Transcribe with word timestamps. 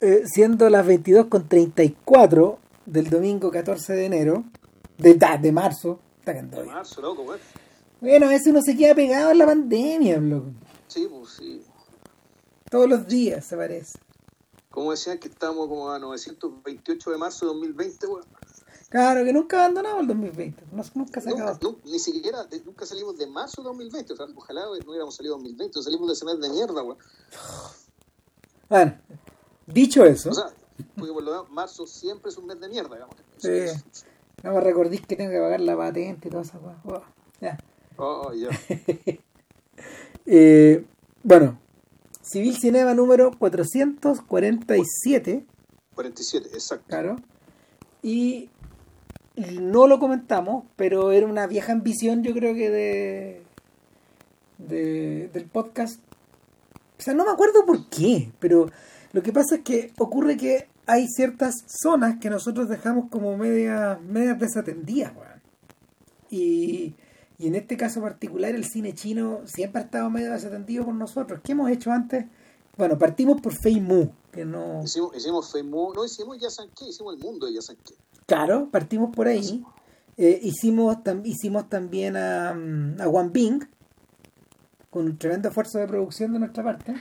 eh, 0.00 0.22
siendo 0.26 0.70
las 0.70 0.86
22.34 0.86 2.58
del 2.86 3.10
domingo 3.10 3.50
14 3.50 3.92
de 3.94 4.06
enero, 4.06 4.44
de, 4.96 5.14
de 5.14 5.52
marzo. 5.52 6.00
De 6.24 6.64
marzo, 6.64 7.00
loco, 7.00 7.24
bueno. 7.24 7.42
Bueno, 8.00 8.26
a 8.26 8.28
veces 8.28 8.48
uno 8.48 8.60
se 8.62 8.76
queda 8.76 8.94
pegado 8.94 9.30
en 9.30 9.38
la 9.38 9.46
pandemia, 9.46 10.18
loco. 10.18 10.50
Sí, 10.86 11.08
pues 11.10 11.30
sí. 11.30 11.62
Todos 12.70 12.88
los 12.88 13.08
días 13.08 13.44
se 13.44 13.56
parece. 13.56 13.98
Como 14.70 14.90
decían 14.90 15.18
que 15.18 15.28
estamos 15.28 15.66
como 15.68 15.90
a 15.90 15.98
928 15.98 17.10
de 17.10 17.16
marzo 17.16 17.46
de 17.46 17.52
2020, 17.54 18.06
weón. 18.06 18.24
Claro, 18.90 19.24
que 19.24 19.32
nunca 19.32 19.64
abandonamos 19.64 20.02
el 20.02 20.06
2020. 20.08 20.64
nunca 20.94 21.20
se 21.20 21.30
nunca, 21.30 21.58
ni 21.84 21.98
siquiera, 21.98 22.46
nunca 22.64 22.86
salimos 22.86 23.18
de 23.18 23.26
marzo 23.26 23.62
de 23.62 23.68
2020. 23.68 24.12
O 24.12 24.16
sea, 24.16 24.26
ojalá 24.34 24.62
no 24.62 24.90
hubiéramos 24.90 25.14
salido 25.14 25.36
en 25.36 25.42
2020. 25.42 25.82
Salimos 25.82 26.08
de 26.08 26.14
ese 26.14 26.24
mes 26.24 26.40
de 26.40 26.48
mierda, 26.50 26.82
weón. 26.82 26.98
Bueno, 28.68 28.98
dicho 29.72 30.04
eso. 30.04 30.30
O 30.30 30.34
sea, 30.34 30.46
porque 30.96 31.12
por 31.12 31.22
lo 31.22 31.30
menos 31.30 31.50
marzo 31.50 31.86
siempre 31.86 32.30
es 32.30 32.36
un 32.36 32.46
mes 32.46 32.58
de 32.60 32.68
mierda, 32.68 32.94
digamos. 32.94 33.16
Sí. 33.36 33.50
No 34.42 34.52
me 34.52 34.60
recordís 34.60 35.00
que 35.00 35.16
tengo 35.16 35.30
que 35.30 35.38
pagar 35.38 35.60
la 35.60 35.76
patente 35.76 36.28
y 36.28 36.30
toda 36.30 36.42
esa 36.42 36.58
weón. 36.58 37.02
Ya. 37.40 37.58
Oh, 37.96 38.32
ya. 38.32 38.48
eh, 40.26 40.84
bueno, 41.22 41.58
Civil 42.22 42.56
Cinema 42.56 42.94
número 42.94 43.32
447. 43.38 45.44
47, 45.94 46.48
exacto. 46.52 46.84
Claro. 46.88 47.16
Y 48.02 48.50
no 49.60 49.86
lo 49.86 49.98
comentamos, 49.98 50.64
pero 50.76 51.12
era 51.12 51.26
una 51.26 51.46
vieja 51.46 51.72
ambición, 51.72 52.22
yo 52.22 52.32
creo 52.32 52.54
que 52.54 52.70
de, 52.70 53.42
de 54.58 55.28
del 55.32 55.44
podcast. 55.46 56.00
O 56.98 57.02
sea, 57.02 57.14
no 57.14 57.24
me 57.24 57.30
acuerdo 57.30 57.64
por 57.64 57.88
qué, 57.88 58.32
pero 58.40 58.70
lo 59.12 59.22
que 59.22 59.32
pasa 59.32 59.56
es 59.56 59.62
que 59.62 59.92
ocurre 59.98 60.36
que 60.36 60.68
hay 60.86 61.06
ciertas 61.08 61.54
zonas 61.66 62.18
que 62.18 62.30
nosotros 62.30 62.68
dejamos 62.68 63.10
como 63.10 63.36
medias 63.36 64.00
medias 64.02 64.38
desatendidas, 64.38 65.12
Y, 66.30 66.94
y 67.38 67.46
en 67.46 67.54
este 67.54 67.76
caso 67.76 68.00
particular 68.02 68.54
el 68.54 68.64
cine 68.64 68.94
chino 68.94 69.40
siempre 69.46 69.82
ha 69.82 69.84
estado 69.84 70.10
medio 70.10 70.32
desatendido 70.32 70.84
con 70.84 70.98
nosotros. 70.98 71.40
¿Qué 71.42 71.52
hemos 71.52 71.70
hecho 71.70 71.90
antes? 71.90 72.26
Bueno, 72.76 72.96
partimos 72.98 73.40
por 73.40 73.54
Fei 73.54 73.80
Mu, 73.80 74.08
que 74.30 74.44
no... 74.44 74.82
Hicimos, 74.84 75.16
hicimos 75.16 75.50
Fei 75.50 75.62
Mu, 75.62 75.92
no 75.94 76.04
hicimos 76.04 76.38
Yasanke, 76.38 76.86
hicimos 76.88 77.14
el 77.14 77.20
mundo 77.20 77.46
de 77.46 77.54
Yasanke. 77.54 77.94
Claro, 78.26 78.68
partimos 78.70 79.14
por 79.14 79.26
ahí. 79.26 79.64
Eh, 80.16 80.38
hicimos, 80.42 80.98
hicimos 81.24 81.68
también 81.68 82.16
a, 82.16 82.50
a 82.50 83.08
Wang 83.08 83.32
Bing, 83.32 83.64
con 84.90 85.06
un 85.06 85.18
tremendo 85.18 85.48
esfuerzo 85.48 85.78
de 85.78 85.86
producción 85.86 86.32
de 86.32 86.38
nuestra 86.38 86.62
parte. 86.62 86.94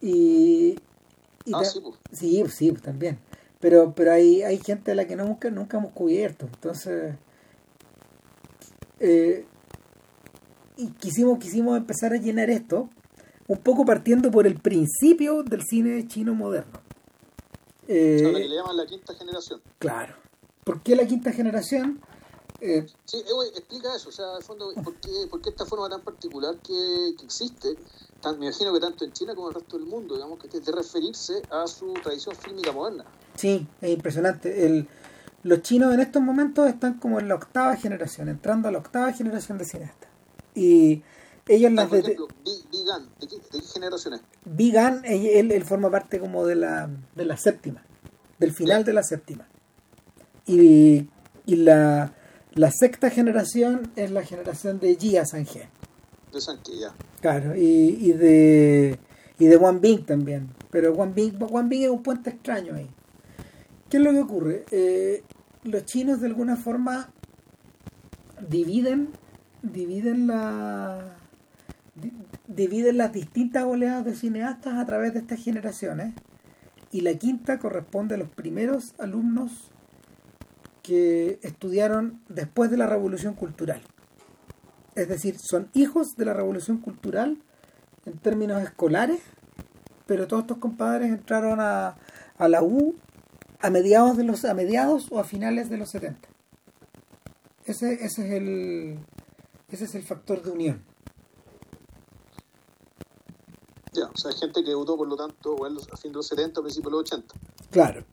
Y. 0.00 0.76
ah, 1.52 1.64
sí, 1.64 1.80
pues. 1.80 1.96
Sí, 2.12 2.44
sí, 2.48 2.72
también. 2.72 3.18
Pero, 3.60 3.92
pero 3.94 4.12
hay, 4.12 4.42
hay 4.42 4.58
gente 4.58 4.92
a 4.92 4.94
la 4.94 5.06
que 5.06 5.16
nunca, 5.16 5.50
nunca 5.50 5.78
hemos 5.78 5.92
cubierto. 5.92 6.46
Entonces. 6.46 7.16
Eh, 9.00 9.46
y 10.76 10.88
quisimos, 10.92 11.38
quisimos 11.38 11.76
empezar 11.76 12.12
a 12.12 12.16
llenar 12.16 12.48
esto, 12.48 12.88
un 13.48 13.58
poco 13.58 13.84
partiendo 13.84 14.30
por 14.30 14.46
el 14.46 14.58
principio 14.58 15.42
del 15.42 15.62
cine 15.62 16.06
chino 16.08 16.34
moderno. 16.34 16.80
Eh, 17.86 18.20
la 18.22 18.32
que 18.32 18.48
le 18.48 18.56
llaman 18.56 18.76
la 18.76 18.86
quinta 18.86 19.14
generación. 19.14 19.60
Claro. 19.78 20.14
¿Por 20.64 20.82
qué 20.82 20.96
la 20.96 21.06
quinta 21.06 21.32
generación? 21.32 22.00
Eh, 22.60 22.86
sí, 23.04 23.16
eh, 23.18 23.50
explica 23.56 23.94
eso, 23.96 24.10
o 24.10 24.12
sea, 24.12 24.36
al 24.36 24.42
fondo, 24.42 24.72
¿por 24.84 24.94
qué, 25.00 25.26
por 25.30 25.40
qué 25.40 25.50
esta 25.50 25.66
forma 25.66 25.88
tan 25.88 26.02
particular 26.02 26.56
que, 26.58 27.14
que 27.18 27.24
existe, 27.24 27.74
me 28.38 28.46
imagino 28.46 28.72
que 28.72 28.80
tanto 28.80 29.04
en 29.04 29.12
China 29.12 29.34
como 29.34 29.48
en 29.48 29.56
el 29.56 29.60
resto 29.60 29.78
del 29.78 29.86
mundo, 29.86 30.14
digamos, 30.14 30.38
que 30.38 30.60
de 30.60 30.72
referirse 30.72 31.42
a 31.50 31.66
su 31.66 31.92
tradición 31.94 32.34
fílmica 32.36 32.72
moderna? 32.72 33.04
Sí, 33.34 33.66
es 33.80 33.90
impresionante. 33.90 34.66
El, 34.66 34.88
los 35.42 35.62
chinos 35.62 35.94
en 35.94 36.00
estos 36.00 36.22
momentos 36.22 36.68
están 36.68 36.98
como 36.98 37.18
en 37.18 37.28
la 37.28 37.34
octava 37.36 37.76
generación, 37.76 38.28
entrando 38.28 38.68
a 38.68 38.72
la 38.72 38.78
octava 38.78 39.12
generación 39.12 39.56
de 39.58 39.64
cineastas. 39.64 40.10
Y 40.54 41.02
ellos 41.48 41.72
las 41.72 41.88
por 41.88 41.98
ejemplo, 41.98 42.28
Bigan, 42.70 43.08
¿de 43.18 43.26
¿de 43.26 43.40
qué 43.50 43.60
generación 43.72 44.14
es? 44.14 44.20
Bigan, 44.44 45.02
él, 45.04 45.50
él, 45.50 45.64
forma 45.64 45.90
parte 45.90 46.20
como 46.20 46.46
de 46.46 46.56
la, 46.56 46.90
de 47.14 47.24
la 47.24 47.36
séptima, 47.36 47.82
del 48.38 48.52
final 48.52 48.84
de 48.84 48.92
la 48.92 49.02
séptima. 49.02 49.48
Y, 50.46 51.08
y 51.46 51.56
la, 51.56 52.12
la, 52.52 52.70
sexta 52.70 53.10
generación 53.10 53.90
es 53.96 54.10
la 54.10 54.22
generación 54.22 54.78
de 54.78 54.96
Jia 54.96 55.24
Sange. 55.24 55.70
De 56.32 56.40
Sange, 56.40 56.78
ya. 56.78 56.94
Claro, 57.20 57.56
y, 57.56 57.98
y 58.00 58.12
de 58.12 58.98
y 59.40 59.46
de 59.46 59.56
Wang 59.56 59.80
Bing 59.80 60.04
también. 60.04 60.50
Pero 60.70 60.92
Wang 60.92 61.14
Bing, 61.14 61.34
Wang 61.40 61.68
Bing 61.68 61.82
es 61.82 61.88
un 61.88 62.02
puente 62.02 62.30
extraño 62.30 62.74
ahí. 62.74 62.88
¿Qué 63.88 63.96
es 63.96 64.02
lo 64.02 64.12
que 64.12 64.20
ocurre? 64.20 64.64
Eh, 64.70 65.24
los 65.64 65.84
chinos 65.86 66.20
de 66.20 66.28
alguna 66.28 66.56
forma 66.56 67.10
dividen 68.48 69.08
dividen 69.62 70.26
la 70.26 71.16
dividen 72.46 72.96
las 72.96 73.12
distintas 73.12 73.64
oleadas 73.64 74.04
de 74.04 74.14
cineastas 74.14 74.74
a 74.74 74.86
través 74.86 75.12
de 75.12 75.20
estas 75.20 75.42
generaciones 75.42 76.14
y 76.92 77.02
la 77.02 77.14
quinta 77.14 77.58
corresponde 77.58 78.14
a 78.14 78.18
los 78.18 78.28
primeros 78.30 78.94
alumnos 78.98 79.70
que 80.82 81.38
estudiaron 81.42 82.20
después 82.28 82.70
de 82.70 82.76
la 82.76 82.86
revolución 82.86 83.34
cultural. 83.34 83.82
Es 84.94 85.08
decir, 85.08 85.36
son 85.38 85.70
hijos 85.74 86.16
de 86.16 86.24
la 86.24 86.34
revolución 86.34 86.78
cultural 86.78 87.38
en 88.06 88.18
términos 88.18 88.62
escolares, 88.62 89.20
pero 90.06 90.26
todos 90.26 90.42
estos 90.42 90.58
compadres 90.58 91.10
entraron 91.10 91.60
a, 91.60 91.96
a 92.38 92.48
la 92.48 92.62
U 92.62 92.96
a 93.60 93.70
mediados 93.70 94.16
de 94.16 94.24
los 94.24 94.44
a 94.44 94.54
mediados 94.54 95.08
o 95.10 95.20
a 95.20 95.24
finales 95.24 95.68
de 95.68 95.76
los 95.76 95.90
70. 95.90 96.28
Ese, 97.66 97.92
ese 97.92 98.26
es 98.26 98.32
el 98.32 98.98
ese 99.70 99.84
es 99.84 99.94
el 99.94 100.02
factor 100.02 100.42
de 100.42 100.50
unión. 100.50 100.82
Ya, 103.92 104.06
o 104.06 104.16
sea, 104.16 104.30
hay 104.30 104.38
gente 104.38 104.62
que 104.62 104.70
debutó, 104.70 104.96
por 104.96 105.08
lo 105.08 105.16
tanto, 105.16 105.56
a 105.64 105.96
fin 105.96 106.12
de 106.12 106.16
los 106.16 106.26
70, 106.26 106.60
principios 106.60 106.92
de 106.92 106.96
los 106.96 107.00
80. 107.00 107.34
Claro. 107.70 108.04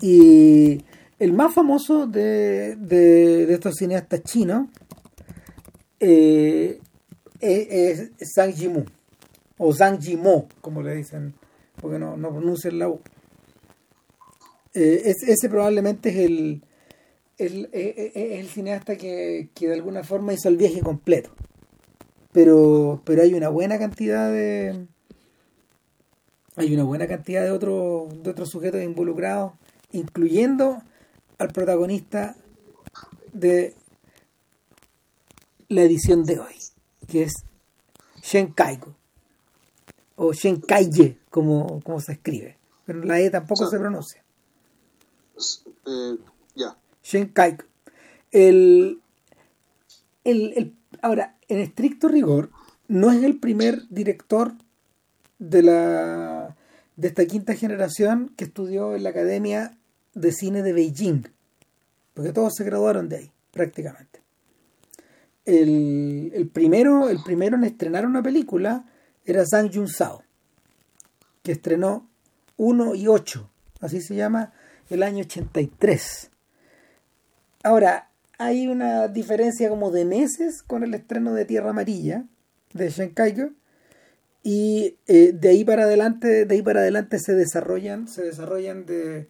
Y 0.00 0.84
el 1.18 1.32
más 1.32 1.52
famoso 1.52 2.06
de, 2.06 2.76
de, 2.76 3.52
estos 3.52 3.74
cineastas 3.74 4.22
chinos 4.22 4.68
eh, 6.00 6.80
es, 7.40 8.10
Zhang 8.34 8.54
Yimou, 8.54 8.84
o 9.58 9.72
Zhang 9.72 9.98
Yimou, 9.98 10.48
como 10.60 10.82
le 10.82 10.94
dicen, 10.94 11.34
porque 11.80 11.98
no, 11.98 12.16
no 12.16 12.30
pronuncian 12.30 12.78
la 12.78 12.88
U. 12.88 13.00
Eh, 14.74 15.14
ese 15.26 15.48
probablemente 15.48 16.10
es 16.10 16.16
el, 16.16 16.62
el, 17.38 17.68
el, 17.72 18.12
el 18.14 18.48
cineasta 18.48 18.96
que, 18.96 19.48
que 19.54 19.68
de 19.68 19.74
alguna 19.74 20.04
forma 20.04 20.34
hizo 20.34 20.48
el 20.48 20.56
viaje 20.56 20.80
completo 20.80 21.30
pero 22.32 23.02
pero 23.04 23.22
hay 23.22 23.34
una 23.34 23.48
buena 23.48 23.78
cantidad 23.78 24.30
de 24.30 24.86
hay 26.56 26.74
una 26.74 26.84
buena 26.84 27.06
cantidad 27.06 27.42
de 27.42 27.50
otros 27.50 28.22
de 28.22 28.30
otros 28.30 28.50
sujetos 28.50 28.82
involucrados 28.82 29.52
incluyendo 29.92 30.82
al 31.38 31.48
protagonista 31.48 32.36
de 33.32 33.74
la 35.68 35.82
edición 35.82 36.24
de 36.24 36.40
hoy 36.40 36.54
que 37.06 37.24
es 37.24 37.32
Shen 38.22 38.52
Kaigo 38.52 38.94
o 40.16 40.32
Shen 40.32 40.60
Kaiye 40.60 41.18
como, 41.30 41.80
como 41.82 42.00
se 42.00 42.12
escribe 42.12 42.56
pero 42.84 43.02
la 43.04 43.20
E 43.20 43.30
tampoco 43.30 43.66
se 43.66 43.78
pronuncia. 43.78 44.24
Eh, 45.86 46.16
ya. 46.54 46.76
Shen 47.02 47.28
Kaigo 47.28 47.64
el, 48.32 49.00
el, 50.24 50.52
el 50.56 50.74
ahora 51.02 51.36
en 51.48 51.58
estricto 51.58 52.08
rigor, 52.08 52.50
no 52.88 53.10
es 53.10 53.22
el 53.22 53.38
primer 53.38 53.88
director 53.88 54.52
de 55.38 55.62
la 55.62 56.56
de 56.96 57.08
esta 57.08 57.26
quinta 57.26 57.54
generación 57.54 58.32
que 58.36 58.44
estudió 58.44 58.96
en 58.96 59.04
la 59.04 59.10
Academia 59.10 59.78
de 60.14 60.32
Cine 60.32 60.62
de 60.62 60.72
Beijing, 60.72 61.28
porque 62.12 62.32
todos 62.32 62.54
se 62.56 62.64
graduaron 62.64 63.08
de 63.08 63.16
ahí, 63.18 63.32
prácticamente. 63.52 64.07
El, 65.48 66.50
primero, 66.52 67.08
el 67.08 67.22
primero 67.22 67.56
en 67.56 67.64
estrenar 67.64 68.04
una 68.04 68.22
película 68.22 68.84
era 69.24 69.46
Zhang 69.46 69.72
Junsao, 69.72 70.22
que 71.42 71.52
estrenó 71.52 72.06
1 72.58 72.94
y 72.94 73.08
8, 73.08 73.48
así 73.80 74.02
se 74.02 74.14
llama, 74.14 74.52
el 74.90 75.02
año 75.02 75.24
83. 75.24 76.30
Ahora, 77.62 78.10
hay 78.36 78.68
una 78.68 79.08
diferencia 79.08 79.70
como 79.70 79.90
de 79.90 80.04
meses 80.04 80.62
con 80.62 80.84
el 80.84 80.92
estreno 80.92 81.32
de 81.32 81.46
Tierra 81.46 81.70
Amarilla 81.70 82.26
de 82.74 82.90
Shen 82.90 83.14
Kaigo 83.14 83.48
y 84.42 84.98
eh, 85.06 85.32
de 85.32 85.48
ahí 85.48 85.64
para 85.64 85.84
adelante 85.84 86.44
de 86.44 86.54
ahí 86.54 86.62
para 86.62 86.80
adelante 86.80 87.18
se 87.18 87.34
desarrollan 87.34 88.06
se 88.06 88.22
desarrollan 88.22 88.86
de, 88.86 89.28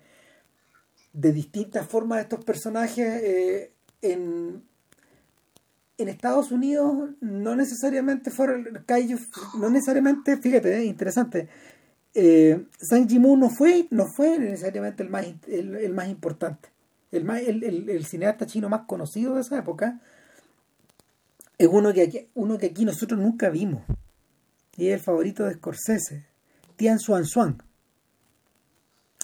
de 1.13 1.33
distintas 1.33 1.87
formas 1.87 2.21
estos 2.21 2.45
personajes 2.45 3.23
eh, 3.23 3.73
en 4.03 4.68
en 5.99 6.09
Estados 6.09 6.53
Unidos 6.53 7.11
no 7.21 7.57
necesariamente 7.57 8.31
fueron 8.31 8.85
no 9.59 9.71
necesariamente 9.71 10.37
fíjate 10.37 10.79
eh, 10.79 10.85
interesante 10.85 11.49
eh, 12.15 12.67
Zhang 12.83 13.07
Yimou 13.07 13.37
no 13.37 13.49
fue, 13.51 13.87
no 13.91 14.07
fue 14.07 14.39
necesariamente 14.39 15.03
el 15.03 15.11
más, 15.11 15.27
el, 15.47 15.93
más 15.95 16.09
importante. 16.09 16.69
El, 17.13 17.25
más, 17.25 17.41
el, 17.41 18.05
cineasta 18.07 18.45
chino 18.45 18.69
más 18.69 18.87
conocido 18.87 19.35
de 19.35 19.43
esa 19.43 19.59
época 19.59 20.01
es 21.57 21.69
uno 21.69 21.93
que, 21.93 22.03
aquí, 22.03 22.29
uno 22.35 22.59
que 22.59 22.67
aquí 22.67 22.85
nosotros 22.85 23.21
nunca 23.21 23.51
vimos. 23.51 23.85
Y 24.77 24.89
es 24.89 24.95
el 24.95 25.01
favorito 25.01 25.45
de 25.45 25.55
Scorsese, 25.55 26.27
Tian 26.77 26.99
Xuan 26.99 27.25
Xuan. 27.25 27.63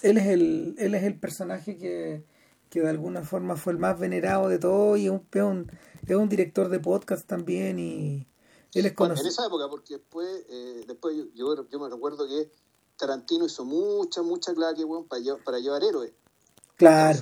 Él 0.01 0.17
es 0.17 0.27
el, 0.27 0.75
él 0.77 0.95
es 0.95 1.03
el 1.03 1.15
personaje 1.15 1.77
que, 1.77 2.23
que 2.69 2.81
de 2.81 2.89
alguna 2.89 3.23
forma 3.23 3.55
fue 3.55 3.73
el 3.73 3.79
más 3.79 3.99
venerado 3.99 4.49
de 4.49 4.59
todo 4.59 4.97
y 4.97 5.05
es 5.05 5.11
un, 5.11 5.71
es 6.05 6.15
un 6.15 6.29
director 6.29 6.69
de 6.69 6.79
podcast 6.79 7.25
también 7.27 7.79
y 7.79 8.27
él 8.73 8.85
es 8.85 8.93
conocido. 8.93 9.25
En 9.25 9.31
esa 9.31 9.45
época, 9.45 9.67
porque 9.69 9.95
después, 9.95 10.27
eh, 10.49 10.83
después 10.87 11.15
yo, 11.33 11.67
yo, 11.69 11.79
me 11.79 11.89
recuerdo 11.89 12.27
que 12.27 12.51
Tarantino 12.97 13.45
hizo 13.45 13.65
mucha, 13.65 14.21
mucha 14.21 14.53
clave 14.53 14.83
bueno, 14.83 15.05
para, 15.07 15.21
llevar, 15.21 15.43
para 15.43 15.59
llevar 15.59 15.83
héroes. 15.83 16.11
Claro. 16.75 17.19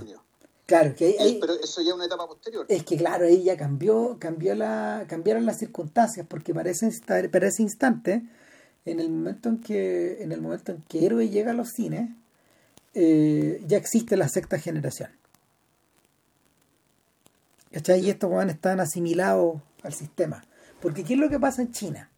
Claro, 0.66 0.96
que 0.96 1.18
ahí, 1.20 1.40
pero 1.42 1.54
eso 1.54 1.82
ya 1.82 1.90
es 1.90 1.94
una 1.94 2.06
etapa 2.06 2.26
posterior. 2.26 2.66
Es 2.70 2.84
que 2.84 2.96
claro, 2.96 3.26
ahí 3.26 3.44
ya 3.44 3.58
cambió, 3.58 4.16
cambió 4.18 4.56
la, 4.56 5.06
cambiaron 5.10 5.46
las 5.46 5.60
circunstancias, 5.60 6.26
porque 6.28 6.54
para 6.54 6.72
ese, 6.72 6.90
para 7.06 7.48
ese 7.48 7.64
instante, 7.64 8.24
en 8.86 9.00
el 9.02 9.10
momento 9.10 9.50
en 9.50 9.60
que, 9.60 10.24
en 10.24 10.32
el 10.32 10.42
momento 10.42 10.72
en 10.72 10.82
que 10.84 11.06
Héroe 11.06 11.30
llega 11.30 11.52
a 11.52 11.54
los 11.54 11.70
cines, 11.70 12.10
eh, 12.94 13.62
ya 13.68 13.78
existe 13.78 14.16
la 14.16 14.30
sexta 14.30 14.58
generación. 14.58 15.10
¿Cachai? 17.74 18.06
Y 18.06 18.12
estos 18.12 18.30
van 18.30 18.52
están 18.52 18.80
asimilados 18.80 19.60
al 19.82 19.94
sistema. 19.94 20.44
Porque 20.80 21.04
¿qué 21.04 21.16
es 21.16 21.20
lo 21.20 21.28
que 21.28 21.40
pasa 21.40 21.64
en 21.64 21.72
China? 21.72 22.12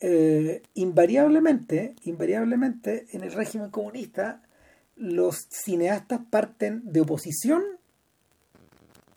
Eh, 0.00 0.62
invariablemente, 0.74 1.94
invariablemente, 2.02 3.06
en 3.12 3.22
el 3.22 3.32
régimen 3.32 3.70
comunista, 3.70 4.42
los 4.96 5.46
cineastas 5.48 6.20
parten 6.28 6.82
de 6.84 7.00
oposición 7.02 7.62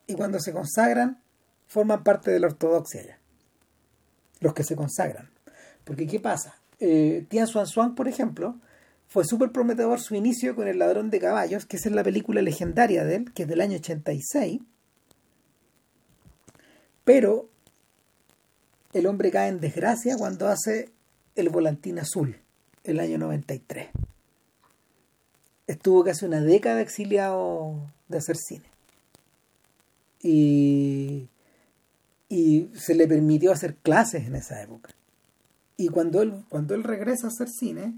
y 0.05 0.13
cuando 0.13 0.39
se 0.39 0.53
consagran 0.53 1.21
forman 1.65 2.03
parte 2.03 2.29
de 2.29 2.39
la 2.39 2.47
ortodoxia 2.47 3.03
ya. 3.03 3.19
Los 4.39 4.53
que 4.53 4.63
se 4.63 4.75
consagran. 4.75 5.31
Porque 5.83 6.05
¿qué 6.05 6.19
pasa? 6.19 6.61
Eh, 6.79 7.25
Tian 7.29 7.47
Xuan 7.47 7.65
Xuan, 7.65 7.95
por 7.95 8.07
ejemplo, 8.07 8.59
fue 9.07 9.25
súper 9.25 9.51
prometedor 9.51 9.99
su 9.99 10.13
inicio 10.13 10.55
con 10.55 10.67
El 10.67 10.77
ladrón 10.77 11.09
de 11.09 11.19
caballos, 11.19 11.65
que 11.65 11.77
es 11.77 11.85
la 11.87 12.03
película 12.03 12.43
legendaria 12.43 13.03
de 13.03 13.15
él, 13.15 13.33
que 13.33 13.43
es 13.43 13.49
del 13.49 13.61
año 13.61 13.77
86 13.77 14.61
pero 17.07 17.47
el 18.91 19.05
hombre 19.05 19.31
cae 19.31 19.47
en 19.47 19.61
desgracia 19.61 20.17
cuando 20.17 20.49
hace 20.49 20.89
el 21.37 21.47
volantín 21.47 21.99
azul, 21.99 22.35
el 22.83 22.99
año 22.99 23.17
93. 23.17 23.87
Estuvo 25.67 26.03
casi 26.03 26.25
una 26.25 26.41
década 26.41 26.81
exiliado 26.81 27.79
de 28.09 28.17
hacer 28.17 28.35
cine. 28.35 28.65
Y, 30.21 31.29
y 32.27 32.71
se 32.73 32.93
le 32.93 33.07
permitió 33.07 33.53
hacer 33.53 33.75
clases 33.77 34.27
en 34.27 34.35
esa 34.35 34.61
época. 34.61 34.89
Y 35.77 35.87
cuando 35.87 36.21
él, 36.21 36.43
cuando 36.49 36.75
él 36.75 36.83
regresa 36.83 37.27
a 37.27 37.29
hacer 37.29 37.47
cine, 37.47 37.93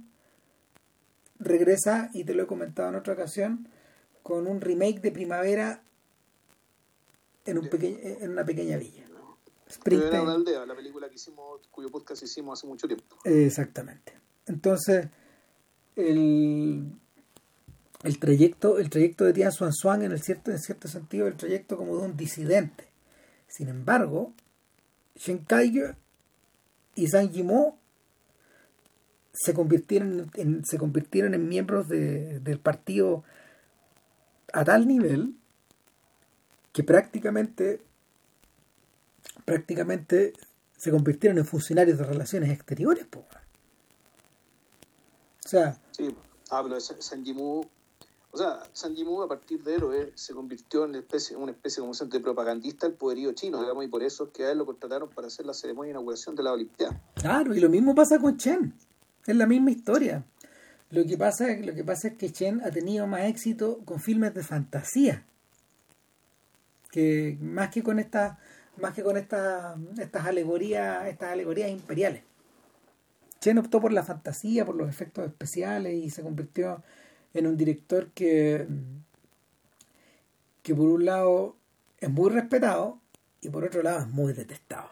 regresa, 1.40 2.12
y 2.14 2.26
te 2.26 2.36
lo 2.36 2.44
he 2.44 2.48
comentado 2.48 2.90
en 2.90 2.96
otra 2.96 3.16
ocasión, 3.16 3.68
con 4.22 4.46
un 4.46 4.62
remake 4.62 5.02
de 5.02 5.12
Primavera 5.12 5.82
en, 7.46 7.58
un 7.58 7.70
en 7.72 8.32
una 8.32 8.46
pequeña 8.46 8.78
villa. 8.78 9.06
Springtime. 9.70 10.26
La 10.26 10.34
aldea, 10.34 10.66
la 10.66 10.76
película 10.76 11.08
que 11.10 11.16
hicimos, 11.16 11.68
cuyo 11.70 11.90
podcast 11.90 12.24
hicimos 12.24 12.60
hace 12.60 12.68
mucho 12.68 12.88
tiempo. 12.88 13.18
Exactamente. 13.24 14.14
Entonces, 14.48 15.08
el, 15.96 16.92
el 18.04 18.20
trayecto, 18.20 18.80
el 18.80 18.90
trayecto 18.90 19.26
de 19.26 19.34
Tian 19.34 19.52
Xuan 19.52 19.72
Xuan 19.72 20.02
en 20.02 20.12
el 20.12 20.22
cierto, 20.22 20.50
en 20.50 20.60
cierto 20.60 20.88
sentido, 20.88 21.28
el 21.28 21.36
trayecto 21.36 21.78
como 21.78 21.98
de 21.98 22.06
un 22.06 22.18
disidente. 22.18 22.88
Sin 23.48 23.68
embargo, 23.68 24.34
Shen 25.16 25.40
Kaiger 25.40 25.96
y 26.96 27.08
Zhang 27.08 27.32
Yimou 27.32 27.76
se 29.34 29.54
convirtieron 29.54 30.32
en, 30.34 30.66
se 30.66 30.78
convirtieron 30.78 31.34
en 31.34 31.48
miembros 31.48 31.88
de, 31.88 32.40
del 32.40 32.60
partido 32.60 33.24
a 34.52 34.66
tal 34.66 34.88
nivel 34.88 35.36
que 36.80 36.84
prácticamente 36.86 37.82
prácticamente 39.44 40.32
se 40.78 40.92
convirtieron 40.92 41.38
en 41.38 41.46
funcionarios 41.46 41.98
de 41.98 42.06
relaciones 42.06 42.52
exteriores. 42.52 43.06
O 43.14 43.26
sea... 45.46 45.78
Sí, 45.92 46.16
hablo 46.50 46.76
de 46.76 46.80
San 46.80 47.22
O 47.36 47.68
sea, 48.34 48.64
a 48.64 49.28
partir 49.28 49.62
de 49.62 49.76
héroe 49.76 50.14
se 50.16 50.34
convirtió 50.34 50.86
en 50.86 50.92
una 50.92 51.00
especie, 51.00 51.36
una 51.36 51.52
especie 51.52 51.82
como 51.82 51.92
de 51.94 52.20
propagandista 52.22 52.88
del 52.88 52.96
poderío 52.96 53.34
chino, 53.34 53.60
digamos, 53.60 53.84
y 53.84 53.90
por 53.90 54.02
eso 54.02 54.28
es 54.28 54.30
que 54.30 54.46
a 54.46 54.52
él 54.52 54.60
lo 54.60 54.66
contrataron 54.66 55.10
para 55.10 55.28
hacer 55.28 55.46
la 55.46 55.54
ceremonia 55.54 55.90
de 55.90 55.92
inauguración 55.96 56.34
de 56.38 56.44
la 56.44 56.54
Olimpiada. 56.54 56.98
Claro, 57.16 57.54
y 57.54 57.60
lo 57.60 57.68
mismo 57.68 57.94
pasa 57.94 58.20
con 58.20 58.38
Chen. 58.38 58.74
Es 59.28 59.36
la 59.36 59.48
misma 59.48 59.72
historia. 59.72 60.24
Lo 60.92 61.06
que 61.06 61.18
pasa, 61.18 61.46
lo 61.62 61.76
que 61.76 61.84
pasa 61.84 62.08
es 62.08 62.14
que 62.14 62.32
Chen 62.32 62.62
ha 62.64 62.72
tenido 62.72 63.06
más 63.06 63.24
éxito 63.24 63.82
con 63.84 64.00
filmes 64.00 64.34
de 64.34 64.44
fantasía. 64.44 65.26
Que 66.92 67.38
más 67.42 67.70
que 67.70 67.84
con 67.84 68.00
esta 68.00 68.40
más 68.78 68.94
que 68.94 69.04
con 69.04 69.18
estas 69.18 69.78
estas 70.00 70.26
alegorías, 70.26 71.08
estas 71.08 71.32
alegorías 71.32 71.70
imperiales. 71.70 72.24
Chen 73.40 73.58
optó 73.58 73.80
por 73.80 73.94
la 73.94 74.04
fantasía, 74.04 74.66
por 74.66 74.76
los 74.76 74.90
efectos 74.90 75.26
especiales 75.26 75.94
y 75.94 76.10
se 76.10 76.24
convirtió 76.24 76.84
en 77.34 77.48
un 77.48 77.58
director 77.58 78.08
que, 78.12 78.68
que 80.62 80.76
por 80.76 80.88
un 80.88 81.06
lado 81.06 81.56
es 82.00 82.10
muy 82.10 82.30
respetado 82.30 83.00
y 83.42 83.50
por 83.50 83.64
otro 83.64 83.82
lado 83.82 84.02
es 84.02 84.08
muy 84.08 84.34
detestado. 84.34 84.90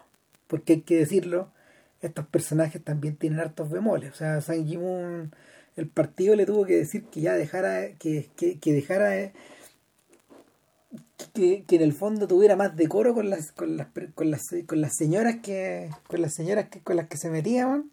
Porque 0.48 0.74
hay 0.74 0.82
que 0.82 0.98
decirlo, 0.98 1.52
estos 2.02 2.26
personajes 2.28 2.82
también 2.82 3.18
tienen 3.18 3.40
hartos 3.40 3.70
bemoles. 3.70 4.12
O 4.12 4.16
sea, 4.16 4.40
San 4.40 4.66
Jimun, 4.66 5.34
el 5.76 5.88
partido 5.90 6.36
le 6.36 6.46
tuvo 6.46 6.66
que 6.66 6.78
decir 6.78 7.04
que 7.06 7.22
ya 7.22 7.34
dejara, 7.34 7.90
que, 7.96 8.30
que 8.36 8.74
dejara 8.74 9.34
que, 11.34 11.66
en 11.70 11.82
el 11.82 11.94
fondo 11.94 12.28
tuviera 12.28 12.56
más 12.56 12.76
decoro 12.76 13.14
con 13.14 13.30
las 13.30 13.52
con 13.52 13.78
las, 13.78 13.88
con 14.14 14.32
las, 14.32 14.50
con 14.66 14.82
las 14.82 14.96
señoras 14.96 15.38
que 15.42 15.90
con 16.08 16.22
las 16.22 16.34
señoras 16.34 16.70
que 16.70 16.82
con 16.82 16.96
las 16.96 17.08
que 17.08 17.18
se 17.18 17.30
metían 17.30 17.92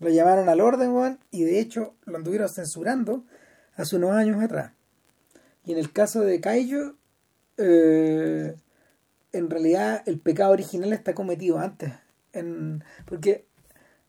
lo 0.00 0.10
llamaron 0.10 0.48
al 0.48 0.60
orden 0.60 1.18
y 1.30 1.44
de 1.44 1.60
hecho 1.60 1.94
lo 2.04 2.16
anduvieron 2.16 2.48
censurando 2.48 3.24
hace 3.76 3.96
unos 3.96 4.12
años 4.12 4.42
atrás. 4.42 4.72
Y 5.64 5.72
en 5.72 5.78
el 5.78 5.92
caso 5.92 6.20
de 6.20 6.40
Kaijo 6.40 6.94
eh, 7.56 8.54
en 9.32 9.50
realidad 9.50 10.02
el 10.06 10.18
pecado 10.18 10.52
original 10.52 10.92
está 10.92 11.14
cometido 11.14 11.58
antes. 11.58 11.92
En, 12.32 12.82
porque 13.06 13.46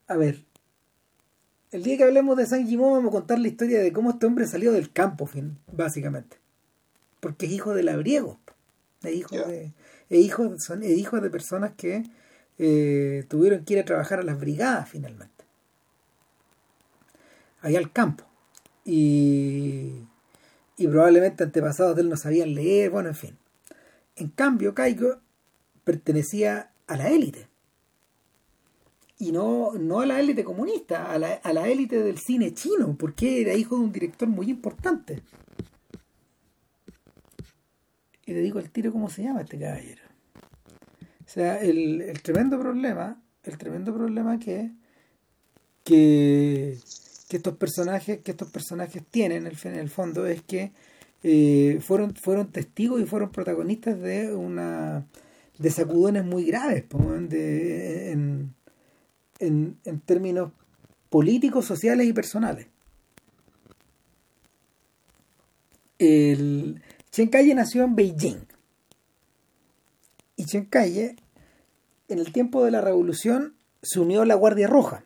a 0.08 0.18
ver 0.18 0.44
el 1.72 1.84
día 1.84 1.98
que 1.98 2.04
hablemos 2.04 2.36
de 2.36 2.48
San 2.48 2.68
Jimón 2.68 2.94
vamos 2.94 3.10
a 3.10 3.12
contar 3.20 3.40
la 3.40 3.48
historia 3.48 3.80
de 3.80 3.94
cómo 3.94 4.10
este 4.10 4.26
hombre 4.26 4.48
salió 4.48 4.72
del 4.72 4.92
campo 4.92 5.28
fin, 5.28 5.60
básicamente 5.72 6.45
porque 7.20 7.46
es 7.46 7.52
hijo 7.52 7.74
de 7.74 7.84
labriegos, 7.84 8.38
es 9.04 9.16
hijo 9.16 9.36
de, 9.36 9.74
hijo, 10.10 10.60
son 10.60 10.84
hijos 10.84 11.22
de 11.22 11.30
personas 11.30 11.74
que 11.76 12.04
eh, 12.58 13.26
tuvieron 13.28 13.66
que 13.66 13.74
ir 13.74 13.80
a 13.80 13.86
trabajar 13.86 14.20
a 14.20 14.24
las 14.24 14.40
brigadas 14.40 14.90
finalmente, 14.90 15.46
allá 17.62 17.80
al 17.80 17.92
campo, 17.92 18.26
y, 18.84 20.06
y 20.78 20.88
probablemente 20.88 21.44
antepasados 21.44 21.96
de 21.96 22.04
él 22.04 22.10
no 22.10 22.18
sabían 22.18 22.54
leer, 22.54 22.90
bueno, 22.90 23.10
en 23.10 23.16
fin. 23.16 23.38
En 24.16 24.30
cambio, 24.30 24.74
Caigo 24.74 25.18
pertenecía 25.84 26.72
a 26.88 26.98
la 26.98 27.10
élite. 27.10 27.48
Y 29.18 29.32
no, 29.32 29.74
no 29.74 30.02
a 30.02 30.06
la 30.06 30.20
élite 30.20 30.44
comunista, 30.44 31.12
a 31.12 31.18
la, 31.18 31.34
a 31.36 31.54
la 31.54 31.70
élite 31.70 32.04
del 32.04 32.18
cine 32.18 32.54
chino, 32.54 32.96
porque 32.98 33.42
era 33.42 33.54
hijo 33.54 33.78
de 33.78 33.84
un 33.86 33.92
director 33.92 34.28
muy 34.28 34.50
importante. 34.50 35.24
Y 38.26 38.34
te 38.34 38.40
digo 38.40 38.60
el 38.60 38.72
tiro 38.72 38.92
cómo 38.92 39.10
se 39.10 39.24
llama 39.24 39.42
este 39.42 39.60
caballero. 39.60 40.02
O 41.26 41.30
sea, 41.30 41.60
el, 41.62 42.14
tremendo 42.22 42.60
problema, 42.60 43.22
el 43.44 43.58
tremendo 43.58 43.94
problema 43.94 44.40
que, 44.40 44.72
que, 45.84 46.78
que 47.28 47.38
estos 47.38 47.58
personajes, 47.58 48.22
que 48.22 48.32
estos 48.32 48.50
personajes 48.50 49.04
tienen 49.10 49.48
en 49.48 49.76
el, 49.76 49.90
fondo 49.90 50.26
es 50.26 50.42
que 50.42 50.72
eh, 51.24 51.80
fueron, 51.82 52.16
fueron 52.16 52.52
testigos 52.52 53.02
y 53.02 53.06
fueron 53.06 53.32
protagonistas 53.32 54.00
de 54.00 54.34
una 54.34 55.06
de 55.58 55.70
sacudones 55.70 56.26
muy 56.26 56.46
graves 56.46 56.86
de, 57.30 58.12
en, 58.12 58.54
en, 59.40 59.78
en 59.86 60.00
términos 60.02 60.52
políticos, 61.10 61.66
sociales 61.66 62.08
y 62.08 62.14
personales. 62.14 62.68
El, 65.98 66.82
Chen 67.16 67.30
Kaye 67.30 67.56
nació 67.56 67.86
en 67.86 67.96
Beijing. 67.96 68.46
Y 70.36 70.44
Chen 70.44 70.68
en 70.74 72.20
el 72.20 72.34
tiempo 72.34 72.66
de 72.66 72.72
la 72.72 72.82
revolución, 72.82 73.56
se 73.82 74.02
unió 74.02 74.24
a 74.24 74.26
la 74.26 74.36
Guardia 74.36 74.68
Roja. 74.68 75.06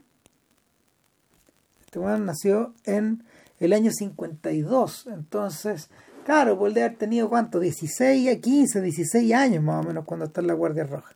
Este 1.86 2.00
weón 2.00 2.26
nació 2.26 2.74
en 2.86 3.24
el 3.60 3.74
año 3.74 3.92
52. 3.92 5.06
Entonces, 5.06 5.92
claro, 6.26 6.58
puede 6.58 6.84
haber 6.84 6.98
tenido 6.98 7.30
cuánto, 7.30 7.60
16 7.60 8.36
a 8.36 8.42
15, 8.42 8.82
16 8.82 9.32
años 9.34 9.64
más 9.64 9.86
o 9.86 9.88
menos 9.88 10.04
cuando 10.06 10.26
está 10.26 10.42
en 10.42 10.48
la 10.48 10.56
Guardia 10.56 10.86
Roja. 10.86 11.16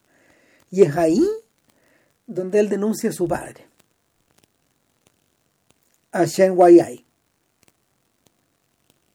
Y 0.69 0.83
es 0.83 0.95
ahí 0.95 1.27
donde 2.27 2.59
él 2.59 2.69
denuncia 2.69 3.09
a 3.09 3.13
su 3.13 3.27
padre, 3.27 3.65
a 6.11 6.25
Shen 6.25 6.53
Wai 6.55 7.03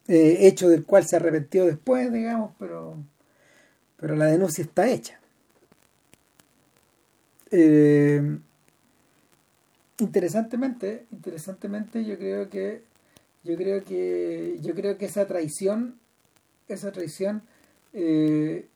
eh, 0.09 0.49
hecho 0.49 0.69
del 0.71 0.85
cual 0.85 1.07
se 1.07 1.17
arrepintió 1.17 1.67
después, 1.67 2.11
digamos, 2.11 2.55
pero, 2.59 2.97
pero 3.99 4.17
la 4.17 4.27
denuncia 4.27 4.65
está 4.65 4.89
hecha. 4.89 5.21
Eh, 7.51 8.39
interesantemente, 9.99 11.07
interesantemente 11.13 12.05
yo 12.05 12.19
creo 12.19 12.49
que 12.51 12.83
yo 13.45 13.57
creo 13.57 13.85
que 13.85 14.59
yo 14.61 14.75
creo 14.75 14.99
que 14.99 15.07
esa 15.07 15.27
traición, 15.27 15.99
esa 16.69 16.93
traición, 16.93 17.43
eh, 17.93 18.67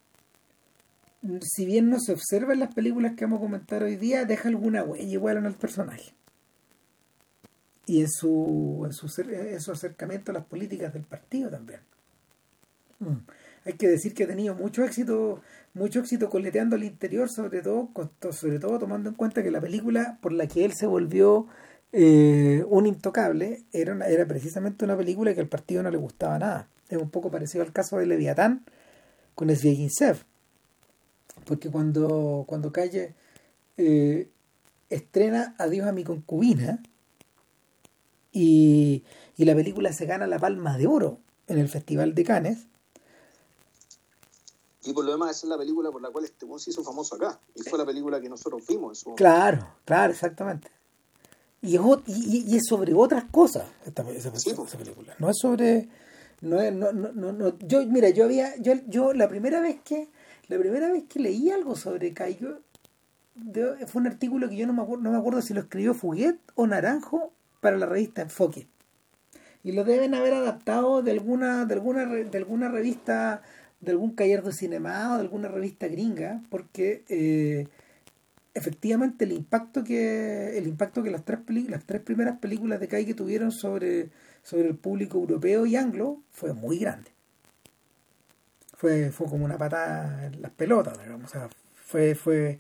si 1.41 1.67
bien 1.67 1.89
no 1.91 1.99
se 2.01 2.13
observa 2.13 2.53
en 2.53 2.61
las 2.61 2.75
películas 2.75 3.15
que 3.17 3.25
vamos 3.25 3.39
a 3.39 3.43
comentar 3.43 3.83
hoy 3.83 3.97
día, 3.97 4.25
deja 4.25 4.49
alguna 4.49 4.85
huella 4.85 5.05
igual 5.05 5.39
en 5.39 5.47
el 5.47 5.55
personaje 5.55 6.13
y 7.87 8.01
en 8.01 8.09
su, 8.09 8.83
en 8.85 8.93
su, 8.93 9.23
en 9.31 9.61
su 9.61 9.73
acercamiento 9.73 10.31
a 10.31 10.35
las 10.35 10.45
políticas 10.45 10.93
del 10.93 11.03
partido 11.03 11.51
también. 11.51 11.81
Mm. 13.01 13.19
Hay 13.65 13.75
que 13.75 13.89
decir 13.89 14.15
que 14.15 14.25
ha 14.25 14.27
tenido 14.27 14.55
mucho 14.55 14.85
éxito, 14.85 15.41
mucho 15.75 16.01
éxito 16.01 16.29
coleteando 16.29 16.77
al 16.77 16.85
interior, 16.85 17.29
sobre 17.31 17.63
todo, 17.63 17.91
sobre 18.31 18.59
todo 18.59 18.79
tomando 18.79 19.09
en 19.09 19.15
cuenta 19.15 19.43
que 19.43 19.51
la 19.51 19.61
película 19.61 20.19
por 20.21 20.33
la 20.33 20.47
que 20.47 20.65
él 20.65 20.73
se 20.73 20.87
volvió 20.87 21.47
eh, 21.93 22.65
un 22.69 22.87
intocable 22.87 23.63
era, 23.73 24.07
era 24.09 24.27
precisamente 24.27 24.85
una 24.85 24.97
película 24.97 25.35
que 25.35 25.41
al 25.41 25.49
partido 25.49 25.83
no 25.83 25.91
le 25.91 25.99
gustaba 25.99 26.39
nada. 26.39 26.69
Es 26.89 26.99
un 26.99 27.11
poco 27.11 27.31
parecido 27.31 27.63
al 27.65 27.73
caso 27.73 27.99
de 27.99 28.07
Leviatán 28.07 28.65
con 29.35 29.49
Sviagintsev. 29.55 30.25
Porque 31.45 31.71
cuando, 31.71 32.45
cuando 32.47 32.73
Calle 32.73 33.15
eh, 33.77 34.29
estrena 34.91 35.55
Adiós 35.59 35.87
a 35.87 35.93
mi 35.93 36.05
concubina, 36.05 36.83
y, 38.33 39.05
la 39.37 39.55
película 39.55 39.93
se 39.93 40.07
gana 40.07 40.27
la 40.27 40.39
palma 40.39 40.79
de 40.79 40.87
oro 40.87 41.19
en 41.49 41.59
el 41.59 41.69
Festival 41.69 42.15
de 42.15 42.25
Cannes. 42.25 42.67
Y 44.85 44.93
por 44.93 45.05
lo 45.05 45.13
demás, 45.13 45.37
esa 45.37 45.47
es 45.47 45.51
la 45.51 45.59
película 45.59 45.91
por 45.91 46.03
la 46.03 46.11
cual 46.11 46.25
este 46.25 46.47
se 46.59 46.71
hizo 46.71 46.83
famoso 46.83 47.17
acá. 47.17 47.39
Y 47.55 47.63
fue 47.63 47.79
la 47.79 47.87
película 47.87 48.21
que 48.21 48.29
nosotros 48.29 48.63
vimos 48.67 49.07
en 49.07 49.15
Claro, 49.15 49.67
claro, 49.85 50.13
exactamente. 50.13 50.71
Y 51.61 51.77
es, 51.77 51.83
y, 52.07 52.57
es 52.57 52.63
sobre 52.69 52.93
otras 52.95 53.25
cosas 53.25 53.65
esta, 53.87 54.03
esa, 54.11 54.33
película. 54.77 55.15
No 55.19 55.31
es 55.31 55.39
sobre. 55.39 55.89
No 56.41 56.61
es, 56.61 56.73
no, 56.73 56.93
no, 56.93 57.13
no, 57.13 57.59
yo, 57.61 57.87
mira, 57.87 58.11
yo 58.11 58.25
había. 58.25 58.57
Yo, 58.57 58.75
yo 58.89 59.13
la 59.13 59.29
primera 59.29 59.61
vez 59.61 59.81
que. 59.85 60.09
La 60.49 60.59
primera 60.59 60.91
vez 60.91 61.05
que 61.09 61.21
leí 61.21 61.51
algo 61.51 61.77
sobre 61.77 62.13
Caigo 62.13 62.59
fue 63.87 64.01
un 64.01 64.07
artículo 64.07 64.49
que 64.49 64.57
yo 64.57 64.67
no 64.67 64.73
me 64.73 64.83
acuerdo, 64.83 65.05
no 65.05 65.13
me 65.13 65.19
acuerdo 65.19 65.41
si 65.41 65.55
lo 65.55 65.61
escribió 65.61 65.95
Fuguet 65.95 66.39
o 66.55 66.67
Naranjo 66.67 67.33
para 67.63 67.79
la 67.79 67.87
revista 67.87 68.23
Enfoque. 68.23 68.67
Y 69.63 69.71
lo 69.71 69.85
deben 69.85 70.15
haber 70.15 70.35
adaptado 70.35 71.01
de 71.03 71.13
alguna, 71.13 71.65
de 71.65 71.75
alguna, 71.75 72.05
de 72.07 72.37
alguna 72.37 72.69
revista, 72.69 73.43
de 73.81 73.93
algún 73.93 74.17
taller 74.17 74.43
de 74.43 74.53
cinema 74.53 75.13
o 75.13 75.15
de 75.15 75.21
alguna 75.21 75.47
revista 75.47 75.87
gringa, 75.87 76.43
porque 76.51 77.05
eh, 77.09 77.69
efectivamente 78.53 79.25
el 79.25 79.33
impacto 79.33 79.85
que 79.85 80.59
el 80.59 80.67
impacto 80.67 81.05
que 81.05 81.13
las 81.13 81.25
tres 81.25 81.39
las 81.69 81.85
tres 81.85 82.03
primeras 82.03 82.39
películas 82.41 82.81
de 82.81 82.89
Kai 82.89 83.07
que 83.07 83.15
tuvieron 83.15 83.53
sobre, 83.53 84.11
sobre 84.43 84.67
el 84.69 84.75
público 84.75 85.19
europeo 85.19 85.65
y 85.65 85.77
anglo 85.77 86.21
fue 86.33 86.53
muy 86.55 86.79
grande. 86.79 87.13
Fue, 88.77 89.13
fue 89.13 89.29
como 89.29 89.45
una 89.45 89.57
patada 89.57 90.27
en 90.27 90.43
las 90.43 90.51
pelotas, 90.51 91.01
digamos. 91.01 91.31
fue, 91.77 92.17
fue, 92.17 92.59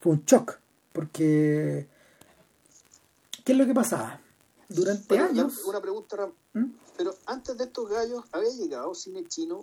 fue 0.00 0.12
un 0.12 0.24
shock. 0.24 0.58
Porque 0.94 1.86
¿qué 3.44 3.52
es 3.52 3.58
lo 3.58 3.66
que 3.66 3.74
pasaba? 3.74 4.20
Durante 4.68 5.18
años. 5.18 5.64
Una 5.64 5.80
pregunta, 5.80 6.30
¿Mm? 6.52 6.64
pero 6.96 7.14
antes 7.26 7.56
de 7.56 7.64
estos 7.64 7.88
gallos, 7.88 8.24
¿había 8.32 8.50
llegado 8.50 8.94
cine 8.94 9.24
chino 9.26 9.60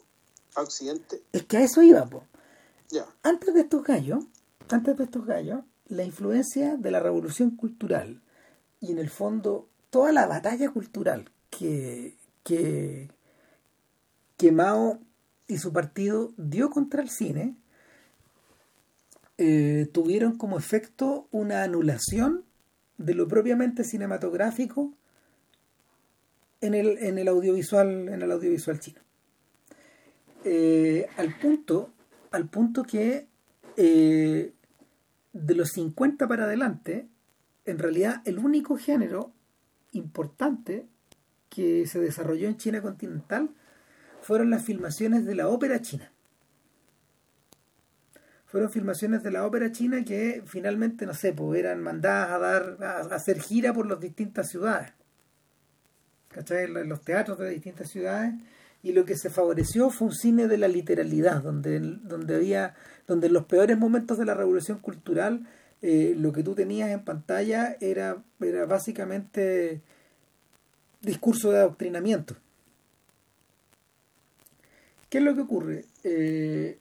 a 0.56 0.62
Occidente? 0.62 1.24
Es 1.32 1.46
que 1.46 1.58
a 1.58 1.64
eso 1.64 1.82
iba, 1.82 2.06
po. 2.06 2.24
Ya. 2.90 3.06
Antes 3.24 3.54
de 3.54 3.62
estos 3.62 3.84
gallos, 3.84 4.24
antes 4.70 4.98
de 4.98 5.04
estos 5.04 5.26
gallos, 5.26 5.64
la 5.88 6.04
influencia 6.04 6.78
de 6.78 6.92
la 6.92 7.00
revolución 7.00 7.52
cultural 7.52 8.22
y 8.80 8.92
en 8.92 9.00
el 9.00 9.10
fondo 9.10 9.70
toda 9.90 10.12
la 10.12 10.28
batalla 10.28 10.70
cultural 10.72 11.32
que, 11.50 12.18
que, 12.44 13.10
que 14.38 14.52
Mao 14.52 15.00
y 15.48 15.58
su 15.58 15.72
partido 15.72 16.34
dio 16.38 16.70
contra 16.70 17.02
el 17.02 17.10
cine 17.10 17.56
eh, 19.38 19.90
tuvieron 19.92 20.38
como 20.38 20.58
efecto 20.58 21.28
una 21.32 21.64
anulación 21.64 22.45
de 22.98 23.14
lo 23.14 23.28
propiamente 23.28 23.84
cinematográfico 23.84 24.94
en 26.62 26.74
el, 26.74 26.98
en 27.00 27.18
el 27.18 27.28
audiovisual 27.28 28.10
en 28.10 28.22
el 28.22 28.32
audiovisual 28.32 28.80
chino. 28.80 29.02
Eh, 30.44 31.08
al 31.18 31.36
punto 31.40 31.92
al 32.32 32.48
punto 32.48 32.84
que 32.84 33.28
eh, 33.78 34.54
de 35.34 35.56
los 35.56 35.70
50 35.70 36.28
para 36.28 36.46
adelante 36.46 37.08
en 37.66 37.80
realidad 37.80 38.22
el 38.26 38.40
único 38.40 38.78
género 38.78 39.32
importante 39.92 40.88
que 41.50 41.88
se 41.88 42.00
desarrolló 42.00 42.48
en 42.48 42.58
China 42.58 42.82
continental 42.82 43.50
fueron 44.22 44.50
las 44.50 44.64
filmaciones 44.64 45.26
de 45.26 45.36
la 45.36 45.48
ópera 45.48 45.82
china 45.82 46.12
fueron 48.56 48.72
filmaciones 48.72 49.22
de 49.22 49.32
la 49.32 49.46
ópera 49.46 49.70
china 49.74 50.06
que 50.06 50.42
finalmente, 50.46 51.06
no 51.06 51.14
sé, 51.14 51.34
pues 51.34 51.60
eran 51.60 51.84
mandadas 51.84 52.32
a 52.32 52.40
dar, 52.40 52.78
a, 52.82 53.00
hacer 53.14 53.42
gira 53.42 53.74
por 53.74 53.86
las 53.86 54.00
distintas 54.00 54.48
ciudades. 54.48 54.94
¿Cachai? 56.30 56.70
Los 56.70 57.02
teatros 57.02 57.38
de 57.38 57.44
las 57.44 57.54
distintas 57.54 57.92
ciudades. 57.92 58.34
Y 58.82 58.94
lo 58.94 59.04
que 59.04 59.18
se 59.18 59.30
favoreció 59.30 59.90
fue 59.90 60.08
un 60.08 60.14
cine 60.14 60.48
de 60.48 60.58
la 60.58 60.70
literalidad, 60.70 61.44
donde, 61.44 61.82
donde 61.82 62.34
había, 62.34 62.76
donde 63.08 63.28
en 63.28 63.34
los 63.34 63.44
peores 63.44 63.78
momentos 63.78 64.18
de 64.18 64.24
la 64.24 64.34
revolución 64.34 64.80
cultural, 64.80 65.46
eh, 65.82 66.16
lo 66.18 66.32
que 66.32 66.42
tú 66.42 66.56
tenías 66.56 66.92
en 66.92 67.04
pantalla 67.04 67.76
era, 67.82 68.24
era 68.40 68.66
básicamente 68.66 69.82
discurso 71.02 71.52
de 71.52 71.58
adoctrinamiento. 71.58 72.38
¿Qué 75.10 75.18
es 75.18 75.24
lo 75.26 75.36
que 75.36 75.42
ocurre? 75.42 75.84
Eh, 76.06 76.80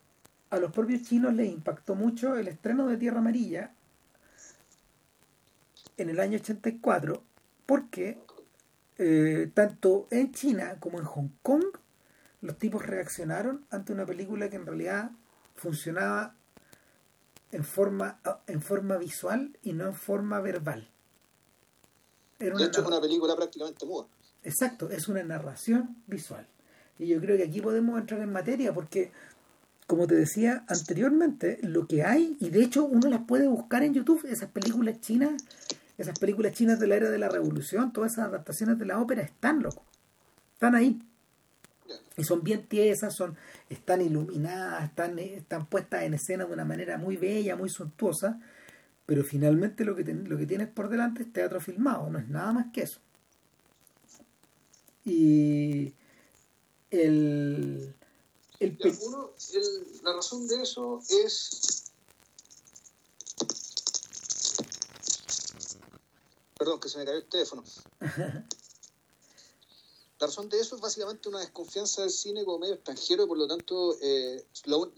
a 0.54 0.60
los 0.60 0.72
propios 0.72 1.02
chinos 1.02 1.34
les 1.34 1.50
impactó 1.50 1.94
mucho 1.94 2.36
el 2.36 2.48
estreno 2.48 2.86
de 2.88 2.96
Tierra 2.96 3.18
Amarilla 3.18 3.72
en 5.96 6.10
el 6.10 6.20
año 6.20 6.38
84 6.38 7.22
porque 7.66 8.18
eh, 8.98 9.50
tanto 9.54 10.06
en 10.10 10.32
China 10.32 10.76
como 10.80 10.98
en 10.98 11.04
Hong 11.04 11.30
Kong 11.42 11.64
los 12.40 12.58
tipos 12.58 12.84
reaccionaron 12.84 13.64
ante 13.70 13.92
una 13.92 14.04
película 14.04 14.50
que 14.50 14.56
en 14.56 14.66
realidad 14.66 15.10
funcionaba 15.54 16.34
en 17.52 17.64
forma, 17.64 18.20
en 18.46 18.60
forma 18.60 18.96
visual 18.96 19.56
y 19.62 19.72
no 19.72 19.86
en 19.86 19.94
forma 19.94 20.40
verbal. 20.40 20.90
Era 22.38 22.56
de 22.56 22.64
hecho, 22.64 22.82
es 22.82 22.86
una 22.86 23.00
película 23.00 23.36
prácticamente 23.36 23.86
muda. 23.86 24.08
Exacto, 24.42 24.90
es 24.90 25.08
una 25.08 25.22
narración 25.22 26.02
visual. 26.06 26.46
Y 26.98 27.06
yo 27.06 27.20
creo 27.20 27.36
que 27.36 27.44
aquí 27.44 27.60
podemos 27.60 27.98
entrar 27.98 28.20
en 28.20 28.32
materia 28.32 28.74
porque 28.74 29.12
como 29.86 30.06
te 30.06 30.14
decía 30.14 30.64
anteriormente, 30.68 31.58
lo 31.62 31.86
que 31.86 32.04
hay, 32.04 32.36
y 32.40 32.50
de 32.50 32.62
hecho 32.62 32.84
uno 32.84 33.08
las 33.08 33.22
puede 33.22 33.46
buscar 33.46 33.82
en 33.82 33.94
YouTube, 33.94 34.24
esas 34.26 34.50
películas 34.50 35.00
chinas, 35.00 35.42
esas 35.98 36.18
películas 36.18 36.52
chinas 36.52 36.80
de 36.80 36.86
la 36.86 36.96
era 36.96 37.10
de 37.10 37.18
la 37.18 37.28
revolución, 37.28 37.92
todas 37.92 38.12
esas 38.12 38.28
adaptaciones 38.28 38.78
de 38.78 38.86
la 38.86 38.98
ópera 39.00 39.22
están, 39.22 39.62
loco. 39.62 39.84
Están 40.54 40.74
ahí. 40.74 41.00
Y 42.16 42.24
son 42.24 42.42
bien 42.42 42.66
tiesas, 42.66 43.14
son, 43.14 43.36
están 43.68 44.00
iluminadas, 44.00 44.84
están, 44.84 45.18
están 45.18 45.66
puestas 45.66 46.04
en 46.04 46.14
escena 46.14 46.46
de 46.46 46.52
una 46.52 46.64
manera 46.64 46.96
muy 46.96 47.16
bella, 47.16 47.56
muy 47.56 47.68
suntuosa, 47.68 48.40
pero 49.04 49.22
finalmente 49.22 49.84
lo 49.84 49.94
que, 49.94 50.02
lo 50.04 50.38
que 50.38 50.46
tienes 50.46 50.68
por 50.68 50.88
delante 50.88 51.22
es 51.22 51.32
teatro 51.32 51.60
filmado, 51.60 52.08
no 52.08 52.18
es 52.18 52.28
nada 52.28 52.52
más 52.52 52.66
que 52.72 52.82
eso. 52.82 53.00
Y 55.04 55.92
el, 56.90 57.94
la 58.60 60.12
razón 60.12 60.46
de 60.46 60.62
eso 60.62 61.00
es. 61.08 61.92
Perdón, 66.56 66.80
que 66.80 66.88
se 66.88 66.98
me 66.98 67.04
cayó 67.04 67.18
el 67.18 67.28
teléfono. 67.28 67.64
La 70.20 70.28
razón 70.28 70.48
de 70.48 70.58
eso 70.60 70.76
es 70.76 70.80
básicamente 70.80 71.28
una 71.28 71.40
desconfianza 71.40 72.00
del 72.00 72.10
cine 72.10 72.44
como 72.44 72.60
medio 72.60 72.74
extranjero 72.74 73.24
y 73.24 73.26
por 73.26 73.36
lo 73.36 73.48
tanto 73.48 73.96
eh, 74.00 74.46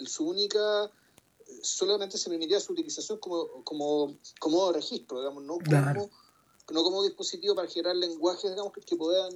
su 0.05 0.29
única 0.29 0.93
solamente 1.63 2.19
se 2.19 2.29
permitía 2.29 2.61
su 2.61 2.75
utilización 2.75 3.19
como, 3.19 3.65
como, 3.65 4.19
como 4.39 4.71
registro, 4.73 5.19
digamos, 5.19 5.43
no 5.43 5.59
como 5.59 6.11
no 6.73 6.83
como 6.83 7.03
dispositivo 7.03 7.55
para 7.55 7.69
generar 7.69 7.97
lenguajes, 7.97 8.51
digamos, 8.51 8.73
que, 8.73 8.97
puedan 8.97 9.33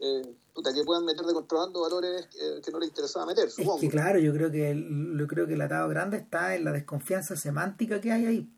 eh, 0.00 0.22
que 0.54 0.84
puedan 0.84 1.04
meter 1.04 1.24
de 1.24 1.32
contrabando 1.32 1.82
valores 1.82 2.28
eh, 2.40 2.60
que 2.64 2.70
no 2.70 2.78
les 2.80 2.88
interesaba 2.88 3.26
meter, 3.26 3.50
supongo. 3.50 3.76
Es 3.76 3.80
que 3.80 3.88
claro, 3.88 4.18
yo 4.18 4.32
creo 4.32 4.50
que 4.50 4.70
el, 4.70 5.16
yo 5.18 5.26
creo 5.26 5.46
que 5.46 5.54
el 5.54 5.60
atado 5.60 5.88
grande 5.88 6.16
está 6.16 6.54
en 6.54 6.64
la 6.64 6.72
desconfianza 6.72 7.36
semántica 7.36 8.00
que 8.00 8.12
hay 8.12 8.26
ahí. 8.26 8.52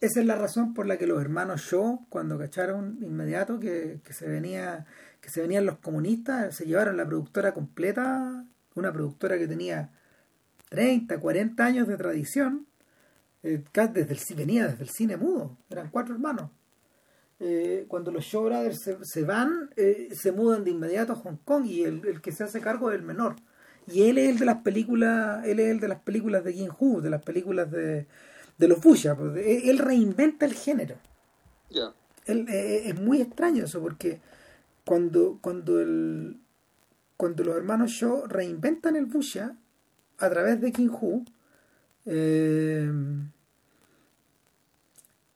Esa 0.00 0.20
es 0.20 0.26
la 0.26 0.36
razón 0.36 0.72
por 0.72 0.86
la 0.86 0.96
que 0.96 1.06
los 1.06 1.20
hermanos 1.20 1.60
Shaw, 1.60 2.06
cuando 2.08 2.38
cacharon 2.38 2.98
inmediato 3.02 3.60
que, 3.60 4.00
que 4.02 4.14
se 4.14 4.26
venía, 4.26 4.86
que 5.20 5.28
se 5.28 5.42
venían 5.42 5.66
los 5.66 5.78
comunistas, 5.78 6.56
se 6.56 6.64
llevaron 6.64 6.96
la 6.96 7.06
productora 7.06 7.52
completa, 7.52 8.46
una 8.74 8.92
productora 8.92 9.36
que 9.36 9.46
tenía 9.46 9.90
30, 10.70 11.20
40 11.20 11.64
años 11.64 11.88
de 11.88 11.96
tradición, 11.96 12.66
eh, 13.42 13.62
desde 13.92 14.12
el, 14.12 14.36
venía 14.36 14.66
desde 14.66 14.82
el 14.82 14.90
cine 14.90 15.16
mudo, 15.16 15.56
eran 15.70 15.90
cuatro 15.90 16.14
hermanos. 16.14 16.50
Eh, 17.38 17.84
cuando 17.88 18.10
los 18.10 18.24
Shaw 18.24 18.44
Brothers 18.44 18.90
se, 19.02 19.22
van, 19.24 19.70
eh, 19.76 20.08
se 20.12 20.32
mudan 20.32 20.64
de 20.64 20.70
inmediato 20.70 21.12
a 21.12 21.16
Hong 21.16 21.36
Kong 21.44 21.66
y 21.66 21.84
el, 21.84 22.20
que 22.22 22.32
se 22.32 22.44
hace 22.44 22.60
cargo 22.60 22.90
es 22.90 22.98
el 22.98 23.04
menor. 23.04 23.36
Y 23.86 24.02
él 24.04 24.18
es 24.18 24.30
el 24.30 24.38
de 24.38 24.46
las 24.46 24.62
películas, 24.62 25.46
él 25.46 25.60
es 25.60 25.70
el 25.70 25.80
de 25.80 25.88
las 25.88 26.00
películas 26.00 26.44
de 26.44 26.54
King 26.54 26.70
Hu, 26.78 27.00
de 27.00 27.10
las 27.10 27.22
películas 27.22 27.70
de, 27.70 28.06
de 28.58 28.68
los 28.68 28.78
Fuchsia. 28.78 29.14
Pues, 29.14 29.36
él, 29.36 29.78
reinventa 29.78 30.46
el 30.46 30.54
género. 30.54 30.96
es 32.26 33.00
muy 33.00 33.20
extraño 33.20 33.64
eso, 33.64 33.80
porque 33.80 34.20
cuando, 34.84 35.38
cuando, 35.40 35.80
el, 35.80 36.38
cuando 37.16 37.44
los 37.44 37.56
hermanos 37.56 37.90
Shaw 37.90 38.26
reinventan 38.26 38.96
el 38.96 39.08
Fuchsia 39.08 39.56
a 40.18 40.30
través 40.30 40.60
de 40.60 40.72
King 40.72 40.88
Hu, 40.88 41.24
eh, 42.06 42.90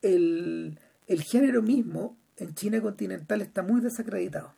el, 0.02 0.78
el 1.10 1.22
género 1.22 1.60
mismo 1.60 2.16
en 2.36 2.54
China 2.54 2.80
continental 2.80 3.42
está 3.42 3.62
muy 3.62 3.80
desacreditado. 3.80 4.54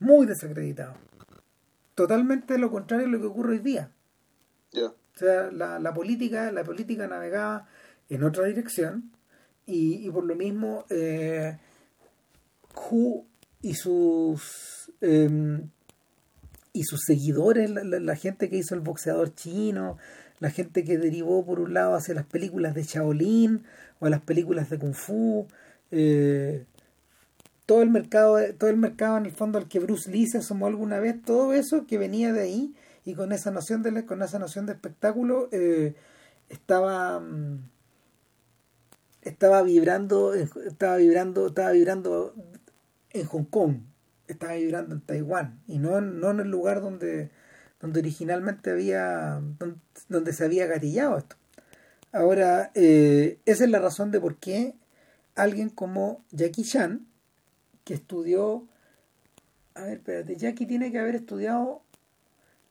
Muy 0.00 0.26
desacreditado. 0.26 0.94
Totalmente 1.94 2.58
lo 2.58 2.72
contrario 2.72 3.06
de 3.06 3.12
lo 3.12 3.20
que 3.20 3.26
ocurre 3.26 3.52
hoy 3.52 3.58
día. 3.60 3.90
O 4.76 4.92
sea, 5.14 5.52
la, 5.52 5.78
la, 5.78 5.94
política, 5.94 6.50
la 6.50 6.64
política 6.64 7.06
navegaba 7.06 7.68
en 8.08 8.24
otra 8.24 8.46
dirección 8.46 9.12
y, 9.64 10.04
y 10.04 10.10
por 10.10 10.24
lo 10.24 10.34
mismo 10.34 10.86
eh, 10.90 11.56
Hu 12.74 13.24
y 13.62 13.74
sus 13.74 14.92
em, 15.00 15.70
y 16.76 16.82
sus 16.82 17.02
seguidores, 17.06 17.70
la, 17.70 18.16
gente 18.16 18.50
que 18.50 18.56
hizo 18.56 18.74
el 18.74 18.80
boxeador 18.80 19.32
chino, 19.32 19.96
la 20.44 20.50
gente 20.50 20.84
que 20.84 20.98
derivó 20.98 21.42
por 21.46 21.58
un 21.58 21.72
lado 21.72 21.94
hacia 21.94 22.12
las 22.14 22.26
películas 22.26 22.74
de 22.74 22.82
Shaolin 22.82 23.62
o 23.98 24.04
a 24.04 24.10
las 24.10 24.20
películas 24.20 24.68
de 24.68 24.78
Kung 24.78 24.92
Fu, 24.92 25.48
eh, 25.90 26.66
todo 27.64 27.80
el 27.80 27.88
mercado, 27.88 28.36
todo 28.58 28.68
el 28.68 28.76
mercado 28.76 29.16
en 29.16 29.24
el 29.24 29.32
fondo 29.32 29.56
al 29.56 29.68
que 29.68 29.78
Bruce 29.78 30.10
Lee 30.10 30.26
se 30.26 30.36
asomó 30.36 30.66
alguna 30.66 31.00
vez, 31.00 31.22
todo 31.22 31.54
eso 31.54 31.86
que 31.86 31.96
venía 31.96 32.34
de 32.34 32.42
ahí 32.42 32.74
y 33.06 33.14
con 33.14 33.32
esa 33.32 33.50
noción 33.52 33.82
de 33.82 34.04
con 34.04 34.20
esa 34.20 34.38
noción 34.38 34.66
de 34.66 34.74
espectáculo 34.74 35.48
eh, 35.50 35.94
estaba 36.50 37.20
mm, 37.20 37.70
estaba 39.22 39.62
vibrando 39.62 40.34
estaba 40.34 40.96
vibrando 40.98 41.46
estaba 41.46 41.70
vibrando 41.70 42.34
en 43.14 43.24
Hong 43.24 43.44
Kong 43.44 43.76
estaba 44.28 44.52
vibrando 44.52 44.94
en 44.94 45.00
Taiwán 45.00 45.62
y 45.66 45.78
no, 45.78 46.02
no 46.02 46.32
en 46.32 46.40
el 46.40 46.50
lugar 46.50 46.82
donde, 46.82 47.30
donde 47.84 48.00
originalmente 48.00 48.70
había, 48.70 49.42
donde, 50.08 50.32
se 50.32 50.42
había 50.42 50.66
gatillado 50.66 51.18
esto. 51.18 51.36
Ahora, 52.12 52.70
eh, 52.74 53.38
esa 53.44 53.64
es 53.64 53.70
la 53.70 53.78
razón 53.78 54.10
de 54.10 54.20
por 54.20 54.36
qué 54.36 54.74
alguien 55.34 55.68
como 55.68 56.24
Jackie 56.30 56.64
Chan, 56.64 57.06
que 57.84 57.92
estudió, 57.92 58.66
a 59.74 59.82
ver, 59.82 59.98
espérate, 59.98 60.34
Jackie 60.36 60.64
tiene 60.64 60.90
que 60.90 60.98
haber 60.98 61.14
estudiado 61.14 61.82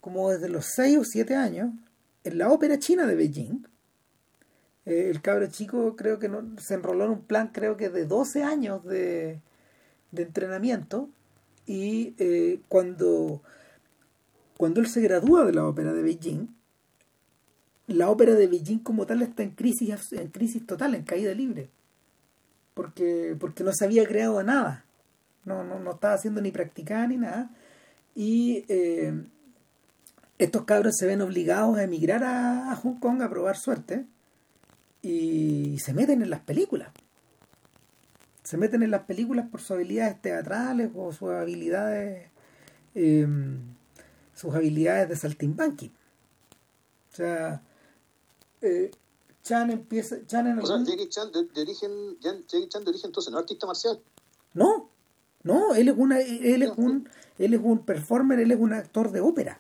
como 0.02 0.32
desde 0.32 0.50
los 0.50 0.66
6 0.74 0.98
o 0.98 1.04
7 1.04 1.36
años 1.36 1.70
en 2.24 2.40
la 2.40 2.50
ópera 2.50 2.80
china 2.80 3.06
de 3.06 3.14
Beijing. 3.14 3.68
Eh, 4.88 5.12
el 5.12 5.22
cabro 5.22 5.46
chico 5.46 5.96
creo 5.96 6.18
que 6.18 6.32
se 6.58 6.74
enroló 6.74 7.06
en 7.06 7.12
un 7.12 7.22
plan, 7.22 7.50
creo 7.54 7.78
que 7.78 7.90
de 7.90 8.08
12 8.08 8.42
años 8.42 8.84
de, 8.84 9.42
de 10.12 10.24
entrenamiento 10.24 11.08
y 11.68 12.16
eh, 12.18 12.62
cuando, 12.68 13.44
cuando 14.64 14.80
él 14.80 14.88
se 14.88 15.02
gradúa 15.02 15.44
de 15.44 15.52
la 15.52 15.68
ópera 15.68 15.92
de 15.92 16.02
Beijing, 16.02 16.48
la 17.88 18.10
ópera 18.10 18.34
de 18.34 18.48
Beijing 18.48 18.80
como 18.80 19.06
tal 19.06 19.22
está 19.22 19.44
en 19.44 19.50
crisis, 19.50 20.14
en 20.14 20.30
crisis 20.30 20.66
total, 20.66 20.96
en 20.96 21.04
caída 21.04 21.34
libre. 21.34 21.70
Porque, 22.74 23.36
porque 23.38 23.66
no 23.66 23.74
se 23.74 23.84
había 23.84 24.08
creado 24.08 24.42
nada. 24.42 24.86
No, 25.44 25.66
no, 25.66 25.82
no 25.82 25.92
estaba 25.92 26.14
haciendo 26.14 26.40
ni 26.40 26.54
practicar 26.54 27.10
ni 27.10 27.18
nada. 27.18 27.52
Y 28.16 28.64
eh, 28.70 29.26
estos 30.38 30.64
cabros 30.64 30.96
se 30.98 31.08
ven 31.08 31.20
obligados 31.20 31.78
a 31.78 31.84
emigrar 31.84 32.24
a, 32.24 32.74
Hong 32.78 33.02
Kong 33.02 33.22
a 33.22 33.30
probar 33.30 33.58
suerte. 33.58 34.06
Y 35.02 35.78
se 35.80 35.94
meten 35.94 36.22
en 36.22 36.30
las 36.30 36.40
películas 36.40 36.88
se 38.44 38.58
meten 38.58 38.82
en 38.84 38.92
las 38.92 39.04
películas 39.04 39.48
por 39.50 39.60
sus 39.60 39.72
habilidades 39.72 40.22
teatrales 40.22 40.90
o 40.96 41.12
sus 41.12 41.32
habilidades 41.32 42.30
em, 42.96 43.74
sus 44.36 44.54
habilidades 44.54 45.10
de 45.10 45.16
saltimbanqui. 45.16 45.92
O 47.12 47.16
sea 47.16 47.62
eh, 48.62 48.92
Chan 49.44 49.72
empieza 49.72 50.26
Chan 50.26 50.48
en 50.48 50.60
o 50.60 50.66
sea 50.66 50.78
Jackie 50.84 51.10
Chan 51.10 51.32
de, 51.32 51.62
origen 51.62 52.18
Jackie 52.20 52.70
Chan 52.70 52.84
de 52.84 52.90
origen 52.90 53.10
entonces 53.10 53.32
no 53.32 53.40
artista 53.40 53.68
marcial. 53.68 54.00
No 54.54 54.90
no 55.44 55.76
él 55.76 55.90
es 55.90 55.96
una 55.98 56.20
él 56.20 56.64
es 56.64 56.72
un 56.78 57.10
él 57.38 57.54
es 57.54 57.62
un 57.64 57.80
performer 57.86 58.40
él 58.40 58.52
es 58.52 58.60
un 58.60 58.74
actor 58.74 59.12
de 59.12 59.22
ópera. 59.22 59.58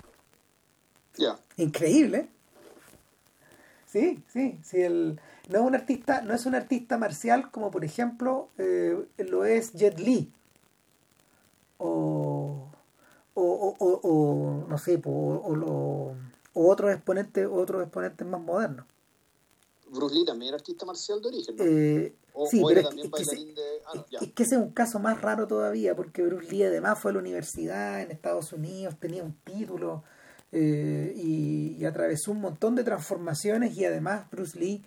Ya. 1.17 1.39
Increíble. 1.57 2.29
Sí 3.85 4.23
sí 4.31 4.59
sí 4.63 4.81
el 4.81 5.19
no 5.49 5.59
es 5.59 5.65
un 5.65 5.75
artista, 5.75 6.21
no 6.21 6.33
es 6.33 6.45
un 6.45 6.55
artista 6.55 6.97
marcial 6.97 7.51
como 7.51 7.69
por 7.69 7.83
ejemplo 7.83 8.49
eh, 8.57 9.05
lo 9.17 9.45
es 9.45 9.73
Jet 9.73 9.99
Li. 9.99 10.31
O, 11.77 12.71
o, 13.35 13.75
o, 13.79 13.99
o 14.03 14.67
no 14.67 14.77
sé 14.77 15.01
o, 15.05 16.15
otros 16.53 16.93
exponentes 16.93 17.47
otros 17.51 17.83
exponentes 17.83 18.27
más 18.27 18.41
modernos. 18.41 18.85
Bruce 19.89 20.15
Lee 20.15 20.25
también 20.25 20.49
era 20.49 20.57
artista 20.57 20.85
marcial 20.85 21.21
de 21.21 21.27
origen 21.27 21.55
eh, 21.59 22.15
sí, 22.49 22.63
pero 22.67 22.81
es, 22.81 22.87
que, 22.89 23.01
ah, 23.85 24.05
es 24.21 24.33
que 24.33 24.43
ese 24.43 24.55
es 24.55 24.61
un 24.61 24.71
caso 24.71 24.99
más 24.99 25.21
raro 25.21 25.47
todavía 25.47 25.95
porque 25.95 26.23
Bruce 26.23 26.51
Lee 26.51 26.63
además 26.63 26.99
fue 26.99 27.11
a 27.11 27.13
la 27.13 27.19
universidad 27.19 28.01
en 28.01 28.11
Estados 28.11 28.53
Unidos 28.53 28.95
tenía 28.99 29.23
un 29.23 29.33
título 29.43 30.03
eh, 30.51 31.13
y, 31.15 31.77
y, 31.79 31.85
atravesó 31.85 32.31
un 32.31 32.41
montón 32.41 32.75
de 32.75 32.83
transformaciones 32.83 33.75
y 33.75 33.85
además 33.85 34.29
Bruce 34.29 34.59
Lee 34.59 34.83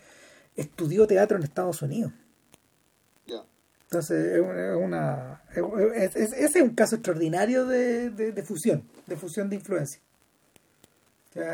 estudió 0.55 1.09
teatro 1.09 1.37
en 1.37 1.43
Estados 1.43 1.83
Unidos. 1.83 2.13
Entonces, 3.87 4.37
es 4.37 4.77
una, 4.77 5.43
es, 5.55 6.17
ese 6.17 6.45
es 6.45 6.57
un 6.57 6.75
caso 6.75 6.97
extraordinario 6.97 7.67
de, 7.67 8.11
de, 8.11 8.43
fusión, 8.43 8.83
de 9.07 9.17
fusión 9.17 9.49
de 9.49 9.57
influencia. 9.57 10.01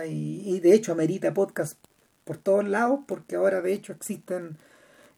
Y, 0.09 0.61
de 0.61 0.75
hecho 0.75 0.93
amerita 0.93 1.35
podcast 1.35 1.77
por 2.25 2.39
todos 2.39 2.67
lados 2.67 3.01
porque 3.07 3.35
ahora 3.35 3.61
de 3.61 3.73
hecho 3.73 3.93
existen 3.93 4.57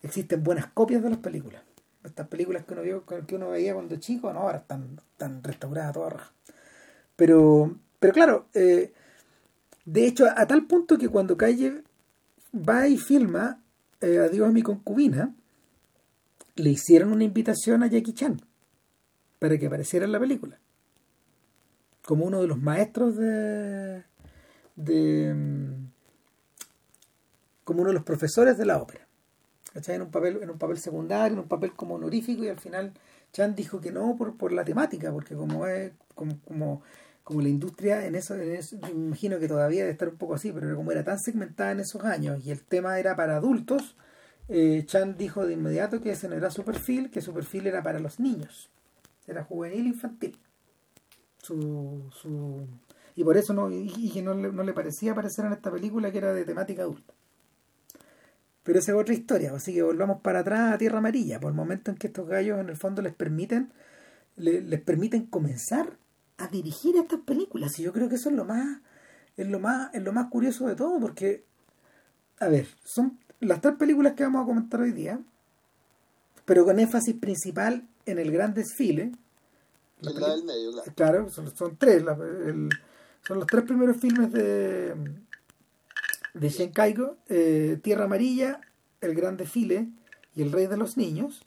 existen 0.03 0.43
buenas 0.43 0.67
copias 0.69 1.03
de 1.03 1.11
las 1.11 1.19
películas. 1.19 1.63
Estas 2.03 2.29
películas 2.29 2.65
que 2.65 2.73
uno, 2.73 2.83
vio, 2.83 3.05
que 3.05 3.35
uno 3.35 3.51
veía 3.51 3.75
cuando 3.75 3.97
chico, 3.97 4.33
no, 4.33 4.41
ahora 4.41 4.59
están, 4.59 5.01
están 5.13 5.43
restauradas 5.43 5.95
todas 5.95 6.15
Pero, 7.17 7.77
pero 7.99 8.13
claro, 8.13 8.47
eh, 8.53 8.93
de 9.85 10.07
hecho, 10.07 10.27
a, 10.27 10.47
tal 10.47 10.67
punto 10.67 10.99
que 10.99 11.09
cuando 11.09 11.37
Calle 11.37 11.83
va 12.55 12.87
y 12.89 12.99
filma 12.99 13.61
eh, 14.01 14.19
Adiós 14.19 14.49
a 14.49 14.53
mi 14.53 14.63
concubina, 14.63 15.35
le 16.57 16.71
hicieron 16.71 17.13
una 17.13 17.25
invitación 17.25 17.83
a 17.83 17.87
Jackie 17.87 18.15
Chan 18.15 18.41
para 19.39 19.59
que 19.59 19.67
apareciera 19.67 20.07
en 20.07 20.13
la 20.13 20.21
película. 20.21 20.59
Como 22.05 22.25
uno 22.25 22.41
de 22.41 22.47
los 22.47 22.61
maestros 22.61 23.17
de. 23.17 24.05
de 24.77 25.35
como 27.65 27.81
uno 27.81 27.89
de 27.89 27.95
los 27.95 28.05
profesores 28.05 28.59
de 28.59 28.67
la 28.67 28.79
ópera. 28.79 29.07
En 29.75 30.03
un 30.03 30.11
papel, 30.11 30.39
en 30.43 30.51
un 30.51 30.59
papel 30.59 30.79
secundario, 30.79 31.35
en 31.35 31.41
un 31.41 31.49
papel 31.49 31.73
como 31.73 31.97
honorífico, 31.97 32.45
y 32.45 32.49
al 32.49 32.61
final 32.61 32.93
Chan 33.33 33.55
dijo 33.55 33.81
que 33.81 33.91
no 33.91 34.15
por, 34.17 34.37
por 34.37 34.53
la 34.53 34.65
temática, 34.65 35.11
porque 35.11 35.35
como 35.35 35.67
es, 35.67 35.93
como, 36.15 36.39
como 36.43 36.83
como 37.25 37.41
la 37.41 37.49
industria 37.49 38.07
en 38.07 38.15
eso, 38.15 38.35
me 38.37 38.91
imagino 38.91 39.39
que 39.41 39.49
todavía 39.49 39.81
debe 39.81 39.93
estar 39.93 40.09
un 40.09 40.17
poco 40.17 40.35
así, 40.35 40.53
pero 40.53 40.77
como 40.77 40.93
era 40.93 41.03
tan 41.03 41.19
segmentada 41.19 41.73
en 41.73 41.81
esos 41.81 42.05
años 42.05 42.45
y 42.45 42.51
el 42.51 42.63
tema 42.63 42.99
era 42.99 43.17
para 43.17 43.37
adultos, 43.37 43.97
eh, 44.49 44.85
Chan 44.87 45.17
dijo 45.17 45.47
de 45.47 45.55
inmediato 45.55 46.01
que 46.01 46.13
ese 46.13 46.29
no 46.29 46.35
era 46.35 46.51
su 46.51 46.65
perfil, 46.65 47.11
que 47.11 47.23
su 47.23 47.33
perfil 47.33 47.67
era 47.67 47.83
para 47.83 47.99
los 47.99 48.21
niños, 48.21 48.71
era 49.27 49.45
juvenil 49.45 49.87
infantil. 49.87 50.39
Su, 51.39 52.11
su, 52.11 52.67
y 53.15 53.25
por 53.25 53.37
eso 53.37 53.53
no, 53.53 53.71
y, 53.71 54.23
no 54.23 54.35
le, 54.35 54.53
no 54.53 54.63
le 54.63 54.73
parecía 54.73 55.13
aparecer 55.13 55.45
en 55.45 55.53
esta 55.53 55.71
película 55.71 56.11
que 56.11 56.19
era 56.19 56.33
de 56.33 56.45
temática 56.45 56.83
adulta. 56.83 57.15
Pero 58.63 58.79
esa 58.79 58.93
es 58.93 58.99
otra 58.99 59.15
historia, 59.15 59.53
así 59.55 59.75
que 59.75 59.83
volvamos 59.83 60.23
para 60.23 60.41
atrás 60.41 60.73
a 60.73 60.79
Tierra 60.79 60.99
Amarilla, 60.99 61.39
por 61.39 61.51
el 61.51 61.57
momento 61.57 61.91
en 61.91 61.99
que 61.99 62.07
estos 62.07 62.27
gallos 62.27 62.59
en 62.59 62.71
el 62.71 62.77
fondo 62.77 63.03
les 63.03 63.15
permiten, 63.15 63.73
les 64.37 64.81
permiten 64.81 65.27
comenzar 65.27 65.99
a 66.39 66.49
dirigir 66.49 66.97
estas 66.97 67.21
películas. 67.21 67.79
Y 67.79 67.83
yo 67.83 67.93
creo 67.93 68.09
que 68.09 68.15
eso 68.15 68.31
es 68.31 68.35
lo 68.35 68.47
más, 68.47 68.81
es 69.37 69.49
lo 69.49 69.61
más, 69.61 69.95
es 69.95 70.03
lo 70.03 70.13
más 70.13 70.31
curioso 70.31 70.67
de 70.67 70.77
todo, 70.77 70.99
porque, 70.99 71.45
a 72.41 72.49
ver, 72.49 72.67
son 72.85 73.19
las 73.41 73.61
tres 73.61 73.75
películas 73.77 74.15
que 74.15 74.25
vamos 74.25 74.43
a 74.43 74.47
comentar 74.47 74.81
hoy 74.81 74.93
día, 74.93 75.21
pero 76.45 76.65
con 76.65 76.79
énfasis 76.79 77.17
principal 77.17 77.87
en 78.07 78.19
el 78.19 78.31
gran 78.31 78.55
desfile. 78.55 79.13
La 80.01 80.13
la 80.13 80.31
del 80.31 80.45
medio, 80.45 80.71
claro. 80.95 81.31
son, 81.31 81.77
tres, 81.79 82.05
son 83.27 83.39
los 83.39 83.47
tres 83.47 83.65
primeros 83.65 83.97
filmes 83.97 84.33
de 84.33 84.95
de 86.35 86.49
Shenkaigo, 86.49 87.17
eh, 87.29 87.79
Tierra 87.83 88.05
Amarilla, 88.05 88.61
El 89.01 89.15
Gran 89.15 89.37
Desfile 89.37 89.89
y 90.35 90.43
El 90.43 90.53
Rey 90.53 90.67
de 90.67 90.77
los 90.77 90.97
Niños. 90.97 91.43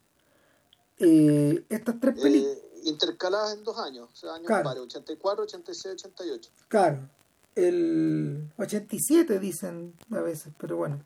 Eh, 0.98 1.66
estas 1.70 2.00
tres 2.00 2.20
películas. 2.20 2.58
Eh, 2.58 2.64
intercaladas 2.86 3.54
en 3.56 3.64
dos 3.64 3.78
años, 3.78 4.10
o 4.12 4.16
sea, 4.16 4.36
años 4.36 4.48
claro. 4.48 4.84
84, 4.84 5.44
86, 5.44 5.96
88. 5.96 6.52
Claro, 6.70 7.10
el 7.54 8.50
87 8.58 9.40
dicen 9.40 9.94
a 10.12 10.22
veces, 10.22 10.54
pero 10.58 10.78
bueno, 10.78 11.02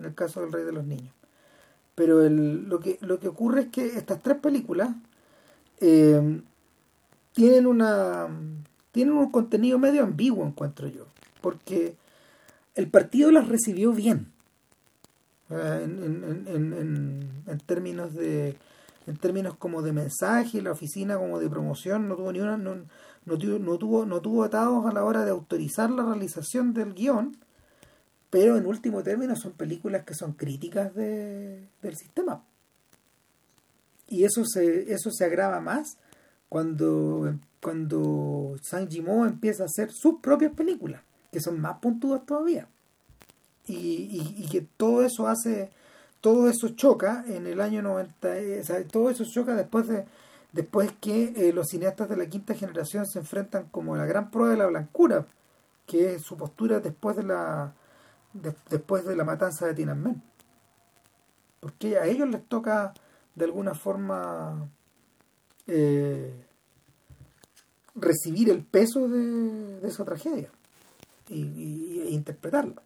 en 0.00 0.06
el 0.06 0.14
caso 0.14 0.40
del 0.40 0.52
Rey 0.52 0.64
de 0.64 0.72
los 0.72 0.84
Niños. 0.84 1.14
Pero 1.94 2.22
el, 2.24 2.68
lo, 2.68 2.80
que, 2.80 2.98
lo 3.00 3.20
que 3.20 3.28
ocurre 3.28 3.62
es 3.62 3.68
que 3.68 3.86
estas 3.86 4.22
tres 4.22 4.38
películas 4.38 4.90
eh, 5.80 6.40
tienen 7.32 7.66
una 7.66 8.28
tienen 8.92 9.14
un 9.14 9.30
contenido 9.30 9.78
medio 9.78 10.02
ambiguo, 10.02 10.44
encuentro 10.44 10.88
yo, 10.88 11.06
porque 11.40 11.94
el 12.74 12.88
partido 12.88 13.30
las 13.30 13.46
recibió 13.46 13.92
bien 13.92 14.32
en, 15.50 16.44
en, 17.46 17.58
términos 17.66 18.14
de 18.14 18.56
en 19.06 19.16
términos 19.16 19.56
como 19.56 19.82
de 19.82 19.92
mensaje 19.92 20.62
la 20.62 20.72
oficina 20.72 21.16
como 21.16 21.40
de 21.40 21.50
promoción 21.50 22.08
no 22.08 22.14
tuvo 22.14 22.32
ni 22.32 22.40
una 22.40 22.56
no, 22.56 22.76
no, 23.24 23.38
tuvo, 23.38 23.58
no 23.58 23.78
tuvo 23.78 24.06
no 24.06 24.20
tuvo 24.20 24.44
atados 24.44 24.86
a 24.86 24.92
la 24.92 25.04
hora 25.04 25.24
de 25.24 25.32
autorizar 25.32 25.90
la 25.90 26.04
realización 26.04 26.72
del 26.72 26.94
guion 26.94 27.36
pero 28.30 28.56
en 28.56 28.66
último 28.66 29.02
término 29.02 29.36
son 29.36 29.52
películas 29.52 30.04
que 30.04 30.14
son 30.14 30.32
críticas 30.32 30.94
de, 30.94 31.66
del 31.82 31.96
sistema 31.96 32.42
y 34.08 34.24
eso 34.24 34.44
se 34.44 34.92
eso 34.92 35.10
se 35.10 35.24
agrava 35.24 35.60
más 35.60 35.98
cuando 36.48 37.34
cuando 37.60 38.56
San 38.62 38.88
Jimo 38.88 39.26
empieza 39.26 39.64
a 39.64 39.66
hacer 39.66 39.90
sus 39.92 40.20
propias 40.20 40.52
películas 40.52 41.02
que 41.32 41.40
son 41.40 41.60
más 41.60 41.78
puntudas 41.78 42.24
todavía. 42.26 42.66
Y, 43.66 44.34
y, 44.36 44.48
que 44.48 44.62
todo 44.76 45.04
eso 45.04 45.28
hace, 45.28 45.70
todo 46.20 46.48
eso 46.48 46.70
choca 46.70 47.24
en 47.28 47.46
el 47.46 47.60
año 47.60 47.82
90, 47.82 48.38
eh, 48.38 48.60
o 48.60 48.64
sea, 48.64 48.82
todo 48.84 49.10
eso 49.10 49.24
choca 49.24 49.54
después 49.54 49.86
de 49.86 50.06
después 50.52 50.90
que 51.00 51.32
eh, 51.36 51.52
los 51.52 51.68
cineastas 51.68 52.08
de 52.08 52.16
la 52.16 52.26
quinta 52.26 52.54
generación 52.54 53.06
se 53.06 53.20
enfrentan 53.20 53.68
como 53.70 53.96
la 53.96 54.06
gran 54.06 54.32
prueba 54.32 54.50
de 54.50 54.56
la 54.56 54.66
blancura, 54.66 55.26
que 55.86 56.14
es 56.14 56.22
su 56.22 56.36
postura 56.36 56.80
después 56.80 57.16
de 57.16 57.22
la 57.22 57.74
después 58.32 59.04
de 59.04 59.16
la 59.16 59.24
matanza 59.24 59.66
de 59.66 59.74
Tiananmen. 59.74 60.22
Porque 61.60 61.98
a 61.98 62.06
ellos 62.06 62.28
les 62.28 62.46
toca 62.48 62.94
de 63.34 63.44
alguna 63.44 63.74
forma 63.74 64.68
eh, 65.66 66.46
recibir 67.94 68.50
el 68.50 68.64
peso 68.64 69.08
de 69.08 69.86
esa 69.86 70.04
tragedia 70.04 70.50
y, 71.28 72.00
e 72.00 72.10
interpretarlo. 72.10 72.82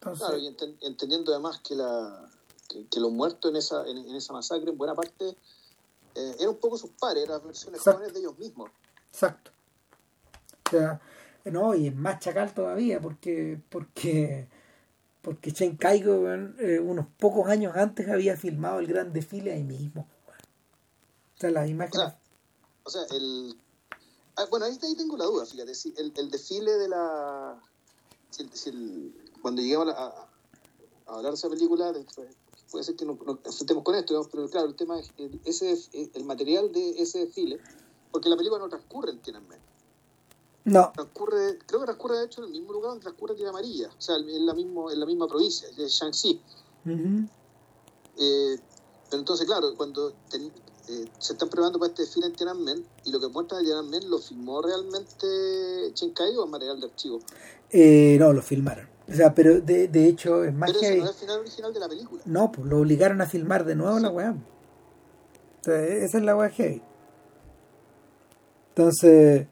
claro, 0.00 0.38
y 0.38 0.54
entendiendo 0.82 1.32
además 1.32 1.60
que, 1.60 1.74
la, 1.74 2.28
que, 2.68 3.00
los 3.00 3.10
muertos 3.10 3.50
en 3.50 3.56
esa, 3.56 3.86
en, 3.86 4.14
esa 4.14 4.32
masacre, 4.32 4.70
en 4.70 4.78
buena 4.78 4.94
parte, 4.94 5.36
eh, 6.14 6.36
eran 6.38 6.50
un 6.50 6.60
poco 6.60 6.78
sus 6.78 6.90
pares, 6.90 7.24
eran 7.24 7.44
versiones 7.44 7.80
jóvenes 7.80 8.12
de 8.12 8.20
ellos 8.20 8.38
mismos. 8.38 8.70
Exacto. 9.10 9.50
O 10.66 10.70
sea, 10.70 11.00
no, 11.44 11.74
y 11.74 11.88
es 11.88 11.94
más 11.94 12.20
chacal 12.20 12.52
todavía, 12.54 13.00
porque, 13.00 13.60
porque, 13.68 14.48
porque 15.22 15.52
Chen 15.52 15.76
Kaigo, 15.76 16.30
eh, 16.30 16.80
unos 16.80 17.06
pocos 17.18 17.48
años 17.48 17.76
antes, 17.76 18.08
había 18.08 18.36
filmado 18.36 18.80
el 18.80 18.86
gran 18.86 19.12
desfile 19.12 19.52
ahí 19.52 19.64
mismo. 19.64 20.08
O 21.36 21.40
sea, 21.40 21.50
las 21.50 21.68
imágenes. 21.68 22.14
o 22.84 22.90
sea 22.90 23.02
el, 23.10 23.56
Ah, 24.36 24.46
bueno, 24.50 24.66
ahí, 24.66 24.76
tengo 24.96 25.16
la 25.16 25.26
duda, 25.26 25.46
fíjate. 25.46 25.72
El, 25.96 26.12
el 26.16 26.30
desfile 26.30 26.72
de 26.72 26.88
la. 26.88 27.60
El, 28.66 29.14
cuando 29.40 29.62
llegamos 29.62 29.94
a, 29.94 30.28
hablar 31.06 31.32
de 31.32 31.36
esa 31.36 31.48
película, 31.48 31.92
puede 32.70 32.84
ser 32.84 32.96
que 32.96 33.04
nos, 33.04 33.16
enfrentemos 33.44 33.84
con 33.84 33.94
esto, 33.94 34.28
pero 34.32 34.48
claro, 34.48 34.66
el 34.66 34.74
tema 34.74 34.98
es 34.98 35.62
ese, 35.62 36.10
el 36.14 36.24
material 36.24 36.72
de 36.72 37.00
ese 37.00 37.26
desfile, 37.26 37.60
porque 38.10 38.28
la 38.28 38.36
película 38.36 38.60
no 38.60 38.68
transcurre 38.68 39.12
en 39.12 39.20
Tiananmen. 39.20 39.60
No. 40.64 40.92
Transcurre, 40.94 41.58
creo 41.66 41.80
que 41.80 41.86
transcurre 41.86 42.18
de 42.18 42.24
hecho 42.24 42.40
en 42.40 42.46
el 42.46 42.52
mismo 42.52 42.72
lugar 42.72 42.90
donde 42.90 43.02
transcurre 43.02 43.34
Tierra 43.34 43.50
Amarilla, 43.50 43.88
o 43.88 44.00
sea, 44.00 44.16
en 44.16 44.46
la, 44.46 44.54
mismo, 44.54 44.90
en 44.90 44.98
la 44.98 45.06
misma 45.06 45.28
provincia, 45.28 45.68
de 45.76 45.86
Shaanxi. 45.88 46.40
eh, 48.16 48.56
pero 49.10 49.20
entonces, 49.20 49.46
claro, 49.46 49.74
cuando 49.76 50.10
eh, 50.32 51.06
se 51.18 51.34
están 51.34 51.48
preparando 51.50 51.78
para 51.78 51.90
este 51.90 52.02
desfile 52.02 52.26
en 52.26 52.32
Tiananmen 52.32 52.84
y 53.04 53.12
lo 53.12 53.20
que 53.20 53.28
muestra 53.28 53.58
de 53.58 53.64
Tiananmen 53.64 54.08
lo 54.08 54.18
filmó 54.18 54.62
realmente 54.62 55.26
Chenkai 55.92 56.34
o 56.36 56.44
es 56.44 56.50
material 56.50 56.80
de 56.80 56.86
archivo. 56.86 57.20
Eh, 57.70 58.16
no, 58.18 58.32
lo 58.32 58.40
filmaron. 58.40 58.88
O 59.06 59.14
sea, 59.14 59.34
pero 59.34 59.60
de, 59.60 59.88
de 59.88 60.08
hecho 60.08 60.44
es 60.44 60.54
más 60.54 60.70
pero 60.70 60.80
que. 60.80 60.96
no 60.96 61.04
es 61.04 61.10
el 61.10 61.16
final 61.16 61.40
original 61.40 61.74
de 61.74 61.80
la 61.80 61.88
película. 61.88 62.22
No, 62.24 62.50
pues 62.50 62.66
lo 62.66 62.78
obligaron 62.78 63.20
a 63.20 63.26
filmar 63.26 63.66
de 63.66 63.74
nuevo 63.74 63.98
la 63.98 64.08
weá. 64.08 64.34
esa 65.66 66.18
es 66.18 66.24
la 66.24 66.34
weá 66.34 66.48
heavy. 66.48 66.82
Entonces. 68.70 69.46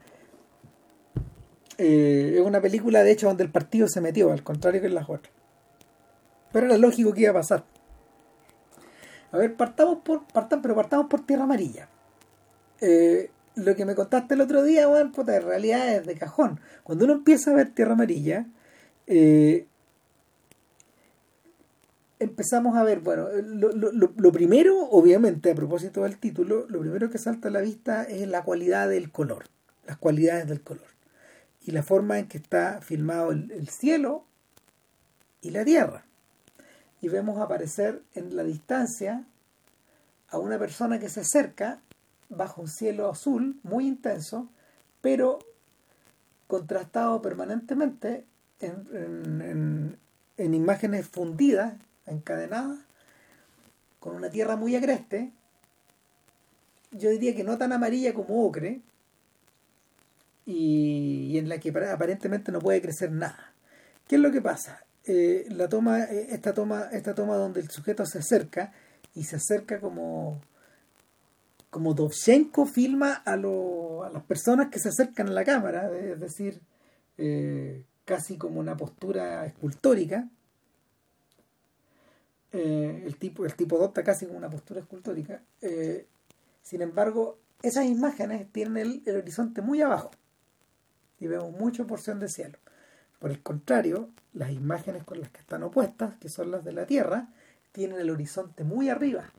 Eh, 1.85 2.37
es 2.37 2.47
una 2.47 2.61
película, 2.61 3.03
de 3.03 3.11
hecho, 3.11 3.27
donde 3.27 3.42
el 3.42 3.51
partido 3.51 3.88
se 3.88 4.01
metió, 4.01 4.31
al 4.31 4.45
contrario 4.45 4.81
que 4.81 4.87
en 4.87 4.95
las 4.95 5.11
otras. 5.11 5.33
Pero 6.53 6.66
era 6.66 6.79
lógico 6.79 7.12
que 7.12 7.23
iba 7.23 7.31
a 7.31 7.35
pasar. 7.35 7.64
A 9.33 9.38
ver, 9.38 9.57
partamos 9.57 9.99
por, 10.05 10.25
partan, 10.29 10.62
pero 10.62 10.77
partamos 10.77 11.07
por 11.09 11.27
Tierra 11.27 11.42
Amarilla. 11.42 11.88
Eh, 12.81 13.31
lo 13.57 13.75
que 13.75 13.85
me 13.85 13.97
contaste 13.97 14.35
el 14.35 14.42
otro 14.42 14.62
día, 14.62 14.87
bueno, 14.87 15.11
puta, 15.11 15.35
en 15.35 15.42
realidad 15.42 15.92
es 15.97 16.07
de 16.07 16.14
cajón. 16.14 16.61
Cuando 16.85 17.05
uno 17.05 17.14
empieza 17.14 17.51
a 17.51 17.55
ver 17.55 17.71
Tierra 17.71 17.95
Amarilla, 17.95 18.47
eh, 19.09 19.66
empezamos 22.21 22.77
a 22.77 22.85
ver, 22.85 23.01
bueno, 23.01 23.27
lo, 23.42 24.33
primero, 24.33 24.88
obviamente, 24.90 25.51
a 25.51 25.55
propósito 25.57 26.05
del 26.05 26.18
título, 26.18 26.64
lo 26.68 26.79
primero 26.79 27.11
que 27.11 27.18
salta 27.18 27.49
a 27.49 27.51
la 27.51 27.61
vista 27.61 28.05
es 28.05 28.29
la 28.29 28.45
cualidad 28.45 28.88
del 28.88 29.11
color, 29.11 29.47
las 29.85 29.97
cualidades 29.97 30.47
del 30.47 30.61
color. 30.61 30.91
Y 31.64 31.70
la 31.70 31.83
forma 31.83 32.18
en 32.18 32.29
que 32.29 32.38
está 32.38 32.81
filmado 32.81 33.31
el 33.33 33.68
cielo 33.68 34.25
y 35.40 35.51
la 35.51 35.64
tierra. 35.64 36.05
Y 37.01 37.09
vemos 37.09 37.40
aparecer 37.40 38.03
en 38.14 38.37
la 38.37 38.44
distancia 38.44 39.25
a 40.29 40.38
una 40.38 40.59
persona 40.59 40.98
que 40.98 41.09
se 41.09 41.20
acerca 41.20 41.81
bajo 42.31 42.62
un 42.62 42.68
cielo 42.68 43.11
azul 43.11 43.61
muy 43.62 43.87
intenso, 43.87 44.48
pero 45.01 45.38
contrastado 46.46 47.20
permanentemente 47.20 48.25
en, 48.61 49.98
imágenes 50.37 51.09
fundidas, 51.09 51.75
encadenadas, 52.07 52.79
con 54.01 54.14
una 54.14 54.31
tierra 54.31 54.57
muy 54.57 54.75
agreste, 54.75 55.33
yo 56.90 57.11
diría 57.11 57.35
que 57.35 57.44
no 57.44 57.59
tan 57.59 57.72
amarilla 57.72 58.14
como 58.14 58.44
ocre, 58.46 58.81
y 60.44 61.38
en 61.38 61.48
la 61.48 61.59
que 61.59 61.70
aparentemente 61.70 62.52
no 62.52 62.59
puede 62.59 62.81
crecer 62.83 63.11
nada. 63.12 63.52
¿Qué 64.07 64.16
es 64.16 64.20
lo 64.20 64.31
que 64.31 64.40
pasa? 64.40 64.85
Eh, 65.05 65.46
la 65.48 65.68
toma, 65.68 66.05
eh, 66.05 66.28
esta 66.31 66.55
toma, 66.55 66.88
esta 66.92 67.14
toma 67.14 67.37
donde 67.37 67.61
el 67.61 67.70
sujeto 67.70 68.07
se 68.07 68.18
acerca 68.18 68.72
y 69.14 69.24
se 69.24 69.37
acerca 69.37 69.81
como 69.81 70.40
como 71.70 71.94
Dovchenko 71.94 72.66
filma 72.66 73.22
a, 73.24 73.33
a 73.33 74.11
las 74.12 74.22
personas 74.28 74.68
que 74.70 74.78
se 74.78 74.90
acercan 74.90 75.28
a 75.28 75.33
la 75.33 75.42
cámara, 75.42 75.90
es 75.96 76.20
decir, 76.20 76.61
eh, 77.16 77.87
casi 78.05 78.37
como 78.37 78.61
una 78.61 78.76
postura 78.76 79.46
escultórica. 79.46 80.28
el 82.52 83.16
tipo, 83.16 83.46
el 83.46 83.55
tipo 83.55 83.76
adopta 83.76 84.02
casi 84.05 84.26
como 84.26 84.37
una 84.37 84.50
postura 84.50 84.81
escultórica. 84.81 85.42
sin 86.62 86.83
embargo, 86.83 87.38
esas 87.62 87.87
imágenes 87.87 88.52
tienen 88.52 89.02
el 89.07 89.16
horizonte 89.16 89.62
muy 89.62 89.81
abajo 89.81 90.11
y 91.23 91.29
vemos 91.29 91.53
mucha 91.53 91.85
porción 91.85 92.19
de 92.19 92.29
cielo. 92.29 92.59
Por 93.21 93.31
el 93.31 93.41
contrario, 93.41 94.11
las 94.33 94.51
imágenes 94.51 95.05
con 95.05 95.21
las 95.21 95.31
que 95.31 95.39
están 95.39 95.63
opuestas, 95.63 96.17
que 96.17 96.29
son 96.29 96.51
las 96.51 96.65
de 96.65 96.73
la 96.73 96.85
Tierra, 96.85 97.29
tienen 97.71 98.01
el 98.01 98.11
horizonte 98.11 98.65
muy 98.65 98.89
arriba. 98.89 99.33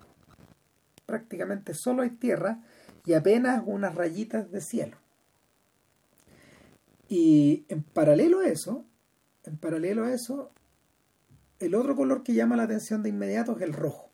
Prácticamente 1.06 1.74
solo 1.74 2.04
hay 2.04 2.12
tierra 2.12 2.62
y 3.06 3.14
apenas 3.14 3.64
unas 3.66 3.96
rayitas 3.96 4.50
de 4.50 4.62
cielo. 4.62 4.98
Y 7.10 7.66
en 7.68 7.84
paralelo 7.84 8.40
a 8.40 8.48
eso, 8.48 8.86
en 9.44 9.58
paralelo 9.58 10.06
a 10.06 10.14
eso, 10.14 10.52
el 11.60 11.76
otro 11.76 11.98
color 11.98 12.24
que 12.24 12.34
llama 12.34 12.56
la 12.56 12.64
atención 12.64 13.04
de 13.04 13.10
inmediato 13.10 13.58
es 13.58 13.62
el 13.62 13.74
rojo. 13.74 14.10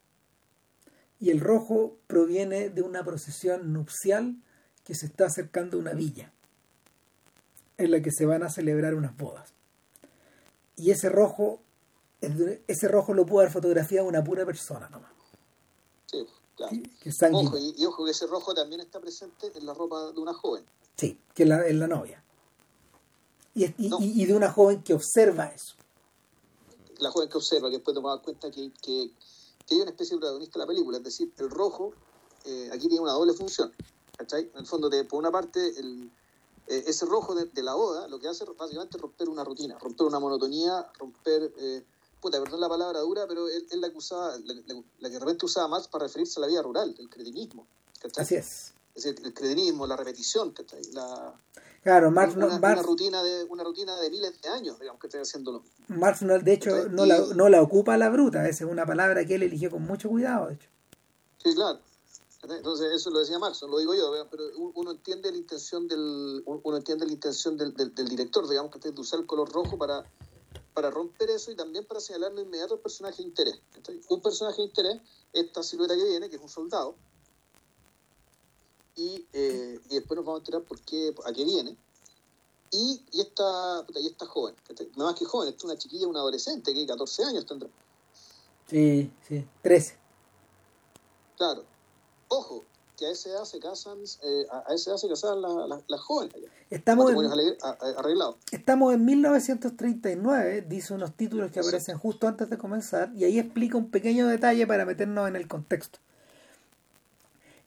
Y 1.20 1.30
el 1.30 1.40
rojo 1.40 2.00
proviene 2.08 2.72
de 2.72 2.82
una 2.82 3.04
procesión 3.04 3.74
nupcial 3.74 4.42
que 4.84 4.96
se 4.96 5.06
está 5.06 5.28
acercando 5.28 5.78
a 5.78 5.82
una 5.82 5.94
villa 5.94 6.34
en 7.80 7.92
la 7.92 8.02
que 8.02 8.12
se 8.12 8.26
van 8.26 8.44
a 8.44 8.50
celebrar 8.50 8.94
unas 8.94 9.18
bodas. 9.18 9.54
Y 10.76 10.92
ese 10.92 11.10
rojo, 11.10 11.62
ese 12.68 12.88
rojo 12.88 13.14
lo 13.14 13.26
pudo 13.26 13.40
haber 13.40 13.52
fotografiado 13.52 14.08
una 14.08 14.24
pura 14.24 14.46
persona 14.46 14.90
nomás. 14.90 15.12
Sí, 16.06 16.26
claro. 16.56 16.76
ojo, 17.34 17.58
y, 17.58 17.86
ojo 17.86 18.06
que 18.06 18.12
ese 18.12 18.28
rojo 18.28 18.54
también 18.54 18.82
está 18.82 19.00
presente 19.00 19.52
en 19.56 19.66
la 19.66 19.74
ropa 19.74 20.12
de 20.12 20.20
una 20.20 20.34
joven. 20.34 20.66
Sí, 20.98 21.20
que 21.34 21.44
es 21.44 21.50
la, 21.50 21.68
la 21.72 21.88
novia. 21.88 22.24
Y, 23.56 23.66
y, 23.78 24.26
de 24.26 24.34
una 24.34 24.52
joven 24.52 24.84
que 24.84 24.94
observa 24.94 25.48
eso. 25.48 25.76
La 27.00 27.12
joven 27.12 27.30
que 27.30 27.38
observa, 27.38 27.70
que 27.70 27.78
después 27.78 27.96
tomaba 27.96 28.22
cuenta 28.22 28.52
que, 28.52 28.72
que, 28.82 29.12
que, 29.66 29.76
hay 29.76 29.82
una 29.82 29.92
especie 29.92 30.16
de 30.16 30.20
protagonista 30.20 30.60
de 30.60 30.66
la 30.66 30.68
película, 30.68 30.98
es 30.98 31.04
decir, 31.04 31.34
el 31.38 31.50
rojo 31.50 31.94
eh, 32.46 32.70
aquí 32.72 32.88
tiene 32.88 33.02
una 33.02 33.14
doble 33.14 33.34
función. 33.34 33.72
¿cachai? 34.18 34.50
En 34.54 34.60
el 34.60 34.66
fondo, 34.66 34.90
de, 34.90 35.06
por 35.06 35.20
una 35.20 35.32
parte, 35.32 35.80
el, 35.80 36.12
eh, 36.70 36.84
ese 36.88 37.06
rojo 37.06 37.36
de, 37.36 37.64
la 37.64 37.74
boda 37.74 38.08
lo 38.08 38.20
que 38.20 38.28
hace 38.28 38.46
básicamente 38.58 38.98
es 38.98 39.02
romper 39.02 39.28
una 39.28 39.44
rutina, 39.44 39.78
romper 39.80 40.08
una 40.08 40.20
monotonía, 40.20 40.88
romper, 41.00 41.52
eh, 41.58 41.84
puta, 42.22 42.42
perdón 42.42 42.62
la 42.62 42.70
palabra 42.70 43.00
dura, 43.00 43.26
pero 43.28 43.48
es, 43.48 43.76
la 43.76 43.90
que 43.90 43.98
usaba, 43.98 44.38
la, 44.38 45.10
que 45.10 45.16
de 45.16 45.20
repente 45.20 45.46
usaba 45.46 45.68
más 45.68 45.88
para 45.88 46.06
referirse 46.06 46.40
a 46.40 46.42
la 46.42 46.48
vida 46.48 46.62
rural, 46.62 46.96
el 46.98 47.10
cretinismo. 47.10 47.68
Así 48.16 48.36
es. 48.36 48.74
Es 48.96 49.04
decir, 49.04 49.20
el 49.26 49.34
cretinismo, 49.34 49.88
la 49.88 49.98
repetición, 49.98 50.52
¿cachai? 50.52 50.82
La, 50.94 51.36
Claro, 51.82 52.12
Marx 52.12 52.36
una, 52.36 52.48
una, 52.48 52.82
rutina 52.82 53.24
de 53.24 53.46
una 53.46 53.64
rutina 53.64 53.96
de 53.96 54.10
miles 54.10 54.42
de 54.42 54.50
años, 54.50 54.78
digamos, 54.80 55.00
que 55.00 55.08
estoy 55.08 55.22
haciendo 55.22 55.64
Marx, 55.88 56.22
no, 56.24 56.38
de 56.38 56.54
hecho, 56.54 56.90
no, 56.90 57.06
la, 57.06 57.20
no 57.36 57.48
la 57.48 57.62
ocupa 57.62 57.98
la 57.98 58.10
bruta, 58.10 58.48
esa 58.48 58.66
es 58.66 58.70
una 58.70 58.86
palabra 58.86 59.26
que 59.26 59.36
él 59.36 59.44
eligió 59.44 59.72
con 59.72 59.84
mucho 59.84 60.10
cuidado, 60.10 60.48
de 60.48 60.56
hecho. 60.56 60.70
Sí, 61.42 61.56
claro. 61.56 61.80
Entonces, 62.42 62.94
eso 62.94 63.10
lo 63.10 63.20
decía 63.20 63.38
Marx, 63.38 63.62
lo 63.64 63.78
digo 63.80 63.94
yo, 63.94 64.14
pero 64.32 64.44
uno 64.58 64.92
entiende 64.92 65.30
la 65.30 65.38
intención 65.38 65.88
del 65.88 66.42
uno 66.46 66.78
entiende 66.78 67.06
la 67.06 67.12
intención 67.12 67.58
del, 67.58 67.74
del, 67.74 68.08
director, 68.08 68.48
digamos, 68.48 68.72
que 68.72 68.92
de 68.92 69.00
usar 69.00 69.20
el 69.20 69.26
color 69.26 69.52
rojo 69.52 69.78
para, 69.78 70.10
para 70.74 70.90
romper 70.90 71.30
eso 71.32 71.52
y 71.52 71.56
también 71.56 71.86
para 71.86 72.00
señalarle 72.00 72.44
inmediato 72.44 72.76
al 72.76 72.80
personaje 72.80 73.18
de 73.18 73.24
interés. 73.24 73.60
Un 74.08 74.22
personaje 74.22 74.62
de 74.62 74.68
interés, 74.70 75.02
esta 75.34 75.64
silueta 75.64 75.98
que 75.98 76.04
viene, 76.06 76.30
que 76.30 76.38
es 76.38 76.42
un 76.42 76.48
soldado, 76.48 76.96
y, 78.96 79.28
eh, 79.34 79.80
y 79.90 79.96
después 79.96 80.16
nos 80.16 80.26
vamos 80.26 80.40
a 80.40 80.42
enterar 80.42 80.62
por 80.64 80.80
qué, 80.82 81.14
a 81.26 81.34
qué 81.34 81.44
viene. 81.44 81.76
Y, 82.72 83.02
y, 83.12 83.22
esta, 83.22 83.86
y 83.96 84.08
esta 84.08 84.26
joven, 84.28 84.56
no 84.96 85.06
más 85.06 85.16
que 85.16 85.26
joven, 85.26 85.54
es 85.54 85.64
una 85.64 85.78
chiquilla, 85.78 86.08
una 86.08 86.20
adolescente, 86.20 86.74
que 86.74 86.86
14 86.86 87.24
años 87.26 87.46
tendrá. 87.46 87.70
Sí, 88.70 89.12
sí, 89.28 89.46
13. 89.62 89.98
Claro. 91.36 91.66
Ojo, 92.30 92.64
que 93.00 93.06
a 93.06 93.12
esa 93.12 93.30
edad 93.30 93.46
se 93.46 93.60
casan, 93.60 93.98
eh, 94.24 94.46
a 94.52 94.74
esa 94.74 94.92
edad 94.92 94.98
se 94.98 95.08
casan 95.08 95.42
las 95.42 96.02
jóvenes. 96.02 96.36
Estamos 96.70 97.12
en, 97.12 97.58
arreglados. 97.98 98.36
estamos 98.52 98.94
en 98.94 99.06
1939, 99.06 100.66
dice 100.68 100.94
unos 100.94 101.14
títulos 101.14 101.52
que 101.52 101.62
aparecen 101.62 101.98
justo 101.98 102.28
antes 102.28 102.50
de 102.50 102.58
comenzar, 102.58 103.12
y 103.16 103.24
ahí 103.24 103.40
explica 103.40 103.78
un 103.78 103.90
pequeño 103.90 104.28
detalle 104.28 104.68
para 104.68 104.86
meternos 104.86 105.28
en 105.28 105.36
el 105.38 105.48
contexto. 105.48 106.00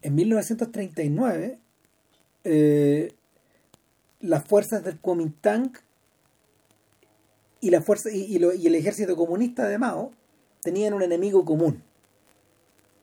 En 0.02 0.14
1939, 0.14 1.58
eh, 2.44 3.14
las 4.20 4.44
fuerzas 4.44 4.84
del 4.84 4.98
Kuomintang 5.00 5.72
y, 7.60 7.70
la 7.70 7.80
fuerza, 7.80 8.10
y, 8.10 8.36
y, 8.36 8.66
el 8.66 8.74
ejército 8.74 9.16
comunista 9.16 9.66
de 9.66 9.78
Mao 9.78 10.12
tenían 10.60 10.92
un 10.92 11.02
enemigo 11.02 11.44
común. 11.44 11.82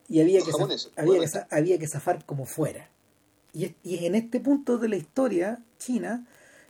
Y 0.10 0.22
había 0.22 0.42
que, 0.42 0.52
había, 0.96 1.20
que, 1.20 1.40
había 1.52 1.78
que 1.78 1.88
zafar 1.88 2.26
como 2.26 2.46
fuera. 2.46 2.90
Y 3.54 3.66
es, 3.66 3.74
y 3.84 3.96
es 3.96 4.02
en 4.04 4.16
este 4.16 4.40
punto 4.40 4.78
de 4.78 4.90
la 4.90 4.96
historia 4.96 5.60
china 5.78 6.26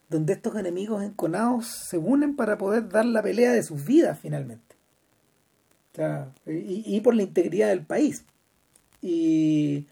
donde 0.09 0.33
estos 0.33 0.55
enemigos 0.55 1.03
enconados 1.03 1.67
se 1.67 1.97
unen 1.97 2.35
para 2.35 2.57
poder 2.57 2.89
dar 2.89 3.05
la 3.05 3.21
pelea 3.21 3.51
de 3.51 3.63
sus 3.63 3.85
vidas 3.85 4.19
finalmente. 4.19 4.75
y, 6.45 6.83
y 6.95 7.01
por 7.01 7.15
la 7.15 7.23
integridad 7.23 7.69
del 7.69 7.85
país. 7.85 8.23
Y 9.01 9.85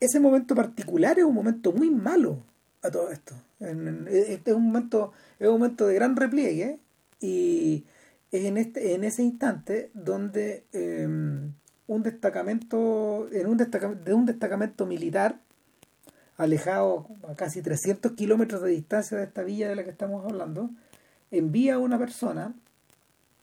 ese 0.00 0.20
momento 0.20 0.54
particular 0.54 1.18
es 1.18 1.24
un 1.24 1.34
momento 1.34 1.72
muy 1.72 1.90
malo 1.90 2.42
a 2.82 2.90
todo 2.90 3.10
esto. 3.10 3.34
Este 3.60 4.50
es 4.50 4.56
un 4.56 4.66
momento, 4.66 5.12
es 5.38 5.48
un 5.48 5.54
momento 5.54 5.86
de 5.86 5.94
gran 5.94 6.16
repliegue 6.16 6.78
y 7.20 7.84
es 8.30 8.44
en 8.44 8.56
este, 8.56 8.94
en 8.94 9.04
ese 9.04 9.22
instante 9.22 9.90
donde 9.94 10.64
em, 10.72 11.52
un 11.88 12.02
destacamento, 12.04 13.28
en 13.32 13.48
un 13.48 13.56
destacamento, 13.56 14.04
de 14.04 14.14
un 14.14 14.26
destacamento 14.26 14.86
militar 14.86 15.40
alejado 16.36 17.08
a 17.28 17.34
casi 17.34 17.62
300 17.62 18.12
kilómetros 18.12 18.62
de 18.62 18.70
distancia 18.70 19.18
de 19.18 19.24
esta 19.24 19.42
villa 19.42 19.68
de 19.68 19.74
la 19.74 19.82
que 19.82 19.90
estamos 19.90 20.24
hablando, 20.24 20.70
envía 21.32 21.74
a 21.74 21.78
una 21.78 21.98
persona, 21.98 22.54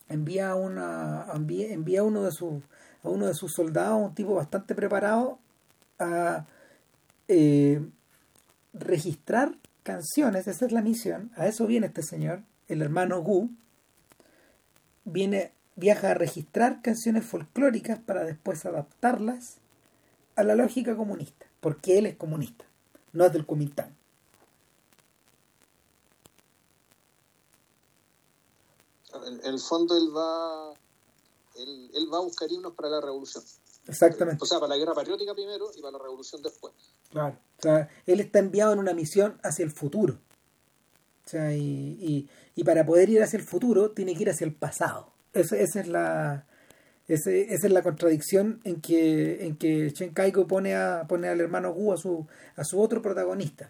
envía 0.08 0.56
una, 0.56 1.26
envía, 1.34 1.74
envía 1.74 2.00
a 2.00 2.04
uno 2.04 2.24
de 2.24 2.32
sus 2.32 2.64
a 3.04 3.10
uno 3.10 3.28
de 3.28 3.36
sus 3.36 3.54
soldados, 3.54 4.02
un 4.02 4.16
tipo 4.16 4.34
bastante 4.34 4.74
preparado, 4.74 5.38
a 6.00 6.46
eh, 7.28 7.82
registrar 8.74 9.56
canciones, 9.84 10.48
esa 10.48 10.66
es 10.66 10.72
la 10.72 10.82
misión, 10.82 11.32
a 11.36 11.48
eso 11.48 11.68
viene 11.68 11.88
este 11.88 12.02
señor, 12.02 12.42
el 12.68 12.82
hermano 12.82 13.22
Gu, 13.22 13.50
viene, 15.04 15.52
viaja 15.76 16.12
a 16.12 16.14
registrar 16.14 16.82
canciones 16.82 17.26
folclóricas 17.26 18.00
para 18.00 18.24
después 18.24 18.66
adaptarlas 18.66 19.58
a 20.36 20.44
la 20.44 20.56
lógica 20.56 20.96
comunista, 20.96 21.46
porque 21.60 21.98
él 21.98 22.06
es 22.06 22.16
comunista, 22.16 22.66
no 23.14 23.26
es 23.26 23.34
del 23.34 23.46
Kuomintang. 23.46 23.96
En 29.26 29.46
el 29.46 29.60
fondo 29.60 29.98
él 29.98 30.16
va 30.16 30.74
él, 31.56 31.92
él 31.94 32.14
va 32.14 32.18
a 32.18 32.22
buscar 32.22 32.52
himnos 32.52 32.74
para 32.74 32.90
la 32.90 33.02
revolución. 33.02 33.44
Exactamente. 33.88 34.44
O 34.44 34.46
sea, 34.46 34.60
para 34.60 34.70
la 34.70 34.78
guerra 34.78 34.94
patriótica 34.94 35.34
primero 35.34 35.72
y 35.76 35.82
para 35.82 35.94
la 35.94 36.00
revolución 36.00 36.42
después. 36.42 36.74
Claro. 37.12 37.38
O 37.60 37.62
sea, 37.62 37.90
él 38.06 38.20
está 38.20 38.40
enviado 38.40 38.74
en 38.74 38.80
una 38.80 38.94
misión 38.94 39.40
hacia 39.44 39.64
el 39.64 39.72
futuro. 39.72 40.20
O 41.26 41.30
sea, 41.30 41.56
y, 41.56 42.30
y, 42.56 42.64
para 42.64 42.86
poder 42.86 43.10
ir 43.10 43.24
hacia 43.24 43.38
el 43.38 43.44
futuro 43.44 43.92
tiene 43.92 44.16
que 44.16 44.24
ir 44.24 44.30
hacia 44.30 44.46
el 44.46 44.54
pasado. 44.54 45.12
Esa, 45.36 45.58
esa 45.58 45.80
es 45.82 45.88
la 45.88 46.46
esa, 47.08 47.30
esa 47.30 47.68
es 47.68 47.74
la 47.74 47.84
contradicción 47.84 48.62
en 48.64 48.82
que 48.82 49.46
en 49.46 49.58
que 49.58 49.94
Chen 49.94 50.14
Kaiko 50.14 50.48
pone 50.48 50.76
a 50.76 51.06
pone 51.08 51.28
al 51.28 51.40
hermano 51.40 51.72
Gu 51.74 51.94
a 51.94 51.98
su 51.98 52.26
a 52.56 52.64
su 52.64 52.82
otro 52.82 53.02
protagonista. 53.02 53.70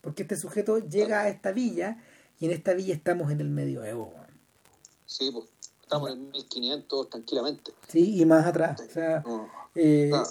Porque 0.00 0.22
este 0.22 0.36
sujeto 0.36 0.78
llega 0.78 1.22
a 1.22 1.28
esta 1.28 1.50
villa 1.50 1.96
y 2.38 2.46
en 2.46 2.52
esta 2.52 2.74
villa 2.74 2.94
estamos 2.94 3.32
en 3.32 3.40
el 3.40 3.50
medioevo. 3.50 4.14
Sí, 5.04 5.30
pues 5.32 5.46
estamos 5.82 6.10
en 6.10 6.30
1500 6.30 7.10
tranquilamente. 7.10 7.72
Sí, 7.88 8.20
y 8.20 8.24
más 8.24 8.46
atrás. 8.46 8.80
O 8.80 8.92
sea, 8.92 9.24
eh, 9.74 10.10
ah. 10.12 10.24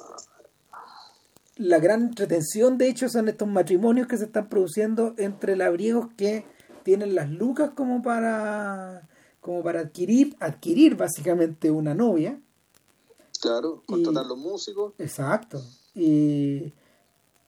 la 1.56 1.80
gran 1.80 2.04
entretención, 2.04 2.78
de 2.78 2.90
hecho, 2.90 3.10
son 3.10 3.28
estos 3.28 3.48
matrimonios 3.48 4.08
que 4.08 4.18
se 4.18 4.26
están 4.26 4.50
produciendo 4.50 5.16
entre 5.18 5.56
labriegos 5.56 6.10
que 6.16 6.46
tienen 6.84 7.16
las 7.16 7.30
lucas 7.30 7.72
como 7.76 8.02
para 8.04 9.08
como 9.46 9.62
para 9.62 9.82
adquirir 9.82 10.36
adquirir 10.40 10.98
básicamente 10.98 11.70
una 11.70 11.94
novia 11.94 12.42
claro 13.40 13.84
contratar 13.86 14.26
los 14.26 14.40
músicos 14.40 14.94
exacto 14.98 15.62
y, 15.94 16.74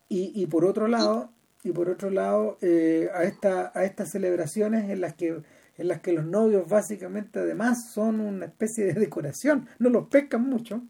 y, 0.07 0.45
por 0.45 0.63
otro 0.63 0.87
lado 0.87 1.31
y 1.63 1.71
por 1.71 1.89
otro 1.89 2.11
lado 2.11 2.59
eh, 2.61 3.09
a 3.15 3.23
esta 3.23 3.71
a 3.73 3.83
estas 3.83 4.11
celebraciones 4.11 4.91
en 4.91 5.01
las 5.01 5.15
que 5.15 5.41
en 5.77 5.87
las 5.87 6.01
que 6.01 6.13
los 6.13 6.23
novios 6.23 6.69
básicamente 6.69 7.39
además 7.39 7.91
son 7.91 8.19
una 8.19 8.45
especie 8.45 8.85
de 8.85 8.93
decoración, 8.99 9.67
no 9.79 9.89
los 9.89 10.07
pescan 10.07 10.47
mucho. 10.47 10.81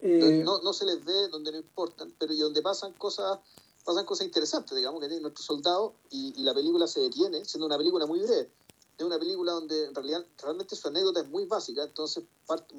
Eh, 0.00 0.42
no, 0.44 0.60
no 0.60 0.72
se 0.72 0.84
les 0.84 1.04
ve 1.04 1.28
donde 1.28 1.50
no 1.52 1.58
importan, 1.58 2.12
pero 2.18 2.32
y 2.32 2.38
donde 2.38 2.62
pasan 2.62 2.92
cosas 2.92 3.38
pasan 3.84 4.04
cosas 4.04 4.26
interesantes, 4.26 4.76
digamos, 4.76 5.00
que 5.00 5.08
tiene 5.08 5.22
nuestro 5.22 5.42
soldado 5.42 5.94
y, 6.10 6.34
y, 6.36 6.44
la 6.44 6.52
película 6.54 6.86
se 6.86 7.00
detiene, 7.00 7.44
siendo 7.44 7.66
una 7.66 7.78
película 7.78 8.06
muy 8.06 8.20
breve. 8.20 8.50
Es 8.98 9.04
una 9.04 9.18
película 9.18 9.52
donde 9.52 9.84
en 9.84 9.94
realidad 9.94 10.24
realmente 10.42 10.74
su 10.74 10.88
anécdota 10.88 11.20
es 11.20 11.28
muy 11.28 11.44
básica, 11.44 11.82
entonces 11.82 12.24
parte, 12.46 12.74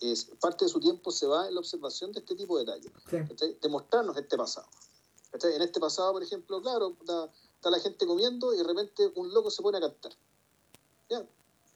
es, 0.00 0.30
parte 0.40 0.64
de 0.64 0.70
su 0.70 0.78
tiempo 0.78 1.10
se 1.10 1.26
va 1.26 1.48
en 1.48 1.54
la 1.54 1.60
observación 1.60 2.12
de 2.12 2.20
este 2.20 2.36
tipo 2.36 2.56
de 2.58 2.64
detalles, 2.64 2.92
de 3.60 3.68
mostrarnos 3.68 4.16
este 4.16 4.36
pasado. 4.36 4.68
En 5.32 5.60
este 5.60 5.80
pasado, 5.80 6.12
por 6.12 6.22
ejemplo, 6.22 6.62
claro, 6.62 6.96
está, 7.00 7.30
está 7.56 7.70
la 7.70 7.80
gente 7.80 8.06
comiendo 8.06 8.54
y 8.54 8.58
de 8.58 8.64
repente 8.64 9.10
un 9.16 9.34
loco 9.34 9.50
se 9.50 9.60
pone 9.60 9.78
a 9.78 9.80
cantar 9.80 10.12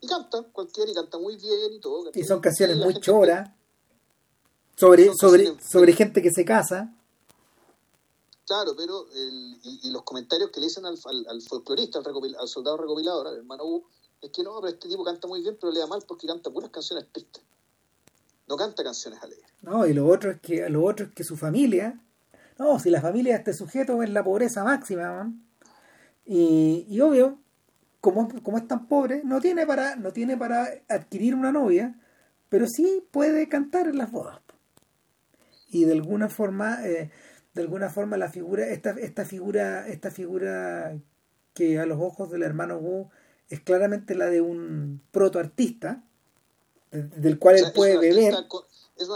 y 0.00 0.06
canta, 0.06 0.42
cualquiera, 0.52 0.90
y 0.90 0.94
canta 0.94 1.18
muy 1.18 1.36
bien 1.36 1.72
y 1.72 1.80
todo. 1.80 2.10
Y 2.14 2.24
son 2.24 2.40
canciones 2.40 2.76
muy 2.76 2.98
choras, 3.00 3.50
sobre, 4.76 5.14
sobre, 5.14 5.60
sobre 5.60 5.92
gente 5.92 6.22
que 6.22 6.30
se 6.30 6.44
casa. 6.44 6.94
Claro, 8.50 8.74
pero 8.76 9.06
el, 9.14 9.60
y, 9.62 9.92
los 9.92 10.02
comentarios 10.02 10.50
que 10.50 10.58
le 10.58 10.66
dicen 10.66 10.84
al, 10.84 10.98
al, 11.28 11.40
folclorista, 11.40 12.00
al, 12.00 12.48
soldado 12.48 12.78
recopilador, 12.78 13.28
al 13.28 13.36
hermano 13.36 13.64
U, 13.64 13.84
es 14.20 14.30
que 14.32 14.42
no, 14.42 14.60
pero 14.60 14.74
este 14.74 14.88
tipo 14.88 15.04
canta 15.04 15.28
muy 15.28 15.40
bien, 15.40 15.56
pero 15.60 15.72
le 15.72 15.78
da 15.78 15.86
mal 15.86 16.02
porque 16.04 16.26
canta 16.26 16.50
puras 16.50 16.68
canciones 16.70 17.06
tristes. 17.12 17.44
No 18.48 18.56
canta 18.56 18.82
canciones 18.82 19.22
alegres. 19.22 19.46
No, 19.62 19.86
y 19.86 19.92
lo 19.92 20.08
otro 20.08 20.32
es 20.32 20.40
que, 20.40 20.68
lo 20.68 20.84
otro 20.84 21.06
es 21.06 21.12
que 21.12 21.22
su 21.22 21.36
familia, 21.36 22.00
no, 22.58 22.80
si 22.80 22.90
la 22.90 23.00
familia 23.00 23.34
de 23.34 23.38
este 23.38 23.54
sujeto 23.54 24.02
es 24.02 24.10
la 24.10 24.24
pobreza 24.24 24.64
máxima, 24.64 25.32
y, 26.26 26.86
y 26.88 27.00
obvio, 27.02 27.38
como, 28.00 28.42
como 28.42 28.58
es 28.58 28.66
tan 28.66 28.88
pobre, 28.88 29.22
no 29.22 29.40
tiene 29.40 29.64
para, 29.64 29.94
no 29.94 30.12
tiene 30.12 30.36
para 30.36 30.66
adquirir 30.88 31.36
una 31.36 31.52
novia, 31.52 32.00
pero 32.48 32.66
sí 32.66 33.06
puede 33.12 33.48
cantar 33.48 33.86
en 33.86 33.98
las 33.98 34.10
bodas. 34.10 34.40
Y 35.68 35.84
de 35.84 35.92
alguna 35.92 36.28
forma, 36.28 36.84
eh, 36.84 37.12
de 37.54 37.62
alguna 37.62 37.90
forma 37.90 38.16
la 38.16 38.30
figura, 38.30 38.66
esta, 38.68 38.90
esta 38.90 39.24
figura, 39.24 39.88
esta 39.88 40.10
figura 40.10 40.98
que 41.54 41.78
a 41.78 41.86
los 41.86 42.00
ojos 42.00 42.30
del 42.30 42.42
hermano 42.42 42.78
Wu 42.78 43.10
es 43.48 43.60
claramente 43.60 44.14
la 44.14 44.26
de 44.26 44.40
un 44.40 45.02
protoartista, 45.10 46.04
del 46.90 47.38
cual 47.38 47.56
él 47.56 47.72
puede 47.74 47.98
beber. 47.98 48.34
es, 48.96 49.08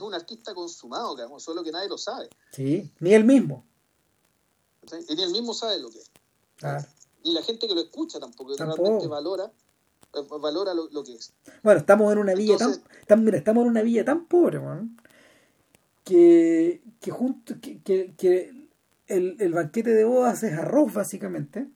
un, 0.00 0.14
artista 0.14 0.54
consumado, 0.54 1.16
solo 1.38 1.62
que 1.62 1.72
nadie 1.72 1.88
lo 1.88 1.98
sabe. 1.98 2.28
Sí, 2.52 2.90
ni 3.00 3.14
él 3.14 3.24
mismo. 3.24 3.64
Y 5.08 5.14
ni 5.14 5.22
él 5.22 5.32
mismo 5.32 5.54
sabe 5.54 5.78
lo 5.78 5.90
que 5.90 5.98
es. 5.98 6.10
Ni 7.24 7.32
la 7.32 7.42
gente 7.42 7.66
que 7.66 7.74
lo 7.74 7.80
escucha 7.82 8.18
tampoco, 8.18 8.54
realmente 8.56 9.06
valora 9.06 9.50
eh, 10.14 10.26
valora 10.40 10.74
lo, 10.74 11.04
que 11.04 11.14
es. 11.14 11.32
Bueno, 11.62 11.80
estamos 11.80 12.12
en 12.12 12.18
una 12.18 12.34
villa 12.34 12.56
tan, 13.06 13.24
mira, 13.24 13.38
estamos 13.38 13.64
en 13.64 13.70
una 13.70 13.82
villa 13.82 14.04
tan 14.04 14.26
pobre, 14.26 14.60
que, 16.10 16.82
que 17.00 17.10
junto 17.12 17.54
que, 17.60 17.80
que, 17.80 18.68
el, 19.06 19.36
el, 19.38 19.52
banquete 19.52 19.90
de 19.90 20.02
bodas 20.02 20.42
es 20.42 20.58
arroz 20.58 20.92
básicamente 20.92 21.68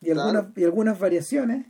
y 0.00 0.12
algunas 0.12 0.56
y 0.56 0.64
algunas 0.64 0.98
variaciones 0.98 1.66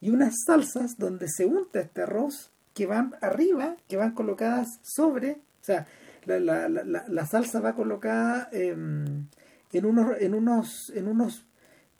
y 0.00 0.10
unas 0.10 0.34
salsas 0.44 0.96
donde 0.98 1.28
se 1.28 1.46
unta 1.46 1.78
este 1.78 2.02
arroz 2.02 2.50
que 2.72 2.86
van 2.86 3.14
arriba, 3.20 3.76
que 3.86 3.96
van 3.96 4.14
colocadas 4.14 4.80
sobre, 4.82 5.42
o 5.60 5.64
sea, 5.64 5.86
la, 6.24 6.40
la, 6.40 6.68
la, 6.68 7.04
la 7.06 7.26
salsa 7.26 7.60
va 7.60 7.76
colocada 7.76 8.48
en 8.50 9.28
unos 9.72 10.20
en 10.20 10.34
unos 10.34 10.90
en 10.90 11.06
unos 11.06 11.46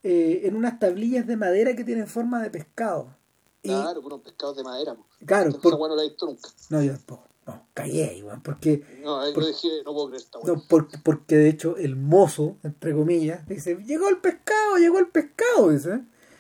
eh, 0.03 0.41
en 0.45 0.57
unas 0.57 0.81
tablillas 0.81 1.29
de 1.29 1.37
madera 1.37 1.77
que 1.77 1.85
tienen 1.85 2.09
forma 2.09 2.43
de 2.43 2.51
pescado 2.51 3.15
Claro, 3.63 4.03
con 4.03 4.13
unos 4.13 4.25
pescados 4.25 4.57
de 4.57 4.65
madera. 4.65 4.97
Claro. 5.25 5.59
Por... 5.59 5.79
bueno 5.79 5.97
la 5.97 6.03
he 6.03 6.09
visto 6.09 6.27
nunca. 6.27 6.51
No, 6.69 6.83
yo 6.83 6.93
tampoco. 6.93 7.29
No, 7.47 7.67
callé 7.75 8.09
ahí, 8.09 8.25
porque... 8.43 8.83
No, 9.03 9.21
ahí 9.21 9.35
por... 9.35 9.47
dije, 9.47 9.69
no 9.85 9.93
puedo 9.93 10.09
creer 10.09 10.23
esta 10.23 10.39
No, 10.45 10.63
porque, 10.69 10.99
porque 10.99 11.37
de 11.37 11.49
hecho 11.49 11.77
el 11.77 11.97
mozo, 11.97 12.57
entre 12.63 12.95
comillas, 12.95 13.47
dice, 13.47 13.77
llegó 13.85 14.09
el 14.09 14.19
pescado, 14.19 14.77
llegó 14.79 14.99
el 14.99 15.09
pescado, 15.09 15.71
dice. 15.71 15.93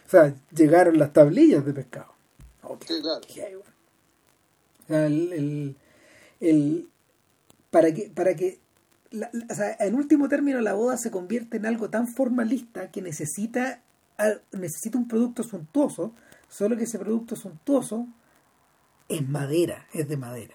O 0.06 0.10
sea, 0.10 0.34
llegaron 0.54 0.98
las 0.98 1.12
tablillas 1.12 1.64
de 1.66 1.72
pescado. 1.72 2.14
sí, 2.86 3.00
claro. 3.34 3.60
O 3.60 4.86
sea, 4.86 5.06
el, 5.06 5.32
el, 5.32 5.76
el, 6.40 6.88
para 7.70 7.92
que, 7.92 8.10
para 8.14 8.34
que 8.34 8.60
la, 9.10 9.30
o 9.50 9.54
sea, 9.54 9.76
en 9.80 9.94
último 9.94 10.28
término 10.28 10.60
la 10.60 10.74
boda 10.74 10.96
se 10.96 11.10
convierte 11.10 11.58
en 11.58 11.66
algo 11.66 11.90
tan 11.90 12.08
formalista 12.08 12.90
que 12.90 13.02
necesita, 13.02 13.82
necesita 14.52 14.98
un 14.98 15.08
producto 15.08 15.42
suntuoso 15.42 16.14
Solo 16.54 16.76
que 16.76 16.84
ese 16.84 17.00
producto 17.00 17.34
suntuoso 17.34 18.06
es 19.08 19.28
madera, 19.28 19.88
es 19.92 20.08
de 20.08 20.16
madera. 20.16 20.54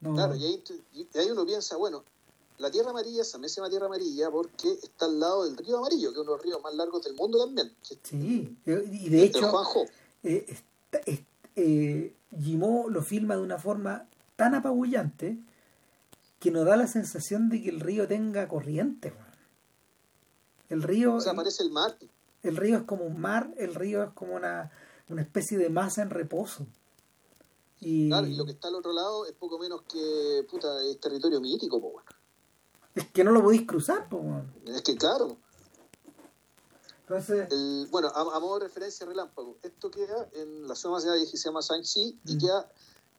Claro, 0.00 0.34
y 0.36 0.44
ahí, 0.44 1.30
uno 1.30 1.46
piensa, 1.46 1.76
bueno, 1.76 2.04
la 2.58 2.70
Tierra 2.70 2.90
Amarilla 2.90 3.24
se 3.24 3.38
llama 3.38 3.70
Tierra 3.70 3.86
Amarilla 3.86 4.30
porque 4.30 4.72
está 4.82 5.06
al 5.06 5.18
lado 5.18 5.44
del 5.44 5.56
río 5.56 5.78
Amarillo, 5.78 6.10
que 6.10 6.14
es 6.14 6.20
uno 6.20 6.32
de 6.32 6.36
los 6.36 6.42
ríos 6.42 6.62
más 6.62 6.74
largos 6.74 7.02
del 7.02 7.14
mundo 7.14 7.38
también. 7.38 7.72
Sí, 8.02 8.56
y 8.64 9.08
de 9.08 9.22
hecho, 9.22 9.50
eh, 10.22 10.58
eh, 11.56 12.14
lo 12.36 13.02
filma 13.02 13.36
de 13.36 13.42
una 13.42 13.58
forma 13.58 14.06
tan 14.36 14.54
apabullante 14.54 15.38
que 16.38 16.50
nos 16.50 16.66
da 16.66 16.76
la 16.76 16.86
sensación 16.86 17.48
de 17.48 17.62
que 17.62 17.70
el 17.70 17.80
río 17.80 18.06
tenga 18.06 18.46
corriente. 18.48 19.12
El 20.68 20.82
río... 20.82 21.14
O 21.14 21.20
sea, 21.20 21.32
aparece 21.32 21.62
el 21.62 21.70
mar. 21.70 21.96
El 22.42 22.56
río 22.56 22.76
es 22.78 22.82
como 22.84 23.04
un 23.04 23.20
mar, 23.20 23.52
el 23.56 23.74
río 23.74 24.02
es 24.04 24.10
como 24.10 24.34
una, 24.34 24.70
especie 25.08 25.58
de 25.58 25.70
masa 25.70 26.02
en 26.02 26.10
reposo. 26.10 26.66
Y... 27.88 28.08
Claro, 28.08 28.26
y 28.26 28.34
lo 28.34 28.44
que 28.44 28.50
está 28.50 28.66
al 28.66 28.74
otro 28.74 28.92
lado 28.92 29.26
es 29.26 29.32
poco 29.32 29.60
menos 29.60 29.82
que 29.82 30.44
puta, 30.50 30.82
es 30.82 30.98
territorio 30.98 31.40
mítico, 31.40 31.78
bueno. 31.78 32.02
Es 32.96 33.08
que 33.12 33.22
no 33.22 33.30
lo 33.30 33.44
podéis 33.44 33.64
cruzar, 33.64 34.08
pues 34.08 34.24
Es 34.66 34.82
que 34.82 34.96
claro. 34.96 35.36
Entonces... 37.02 37.48
bueno, 37.90 38.08
a, 38.08 38.40
modo 38.40 38.58
de 38.58 38.64
referencia 38.64 39.06
relámpago, 39.06 39.58
esto 39.62 39.88
queda 39.88 40.28
en 40.32 40.66
la 40.66 40.74
zona 40.74 41.00
que 41.30 41.36
se 41.36 41.48
llama 41.48 41.60
Shanxi 41.60 42.18
y 42.24 42.34
mm. 42.34 42.38
queda 42.40 42.72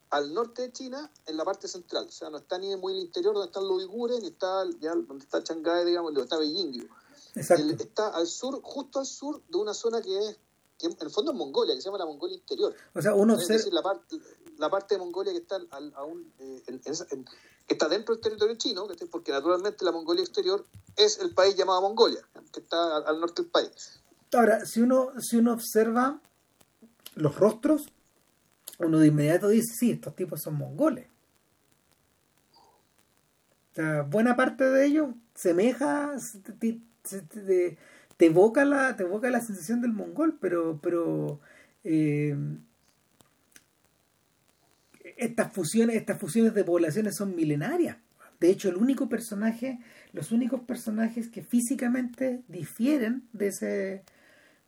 al 0.10 0.34
norte 0.34 0.64
de 0.64 0.74
China, 0.74 1.10
en 1.28 1.38
la 1.38 1.46
parte 1.46 1.70
central. 1.70 2.08
O 2.10 2.12
sea, 2.12 2.30
no 2.30 2.38
está 2.38 2.58
ni 2.58 2.76
muy 2.76 2.92
en 2.92 3.00
el 3.00 3.06
interior 3.06 3.36
donde 3.36 3.48
están 3.48 3.66
los 3.66 3.78
uigures, 3.78 4.20
ni 4.20 4.28
está 4.28 4.66
ya 4.82 4.94
donde 4.94 5.24
está 5.24 5.40
Shanghái, 5.40 5.86
digamos, 5.86 6.14
donde 6.14 6.24
está 6.24 6.38
Beijing, 6.38 6.74
digo 6.74 6.94
está 7.40 8.10
al 8.10 8.28
sur, 8.28 8.60
justo 8.64 9.00
al 9.00 9.06
sur 9.06 9.42
de 9.48 9.58
una 9.58 9.74
zona 9.74 10.02
que 10.02 10.18
es, 10.18 10.38
que 10.78 10.88
en 10.88 10.98
el 11.00 11.10
fondo 11.10 11.32
es 11.32 11.38
Mongolia, 11.38 11.76
que 11.76 11.82
se 11.82 11.88
llama 11.88 11.98
la 11.98 12.06
Mongolia 12.06 12.36
Interior. 12.36 12.76
O 12.94 13.02
sea, 13.02 13.14
uno 13.14 13.36
es 13.36 13.48
decir, 13.48 13.74
la 13.74 13.82
parte, 13.82 14.18
la 14.58 14.70
parte 14.70 14.96
de 14.96 15.00
Mongolia 15.00 15.32
que 15.34 15.40
está 15.40 15.60
aún 15.96 16.32
eh, 16.40 16.64
está 17.68 17.88
dentro 17.90 18.14
del 18.16 18.22
territorio 18.22 18.56
chino, 18.56 18.88
porque 19.12 19.32
naturalmente 19.32 19.84
la 19.84 19.92
Mongolia 19.92 20.24
Exterior 20.24 20.66
es 20.96 21.20
el 21.20 21.34
país 21.34 21.56
llamado 21.56 21.82
Mongolia, 21.82 22.22
que 22.52 22.60
está 22.60 22.98
al, 22.98 23.20
norte 23.20 23.42
del 23.42 23.52
país. 23.52 24.00
Ahora, 24.34 24.66
si 24.66 24.82
uno, 24.82 25.12
si 25.20 25.38
uno 25.38 25.54
observa 25.54 26.22
los 27.16 27.36
rostros, 27.36 27.88
uno 28.80 29.00
de 29.00 29.08
inmediato 29.08 29.48
dice, 29.48 29.74
sí, 29.74 29.92
estos 29.92 30.16
tipos 30.16 30.42
son 30.42 30.56
mongoles. 30.56 31.08
O 33.72 33.76
sea, 33.76 34.02
buena 34.04 34.36
parte 34.36 34.64
de 34.64 34.86
ellos 34.86 35.10
semeja, 35.34 36.16
te, 38.18 38.28
evoca 38.28 38.66
la, 38.66 38.96
te 38.96 39.04
evoca 39.04 39.30
la 39.30 39.42
sensación 39.42 39.82
del 39.82 39.94
mongol, 39.94 40.38
pero, 40.40 40.80
pero 40.82 41.40
eh, 41.84 42.36
estas 45.18 45.54
fusiones, 45.54 45.96
estas 45.96 46.20
fusiones 46.20 46.54
de 46.54 46.64
poblaciones 46.64 47.16
son 47.16 47.36
milenarias. 47.36 47.98
De 48.40 48.50
hecho, 48.50 48.70
el 48.70 48.78
único 48.78 49.10
personaje, 49.10 49.80
los 50.14 50.32
únicos 50.32 50.62
personajes 50.62 51.30
que 51.30 51.42
físicamente 51.42 52.44
difieren 52.48 53.28
de 53.34 53.48
ese, 53.48 54.04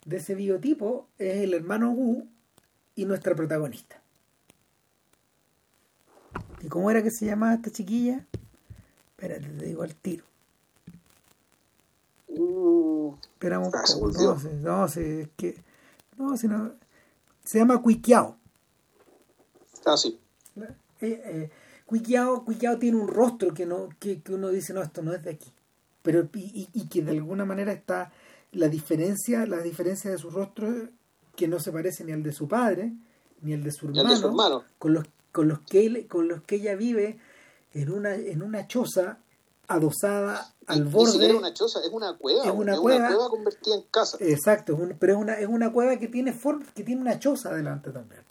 de 0.06 0.18
ese 0.18 0.36
biotipo 0.36 1.08
es 1.20 1.44
el 1.44 1.54
hermano 1.54 1.92
Wu 1.92 2.28
y 2.96 3.06
nuestra 3.06 3.36
protagonista. 3.36 4.02
¿Y 6.62 6.68
cómo 6.68 6.90
era 6.92 7.04
que 7.04 7.12
se 7.12 7.26
llamaba 7.26 7.54
esta 7.54 7.72
chiquilla? 7.72 8.26
Espérate, 9.12 9.48
te 9.48 9.66
digo 9.66 9.84
al 9.84 9.96
tiro. 9.96 10.26
Uh, 12.28 13.16
Esperamos 13.40 13.74
ah, 13.74 13.84
no, 13.98 14.38
sé, 14.38 14.54
no 14.54 14.86
es 14.86 15.30
que. 15.38 15.64
No, 16.18 16.36
sino. 16.36 16.74
Se 17.42 17.58
llama 17.58 17.82
Cuiquiao. 17.82 18.36
Ah, 19.86 19.96
sí. 19.96 20.20
Eh, 20.58 20.70
eh, 21.00 21.50
tiene 22.80 22.98
un 22.98 23.08
rostro 23.08 23.54
que, 23.54 23.66
no, 23.66 23.88
que, 23.98 24.22
que, 24.22 24.34
uno 24.34 24.50
dice, 24.50 24.74
no, 24.74 24.82
esto 24.82 25.02
no 25.02 25.14
es 25.14 25.24
de 25.24 25.30
aquí. 25.30 25.54
Pero, 26.02 26.28
y, 26.34 26.68
y, 26.74 26.90
que 26.90 27.02
de 27.02 27.12
alguna 27.12 27.46
manera 27.46 27.72
está 27.72 28.12
la 28.52 28.68
diferencia, 28.68 29.46
la 29.46 29.62
diferencia 29.62 30.12
de 30.12 30.18
su 30.18 30.30
rostro 30.30 30.90
que 31.38 31.48
no 31.48 31.62
se 31.62 31.72
parece 31.72 32.04
ni 32.04 32.12
al 32.12 32.22
de 32.22 32.34
su 32.34 32.46
padre, 32.46 32.92
ni 33.40 33.54
al 33.54 33.64
de 33.64 33.72
su 33.72 33.88
hermano, 33.88 34.10
de 34.10 34.18
su 34.18 34.28
hermano. 34.28 34.66
Con, 34.78 34.94
los, 34.94 35.06
con, 35.32 35.48
los 35.48 35.62
que 35.62 36.08
con 36.08 36.28
los 36.28 36.42
que 36.42 36.56
ella 36.56 36.76
vive 36.76 37.18
en 37.74 37.90
una, 37.90 38.16
en 38.16 38.42
una 38.42 38.68
choza 38.68 39.20
adosada 39.70 40.54
al 40.68 40.84
borde. 40.86 41.28
es 41.28 41.34
una 41.34 41.54
choza, 41.54 41.80
es 41.80 41.92
una 41.92 42.18
cueva. 42.18 42.44
Es 42.44 42.52
una, 42.52 42.76
cueva, 42.78 43.30
convertida 43.30 43.76
en 43.76 43.84
casa. 43.92 44.18
Exacto, 44.20 44.78
pero 45.00 45.14
es 45.14 45.20
una, 45.20 45.34
es 45.36 45.48
una 45.48 45.72
cueva 45.72 45.98
que 45.98 46.08
tiene 46.08 46.34
forma, 46.34 46.66
que 46.74 46.84
tiene 46.84 47.02
una 47.02 47.20
choza 47.20 47.50
adelante 47.50 47.92
también. 47.92 48.22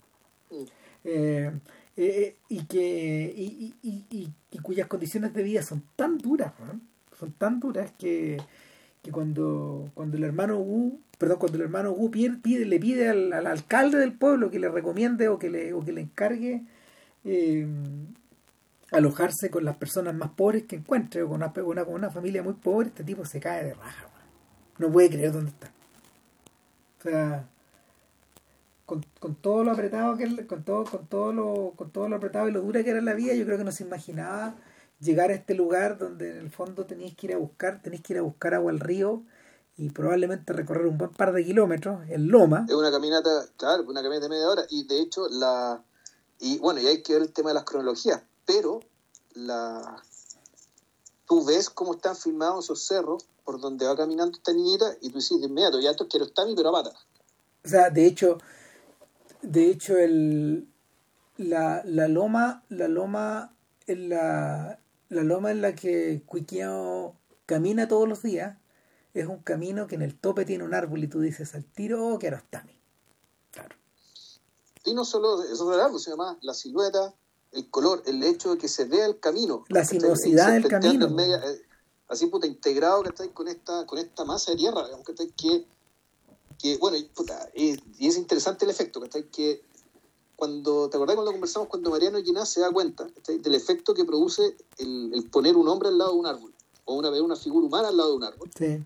Mm. 0.51 0.63
Eh, 1.05 1.51
eh, 1.95 2.35
y 2.49 2.65
que 2.65 3.33
y, 3.35 3.73
y, 3.81 4.33
y, 4.51 4.57
cuyas 4.59 4.87
condiciones 4.87 5.33
de 5.33 5.43
vida 5.43 5.63
son 5.63 5.83
tan 5.95 6.17
duras, 6.17 6.53
son 7.17 7.31
tan 7.33 7.59
duras 7.59 7.91
que, 7.97 8.37
que 9.01 9.11
cuando, 9.11 9.89
cuando 9.93 10.17
el 10.17 10.23
hermano 10.23 10.59
Wu, 10.59 10.99
perdón, 11.17 11.39
cuando 11.39 11.57
el 11.57 11.63
hermano 11.63 11.91
Wu 11.91 12.11
pide, 12.11 12.65
le 12.65 12.79
pide 12.79 13.09
al, 13.09 13.33
alcalde 13.47 13.97
del 13.97 14.13
pueblo 14.13 14.51
que 14.51 14.59
le 14.59 14.69
recomiende 14.69 15.29
o 15.29 15.39
que 15.39 15.49
le, 15.49 15.73
o 15.73 15.83
que 15.83 15.93
le 15.93 16.01
encargue 16.01 16.63
eh, 17.23 17.67
alojarse 18.91 19.49
con 19.49 19.65
las 19.65 19.77
personas 19.77 20.15
más 20.15 20.31
pobres 20.31 20.63
que 20.63 20.77
encuentre, 20.77 21.23
o 21.23 21.29
con 21.29 21.37
una, 21.37 21.53
una, 21.63 21.83
una 21.83 22.09
familia 22.09 22.43
muy 22.43 22.53
pobre, 22.53 22.89
este 22.89 23.03
tipo 23.03 23.25
se 23.25 23.39
cae 23.39 23.63
de 23.63 23.73
raja. 23.73 24.07
No 24.77 24.91
puede 24.91 25.09
creer 25.09 25.31
dónde 25.31 25.51
está. 25.51 25.71
O 26.99 27.01
sea, 27.01 27.47
con, 28.85 29.05
con 29.19 29.35
todo 29.35 29.63
lo 29.63 29.71
apretado 29.71 30.17
que 30.17 30.47
con 30.47 30.63
todo, 30.63 30.83
con 30.85 31.05
todo 31.07 31.31
lo, 31.31 31.73
con 31.75 31.91
todo 31.91 32.09
lo 32.09 32.15
apretado 32.15 32.49
y 32.49 32.51
lo 32.51 32.61
dura 32.61 32.83
que 32.83 32.89
era 32.89 33.01
la 33.01 33.13
vida, 33.13 33.33
yo 33.35 33.45
creo 33.45 33.57
que 33.57 33.63
no 33.63 33.71
se 33.71 33.83
imaginaba 33.83 34.55
llegar 34.99 35.29
a 35.29 35.33
este 35.33 35.53
lugar 35.53 35.97
donde 35.97 36.31
en 36.31 36.37
el 36.37 36.49
fondo 36.49 36.85
tenéis 36.85 37.15
que 37.15 37.27
ir 37.27 37.33
a 37.33 37.37
buscar, 37.37 37.81
tenéis 37.81 38.01
que 38.01 38.13
ir 38.13 38.19
a 38.19 38.23
buscar 38.23 38.53
agua 38.53 38.71
al 38.71 38.79
río 38.79 39.23
y 39.77 39.91
probablemente 39.91 40.51
recorrer 40.53 40.87
un 40.87 40.97
buen 40.97 41.11
par 41.11 41.31
de 41.31 41.45
kilómetros 41.45 42.01
en 42.09 42.27
loma. 42.27 42.65
Es 42.67 42.75
una 42.75 42.91
caminata, 42.91 43.45
claro, 43.57 43.83
una 43.83 44.01
caminata 44.01 44.25
de 44.25 44.29
media 44.29 44.49
hora 44.49 44.63
y 44.69 44.85
de 44.87 44.99
hecho 44.99 45.27
la... 45.29 45.83
Y 46.39 46.57
bueno, 46.59 46.81
y 46.81 46.87
hay 46.87 47.01
que 47.03 47.13
ver 47.13 47.21
el 47.21 47.31
tema 47.31 47.49
de 47.49 47.55
las 47.55 47.63
cronologías, 47.63 48.23
pero 48.49 48.79
la... 49.35 50.03
Tú 51.27 51.45
ves 51.45 51.69
cómo 51.69 51.93
están 51.93 52.15
filmados 52.15 52.65
esos 52.65 52.83
cerros 52.83 53.27
por 53.45 53.61
donde 53.61 53.85
va 53.85 53.95
caminando 53.95 54.35
esta 54.35 54.51
niñita 54.51 54.97
y 55.01 55.11
tú 55.11 55.19
dices 55.19 55.39
de 55.39 55.45
inmediato, 55.45 55.79
ya 55.79 55.95
quiero 56.07 56.25
estar 56.25 56.47
pero 56.47 56.69
a 56.69 56.71
pata. 56.71 56.89
O 57.63 57.67
sea, 57.67 57.91
de 57.91 58.07
hecho, 58.07 58.39
de 59.43 59.69
hecho 59.69 59.99
el, 59.99 60.67
la, 61.37 61.83
la 61.85 62.07
loma, 62.07 62.63
la 62.69 62.87
loma 62.87 63.53
en 63.85 64.09
la, 64.09 64.79
la 65.09 65.23
loma 65.23 65.51
en 65.51 65.61
la 65.61 65.75
que 65.75 66.23
Cuiquiao 66.25 67.15
camina 67.45 67.87
todos 67.87 68.09
los 68.09 68.23
días 68.23 68.57
es 69.13 69.27
un 69.27 69.43
camino 69.43 69.85
que 69.85 69.93
en 69.93 70.01
el 70.01 70.17
tope 70.17 70.45
tiene 70.45 70.63
un 70.63 70.73
árbol 70.73 71.03
y 71.03 71.07
tú 71.07 71.19
dices 71.19 71.53
al 71.53 71.65
tiro, 71.65 72.07
oh, 72.07 72.17
que 72.17 72.27
Claro. 73.51 73.75
Y 74.85 74.95
no 74.95 75.05
solo 75.05 75.43
eso 75.43 75.69
del 75.69 75.81
árbol, 75.81 75.99
sino 75.99 76.17
más 76.17 76.37
la 76.41 76.55
silueta, 76.55 77.13
el 77.51 77.69
color, 77.69 78.03
el 78.05 78.23
hecho 78.23 78.51
de 78.51 78.57
que 78.57 78.67
se 78.67 78.85
vea 78.85 79.05
el 79.05 79.19
camino. 79.19 79.65
La 79.69 79.85
sinuosidad 79.85 80.53
del 80.53 80.67
camino. 80.67 81.07
Eh, 81.19 81.61
así 82.07 82.27
puta, 82.27 82.47
integrado 82.47 83.03
que 83.03 83.29
con 83.31 83.47
esta, 83.47 83.85
con 83.85 83.97
esta 83.97 84.25
masa 84.25 84.51
de 84.51 84.57
tierra, 84.57 84.85
digamos, 84.85 85.05
que 85.05 85.13
que, 85.35 85.65
que 86.57 86.77
bueno, 86.77 86.97
y, 86.97 87.03
puta, 87.03 87.49
y, 87.55 87.71
es 87.99 88.17
interesante 88.17 88.65
el 88.65 88.71
efecto, 88.71 89.01
que 89.01 89.27
que 89.27 89.63
cuando, 90.35 90.89
¿te 90.89 90.95
acordás 90.95 91.15
cuando 91.15 91.33
conversamos 91.33 91.67
cuando 91.67 91.89
Mariano 91.89 92.21
Ginás 92.23 92.49
se 92.49 92.61
da 92.61 92.71
cuenta 92.71 93.05
del 93.27 93.55
efecto 93.55 93.93
que 93.93 94.05
produce 94.05 94.55
el, 94.77 95.11
el, 95.13 95.29
poner 95.29 95.57
un 95.57 95.67
hombre 95.67 95.89
al 95.89 95.97
lado 95.97 96.13
de 96.13 96.19
un 96.19 96.25
árbol, 96.27 96.53
o 96.85 96.95
una, 96.95 97.09
una 97.21 97.35
figura 97.35 97.67
humana 97.67 97.89
al 97.89 97.97
lado 97.97 98.11
de 98.11 98.15
un 98.15 98.23
árbol? 98.23 98.51
Sí. 98.57 98.83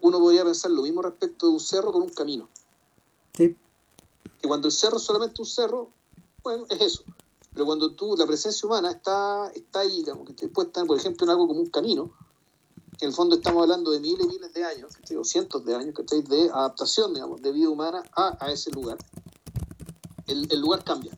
Uno 0.00 0.18
podría 0.20 0.44
pensar 0.44 0.70
lo 0.70 0.82
mismo 0.82 1.02
respecto 1.02 1.48
de 1.48 1.52
un 1.52 1.60
cerro 1.60 1.92
con 1.92 2.02
un 2.02 2.08
camino. 2.08 2.48
Sí. 3.36 3.54
Que 4.40 4.48
cuando 4.48 4.68
el 4.68 4.72
cerro 4.72 4.96
es 4.96 5.02
solamente 5.02 5.42
un 5.42 5.46
cerro, 5.46 5.90
bueno, 6.42 6.64
es 6.70 6.80
eso. 6.80 7.04
Pero 7.54 7.66
cuando 7.66 7.92
tú, 7.92 8.16
la 8.16 8.26
presencia 8.26 8.66
humana 8.66 8.90
está, 8.90 9.50
está 9.54 9.80
ahí, 9.80 9.98
digamos, 9.98 10.28
que 10.36 10.48
puede 10.48 10.68
estar, 10.68 10.86
por 10.86 10.98
ejemplo, 10.98 11.24
en 11.24 11.30
algo 11.30 11.48
como 11.48 11.60
un 11.60 11.70
camino, 11.70 12.12
que 12.98 13.06
en 13.06 13.10
el 13.10 13.14
fondo 13.14 13.36
estamos 13.36 13.62
hablando 13.62 13.90
de 13.90 14.00
miles 14.00 14.26
y 14.26 14.28
miles 14.28 14.52
de 14.52 14.64
años, 14.64 14.92
o 15.16 15.24
cientos 15.24 15.64
de 15.64 15.74
años, 15.74 15.94
que 15.94 16.22
de 16.22 16.50
adaptación, 16.50 17.14
digamos, 17.14 17.40
de 17.40 17.52
vida 17.52 17.70
humana 17.70 18.02
a, 18.14 18.36
a 18.44 18.52
ese 18.52 18.70
lugar, 18.70 18.98
el, 20.26 20.50
el 20.50 20.60
lugar 20.60 20.84
cambia. 20.84 21.16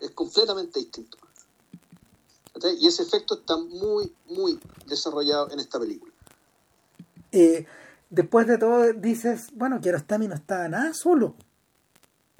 Es 0.00 0.10
completamente 0.10 0.78
distinto. 0.78 1.16
Y 2.78 2.86
ese 2.86 3.02
efecto 3.02 3.34
está 3.34 3.56
muy, 3.56 4.12
muy 4.26 4.60
desarrollado 4.86 5.50
en 5.50 5.60
esta 5.60 5.78
película. 5.78 6.12
Eh, 7.32 7.66
después 8.10 8.46
de 8.46 8.58
todo 8.58 8.92
dices, 8.92 9.48
bueno, 9.54 9.80
Kiarostami 9.80 10.28
no 10.28 10.34
estaba 10.34 10.68
nada 10.68 10.92
solo 10.92 11.36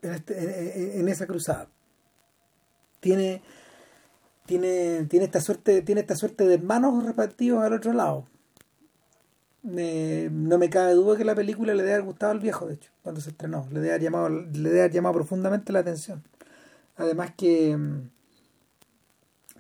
en, 0.02 0.12
este, 0.12 1.00
en, 1.00 1.08
esa 1.08 1.26
cruzada. 1.26 1.70
Tiene, 3.00 3.42
tiene, 4.46 5.06
tiene 5.08 5.24
esta 5.24 5.40
suerte, 5.40 5.82
tiene 5.82 6.02
esta 6.02 6.16
suerte 6.16 6.46
de 6.46 6.54
hermanos 6.54 7.04
repartidos 7.04 7.62
al 7.62 7.72
otro 7.72 7.92
lado. 7.92 8.26
no 9.62 10.58
me 10.58 10.70
cabe 10.70 10.94
duda 10.94 11.16
que 11.16 11.24
la 11.24 11.34
película 11.34 11.74
le 11.74 11.82
debe 11.82 11.94
haber 11.94 12.06
gustado 12.06 12.32
al 12.32 12.40
viejo, 12.40 12.66
de 12.66 12.74
hecho, 12.74 12.90
cuando 13.02 13.20
se 13.20 13.30
estrenó. 13.30 13.66
Le 13.70 13.80
debe 13.80 13.90
haber 13.90 14.02
llamado, 14.02 14.28
le 14.28 14.68
debe 14.68 14.80
haber 14.80 14.92
llamado 14.92 15.14
profundamente 15.14 15.72
la 15.72 15.80
atención. 15.80 16.22
Además 16.96 17.32
que 17.36 17.76
mm, 17.76 18.10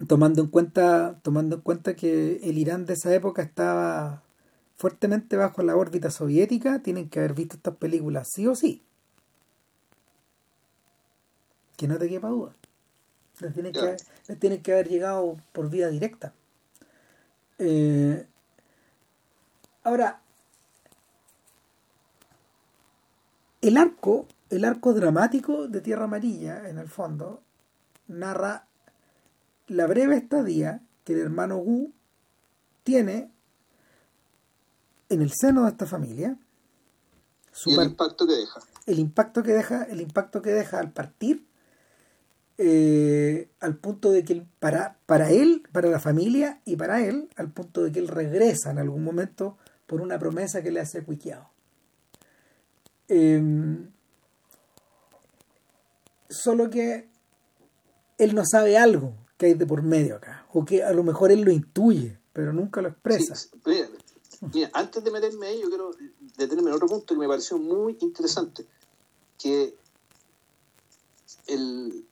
tomando 0.06 0.42
en 0.42 0.48
cuenta, 0.48 1.18
tomando 1.22 1.56
en 1.56 1.62
cuenta 1.62 1.94
que 1.96 2.40
el 2.42 2.58
Irán 2.58 2.86
de 2.86 2.94
esa 2.94 3.14
época 3.14 3.42
estaba 3.42 4.22
fuertemente 4.76 5.36
bajo 5.36 5.62
la 5.62 5.76
órbita 5.76 6.10
soviética, 6.10 6.80
tienen 6.82 7.10
que 7.10 7.18
haber 7.18 7.34
visto 7.34 7.56
estas 7.56 7.76
películas 7.76 8.28
sí 8.32 8.46
o 8.46 8.54
sí. 8.54 8.82
Que 11.76 11.86
no 11.86 11.98
te 11.98 12.08
quepa 12.08 12.28
duda. 12.28 12.54
Les 13.40 13.52
tienen, 13.54 13.72
que, 13.72 13.80
haber, 13.80 14.62
que 14.62 14.72
haber 14.72 14.88
llegado 14.88 15.36
por 15.52 15.70
vía 15.70 15.88
directa. 15.88 16.32
Eh, 17.58 18.26
ahora, 19.82 20.20
el 23.60 23.76
arco, 23.76 24.26
el 24.50 24.64
arco 24.64 24.92
dramático 24.92 25.68
de 25.68 25.80
Tierra 25.80 26.04
Amarilla, 26.04 26.68
en 26.68 26.78
el 26.78 26.88
fondo, 26.88 27.42
narra 28.08 28.66
la 29.68 29.86
breve 29.86 30.16
estadía 30.16 30.82
que 31.04 31.12
el 31.12 31.20
hermano 31.20 31.58
Wu 31.58 31.92
tiene 32.82 33.30
en 35.08 35.22
el 35.22 35.32
seno 35.32 35.64
de 35.64 35.70
esta 35.70 35.86
familia. 35.86 36.38
y 37.66 37.74
el 37.74 37.82
impacto 37.82 38.26
que 38.26 38.32
deja. 38.34 38.60
El 38.86 38.98
impacto 38.98 39.42
que 39.42 39.52
deja, 39.52 39.82
el 39.84 40.00
impacto 40.00 40.42
que 40.42 40.50
deja 40.50 40.78
al 40.78 40.92
partir, 40.92 41.46
eh, 42.62 43.48
al 43.60 43.78
punto 43.78 44.10
de 44.10 44.22
que 44.22 44.44
para, 44.58 44.98
para 45.06 45.30
él, 45.30 45.62
para 45.72 45.88
la 45.88 45.98
familia 45.98 46.60
y 46.66 46.76
para 46.76 47.02
él, 47.02 47.30
al 47.36 47.50
punto 47.50 47.82
de 47.82 47.90
que 47.90 48.00
él 48.00 48.08
regresa 48.08 48.70
en 48.70 48.78
algún 48.78 49.02
momento 49.02 49.56
por 49.86 50.02
una 50.02 50.18
promesa 50.18 50.62
que 50.62 50.70
le 50.70 50.80
hace 50.80 51.02
Cuiquiao. 51.02 51.48
Em, 53.08 53.90
solo 56.28 56.68
que 56.68 57.08
él 58.18 58.34
no 58.34 58.42
sabe 58.44 58.76
algo 58.76 59.14
que 59.38 59.46
hay 59.46 59.54
de 59.54 59.64
por 59.64 59.82
medio 59.82 60.16
acá, 60.16 60.44
o 60.52 60.66
que 60.66 60.82
a 60.82 60.92
lo 60.92 61.02
mejor 61.02 61.32
él 61.32 61.40
lo 61.40 61.52
intuye, 61.52 62.18
pero 62.34 62.52
nunca 62.52 62.82
lo 62.82 62.90
expresa. 62.90 63.36
Antes 64.74 65.02
de 65.02 65.10
meterme 65.10 65.46
ahí, 65.46 65.62
yo 65.62 65.70
quiero 65.70 65.92
detenerme 66.36 66.68
en 66.68 66.76
otro 66.76 66.88
punto 66.88 67.14
que 67.14 67.20
me 67.20 67.26
pareció 67.26 67.56
muy 67.56 67.96
interesante, 68.02 68.66
que, 69.38 69.74
el, 71.46 72.04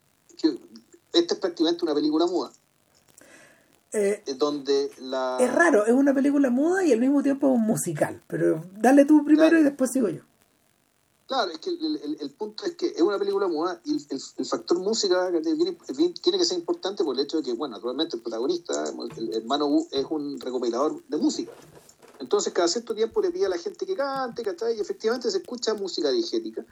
esta 1.12 1.34
es 1.34 1.41
prácticamente 1.41 1.84
una 1.84 1.95
película 1.95 2.26
muda. 2.26 2.53
Eh, 3.93 4.22
donde 4.36 4.91
la... 5.01 5.39
Es 5.41 5.53
raro, 5.55 5.86
es 5.86 5.93
una 5.93 6.12
película 6.12 6.51
muda 6.51 6.84
y 6.84 6.93
al 6.93 7.01
mismo 7.01 7.22
tiempo 7.22 7.49
un 7.49 7.62
musical, 7.62 8.22
pero 8.26 8.62
dale 8.76 9.07
tú 9.07 9.24
primero 9.24 9.59
y 9.59 9.62
después 9.62 9.91
sigo 9.91 10.11
yo. 10.11 10.22
Claro, 11.26 11.51
es 11.51 11.59
que 11.59 11.68
el, 11.68 12.30
punto 12.30 12.64
es 12.64 12.74
que 12.74 12.86
es 12.86 13.03
una 13.03 13.18
película 13.18 13.49
muda 13.49 13.78
y 13.84 13.99
el, 14.11 14.47
factor 14.47 14.78
música 14.78 15.30
tiene, 15.43 15.76
tiene, 16.22 16.39
que 16.39 16.45
ser 16.45 16.59
importante 16.59 17.05
por 17.05 17.14
el 17.14 17.22
hecho 17.22 17.36
de 17.36 17.43
que, 17.43 17.53
bueno, 17.53 17.76
naturalmente 17.76 18.16
el 18.16 18.22
protagonista, 18.22 18.84
el 19.16 19.34
hermano 19.34 19.66
Wu, 19.66 19.89
es 19.91 20.07
un 20.09 20.41
recopilador 20.41 21.03
de 21.07 21.16
música. 21.18 21.53
Entonces, 22.18 22.53
cada 22.55 22.66
cierto 22.66 22.95
tiempo 22.95 23.20
le 23.20 23.30
pide 23.30 23.45
a 23.45 23.51
la 23.51 23.59
gente 23.59 23.84
que 23.84 23.95
cante, 23.95 24.43
¿cachai? 24.43 24.78
Y 24.78 24.80
efectivamente 24.80 25.30
se 25.30 25.39
escucha 25.39 25.74
música 25.74 26.11
diegética. 26.11 26.64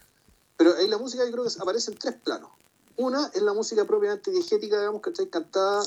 Pero 0.56 0.74
ahí 0.74 0.88
la 0.88 0.96
música 0.96 1.24
yo 1.26 1.32
creo 1.32 1.44
que 1.44 1.50
aparece 1.60 1.90
en 1.90 1.98
tres 1.98 2.14
planos. 2.14 2.50
Una 2.96 3.30
es 3.34 3.42
la 3.42 3.52
música 3.52 3.84
propiamente 3.84 4.30
diegética, 4.30 4.78
digamos, 4.78 5.02
¿cachai? 5.02 5.28
Cantada, 5.28 5.82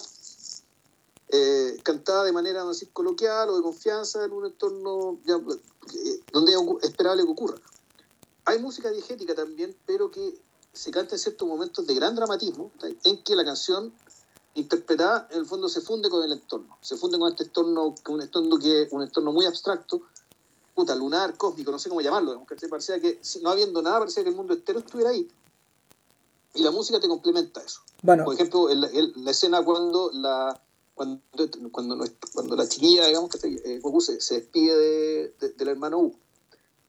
eh, 1.30 1.78
cantada 1.84 2.24
de 2.24 2.32
manera, 2.32 2.62
no 2.62 2.70
decir, 2.70 2.91
coloquial 2.91 3.49
o 3.49 3.57
de 3.57 3.64
confianza 3.64 4.24
en 4.24 4.32
un 4.32 4.45
entorno 4.45 5.20
eh, 5.26 6.22
donde 6.32 6.51
es 6.51 6.60
esperable 6.84 7.24
que 7.24 7.32
ocurra. 7.32 7.57
Hay 8.45 8.60
música 8.60 8.91
diegética 8.91 9.34
también, 9.34 9.76
pero 9.86 10.12
que 10.12 10.39
se 10.72 10.91
canta 10.91 11.16
en 11.16 11.20
ciertos 11.20 11.47
momentos 11.47 11.86
de 11.88 11.95
gran 11.95 12.16
dramatismo, 12.16 12.72
en 13.03 13.24
que 13.24 13.36
la 13.36 13.43
canción 13.43 13.91
interpretada, 14.53 15.28
en 15.32 15.39
el 15.39 15.45
fondo 15.45 15.68
se 15.68 15.82
funde 15.82 16.10
con 16.10 16.24
el 16.24 16.32
entorno, 16.32 16.78
se 16.82 16.95
funde 16.95 17.18
con 17.18 17.30
este 17.30 17.43
entorno, 17.43 17.95
con 18.03 18.16
un 18.16 18.22
entorno 18.22 18.57
que 18.57 18.88
un 18.91 19.01
entorno 19.01 19.32
muy 19.32 19.45
abstracto, 19.45 20.01
puta, 20.76 20.95
lunar, 20.95 21.38
cósmico, 21.38 21.72
no 21.72 21.80
sé 21.80 21.89
cómo 21.89 22.01
llamarlo, 22.01 22.45
que 22.45 22.68
parecía 22.68 22.99
que 22.99 23.20
no 23.41 23.49
habiendo 23.49 23.82
nada, 23.82 23.99
parecía 23.99 24.24
que 24.24 24.30
el 24.30 24.36
mundo 24.36 24.53
entero 24.53 24.80
estuviera 24.80 25.12
ahí. 25.12 25.28
Y 26.54 26.64
la 26.64 26.72
música 26.72 27.00
te 27.00 27.08
complementa 27.08 27.62
eso. 27.62 27.82
Bueno. 28.02 28.26
Por 28.26 28.34
ejemplo, 28.34 28.70
en 28.70 28.82
la, 28.82 29.32
escena 29.32 29.64
cuando 29.64 30.12
la 30.14 30.62
cuando, 30.95 31.22
cuando, 31.72 32.06
cuando 32.34 32.56
la 32.56 32.68
chiquilla, 32.68 33.06
digamos, 33.06 33.30
que 33.30 33.47
eh, 33.47 33.82
se, 34.00 34.20
se, 34.20 34.36
despide 34.36 34.78
de, 35.39 35.50
del 35.56 35.68
hermano 35.70 36.00
U. 36.00 36.16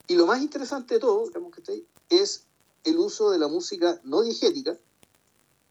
Y 0.09 0.17
lo 0.17 0.27
más 0.27 0.43
interesante 0.43 0.95
de 0.95 1.01
todo, 1.01 1.27
digamos, 1.27 1.53
que 1.55 1.85
es 2.09 2.45
el 2.83 2.99
uso 2.99 3.31
de 3.31 3.39
la 3.39 3.47
música 3.47 4.01
no 4.03 4.23
diegética 4.23 4.77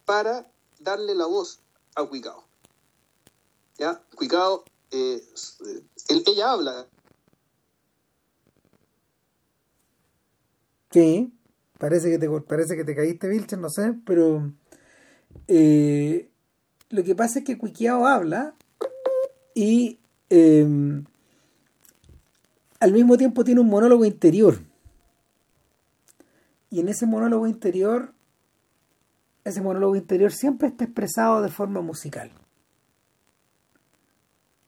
para 0.06 0.50
darle 0.80 1.16
la 1.16 1.26
voz 1.26 1.60
a 1.96 2.06
Cuicao. 2.06 2.46
¿Ya? 3.78 4.02
Cuicao, 4.16 4.64
eh, 4.92 5.22
ella 6.08 6.52
habla. 6.52 6.88
Sí, 10.92 11.32
parece 11.80 12.12
que 12.12 12.20
te, 12.20 12.30
parece 12.42 12.76
que 12.76 12.84
te 12.84 12.96
caíste, 12.96 13.28
Vilchen, 13.28 13.62
no 13.62 13.70
sé, 13.70 13.96
pero 14.06 14.52
eh, 15.48 16.30
lo 16.90 17.04
que 17.04 17.16
pasa 17.16 17.40
es 17.40 17.46
que 17.46 17.58
Cuiquiao 17.58 18.06
habla 18.06 18.54
y 19.56 19.98
em, 20.30 21.06
al 22.80 22.94
mismo 22.94 23.18
tiempo 23.18 23.44
tiene 23.44 23.62
un 23.62 23.70
monólogo 23.70 24.06
interior. 24.06 24.60
Y 26.70 26.82
en 26.82 26.90
ese 26.90 27.08
monólogo 27.08 27.48
interior 27.48 28.14
ese 29.50 29.62
monólogo 29.62 29.96
interior 29.96 30.32
siempre 30.32 30.68
está 30.68 30.86
expresado 30.86 31.42
de 31.42 31.50
forma 31.50 31.82
musical. 31.82 32.32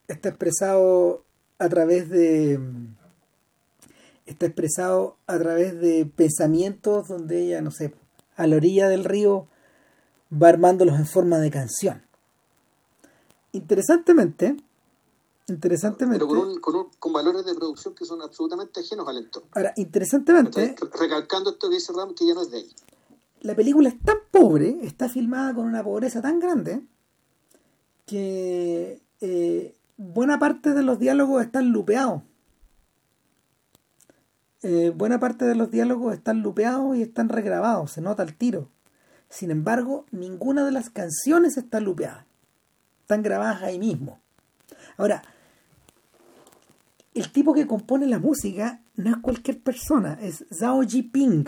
Está 0.08 0.30
expresado 0.30 1.24
a 1.60 1.70
través 1.70 2.10
de 2.10 2.60
está 4.32 4.48
expresado 4.48 5.18
a 5.28 5.38
través 5.38 5.80
de 5.80 6.06
pensamientos 6.06 7.08
donde 7.08 7.44
ella, 7.44 7.62
no 7.62 7.72
sé, 7.72 7.94
a 8.36 8.48
la 8.48 8.56
orilla 8.56 8.90
del 8.90 9.04
río 9.04 9.48
va 10.32 10.50
armándolos 10.50 10.98
en 10.98 11.06
forma 11.06 11.40
de 11.40 11.52
canción. 11.52 12.02
Interesantemente, 13.52 14.58
interesantemente. 15.48 16.26
Pero 16.26 16.60
con, 16.62 16.90
con, 16.98 17.14
valores 17.14 17.46
de 17.46 17.54
producción 17.54 17.94
que 17.94 18.06
son 18.06 18.22
absolutamente 18.22 18.80
ajenos 18.80 19.08
al 19.08 19.18
entorno. 19.18 19.50
Ahora, 19.54 19.74
interesantemente. 19.76 20.76
Recalcando 20.98 21.52
esto 21.52 21.70
que 21.70 21.76
dice 21.76 21.92
Ram, 21.94 22.14
que 22.16 22.26
ya 22.26 22.34
no 22.34 22.44
es 22.44 22.52
de 22.52 22.58
ahí. 22.58 22.70
La 23.42 23.56
película 23.56 23.90
es 23.90 24.00
tan 24.00 24.18
pobre, 24.30 24.78
está 24.84 25.10
filmada 25.10 25.54
con 25.54 25.66
una 25.66 25.84
pobreza 25.84 26.22
tan 26.22 26.40
grande, 26.40 26.82
que 28.06 29.02
eh, 29.20 29.76
buena 29.98 30.40
parte 30.40 30.74
de 30.74 30.84
los 30.84 31.00
diálogos 31.00 31.44
están 31.44 31.70
lupeados. 31.70 32.22
Eh, 34.64 34.92
buena 34.96 35.20
parte 35.20 35.46
de 35.46 35.56
los 35.56 35.72
diálogos 35.72 36.14
están 36.14 36.42
lupeados 36.42 36.96
y 36.96 37.02
están 37.02 37.30
regrabados, 37.30 37.92
se 37.92 38.02
nota 38.02 38.24
el 38.24 38.36
tiro. 38.36 38.70
Sin 39.30 39.50
embargo, 39.50 40.06
ninguna 40.12 40.66
de 40.66 40.72
las 40.72 40.90
canciones 40.90 41.58
está 41.58 41.80
lupeada. 41.80 42.26
Están 43.02 43.24
grabadas 43.24 43.64
ahí 43.64 43.80
mismo. 43.80 44.20
Ahora, 44.98 45.24
el 47.14 47.32
tipo 47.32 47.54
que 47.54 47.66
compone 47.66 48.06
la 48.08 48.20
música 48.20 48.82
no 48.96 49.10
es 49.10 49.18
cualquier 49.18 49.60
persona, 49.62 50.20
es 50.22 50.46
Zhao 50.54 50.82
Jiping. 50.84 51.46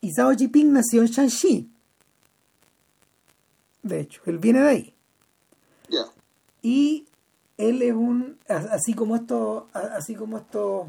Y 0.00 0.12
Zhao 0.12 0.32
Jiping 0.32 0.72
nació 0.72 1.02
en 1.02 1.08
Shanxi. 1.08 1.70
De 3.82 4.00
hecho, 4.00 4.20
él 4.26 4.38
viene 4.38 4.60
de 4.60 4.68
ahí. 4.68 4.94
Y 6.62 7.06
él 7.58 7.82
es 7.82 7.92
un, 7.92 8.38
así 8.48 8.94
como 8.94 9.16
esto, 9.16 9.68
así 9.72 10.14
como 10.14 10.38
estos, 10.38 10.88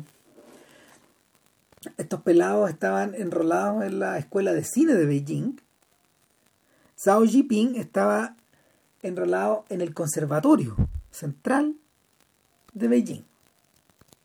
estos 1.98 2.22
pelados 2.22 2.70
estaban 2.70 3.16
enrolados 3.16 3.84
en 3.84 4.00
la 4.00 4.18
escuela 4.18 4.54
de 4.54 4.64
cine 4.64 4.94
de 4.94 5.06
Beijing, 5.06 5.56
Zhao 6.98 7.26
Jiping 7.26 7.76
estaba 7.76 8.36
enrolado 9.02 9.66
en 9.70 9.82
el 9.82 9.94
Conservatorio 9.94 10.76
Central 11.12 11.76
de 12.74 12.88
Beijing. 12.88 13.24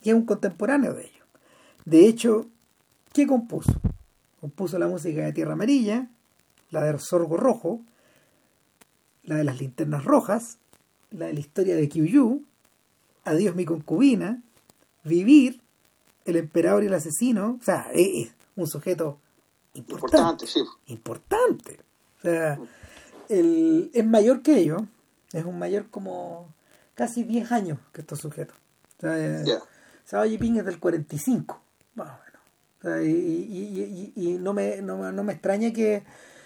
Y 0.02 0.10
es 0.10 0.14
un 0.14 0.24
contemporáneo 0.24 0.94
de 0.94 1.02
ellos. 1.02 1.26
De 1.84 2.06
hecho, 2.06 2.46
¿qué 3.12 3.26
compuso? 3.26 3.72
Compuso 4.40 4.78
la 4.78 4.86
música 4.86 5.22
de 5.22 5.32
Tierra 5.32 5.54
Amarilla, 5.54 6.08
la 6.70 6.84
de 6.84 6.98
Sorgo 6.98 7.36
Rojo, 7.36 7.80
la 9.24 9.36
de 9.36 9.44
las 9.44 9.60
linternas 9.60 10.04
rojas, 10.04 10.58
la 11.10 11.26
de 11.26 11.34
la 11.34 11.40
historia 11.40 11.76
de 11.76 11.88
Yu, 11.88 12.44
Adiós 13.24 13.54
mi 13.54 13.64
concubina, 13.64 14.42
Vivir, 15.04 15.60
El 16.24 16.36
emperador 16.36 16.82
y 16.82 16.86
el 16.86 16.94
asesino. 16.94 17.58
O 17.60 17.64
sea, 17.64 17.88
es 17.92 18.30
un 18.56 18.66
sujeto 18.66 19.18
importante. 19.74 20.16
Importante, 20.16 20.46
sí. 20.46 20.60
Importante. 20.86 21.80
O 22.18 22.22
sea, 22.22 22.58
el, 23.28 23.90
es 23.94 24.06
mayor 24.06 24.42
que 24.42 24.58
ellos, 24.58 24.82
es 25.32 25.44
un 25.44 25.58
mayor 25.58 25.88
como 25.90 26.52
casi 26.94 27.22
10 27.22 27.52
años 27.52 27.78
que 27.92 28.02
estos 28.02 28.18
sujetos. 28.18 28.56
O 28.98 29.00
sea, 29.00 29.42
yeah. 29.44 30.24
es 30.24 30.64
del 30.66 30.78
45, 30.78 31.60
más 31.94 32.08
o 32.08 32.18
menos. 32.82 33.06
y, 33.06 33.10
y, 33.10 34.12
y, 34.14 34.28
y, 34.28 34.38
no, 34.38 34.52
me, 34.52 34.82
no, 34.82 35.10
no, 35.12 35.24
me 35.24 35.32
extraña 35.32 35.72
que 35.72 36.02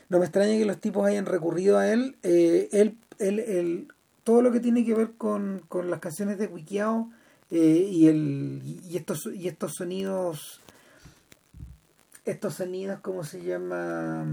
no 0.09 0.19
me 0.19 0.27
extraña 0.27 0.53
que 0.53 0.65
los 0.65 0.81
tipos 0.81 1.07
hayan 1.07 1.27
recurrido 1.27 1.79
a 1.79 1.89
él. 1.89 2.17
Eh, 2.23 2.69
él, 2.73 2.99
él, 3.19 3.41
él, 3.41 3.89
todo 4.23 4.43
lo 4.43 4.53
que 4.53 4.61
tiene 4.61 4.85
que 4.85 4.95
ver 4.95 5.13
con, 5.17 5.65
con 5.69 5.91
las 5.91 6.01
canciones 6.01 6.39
de 6.39 6.47
Wikiao 6.47 7.11
eh, 7.51 7.89
y, 7.91 8.09
el, 8.09 8.63
y, 8.89 8.97
estos, 8.97 9.29
y 9.35 9.49
estos 9.49 9.75
sonidos, 9.75 10.61
estos 12.25 12.55
sonidos, 12.55 13.01
¿cómo 13.01 13.25
se 13.25 13.43
llama? 13.43 14.27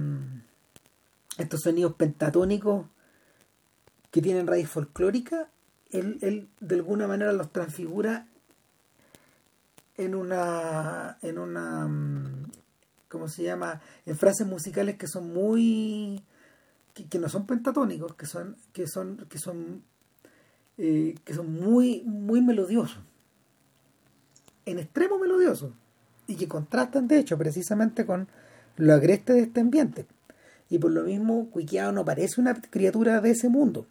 estos 1.37 1.61
sonidos 1.61 1.93
pentatónicos 1.95 2.87
que 4.11 4.21
tienen 4.21 4.47
raíz 4.47 4.69
folclórica, 4.69 5.49
él, 5.89 6.19
él 6.21 6.49
de 6.59 6.75
alguna 6.75 7.07
manera 7.07 7.33
los 7.33 7.51
transfigura 7.51 8.27
en 9.97 10.15
una 10.15 11.17
en 11.21 11.37
una 11.37 11.89
¿cómo 13.07 13.27
se 13.27 13.43
llama? 13.43 13.81
en 14.05 14.17
frases 14.17 14.47
musicales 14.47 14.97
que 14.97 15.07
son 15.07 15.33
muy 15.33 16.23
que, 16.93 17.19
no 17.19 17.29
son 17.29 17.45
pentatónicos, 17.45 18.15
que 18.15 18.25
son 18.25 18.57
que 18.73 18.87
son 18.87 19.17
que 19.29 19.37
son 19.37 19.83
eh, 20.83 21.13
que 21.23 21.35
son 21.35 21.61
muy 21.61 22.01
muy 22.05 22.41
melodiosos. 22.41 22.97
En 24.65 24.79
extremo 24.79 25.19
melodiosos 25.19 25.71
y 26.25 26.35
que 26.35 26.47
contrastan 26.47 27.07
de 27.07 27.19
hecho 27.19 27.37
precisamente 27.37 28.03
con 28.03 28.27
lo 28.77 28.93
agreste 28.95 29.33
de 29.33 29.41
este 29.41 29.59
ambiente 29.59 30.07
y 30.71 30.79
por 30.79 30.89
lo 30.89 31.03
mismo 31.03 31.49
Quiqueado 31.53 31.91
no 31.91 32.03
parece 32.03 32.41
una 32.41 32.59
criatura 32.59 33.21
de 33.21 33.29
ese 33.29 33.47
mundo. 33.47 33.85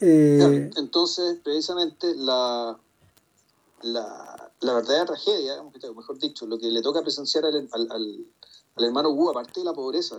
Eh, 0.00 0.70
entonces, 0.76 1.38
precisamente, 1.44 2.12
la, 2.16 2.76
la, 3.82 4.52
la, 4.60 4.74
verdadera 4.74 5.06
tragedia, 5.06 5.62
mejor 5.94 6.18
dicho, 6.18 6.46
lo 6.46 6.58
que 6.58 6.66
le 6.66 6.82
toca 6.82 7.00
presenciar 7.02 7.44
al, 7.44 7.68
al, 7.70 8.26
hermano 8.84 9.10
Wu, 9.10 9.30
aparte 9.30 9.60
de 9.60 9.66
la 9.66 9.72
pobreza, 9.72 10.16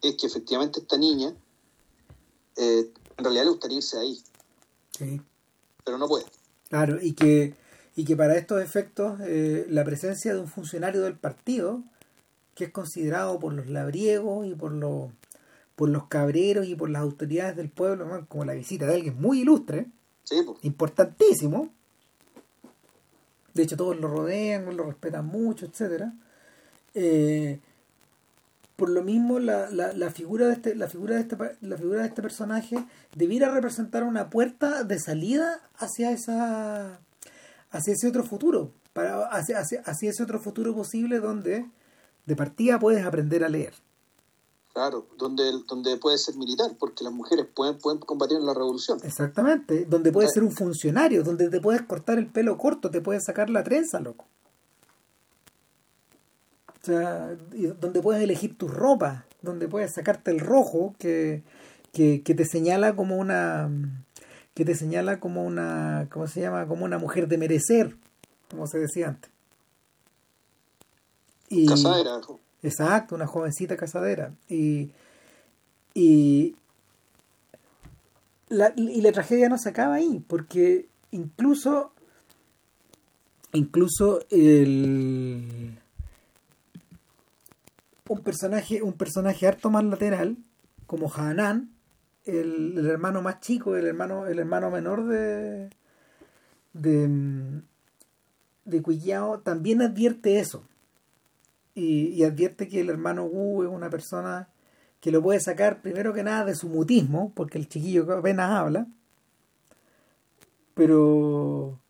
es 0.00 0.16
que 0.16 0.26
efectivamente 0.26 0.80
esta 0.80 0.96
niña, 0.96 1.34
eh, 2.56 2.90
en 3.16 3.24
realidad 3.24 3.44
le 3.44 3.50
gustaría 3.50 3.78
irse 3.78 3.98
ahí. 3.98 4.22
Sí. 4.98 5.20
Pero 5.84 5.98
no 5.98 6.08
puede. 6.08 6.24
Claro, 6.68 6.98
y 7.00 7.12
que, 7.12 7.54
y 7.96 8.04
que 8.04 8.16
para 8.16 8.36
estos 8.36 8.62
efectos, 8.62 9.20
eh, 9.22 9.66
la 9.68 9.84
presencia 9.84 10.34
de 10.34 10.40
un 10.40 10.48
funcionario 10.48 11.02
del 11.02 11.16
partido 11.16 11.82
que 12.54 12.64
es 12.64 12.70
considerado 12.70 13.38
por 13.40 13.52
los 13.52 13.68
labriegos 13.68 14.46
y 14.46 14.54
por 14.54 14.72
los 14.72 15.10
por 15.76 15.88
los 15.88 16.06
cabreros 16.06 16.66
y 16.66 16.76
por 16.76 16.88
las 16.88 17.02
autoridades 17.02 17.56
del 17.56 17.68
pueblo 17.68 18.26
como 18.28 18.44
la 18.44 18.54
visita 18.54 18.86
de 18.86 18.94
alguien 18.94 19.20
muy 19.20 19.40
ilustre, 19.40 19.88
importantísimo. 20.62 21.68
De 23.54 23.64
hecho, 23.64 23.76
todos 23.76 23.98
lo 23.98 24.08
rodean, 24.08 24.76
lo 24.76 24.84
respetan 24.84 25.26
mucho, 25.26 25.66
etcétera. 25.66 26.14
Eh, 26.94 27.60
por 28.76 28.90
lo 28.90 29.02
mismo, 29.02 29.38
la, 29.38 29.70
la, 29.70 29.92
la, 29.92 30.10
figura 30.10 30.46
de 30.46 30.54
este, 30.54 30.74
la 30.74 30.88
figura 30.88 31.14
de 31.14 31.20
este, 31.22 31.36
la 31.60 31.76
figura 31.76 32.00
de 32.00 32.08
este 32.08 32.22
personaje 32.22 32.76
debiera 33.14 33.50
representar 33.50 34.02
una 34.02 34.30
puerta 34.30 34.82
de 34.82 34.98
salida 34.98 35.60
hacia 35.76 36.10
esa, 36.10 37.00
hacia 37.70 37.92
ese 37.92 38.08
otro 38.08 38.24
futuro, 38.24 38.72
para 38.92 39.26
hacia, 39.26 39.60
hacia 39.60 40.10
ese 40.10 40.22
otro 40.22 40.40
futuro 40.40 40.74
posible 40.74 41.20
donde 41.20 41.66
de 42.26 42.36
partida 42.36 42.78
puedes 42.78 43.04
aprender 43.04 43.44
a 43.44 43.48
leer. 43.48 43.74
Claro, 44.72 45.06
donde, 45.18 45.44
donde 45.68 45.96
puedes 45.98 46.24
ser 46.24 46.34
militar, 46.34 46.72
porque 46.76 47.04
las 47.04 47.12
mujeres 47.12 47.46
pueden, 47.54 47.78
pueden 47.78 48.00
combatir 48.00 48.38
en 48.38 48.46
la 48.46 48.54
revolución. 48.54 48.98
Exactamente, 49.04 49.84
donde 49.84 50.10
puedes 50.10 50.32
ser 50.32 50.42
un 50.42 50.50
funcionario, 50.50 51.22
donde 51.22 51.48
te 51.48 51.60
puedes 51.60 51.82
cortar 51.82 52.18
el 52.18 52.26
pelo 52.26 52.58
corto, 52.58 52.90
te 52.90 53.00
puedes 53.00 53.22
sacar 53.24 53.50
la 53.50 53.62
trenza, 53.62 54.00
loco. 54.00 54.26
O 56.84 56.86
sea, 56.86 57.34
donde 57.80 58.02
puedes 58.02 58.22
elegir 58.22 58.58
tu 58.58 58.68
ropa, 58.68 59.24
donde 59.40 59.68
puedes 59.68 59.94
sacarte 59.94 60.30
el 60.30 60.38
rojo 60.38 60.94
que, 60.98 61.42
que, 61.94 62.22
que 62.22 62.34
te 62.34 62.44
señala 62.44 62.94
como 62.94 63.16
una 63.16 63.70
que 64.52 64.66
te 64.66 64.74
señala 64.74 65.18
como 65.18 65.44
una 65.44 66.08
¿cómo 66.12 66.26
se 66.26 66.42
llama? 66.42 66.66
como 66.66 66.84
una 66.84 66.98
mujer 66.98 67.26
de 67.26 67.38
merecer, 67.38 67.96
como 68.50 68.66
se 68.66 68.80
decía 68.80 69.08
antes. 69.08 69.30
casadera. 71.66 72.20
Exacto, 72.62 73.14
una 73.14 73.26
jovencita 73.26 73.78
casadera. 73.78 74.34
Y, 74.50 74.90
y, 75.94 76.54
la, 78.48 78.74
y 78.76 79.00
la 79.00 79.12
tragedia 79.12 79.48
no 79.48 79.56
se 79.56 79.70
acaba 79.70 79.94
ahí, 79.94 80.22
porque 80.28 80.86
incluso, 81.12 81.92
incluso 83.54 84.20
el, 84.28 85.78
un 88.08 88.20
personaje, 88.20 88.82
un 88.82 88.92
personaje 88.94 89.46
harto 89.46 89.70
más 89.70 89.84
lateral, 89.84 90.36
como 90.86 91.12
Hanan, 91.12 91.70
el, 92.24 92.78
el, 92.78 92.86
hermano 92.86 93.22
más 93.22 93.40
chico, 93.40 93.76
el 93.76 93.86
hermano, 93.86 94.26
el 94.26 94.38
hermano 94.38 94.70
menor 94.70 95.06
de 95.06 95.70
de, 96.74 97.62
de 98.64 99.40
también 99.42 99.80
advierte 99.80 100.40
eso. 100.40 100.64
Y, 101.74 102.22
advierte 102.22 102.68
que 102.68 102.80
el 102.80 102.90
hermano 102.90 103.24
Wu 103.24 103.64
es 103.64 103.68
una 103.68 103.90
persona 103.90 104.48
que 105.00 105.10
lo 105.10 105.22
puede 105.22 105.40
sacar 105.40 105.82
primero 105.82 106.12
que 106.12 106.22
nada 106.22 106.44
de 106.44 106.54
su 106.54 106.68
mutismo, 106.68 107.32
porque 107.34 107.58
el 107.58 107.68
chiquillo 107.68 108.10
apenas 108.12 108.50
habla, 108.50 108.86
pero 110.74 111.80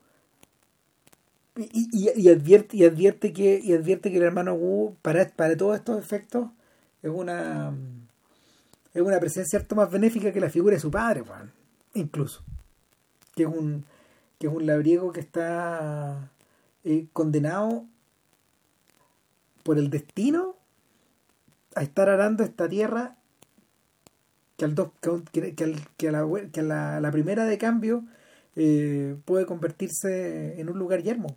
y, 1.56 1.88
y, 1.92 2.28
advierte 2.28 2.76
y 2.76 2.84
advierte 2.84 3.32
que 3.32 3.60
y 3.62 3.72
advierte 3.74 4.10
que 4.10 4.16
el 4.16 4.24
hermano 4.24 4.54
Wu 4.54 4.96
para, 5.02 5.28
para 5.28 5.56
todos 5.56 5.76
estos 5.76 5.98
efectos 5.98 6.50
es 7.02 7.10
una 7.10 7.72
es 8.92 9.02
una 9.02 9.20
presencia 9.20 9.58
harto 9.58 9.76
más 9.76 9.90
benéfica 9.90 10.32
que 10.32 10.40
la 10.40 10.50
figura 10.50 10.74
de 10.74 10.80
su 10.80 10.90
padre 10.90 11.22
incluso 11.94 12.42
que 13.36 13.44
es 13.44 13.48
un 13.48 13.84
que 14.38 14.48
es 14.48 14.52
un 14.52 14.66
labriego 14.66 15.12
que 15.12 15.20
está 15.20 16.30
eh, 16.82 17.06
condenado 17.12 17.86
por 19.62 19.78
el 19.78 19.90
destino 19.90 20.56
a 21.76 21.82
estar 21.82 22.08
arando 22.08 22.42
esta 22.42 22.68
tierra 22.68 23.16
que, 24.56 24.64
al 24.64 24.74
dos, 24.74 24.90
que, 25.00 25.54
que, 25.54 25.54
que, 25.96 26.08
a, 26.08 26.12
la, 26.12 26.48
que 26.52 26.62
la, 26.62 27.00
la, 27.00 27.10
primera 27.10 27.44
de 27.44 27.58
cambio 27.58 28.04
eh, 28.56 29.16
puede 29.24 29.46
convertirse 29.46 30.60
en 30.60 30.68
un 30.68 30.78
lugar 30.78 31.02
yermo. 31.02 31.36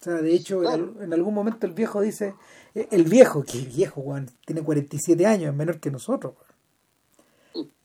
O 0.00 0.04
sea, 0.04 0.14
de 0.14 0.34
hecho, 0.34 0.60
claro. 0.60 0.94
en, 0.96 1.04
en, 1.04 1.12
algún 1.12 1.34
momento 1.34 1.66
el 1.66 1.72
viejo 1.72 2.00
dice, 2.00 2.34
eh, 2.74 2.88
el 2.92 3.04
viejo, 3.04 3.42
que 3.42 3.58
viejo, 3.58 4.00
Juan, 4.02 4.30
tiene 4.46 4.62
47 4.62 5.26
años, 5.26 5.50
es 5.50 5.56
menor 5.56 5.80
que 5.80 5.90
nosotros. 5.90 6.34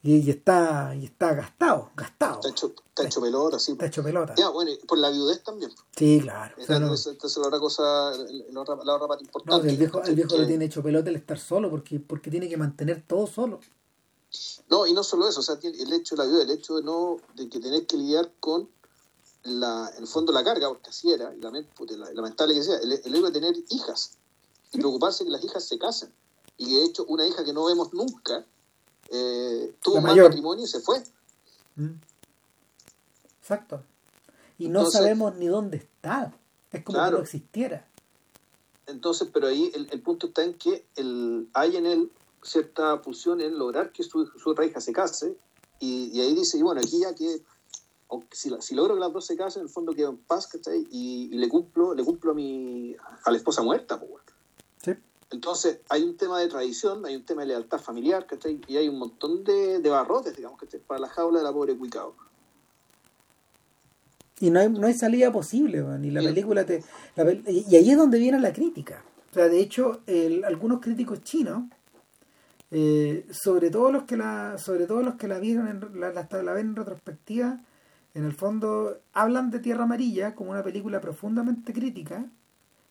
Y, 0.03 0.17
y, 0.17 0.29
está 0.29 0.93
y 0.95 1.05
está 1.05 1.33
gastado, 1.33 1.89
gastado. 1.95 2.35
Está 2.35 2.49
hecho, 2.49 2.75
está 2.89 3.03
hecho 3.05 3.21
pelota, 3.21 3.57
sí. 3.57 3.71
Está 3.71 3.85
hecho 3.87 4.03
pelota. 4.03 4.35
Ya, 4.37 4.49
bueno, 4.49 4.71
por 4.87 4.97
la 4.97 5.09
viudez 5.09 5.41
también. 5.43 5.71
Sí, 5.95 6.19
claro. 6.21 6.53
Esta, 6.57 6.77
no, 6.77 6.93
es 6.93 7.07
la 7.07 7.47
otra 7.47 7.59
cosa, 7.59 8.11
la 8.51 8.61
otra, 8.61 8.75
la 8.83 8.95
otra 8.95 9.07
parte 9.07 9.23
importante. 9.23 9.65
No, 9.65 9.71
el 9.71 9.77
viejo, 9.77 10.03
el 10.03 10.15
viejo 10.15 10.29
que... 10.29 10.37
lo 10.39 10.47
tiene 10.47 10.65
hecho 10.65 10.83
pelota 10.83 11.09
el 11.09 11.15
estar 11.15 11.39
solo, 11.39 11.69
porque, 11.69 11.99
porque 11.99 12.29
tiene 12.29 12.49
que 12.49 12.57
mantener 12.57 13.01
todo 13.07 13.25
solo. 13.25 13.59
No, 14.69 14.85
y 14.85 14.93
no 14.93 15.03
solo 15.03 15.27
eso, 15.27 15.39
o 15.39 15.43
sea, 15.43 15.57
el 15.61 15.93
hecho 15.93 16.15
de 16.15 16.23
la 16.23 16.29
viuda, 16.29 16.43
el 16.43 16.51
hecho 16.51 16.75
de 16.75 16.83
no, 16.83 17.17
de 17.35 17.47
que 17.49 17.59
tener 17.59 17.87
que 17.87 17.97
lidiar 17.97 18.31
con 18.39 18.69
la, 19.43 19.91
en 19.95 20.03
el 20.03 20.07
fondo 20.07 20.31
la 20.31 20.43
carga, 20.43 20.69
porque 20.69 20.89
así 20.89 21.11
era, 21.11 21.33
y 21.35 21.39
lamentable 21.39 22.53
que 22.55 22.63
sea, 22.63 22.77
el, 22.77 22.91
el 22.91 23.15
hecho 23.15 23.25
de 23.25 23.31
tener 23.31 23.55
hijas, 23.69 24.17
y 24.71 24.77
preocuparse 24.77 25.23
que 25.23 25.29
las 25.29 25.43
hijas 25.43 25.63
se 25.63 25.77
casen. 25.77 26.11
Y 26.57 26.75
de 26.75 26.83
hecho, 26.85 27.05
una 27.05 27.25
hija 27.25 27.43
que 27.43 27.53
no 27.53 27.65
vemos 27.65 27.93
nunca, 27.93 28.45
eh, 29.09 29.75
tuvo 29.81 29.97
un 29.97 30.03
mal 30.03 30.17
matrimonio 30.17 30.65
y 30.65 30.67
se 30.67 30.79
fue. 30.79 31.03
Mm. 31.75 31.95
Exacto. 33.39 33.83
Y 34.57 34.69
no 34.69 34.89
sabemos 34.89 35.35
ni 35.35 35.47
dónde 35.47 35.77
está. 35.77 36.33
Es 36.71 36.83
como 36.83 36.97
claro, 36.97 37.11
que 37.11 37.17
no 37.17 37.23
existiera. 37.23 37.87
Entonces, 38.87 39.29
pero 39.31 39.47
ahí 39.47 39.71
el, 39.73 39.87
el, 39.91 40.01
punto 40.01 40.27
está 40.27 40.43
en 40.43 40.53
que 40.55 40.85
el, 40.95 41.49
hay 41.53 41.77
en 41.77 41.85
él 41.85 42.11
cierta 42.41 43.01
pulsión 43.01 43.41
en 43.41 43.57
lograr 43.57 43.91
que 43.91 44.03
su, 44.03 44.25
su 44.25 44.49
otra 44.49 44.65
hija 44.65 44.81
se 44.81 44.93
case. 44.93 45.37
Y, 45.79 46.11
y, 46.13 46.21
ahí 46.21 46.33
dice, 46.33 46.57
y 46.57 46.61
bueno, 46.61 46.81
aquí 46.81 46.99
ya 46.99 47.13
que 47.13 47.41
si, 48.31 48.75
logro 48.75 48.95
que 48.95 48.99
las 48.99 49.13
dos 49.13 49.25
se 49.25 49.35
casen, 49.35 49.61
en 49.61 49.67
el 49.67 49.73
fondo 49.73 49.93
quedo 49.93 50.09
en 50.11 50.17
paz, 50.17 50.47
¿cachai? 50.47 50.87
Y, 50.91 51.29
y 51.31 51.37
le 51.37 51.47
cumplo, 51.49 51.93
le 51.93 52.03
cumplo 52.03 52.31
a 52.31 52.33
mi 52.33 52.95
a 53.23 53.31
la 53.31 53.37
esposa 53.37 53.61
muerta, 53.61 53.99
pues, 53.99 54.23
sí. 54.81 54.91
Entonces, 55.31 55.79
hay 55.89 56.03
un 56.03 56.15
tema 56.15 56.39
de 56.39 56.47
tradición, 56.47 57.05
hay 57.05 57.15
un 57.15 57.25
tema 57.25 57.41
de 57.41 57.47
lealtad 57.47 57.79
familiar, 57.79 58.27
¿cachai? 58.27 58.61
Y 58.67 58.77
hay 58.77 58.87
un 58.87 58.99
montón 58.99 59.43
de, 59.43 59.79
de 59.79 59.89
barrotes, 59.89 60.35
digamos, 60.35 60.59
¿cachai? 60.59 60.79
Para 60.79 61.01
la 61.01 61.09
jaula 61.09 61.39
de 61.39 61.43
la 61.43 61.51
pobre 61.51 61.75
Cuicao. 61.75 62.15
Y 64.39 64.49
no 64.49 64.59
hay, 64.59 64.69
no 64.69 64.87
hay 64.87 64.93
salida 64.93 65.31
posible, 65.31 65.81
man. 65.81 66.03
y 66.03 66.11
la 66.11 66.21
película 66.21 66.65
te... 66.65 66.83
La, 67.15 67.31
y 67.31 67.75
ahí 67.75 67.89
es 67.91 67.97
donde 67.97 68.19
viene 68.19 68.39
la 68.39 68.51
crítica. 68.51 69.03
O 69.31 69.33
sea, 69.33 69.47
de 69.47 69.59
hecho, 69.59 70.01
el, 70.05 70.43
algunos 70.43 70.81
críticos 70.81 71.23
chinos, 71.23 71.63
eh, 72.69 73.25
sobre 73.31 73.69
todo 73.69 73.91
los 73.91 74.03
que 74.03 74.17
la 74.17 74.57
sobre 74.57 74.85
todo 74.85 75.01
los 75.01 75.15
que 75.15 75.27
la 75.27 75.39
vieron 75.39 75.67
en, 75.67 75.99
la, 75.99 76.11
la, 76.11 76.43
la 76.43 76.53
ven 76.53 76.67
en 76.67 76.75
retrospectiva, 76.75 77.59
en 78.15 78.25
el 78.25 78.33
fondo 78.33 78.99
hablan 79.13 79.49
de 79.49 79.59
Tierra 79.59 79.83
Amarilla 79.83 80.35
como 80.35 80.51
una 80.51 80.63
película 80.63 81.01
profundamente 81.01 81.73
crítica 81.73 82.25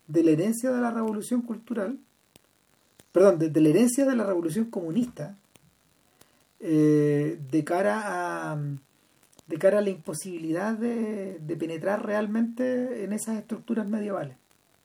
de 0.09 0.25
la 0.25 0.31
herencia 0.33 0.71
de 0.71 0.81
la 0.81 0.91
revolución 0.91 1.43
cultural 1.43 1.99
perdón, 3.13 3.39
de, 3.39 3.61
la 3.61 3.69
herencia 3.69 4.05
de 4.05 4.17
la 4.17 4.25
revolución 4.25 4.67
comunista 4.67 5.37
eh, 6.61 7.39
de 7.51 7.65
cara 7.65 8.53
a 8.53 8.59
de 9.47 9.59
cara 9.59 9.79
a 9.79 9.83
la 9.83 9.91
imposibilidad 9.91 10.75
de, 10.75 11.39
de, 11.41 11.57
penetrar 11.57 12.07
realmente 12.07 13.05
en 13.05 13.13
esas 13.13 13.37
estructuras 13.37 13.89
medievales 13.89 14.37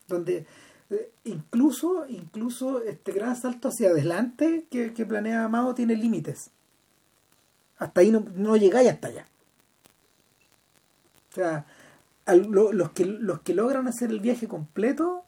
donde 0.07 0.45
eh, 0.89 1.11
incluso 1.25 2.05
incluso 2.07 2.83
este 2.83 3.11
gran 3.11 3.35
salto 3.35 3.69
hacia 3.69 3.89
adelante 3.89 4.65
que, 4.69 4.89
planea 5.05 5.47
Mao 5.47 5.75
tiene 5.75 5.95
límites. 5.95 6.49
Hasta 7.77 8.01
ahí 8.01 8.11
no, 8.11 8.25
no 8.35 8.55
llegáis 8.55 8.89
hasta 8.89 9.09
allá 9.09 9.27
sea 11.37 11.65
lo, 12.27 12.73
los 12.73 12.91
que 12.91 13.05
los 13.05 13.41
que 13.41 13.53
logran 13.53 13.87
hacer 13.87 14.09
el 14.11 14.19
viaje 14.19 14.47
completo 14.47 15.23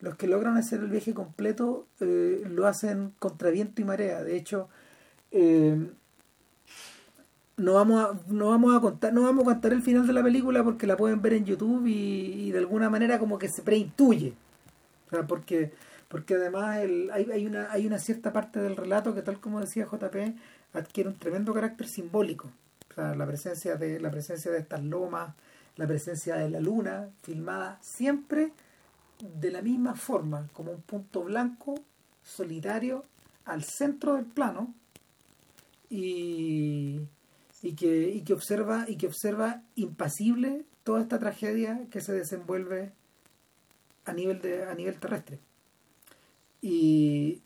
los 0.00 0.16
que 0.16 0.26
logran 0.26 0.56
hacer 0.56 0.80
el 0.80 0.88
viaje 0.88 1.14
completo 1.14 1.86
eh, 2.00 2.42
lo 2.48 2.66
hacen 2.66 3.12
contra 3.18 3.50
viento 3.50 3.80
y 3.80 3.84
marea. 3.84 4.22
De 4.22 4.36
hecho, 4.36 4.68
eh, 5.30 5.90
no 7.56 7.74
vamos 7.74 8.04
a, 8.04 8.32
no 8.32 8.50
vamos 8.50 8.76
a 8.76 8.80
contar, 8.80 9.12
no 9.12 9.22
vamos 9.22 9.42
a 9.42 9.52
contar 9.52 9.72
el 9.72 9.82
final 9.82 10.06
de 10.06 10.12
la 10.12 10.22
película 10.22 10.62
porque 10.62 10.86
la 10.86 10.96
pueden 10.96 11.22
ver 11.22 11.32
en 11.34 11.46
YouTube 11.46 11.86
y, 11.86 12.46
y 12.46 12.52
de 12.52 12.58
alguna 12.58 12.90
manera 12.90 13.18
como 13.18 13.38
que 13.38 13.48
se 13.48 13.62
preintuye. 13.62 14.34
O 15.06 15.10
sea, 15.10 15.26
porque, 15.26 15.72
porque 16.08 16.34
además 16.34 16.78
el, 16.78 17.10
hay, 17.12 17.30
hay 17.32 17.46
una, 17.46 17.72
hay 17.72 17.86
una 17.86 17.98
cierta 17.98 18.32
parte 18.32 18.60
del 18.60 18.76
relato 18.76 19.14
que 19.14 19.22
tal 19.22 19.40
como 19.40 19.60
decía 19.60 19.86
JP, 19.86 20.36
adquiere 20.74 21.08
un 21.08 21.16
tremendo 21.18 21.54
carácter 21.54 21.88
simbólico. 21.88 22.50
La 22.96 23.26
presencia 23.26 23.76
de, 23.76 24.00
la 24.00 24.10
presencia 24.10 24.50
de 24.50 24.58
estas 24.58 24.82
lomas, 24.82 25.34
la 25.76 25.86
presencia 25.86 26.36
de 26.36 26.48
la 26.48 26.60
luna, 26.60 27.10
filmada 27.22 27.78
siempre 27.82 28.52
de 29.20 29.50
la 29.50 29.62
misma 29.62 29.94
forma, 29.94 30.48
como 30.52 30.72
un 30.72 30.80
punto 30.80 31.22
blanco, 31.22 31.74
solitario, 32.22 33.04
al 33.44 33.62
centro 33.64 34.14
del 34.14 34.24
plano, 34.24 34.74
y, 35.90 37.00
y, 37.62 37.74
que, 37.74 38.08
y 38.08 38.22
que 38.22 38.32
observa, 38.32 38.86
y 38.88 38.96
que 38.96 39.06
observa 39.06 39.62
impasible 39.74 40.64
toda 40.82 41.02
esta 41.02 41.18
tragedia 41.18 41.86
que 41.90 42.00
se 42.00 42.12
desenvuelve 42.12 42.92
a 44.06 44.12
nivel 44.12 44.40
de, 44.40 44.64
a 44.64 44.74
nivel 44.74 44.98
terrestre. 44.98 45.38
Y, 46.62 47.42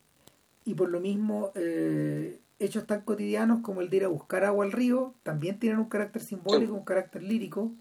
y 0.64 0.74
por 0.74 0.90
lo 0.90 1.00
mismo, 1.00 1.52
eh, 1.54 2.38
hechos 2.60 2.86
tan 2.86 3.00
cotidianos 3.00 3.60
como 3.62 3.80
el 3.80 3.90
de 3.90 3.96
ir 3.96 4.04
a 4.04 4.08
buscar 4.08 4.44
agua 4.44 4.64
al 4.64 4.72
río, 4.72 5.14
también 5.24 5.58
tienen 5.58 5.80
un 5.80 5.86
carácter 5.86 6.22
simbólico, 6.22 6.74
un 6.74 6.84
carácter 6.84 7.22
lírico, 7.22 7.72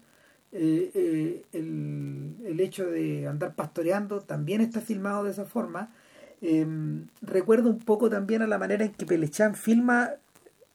eh, 0.52 0.90
eh, 0.94 1.44
el, 1.52 2.34
el, 2.44 2.58
hecho 2.58 2.86
de 2.86 3.28
andar 3.28 3.54
pastoreando 3.54 4.20
también 4.20 4.60
está 4.60 4.80
filmado 4.80 5.22
de 5.22 5.30
esa 5.30 5.44
forma. 5.44 5.94
Eh, 6.42 6.66
recuerdo 7.20 7.70
un 7.70 7.78
poco 7.78 8.10
también 8.10 8.42
a 8.42 8.48
la 8.48 8.58
manera 8.58 8.84
en 8.84 8.92
que 8.92 9.06
Pelechan 9.06 9.54
filma 9.54 10.14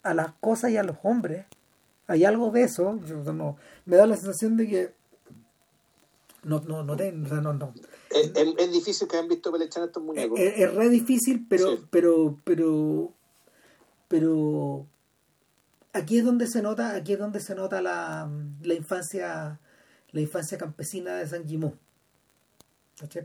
a 0.04 0.14
las 0.14 0.32
cosas 0.40 0.72
y 0.72 0.78
a 0.78 0.84
los 0.84 0.98
hombres. 1.04 1.46
Hay 2.08 2.24
algo 2.24 2.52
de 2.52 2.62
eso. 2.62 3.00
Yo, 3.06 3.34
no, 3.34 3.58
me 3.86 3.98
da 3.98 4.06
la 4.06 4.16
sensación 4.16 4.56
de 4.56 4.68
que 4.68 4.94
no, 6.44 6.62
no, 6.62 6.84
no, 6.84 6.96
te, 6.96 7.12
o 7.12 7.28
sea, 7.28 7.42
no, 7.42 7.54
no. 7.54 7.74
Es, 8.12 8.32
es, 8.36 8.54
es, 8.58 8.72
difícil 8.72 9.08
que 9.08 9.18
hayan 9.18 9.28
visto 9.28 9.52
Pelechan 9.52 9.84
estos 9.84 10.04
muñecos. 10.04 10.40
Es, 10.40 10.60
es, 10.60 10.74
re 10.74 10.90
difícil, 10.90 11.46
pero, 11.50 11.72
sí. 11.72 11.84
pero, 11.90 12.38
pero, 12.44 13.12
pero 14.16 14.88
aquí 15.92 16.20
es 16.20 16.24
donde 16.24 16.48
se 16.48 16.62
nota, 16.62 16.96
aquí 16.96 17.12
es 17.12 17.20
donde 17.20 17.42
se 17.42 17.54
nota 17.54 17.82
la, 17.82 18.32
la 18.62 18.74
infancia 18.74 19.60
la 20.12 20.22
infancia 20.22 20.58
campesina 20.58 21.18
de 21.18 21.28
San 21.28 21.46
Gimó. 21.46 21.76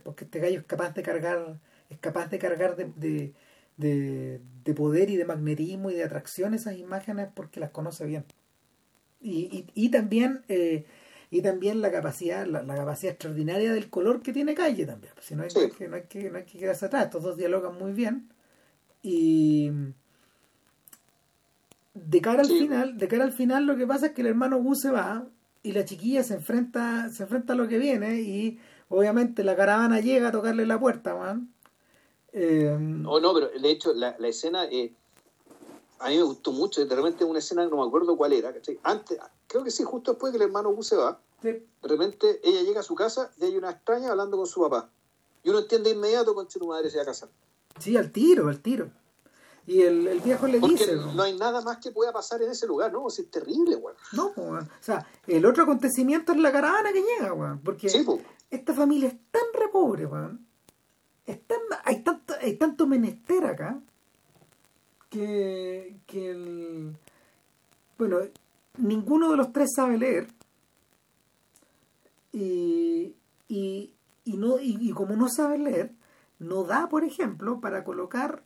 Porque 0.02 0.24
este 0.24 0.40
gallo 0.40 0.58
es 0.58 0.66
capaz 0.66 0.92
de 0.94 1.04
cargar, 1.04 1.60
es 1.88 1.98
capaz 2.00 2.28
de 2.30 2.40
cargar 2.40 2.74
de, 2.74 2.86
de, 2.96 3.34
de, 3.76 4.40
de, 4.64 4.74
poder 4.74 5.10
y 5.10 5.16
de 5.16 5.24
magnetismo 5.24 5.92
y 5.92 5.94
de 5.94 6.02
atracción 6.02 6.54
esas 6.54 6.76
imágenes 6.76 7.28
porque 7.32 7.60
las 7.60 7.70
conoce 7.70 8.04
bien. 8.06 8.24
Y, 9.20 9.42
y, 9.56 9.66
y 9.74 9.90
también 9.90 10.42
eh, 10.48 10.86
y 11.30 11.42
también 11.42 11.80
la 11.80 11.92
capacidad, 11.92 12.44
la, 12.44 12.64
la, 12.64 12.74
capacidad 12.74 13.12
extraordinaria 13.12 13.72
del 13.72 13.90
color 13.90 14.22
que 14.22 14.32
tiene 14.32 14.54
calle 14.54 14.84
también. 14.84 15.12
Si 15.20 15.36
no 15.36 15.44
hay, 15.44 15.50
sí. 15.50 15.70
que, 15.78 15.86
no 15.86 15.94
hay 15.94 16.02
que, 16.08 16.28
no 16.28 16.38
hay 16.38 16.44
que 16.44 16.58
quedarse 16.58 16.86
atrás, 16.86 17.04
estos 17.04 17.22
dos 17.22 17.36
dialogan 17.36 17.78
muy 17.78 17.92
bien. 17.92 18.32
Y 19.00 19.70
de 22.06 22.20
cara 22.20 22.40
al 22.40 22.46
sí. 22.46 22.58
final, 22.58 22.96
de 22.96 23.08
cara 23.08 23.24
al 23.24 23.32
final 23.32 23.66
lo 23.66 23.76
que 23.76 23.86
pasa 23.86 24.06
es 24.06 24.12
que 24.12 24.22
el 24.22 24.28
hermano 24.28 24.58
Gus 24.62 24.80
se 24.80 24.90
va 24.90 25.26
y 25.62 25.72
la 25.72 25.84
chiquilla 25.84 26.22
se 26.22 26.34
enfrenta 26.34 27.10
se 27.10 27.24
enfrenta 27.24 27.52
a 27.52 27.56
lo 27.56 27.68
que 27.68 27.78
viene 27.78 28.20
y 28.20 28.58
obviamente 28.88 29.44
la 29.44 29.56
caravana 29.56 30.00
llega 30.00 30.28
a 30.28 30.32
tocarle 30.32 30.66
la 30.66 30.80
puerta 30.80 31.14
man. 31.14 31.52
Eh, 32.32 32.72
oh, 33.06 33.20
no 33.20 33.34
pero 33.34 33.48
de 33.48 33.70
hecho 33.70 33.92
la, 33.92 34.16
la 34.18 34.28
escena 34.28 34.64
eh, 34.66 34.92
a 35.98 36.08
mí 36.08 36.16
me 36.16 36.22
gustó 36.22 36.52
mucho 36.52 36.84
de 36.84 36.94
repente 36.94 37.24
una 37.24 37.40
escena 37.40 37.66
no 37.66 37.76
me 37.76 37.86
acuerdo 37.86 38.16
cuál 38.16 38.32
era 38.32 38.52
¿cachai? 38.52 38.78
antes 38.84 39.18
creo 39.46 39.64
que 39.64 39.70
sí 39.70 39.82
justo 39.82 40.12
después 40.12 40.30
que 40.30 40.36
el 40.36 40.44
hermano 40.44 40.70
Gus 40.70 40.86
se 40.86 40.96
va 40.96 41.20
sí. 41.42 41.48
de 41.48 41.88
repente 41.88 42.40
ella 42.44 42.62
llega 42.62 42.80
a 42.80 42.84
su 42.84 42.94
casa 42.94 43.32
y 43.40 43.44
hay 43.44 43.56
una 43.56 43.70
extraña 43.70 44.10
hablando 44.10 44.36
con 44.36 44.46
su 44.46 44.60
papá 44.60 44.90
y 45.42 45.50
uno 45.50 45.58
entiende 45.58 45.90
de 45.90 45.96
inmediato 45.96 46.34
con 46.34 46.46
tu 46.46 46.66
madre 46.66 46.88
se 46.88 46.98
va 46.98 47.02
a 47.02 47.06
casar 47.06 47.28
sí 47.78 47.96
al 47.96 48.12
tiro 48.12 48.48
al 48.48 48.60
tiro 48.60 48.90
y 49.70 49.82
el, 49.82 50.08
el, 50.08 50.18
viejo 50.18 50.48
le 50.48 50.58
Porque 50.58 50.74
dice. 50.74 50.96
No 50.96 51.22
hay 51.22 51.38
nada 51.38 51.60
más 51.60 51.78
que 51.78 51.92
pueda 51.92 52.12
pasar 52.12 52.42
en 52.42 52.50
ese 52.50 52.66
lugar, 52.66 52.92
¿no? 52.92 53.06
Es 53.06 53.30
terrible, 53.30 53.76
weón. 53.76 53.96
No, 54.12 54.32
weón. 54.36 54.64
O 54.64 54.82
sea, 54.82 55.06
el 55.28 55.46
otro 55.46 55.62
acontecimiento 55.62 56.32
es 56.32 56.38
la 56.38 56.50
caravana 56.50 56.92
que 56.92 57.00
llega, 57.02 57.32
weón. 57.32 57.60
Porque 57.60 57.88
sí, 57.88 58.04
esta 58.50 58.74
familia 58.74 59.10
es 59.10 59.16
tan 59.30 59.44
repobre, 59.54 60.06
weón. 60.06 60.44
Es 61.24 61.46
tan, 61.46 61.60
hay, 61.84 62.02
tanto, 62.02 62.34
hay 62.40 62.56
tanto 62.56 62.88
menester 62.88 63.46
acá 63.46 63.80
que, 65.08 66.00
que 66.04 66.30
el. 66.32 66.96
Bueno, 67.96 68.18
ninguno 68.76 69.30
de 69.30 69.36
los 69.36 69.52
tres 69.52 69.68
sabe 69.76 69.98
leer. 69.98 70.26
Y, 72.32 73.14
y, 73.46 73.94
y, 74.24 74.36
no, 74.36 74.58
y, 74.58 74.90
como 74.90 75.14
no 75.14 75.28
sabe 75.28 75.58
leer, 75.58 75.92
no 76.40 76.64
da, 76.64 76.88
por 76.88 77.04
ejemplo, 77.04 77.60
para 77.60 77.84
colocar 77.84 78.42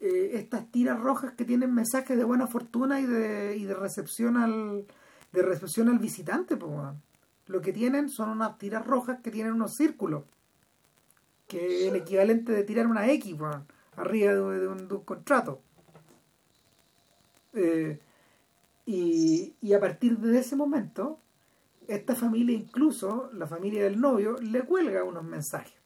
eh, 0.00 0.30
estas 0.34 0.70
tiras 0.70 0.98
rojas 1.00 1.32
que 1.32 1.44
tienen 1.44 1.74
mensajes 1.74 2.16
de 2.16 2.24
buena 2.24 2.46
fortuna 2.46 3.00
y 3.00 3.06
de, 3.06 3.56
y 3.56 3.64
de 3.64 3.74
recepción 3.74 4.36
al 4.36 4.86
de 5.32 5.42
recepción 5.42 5.88
al 5.88 5.98
visitante. 5.98 6.56
Pues, 6.56 6.72
Lo 7.46 7.60
que 7.60 7.72
tienen 7.72 8.08
son 8.08 8.30
unas 8.30 8.58
tiras 8.58 8.86
rojas 8.86 9.20
que 9.22 9.30
tienen 9.30 9.52
unos 9.52 9.74
círculos, 9.74 10.24
que 11.46 11.82
es 11.82 11.88
el 11.88 11.96
equivalente 11.96 12.52
de 12.52 12.64
tirar 12.64 12.86
una 12.86 13.10
X 13.12 13.36
arriba 13.96 14.34
de, 14.34 14.68
un, 14.68 14.88
contrato. 15.04 15.60
Eh, 17.54 17.98
y, 18.86 19.54
y 19.60 19.72
a 19.72 19.80
partir 19.80 20.18
de 20.18 20.38
ese 20.38 20.56
momento, 20.56 21.18
esta 21.88 22.14
familia, 22.14 22.56
incluso 22.56 23.30
la 23.32 23.46
familia 23.46 23.82
del 23.84 24.00
novio, 24.00 24.38
le 24.40 24.62
cuelga 24.62 25.04
unos 25.04 25.24
mensajes. 25.24 25.78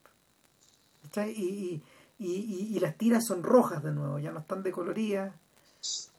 Y, 1.35 1.81
las 2.19 2.97
tiras 2.97 3.25
son 3.25 3.43
rojas 3.43 3.83
de 3.83 3.91
nuevo, 3.91 4.19
ya 4.19 4.31
no 4.31 4.39
están 4.39 4.63
decoloridas. 4.63 5.33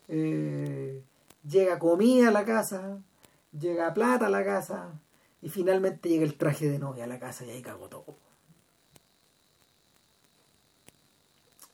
Eh, 0.09 1.03
llega 1.49 1.79
comida 1.79 2.29
a 2.29 2.33
la 2.33 2.45
casa, 2.45 2.99
llega 3.59 3.95
plata 3.95 4.27
a 4.27 4.31
la 4.31 4.45
casa 4.45 4.93
y 5.41 5.49
finalmente 5.49 6.09
llega 6.09 6.25
el 6.25 6.37
traje 6.37 6.69
de 6.69 6.79
novia 6.79 7.05
a 7.05 7.07
la 7.07 7.19
casa 7.19 7.45
y 7.45 7.51
ahí 7.51 7.63
cagó 7.63 7.89
todo. 7.89 8.17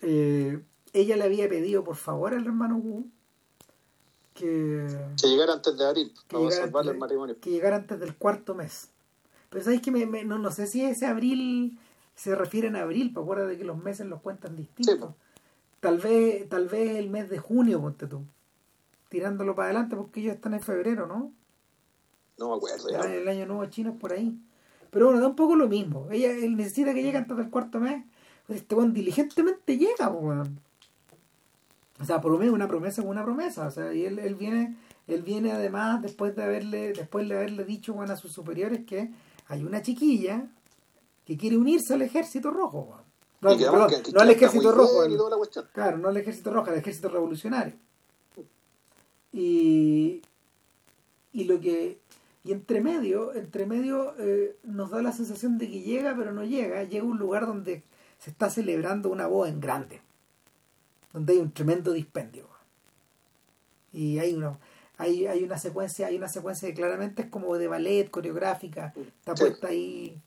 Eh, 0.03 0.63
ella 0.93 1.17
le 1.17 1.25
había 1.25 1.49
pedido 1.49 1.85
por 1.85 1.97
favor 1.97 2.33
al 2.33 2.47
hermano 2.47 2.79
Wu 2.79 3.11
que, 4.35 4.87
que 5.21 5.29
llegara 5.29 5.53
antes 5.53 5.77
de 5.77 5.87
abril 5.87 6.15
para 6.29 6.51
salvar 6.51 6.87
el 6.87 6.97
matrimonio. 6.97 7.37
Que 7.41 7.51
llegara 7.51 7.77
antes 7.77 8.01
del 8.01 8.17
cuarto 8.17 8.55
mes. 8.55 8.89
Pero 9.51 9.65
sabéis 9.65 9.83
que 9.83 9.91
me, 9.91 10.25
no, 10.25 10.39
no 10.39 10.51
sé 10.51 10.67
si 10.67 10.85
ese 10.85 11.07
abril 11.07 11.79
se 12.15 12.35
refieren 12.35 12.77
a 12.77 12.83
abril, 12.83 13.13
porque 13.13 13.33
acuérdate 13.33 13.59
que 13.59 13.65
los 13.65 13.83
meses 13.83 14.07
los 14.07 14.21
cuentan 14.21 14.57
distintos. 14.57 15.15
Tal 15.81 15.99
vez, 15.99 16.49
tal 16.49 16.69
vez 16.69 16.97
el 16.97 17.09
mes 17.09 17.31
de 17.31 17.39
junio, 17.39 17.81
ponte 17.81 18.07
tú. 18.07 18.25
Tirándolo 19.09 19.55
para 19.55 19.69
adelante 19.69 19.97
porque 19.97 20.21
ellos 20.21 20.35
están 20.35 20.55
en 20.55 20.61
febrero, 20.61 21.07
¿no? 21.07 21.33
No 22.39 22.51
me 22.51 22.57
acuerdo. 22.57 22.91
Ya. 22.91 23.01
El 23.01 23.27
año 23.27 23.47
nuevo 23.47 23.65
chino 23.67 23.91
es 23.91 23.97
por 23.97 24.13
ahí. 24.13 24.39
Pero 24.91 25.07
bueno, 25.07 25.21
da 25.21 25.29
un 25.29 25.37
poco 25.37 25.57
lo 25.57 25.69
mismo. 25.69 26.09
Ella 26.11 26.33
él 26.33 26.57
necesita 26.57 26.93
que 26.93 27.03
llegue 27.03 27.19
antes 27.19 27.37
del 27.37 27.51
cuarto 27.51 27.81
mes. 27.81 28.05
Este 28.49 28.75
buen 28.75 28.93
diligentemente 28.93 29.79
llega, 29.79 30.13
pues, 30.13 30.49
O 32.01 32.05
sea, 32.05 32.21
promete 32.21 32.51
una 32.51 32.69
promesa 32.69 33.01
es 33.01 33.07
una 33.07 33.25
promesa. 33.25 33.67
O 33.67 33.71
sea, 33.71 33.95
y 33.95 34.05
él, 34.05 34.19
él 34.19 34.35
viene, 34.35 34.77
él 35.07 35.23
viene 35.23 35.53
además 35.53 36.03
después 36.03 36.37
de 36.37 36.43
haberle, 36.43 36.93
después 36.93 37.29
de 37.29 37.37
haberle 37.37 37.65
dicho 37.65 37.95
bueno, 37.95 38.13
a 38.13 38.17
sus 38.17 38.33
superiores 38.33 38.85
que 38.85 39.11
hay 39.49 39.65
una 39.65 39.83
chiquilla 39.83 40.49
que 41.31 41.37
quiere 41.37 41.57
unirse 41.57 41.95
al 41.95 42.03
ejército 42.03 42.51
rojo. 42.51 43.01
No, 43.41 43.55
no 43.55 44.21
al 44.21 44.31
ejército 44.31 44.73
rojo. 44.73 45.05
claro, 45.73 45.97
no 45.97 46.09
al 46.09 46.17
ejército 46.17 46.53
rojo, 46.53 46.73
al 46.73 46.79
ejército 46.79 47.09
revolucionario. 47.09 47.75
Y, 49.33 50.23
y 51.33 51.45
lo 51.45 51.61
que 51.61 52.01
y 52.43 52.51
entre 52.51 52.81
medio, 52.81 53.33
entre 53.33 53.65
medio 53.65 54.17
eh, 54.19 54.57
nos 54.65 54.91
da 54.91 55.03
la 55.03 55.13
sensación 55.13 55.57
de 55.57 55.71
que 55.71 55.83
llega 55.83 56.17
pero 56.17 56.33
no 56.33 56.43
llega, 56.43 56.83
llega 56.83 57.05
a 57.05 57.07
un 57.07 57.19
lugar 57.19 57.47
donde 57.47 57.85
se 58.19 58.31
está 58.31 58.51
celebrando 58.51 59.09
una 59.09 59.29
boda 59.29 59.51
en 59.51 59.61
grande, 59.61 60.01
donde 61.13 61.35
hay 61.35 61.39
un 61.39 61.53
tremendo 61.53 61.93
dispendio. 61.93 62.49
Y 63.93 64.19
hay 64.19 64.35
una, 64.35 64.59
hay, 64.99 65.29
hay 65.29 65.45
una 65.45 65.59
secuencia, 65.59 66.09
hay 66.09 66.17
una 66.17 66.29
secuencia 66.29 66.69
que 66.69 66.75
claramente 66.75 67.23
es 67.23 67.29
como 67.29 67.57
de 67.57 67.69
ballet, 67.69 68.11
coreográfica, 68.11 68.93
está 68.97 69.37
puesta 69.37 69.69
ahí 69.69 70.21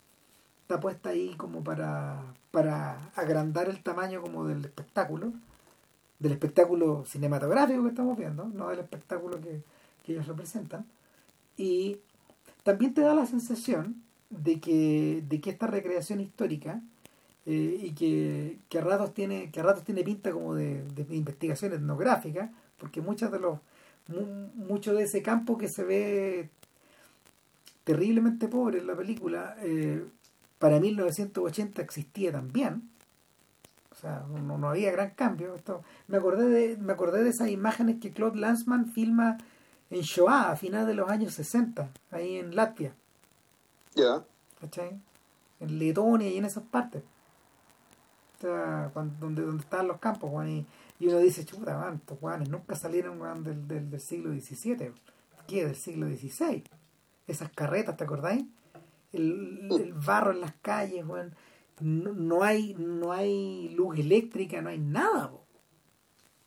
está 0.74 0.82
puesta 0.82 1.10
ahí 1.10 1.36
como 1.36 1.64
para, 1.64 2.34
para 2.50 3.12
agrandar 3.16 3.70
el 3.70 3.84
tamaño 3.84 4.22
como 4.22 4.48
del 4.48 4.66
espectáculo, 4.66 5.32
del 6.18 6.32
espectáculo 6.32 7.06
cinematográfico 7.06 7.84
que 7.84 7.90
estamos 7.90 8.18
viendo, 8.18 8.46
no 8.46 8.70
del 8.70 8.80
espectáculo 8.80 9.40
que, 9.40 9.62
ellos 10.12 10.28
representan. 10.28 10.86
Y 11.56 12.00
también 12.64 12.94
te 12.94 13.02
da 13.02 13.14
la 13.14 13.26
sensación 13.26 14.02
de 14.32 14.60
que, 14.60 15.24
de 15.30 15.40
que 15.40 15.52
esta 15.52 15.68
recreación 15.68 16.20
histórica 16.20 16.82
eh, 17.46 17.80
y 17.84 17.92
que, 17.92 18.58
que, 18.68 18.80
a 18.80 18.82
ratos 18.82 19.14
tiene, 19.14 19.52
que 19.52 19.60
a 19.60 19.64
ratos 19.64 19.84
tiene 19.84 20.04
pinta 20.04 20.32
como 20.32 20.56
de, 20.56 20.84
investigación 21.12 21.74
etnográfica, 21.74 22.52
porque 22.80 23.00
muchos 23.00 23.32
de 23.32 23.40
los 23.40 23.60
mucho 24.56 24.94
de 24.94 25.04
ese 25.04 25.22
campo 25.22 25.58
que 25.58 25.70
se 25.70 25.84
ve 25.86 26.50
terriblemente 27.86 28.50
pobre 28.50 28.80
en 28.80 28.88
la 28.88 28.98
película 28.98 29.56
eh, 29.62 30.04
para 30.60 30.80
1980 30.80 31.82
existía 31.82 32.32
también. 32.32 32.90
O 33.92 33.96
sea, 33.96 34.26
no, 34.28 34.70
había 34.70 34.92
gran 34.92 35.12
cambio. 35.12 35.56
Esto, 35.56 35.84
me, 36.08 36.18
acordé 36.18 36.48
de, 36.48 36.78
me 36.78 36.94
acordé 36.94 37.24
de 37.24 37.30
esas 37.30 37.50
imágenes 37.50 38.00
que 38.02 38.12
Claude 38.12 38.40
Lanzmann 38.40 38.92
filma 38.92 39.38
en 39.90 40.02
Shoah 40.02 40.52
a 40.52 40.56
finales 40.56 40.88
de 40.88 40.96
los 40.96 41.10
años 41.10 41.34
60, 41.34 41.90
ahí 42.12 42.38
en 42.38 42.56
Latvia. 42.56 42.94
Ya. 43.96 44.24
¿Cachai? 44.60 45.00
En 45.60 45.80
Letonia 45.80 46.30
y 46.30 46.38
en 46.38 46.46
esas 46.46 46.64
partes. 46.64 47.04
O 48.38 48.42
sea, 48.42 48.92
donde, 49.20 49.44
donde 49.44 49.64
estaban 49.64 49.88
los 49.88 50.00
campos, 50.00 50.32
Juan, 50.32 50.50
y, 51.00 51.08
uno 51.08 51.20
dice, 51.20 51.46
chuta, 51.46 51.78
man, 51.78 51.96
estos 51.96 52.18
Juanes 52.20 52.50
nunca 52.50 52.76
salieron 52.76 53.44
del, 53.44 53.68
del, 53.68 53.90
del 53.90 54.02
siglo 54.02 54.32
XVII. 54.32 54.92
¿Qué? 55.48 55.66
Del 55.66 55.76
siglo 55.76 56.08
XVI. 56.08 56.64
Esas 57.28 57.52
carretas, 57.52 57.98
¿te 57.98 58.04
acordáis? 58.04 58.46
El, 59.14 59.94
barro 59.94 60.32
en 60.32 60.42
las 60.42 60.54
calles, 60.56 61.06
no, 61.80 62.44
hay, 62.44 62.74
no 62.76 63.12
hay 63.12 63.70
luz 63.70 63.98
eléctrica, 63.98 64.62
no 64.62 64.70
hay 64.70 64.80
nada. 64.80 65.32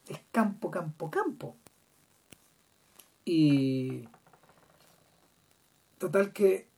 Es 0.09 0.21
campo, 0.31 0.71
campo, 0.71 1.11
campo. 1.11 1.57
Y 3.25 4.09
total 5.99 6.33
que 6.33 6.69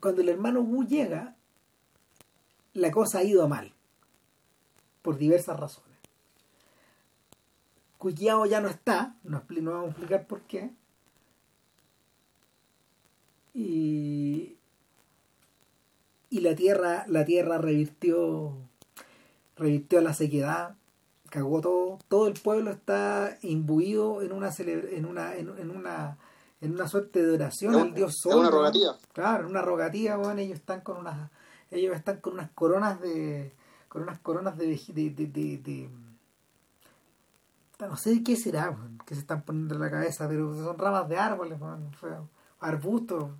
cuando 0.00 0.22
el 0.22 0.30
hermano 0.30 0.60
Wu 0.60 0.84
llega, 0.84 1.36
la 2.74 2.90
cosa 2.90 3.18
ha 3.18 3.24
ido 3.24 3.46
mal, 3.48 3.72
por 5.02 5.18
diversas 5.18 5.58
razones. 5.58 5.90
Cuyiao 7.98 8.46
ya 8.46 8.60
no 8.60 8.68
está, 8.68 9.16
no, 9.24 9.44
no 9.48 9.70
vamos 9.72 9.86
a 9.86 9.90
explicar 9.90 10.26
por 10.26 10.40
qué, 10.42 10.70
y, 13.54 14.56
y 16.30 16.40
la 16.40 16.54
tierra, 16.54 17.04
la 17.08 17.24
tierra 17.24 17.58
revirtió, 17.58 18.54
revirtió 19.56 20.00
la 20.00 20.14
sequedad, 20.14 20.76
cagó 21.28 21.60
todo, 21.60 21.98
todo 22.08 22.26
el 22.28 22.34
pueblo 22.34 22.70
está 22.70 23.38
imbuido 23.42 24.22
en 24.22 24.32
una 24.32 24.50
en 24.58 25.04
una, 25.06 25.36
en, 25.36 25.70
una 25.70 26.18
en 26.60 26.72
una 26.72 26.88
suerte 26.88 27.24
de 27.24 27.32
oración 27.32 27.74
al 27.74 27.94
dios 27.94 28.14
sol. 28.22 28.40
una 28.40 28.50
rogativa. 28.50 28.96
Claro, 29.12 29.48
una 29.48 29.62
rogativa, 29.62 30.16
bueno, 30.16 30.40
ellos 30.40 30.58
están 30.58 30.80
con 30.82 30.98
unas 30.98 31.30
ellos 31.70 31.96
están 31.96 32.20
con 32.20 32.34
unas 32.34 32.50
coronas 32.50 33.00
de 33.00 33.52
con 33.88 34.02
unas 34.02 34.20
coronas 34.20 34.56
de, 34.56 34.66
de, 34.66 35.10
de, 35.10 35.26
de, 35.26 35.90
no 37.80 37.96
sé 37.96 38.22
qué 38.22 38.36
será, 38.36 38.76
que 39.04 39.14
se 39.14 39.20
están 39.22 39.42
poniendo 39.42 39.74
en 39.74 39.80
la 39.80 39.90
cabeza, 39.90 40.28
pero 40.28 40.54
son 40.54 40.78
ramas 40.78 41.08
de 41.08 41.16
árboles, 41.16 41.58
arbustos. 42.60 43.30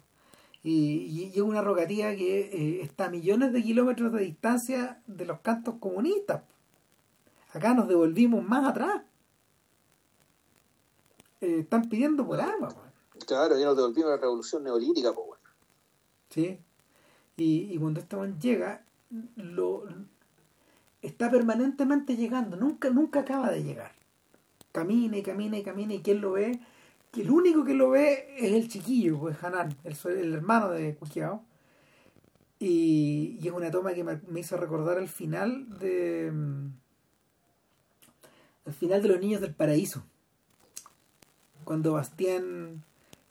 Y, 0.63 1.33
es 1.35 1.41
una 1.41 1.63
rogativa 1.63 2.15
que 2.15 2.41
eh, 2.41 2.83
está 2.83 3.07
a 3.07 3.11
millones 3.11 3.53
de 3.53 3.63
kilómetros 3.63 4.13
de 4.13 4.21
distancia 4.21 5.01
de 5.07 5.25
los 5.25 5.41
cantos 5.41 5.77
comunistas. 5.81 6.43
Acá 7.53 7.75
nos 7.75 7.89
devolvimos 7.89 8.45
más 8.45 8.69
atrás. 8.69 9.03
Eh, 11.41 11.61
están 11.61 11.89
pidiendo 11.89 12.27
por 12.27 12.41
agua. 12.41 12.75
Claro, 13.27 13.59
ya 13.59 13.67
nos 13.67 13.77
devolvimos 13.77 14.11
la 14.11 14.17
revolución 14.19 14.65
neolítica. 14.65 15.13
Pues, 15.13 15.41
Sí. 16.29 16.61
Y, 17.37 17.73
y 17.73 17.79
cuando 17.79 18.01
este 18.01 18.17
man 18.17 18.39
llega, 18.39 18.85
lo, 19.37 19.85
está 21.03 21.31
permanentemente 21.31 22.17
llegando. 22.17 22.57
Nunca, 22.57 22.91
nunca 22.91 23.21
acaba 23.21 23.51
de 23.51 23.65
llegar. 23.65 23.93
Camina 24.73 25.17
y 25.17 25.23
camina 25.23 25.59
y 25.59 25.63
camina 25.63 25.95
y 25.95 26.03
quien 26.03 26.21
lo 26.21 26.33
ve 26.33 26.61
que 27.11 27.23
el 27.23 27.31
único 27.31 27.65
que 27.65 27.75
lo 27.75 27.91
ve 27.91 28.35
es 28.39 28.53
el 28.53 28.69
chiquillo, 28.69 29.19
pues 29.19 29.43
Hanan, 29.43 29.77
el, 29.85 29.97
el 30.17 30.35
hermano 30.35 30.71
de 30.71 30.95
Kukiao. 30.95 31.43
Y, 32.59 33.39
y, 33.41 33.49
es 33.49 33.53
una 33.53 33.71
toma 33.71 33.95
que 33.95 34.05
me, 34.05 34.41
hizo 34.41 34.57
recordar 34.57 34.99
el 34.99 35.09
final 35.09 35.79
de. 35.79 36.31
Mm, 36.31 36.73
el 38.67 38.73
final 38.75 39.03
de 39.03 39.09
Los 39.09 39.21
Niños 39.21 39.41
del 39.41 39.55
Paraíso. 39.55 40.05
Cuando 41.65 41.95
Bastien. 41.95 42.83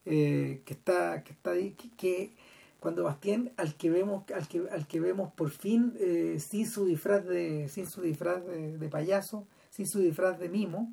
Eh, 0.05 0.61
que 0.65 0.73
está. 0.73 1.23
que 1.23 1.33
está 1.33 1.53
que, 1.97 2.33
cuando 2.79 3.03
Bastien, 3.03 3.51
al 3.57 3.75
que 3.75 3.89
vemos, 3.89 4.23
al 4.31 4.47
que, 4.47 4.63
al 4.71 4.87
que 4.87 4.99
vemos 4.99 5.31
por 5.33 5.51
fin 5.51 5.93
eh, 5.99 6.37
sin 6.39 6.67
su 6.67 6.85
disfraz 6.85 7.23
de. 7.25 7.69
sin 7.69 7.87
su 7.87 8.01
disfraz 8.01 8.43
de 8.45 8.89
payaso, 8.89 9.45
sin 9.69 9.85
su 9.87 9.99
disfraz 9.99 10.39
de 10.39 10.49
mimo 10.49 10.91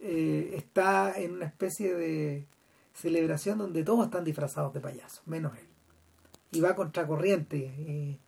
eh, 0.00 0.52
está 0.56 1.18
en 1.18 1.32
una 1.32 1.46
especie 1.46 1.94
de 1.94 2.46
celebración 2.94 3.58
donde 3.58 3.82
todos 3.84 4.04
están 4.06 4.24
disfrazados 4.24 4.72
de 4.74 4.80
payasos, 4.80 5.22
menos 5.26 5.56
él. 5.58 5.66
y 6.52 6.60
va 6.60 6.74
contracorriente 6.74 7.56
y, 7.56 8.18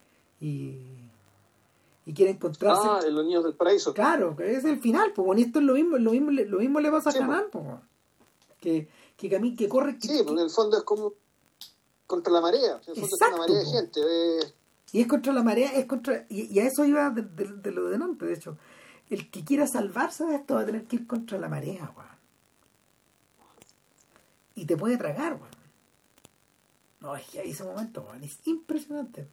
y, 0.44 1.10
y 2.04 2.12
quiere 2.14 2.32
encontrarse. 2.32 2.82
Ah, 2.84 3.00
en 3.06 3.14
los 3.14 3.24
niños 3.24 3.44
del 3.44 3.54
paraíso. 3.54 3.94
Claro, 3.94 4.36
que 4.36 4.52
es 4.54 4.64
el 4.64 4.78
final, 4.80 5.12
pues 5.14 5.24
bueno, 5.26 5.40
esto 5.42 5.58
es 5.60 5.64
lo 5.64 5.74
mismo, 5.74 5.96
lo 5.98 6.10
mismo, 6.12 6.30
lo 6.30 6.58
mismo 6.58 6.80
le 6.80 6.90
pasa 6.90 7.10
a 7.10 7.12
Sí, 7.12 7.18
Hanan, 7.18 7.44
pues, 7.50 7.64
que, 8.60 8.88
que, 9.16 9.30
cami- 9.30 9.56
que 9.56 9.68
corre, 9.68 9.98
que- 9.98 10.08
Sí, 10.08 10.18
porque 10.24 10.40
en 10.40 10.46
el 10.46 10.50
fondo 10.50 10.76
es 10.78 10.82
como 10.84 11.12
contra 12.06 12.32
la 12.32 12.40
marea. 12.40 12.72
En 12.72 12.78
el 12.78 12.82
fondo 12.84 13.00
es 13.06 13.12
Exacto, 13.12 13.36
una 13.36 13.46
marea 13.46 13.58
de 13.60 13.66
gente. 13.66 14.00
eh, 14.02 14.52
y 14.92 15.00
es 15.02 15.06
contra 15.06 15.32
la 15.32 15.42
marea, 15.42 15.72
es 15.74 15.84
contra, 15.86 16.26
y, 16.28 16.52
y 16.54 16.58
a 16.60 16.66
eso 16.66 16.84
iba 16.84 17.08
de, 17.10 17.22
de- 17.22 17.52
de 17.62 17.70
lo 17.72 17.88
de 17.88 17.96
antes, 17.96 18.28
de 18.28 18.34
hecho, 18.34 18.56
el 19.10 19.30
que 19.30 19.44
quiera 19.44 19.66
salvarse 19.66 20.24
de 20.24 20.36
esto 20.36 20.54
va 20.54 20.62
a 20.62 20.66
tener 20.66 20.84
que 20.84 20.96
ir 20.96 21.06
contra 21.06 21.38
la 21.38 21.48
marea, 21.48 21.92
weón. 21.96 22.08
Y 24.54 24.64
te 24.66 24.76
puede 24.76 24.96
tragar, 24.96 25.34
weón. 25.34 25.58
No, 27.00 27.16
es 27.16 27.26
que 27.28 27.42
ese 27.42 27.64
momento, 27.64 28.02
weón, 28.02 28.22
es 28.24 28.38
impresionante. 28.46 29.28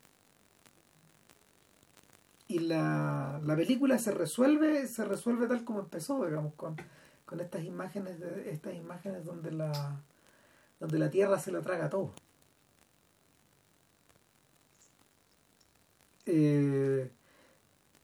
Y 2.47 2.59
la, 2.59 3.41
la 3.43 3.55
película 3.55 3.97
se 3.97 4.11
resuelve, 4.11 4.87
se 4.87 5.03
resuelve 5.03 5.47
tal 5.47 5.63
como 5.63 5.79
empezó, 5.79 6.23
digamos, 6.25 6.53
con, 6.53 6.77
con 7.25 7.39
estas 7.39 7.63
imágenes 7.63 8.19
de, 8.19 8.51
estas 8.51 8.75
imágenes 8.75 9.25
donde 9.25 9.51
la 9.51 10.01
donde 10.79 10.99
la 10.99 11.09
tierra 11.09 11.39
se 11.39 11.51
lo 11.51 11.61
traga 11.61 11.89
todo. 11.89 12.13
Eh, 16.25 17.11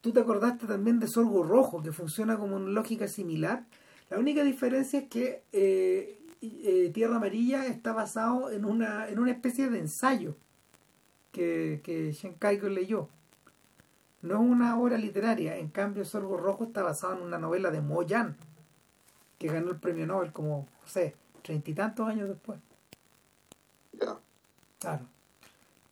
Tú 0.01 0.11
te 0.11 0.19
acordaste 0.19 0.65
también 0.65 0.99
de 0.99 1.07
Sorgo 1.07 1.43
Rojo, 1.43 1.81
que 1.83 1.91
funciona 1.91 2.37
como 2.37 2.55
una 2.55 2.69
lógica 2.71 3.07
similar. 3.07 3.65
La 4.09 4.17
única 4.17 4.43
diferencia 4.43 4.99
es 4.99 5.07
que 5.09 5.43
eh, 5.51 6.19
eh, 6.41 6.91
Tierra 6.93 7.17
Amarilla 7.17 7.67
está 7.67 7.93
basado 7.93 8.49
en 8.51 8.65
una, 8.65 9.07
en 9.09 9.19
una 9.19 9.31
especie 9.31 9.69
de 9.69 9.79
ensayo 9.79 10.35
que, 11.31 11.81
que 11.83 12.11
Shenkaiko 12.11 12.67
leyó. 12.67 13.07
No 14.23 14.35
es 14.35 14.39
una 14.41 14.79
obra 14.79 14.97
literaria, 14.97 15.57
en 15.57 15.69
cambio 15.69 16.03
Sorgo 16.03 16.37
Rojo 16.37 16.63
está 16.65 16.83
basado 16.83 17.13
en 17.17 17.21
una 17.23 17.37
novela 17.37 17.71
de 17.71 17.81
Mo 17.81 18.03
Yan, 18.03 18.35
que 19.39 19.47
ganó 19.47 19.69
el 19.71 19.77
premio 19.79 20.05
Nobel 20.07 20.31
como, 20.31 20.67
no 20.81 20.87
sé, 20.87 21.15
treinta 21.43 21.71
y 21.71 21.73
tantos 21.73 22.07
años 22.07 22.27
después. 22.27 22.59
Claro. 24.79 25.05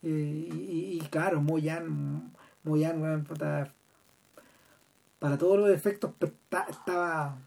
Y, 0.01 0.09
y- 0.09 0.99
y 1.01 1.07
claro, 1.09 1.41
Moyan, 1.41 2.31
Moyan, 2.63 3.25
para 5.19 5.37
todos 5.37 5.57
los 5.57 5.69
efectos 5.69 6.11
estaba 6.69 7.37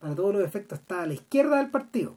para 0.00 0.14
todos 0.14 0.34
los 0.34 0.44
efectos 0.44 0.80
estaba 0.80 1.04
a 1.04 1.06
la 1.06 1.14
izquierda 1.14 1.56
del 1.56 1.70
partido. 1.70 2.14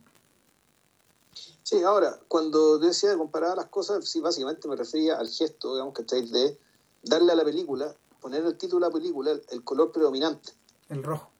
Sí, 1.63 1.83
ahora, 1.83 2.19
cuando 2.27 2.79
decía 2.79 3.09
de 3.11 3.17
comparar 3.17 3.55
las 3.55 3.67
cosas, 3.67 4.07
sí, 4.09 4.19
básicamente 4.19 4.67
me 4.67 4.75
refería 4.75 5.17
al 5.17 5.29
gesto, 5.29 5.73
digamos, 5.73 5.93
que 5.93 6.01
estáis 6.01 6.29
de 6.31 6.57
darle 7.03 7.31
a 7.31 7.35
la 7.35 7.45
película, 7.45 7.95
poner 8.19 8.43
el 8.43 8.57
título 8.57 8.85
de 8.85 8.91
la 8.91 8.97
película, 8.99 9.31
el, 9.49 9.63
color 9.63 9.93
predominante, 9.93 10.51
El 10.89 11.03
rojo. 11.03 11.31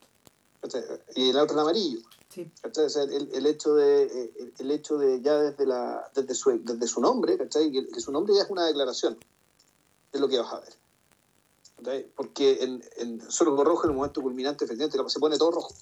y 1.16 1.32
el 1.32 1.38
otro 1.38 1.56
el 1.56 1.62
amarillo. 1.62 2.00
Sí. 2.30 2.50
el, 2.64 3.30
el 3.34 3.46
hecho 3.46 3.76
de 3.76 4.32
el, 4.60 4.72
hecho 4.72 4.98
de 4.98 5.22
ya 5.22 5.36
desde 5.40 5.66
la 5.66 6.10
desde 6.14 6.36
su 6.36 6.60
desde 6.62 6.88
su 6.88 7.02
nombre 7.02 7.38
¿cachai? 7.38 7.72
Que 7.72 8.00
su 8.00 8.12
nombre 8.12 8.36
ya 8.36 8.44
es 8.44 8.50
una 8.50 8.66
declaración 8.66 9.18
de 10.12 10.20
lo 10.20 10.28
que 10.28 10.38
vas 10.38 10.54
a 10.54 10.60
ver 10.60 10.74
porque 12.16 12.64
en, 12.64 12.84
en 12.98 13.32
Sorgo 13.32 13.64
Rojo 13.64 13.84
en 13.86 13.92
el 13.92 13.96
momento 13.98 14.22
culminante 14.22 14.66
efectivamente 14.66 14.98
se 15.10 15.20
pone 15.20 15.38
todo 15.38 15.52
rojo 15.52 15.74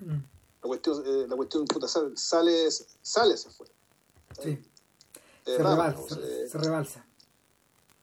Mm, 0.00 0.16
la 0.62 0.68
cuestión 0.68 1.02
eh, 1.06 1.26
la 1.28 1.36
cuestión 1.36 1.64
puta, 1.66 1.86
sale 1.86 2.16
sale, 2.16 2.68
sale 3.02 3.34
hacia 3.34 3.50
afuera 3.50 3.72
sí. 4.42 4.58
Se, 5.44 5.58
rebalsa, 5.58 6.16
se 6.50 6.58
rebalsa. 6.58 7.06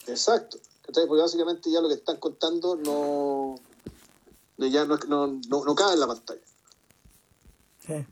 exacto 0.08 0.58
¿cachai? 0.86 1.06
porque 1.08 1.22
básicamente 1.24 1.70
ya 1.72 1.82
lo 1.82 1.88
que 1.90 1.96
están 1.96 2.18
contando 2.18 2.76
no 2.78 3.56
ya 4.70 4.86
no, 4.86 4.96
es- 4.96 5.08
no, 5.10 5.28
no, 5.50 5.66
no 5.66 5.76
cabe 5.76 5.94
en 5.96 6.00
la 6.00 6.08
pantalla 6.08 6.42
Sí. 7.86 8.06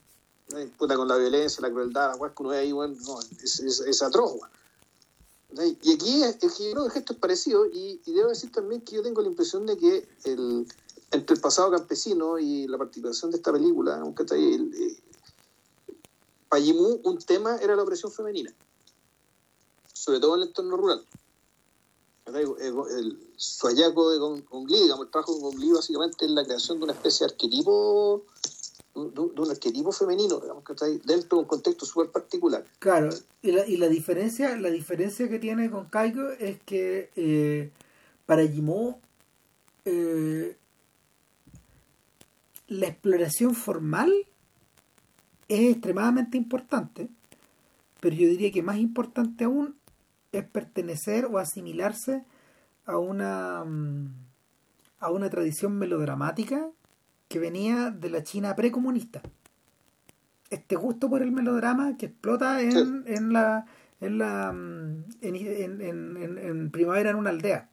¿sí? 0.50 0.74
Puta, 0.78 0.96
con 0.96 1.08
la 1.08 1.18
violencia, 1.18 1.62
la 1.62 1.70
crueldad, 1.70 2.18
la 2.20 2.30
que 2.30 2.42
uno 2.42 2.50
ve 2.50 2.58
ahí, 2.58 2.72
bueno, 2.72 2.96
no, 3.06 3.20
es, 3.22 3.60
es, 3.60 3.80
es 3.82 4.02
atroz, 4.02 4.32
weón. 4.34 4.50
Y 5.50 5.94
aquí 5.94 6.24
el 6.24 6.92
gesto 6.92 7.14
es 7.14 7.20
parecido 7.20 7.66
y, 7.68 8.02
y 8.06 8.12
debo 8.14 8.30
decir 8.30 8.52
también 8.52 8.82
que 8.82 8.96
yo 8.96 9.02
tengo 9.02 9.22
la 9.22 9.30
impresión 9.30 9.66
de 9.66 9.78
que 9.78 10.08
el, 10.26 10.68
entre 11.12 11.36
el 11.36 11.42
pasado 11.42 11.72
campesino 11.72 12.38
y 12.38 12.68
la 12.68 12.78
participación 12.78 13.32
de 13.32 13.38
esta 13.38 13.52
película, 13.54 13.98
aunque 14.00 14.24
está 14.24 14.36
ahí, 14.36 14.54
el, 14.54 14.74
eh, 14.74 15.04
un 17.04 17.18
tema 17.20 17.58
era 17.58 17.76
la 17.76 17.84
opresión 17.84 18.12
femenina, 18.12 18.54
sobre 19.94 20.20
todo 20.20 20.36
en 20.36 20.42
el 20.42 20.48
entorno 20.50 20.78
rural. 20.78 21.06
El- 22.26 23.18
su 23.38 23.68
hallazgo 23.68 24.12
de 24.12 24.18
Gong 24.18 24.44
Gong 24.50 24.70
Li, 24.70 24.82
digamos, 24.82 25.06
el 25.06 25.12
trabajo 25.12 25.34
de 25.36 25.42
Gong 25.42 25.60
Li 25.60 25.72
básicamente 25.72 26.26
es 26.26 26.32
la 26.32 26.44
creación 26.44 26.78
de 26.80 26.84
una 26.86 26.94
especie 26.94 27.26
de 27.26 27.32
arquetipo 27.32 28.26
de, 29.06 29.42
un- 29.42 29.52
arquetipo 29.52 29.92
femenino, 29.92 30.40
digamos, 30.40 30.64
que 30.64 30.74
está 30.74 30.86
ahí 30.86 31.00
dentro 31.06 31.38
de 31.38 31.44
un 31.44 31.48
contexto 31.48 31.86
súper 31.86 32.12
particular. 32.12 32.66
Claro, 32.80 33.10
y 33.42 33.52
la, 33.52 33.66
y 33.68 33.78
la 33.78 33.88
diferencia, 33.88 34.56
la 34.58 34.70
diferencia 34.70 35.30
que 35.30 35.40
tiene 35.40 35.70
con 35.70 35.86
Kaiko 35.86 36.30
es 36.40 36.60
que 36.64 37.10
eh, 37.16 37.72
para 38.26 38.46
Jimó 38.46 39.00
eh, 39.86 40.58
la 42.68 42.88
exploración 42.88 43.56
formal 43.56 44.12
es 45.48 45.72
extremadamente 45.72 46.38
importante, 46.38 47.10
pero 48.02 48.16
yo 48.16 48.28
diría 48.28 48.52
que 48.52 48.62
más 48.62 48.78
importante 48.78 49.46
aún 49.46 49.76
es 50.32 50.44
pertenecer 50.46 51.26
o 51.26 51.38
asimilarse 51.38 52.26
a 52.86 52.98
una 52.98 53.64
mm, 53.64 54.28
a 55.00 55.12
una 55.12 55.30
tradición 55.30 55.78
melodramática 55.78 56.68
que 57.28 57.40
venía 57.40 57.92
de 57.92 58.10
la 58.10 58.24
China 58.24 58.56
precomunista 58.56 59.22
este 60.50 60.76
gusto 60.76 61.10
por 61.10 61.22
el 61.22 61.32
melodrama 61.32 61.98
que 61.98 62.06
explota 62.08 62.62
en, 62.62 62.72
Sí. 62.72 63.14
en 63.14 63.34
la 63.34 63.66
en 64.00 64.18
la 64.18 64.52
mm, 64.54 65.04
en, 65.22 65.36
en- 65.82 66.38
en- 66.38 66.72
primavera 66.72 67.10
en 67.10 67.16
una 67.18 67.32
aldea 67.32 67.70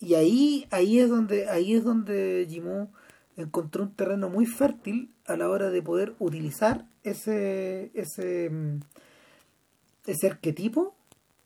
y 0.00 0.14
ahí 0.14 0.66
ahí 0.70 0.98
es 0.98 1.08
donde 1.08 1.48
ahí 1.48 1.74
es 1.74 1.84
donde 1.84 2.46
Jimou 2.50 2.88
encontró 3.36 3.84
un 3.84 3.92
terreno 3.94 4.28
muy 4.28 4.44
fértil 4.46 5.10
a 5.26 5.36
la 5.36 5.48
hora 5.48 5.70
de 5.70 5.82
poder 5.82 6.14
utilizar 6.18 6.84
ese 7.02 7.90
ese 7.94 8.50
mm, 8.50 8.80
ese 10.06 10.26
arquetipo 10.26 10.94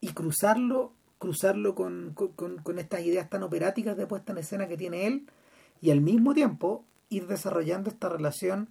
y 0.01 0.09
cruzarlo 0.09 0.93
cruzarlo 1.17 1.75
con, 1.75 2.13
con, 2.15 2.29
con- 2.29 2.57
con 2.57 2.79
estas 2.79 3.01
ideas 3.05 3.29
tan 3.29 3.43
operáticas 3.43 3.95
de 3.95 4.07
puesta 4.07 4.31
en 4.31 4.39
escena 4.39 4.67
que 4.67 4.75
tiene 4.77 5.05
él 5.07 5.27
y 5.79 5.91
al 5.91 6.01
mismo 6.01 6.33
tiempo 6.33 6.83
ir 7.11 7.27
desarrollando 7.27 7.91
esta 7.91 8.09
relación 8.09 8.69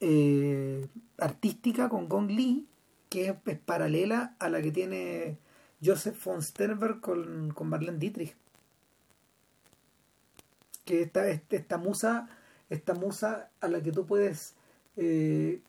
eh, 0.00 0.88
artística 1.18 1.88
con 1.88 2.08
Gong 2.08 2.30
Li 2.30 2.66
que 3.08 3.28
es, 3.28 3.58
paralela 3.60 4.34
a 4.40 4.48
la 4.48 4.60
que 4.60 4.72
tiene 4.72 5.38
Joseph 5.84 6.22
von 6.24 6.42
Sternberg 6.42 7.00
con, 7.00 7.52
con 7.54 7.68
Marlene 7.68 7.98
Dietrich. 7.98 8.34
Que 10.84 11.02
esta, 11.02 11.28
este- 11.28 11.56
esta 11.56 11.78
musa 11.78 12.28
esta 12.68 12.94
musa 12.94 13.50
a 13.60 13.68
la 13.68 13.80
que 13.82 13.92
tú 13.92 14.06
puedes 14.06 14.54
eh, 14.96 15.60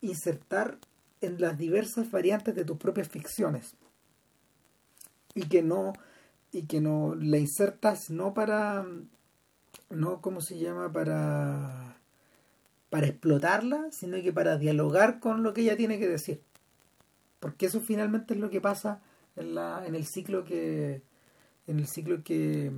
insertar 0.00 0.78
en 1.20 1.40
las 1.40 1.58
diversas 1.58 2.10
variantes 2.10 2.54
de 2.54 2.64
tus 2.64 2.78
propias 2.78 3.08
ficciones. 3.08 3.74
Y 5.34 5.48
que 5.48 5.62
no 5.62 5.92
y 6.50 6.62
que 6.62 6.80
no 6.80 7.14
la 7.14 7.36
insertas 7.36 8.08
no 8.08 8.32
para 8.32 8.86
no 9.90 10.20
cómo 10.20 10.40
se 10.40 10.58
llama 10.58 10.92
para 10.92 11.96
para 12.90 13.06
explotarla 13.06 13.88
sino 13.90 14.20
que 14.22 14.32
para 14.32 14.56
dialogar 14.58 15.20
con 15.20 15.42
lo 15.42 15.52
que 15.52 15.62
ella 15.62 15.76
tiene 15.76 15.98
que 15.98 16.08
decir. 16.08 16.42
Porque 17.40 17.66
eso 17.66 17.80
finalmente 17.80 18.34
es 18.34 18.40
lo 18.40 18.50
que 18.50 18.60
pasa 18.60 19.00
en 19.36 19.54
la 19.54 19.86
en 19.86 19.94
el 19.94 20.06
ciclo 20.06 20.44
que 20.44 21.02
en 21.66 21.78
el 21.78 21.86
ciclo 21.86 22.22
que 22.24 22.72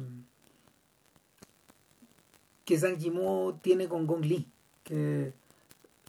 que 2.64 2.78
Zhang 2.78 2.98
tiene 3.62 3.88
con 3.88 4.06
Gong 4.06 4.24
Li 4.24 4.46
que 4.84 5.32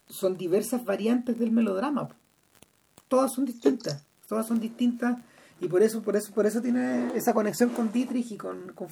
son 0.08 0.36
diversas 0.36 0.84
variantes 0.84 1.38
del 1.38 1.50
melodrama 1.50 2.08
todas 3.08 3.32
son 3.32 3.44
distintas 3.46 4.04
todas 4.28 4.46
son 4.46 4.60
distintas 4.60 5.18
y 5.60 5.68
por 5.68 5.82
eso 5.82 6.02
por 6.02 6.16
eso 6.16 6.32
por 6.32 6.46
eso 6.46 6.60
tiene 6.60 7.16
esa 7.16 7.32
conexión 7.32 7.70
con 7.70 7.92
Dietrich 7.92 8.32
y 8.32 8.36
con 8.36 8.72
con 8.74 8.88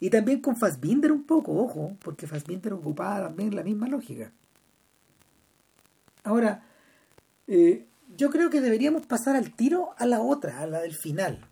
y 0.00 0.10
también 0.10 0.40
con 0.40 0.56
Fassbinder 0.56 1.12
un 1.12 1.24
poco 1.24 1.52
ojo 1.54 1.96
porque 2.00 2.26
Fassbinder 2.26 2.72
ocupaba 2.72 3.22
también 3.28 3.54
la 3.54 3.62
misma 3.62 3.88
lógica. 3.88 4.32
Ahora 6.24 6.64
eh, 7.46 7.86
yo 8.16 8.30
creo 8.30 8.50
que 8.50 8.60
deberíamos 8.60 9.06
pasar 9.06 9.36
al 9.36 9.54
tiro 9.54 9.90
a 9.96 10.06
la 10.06 10.20
otra 10.20 10.60
a 10.60 10.66
la 10.66 10.80
del 10.80 10.94
final 10.94 11.46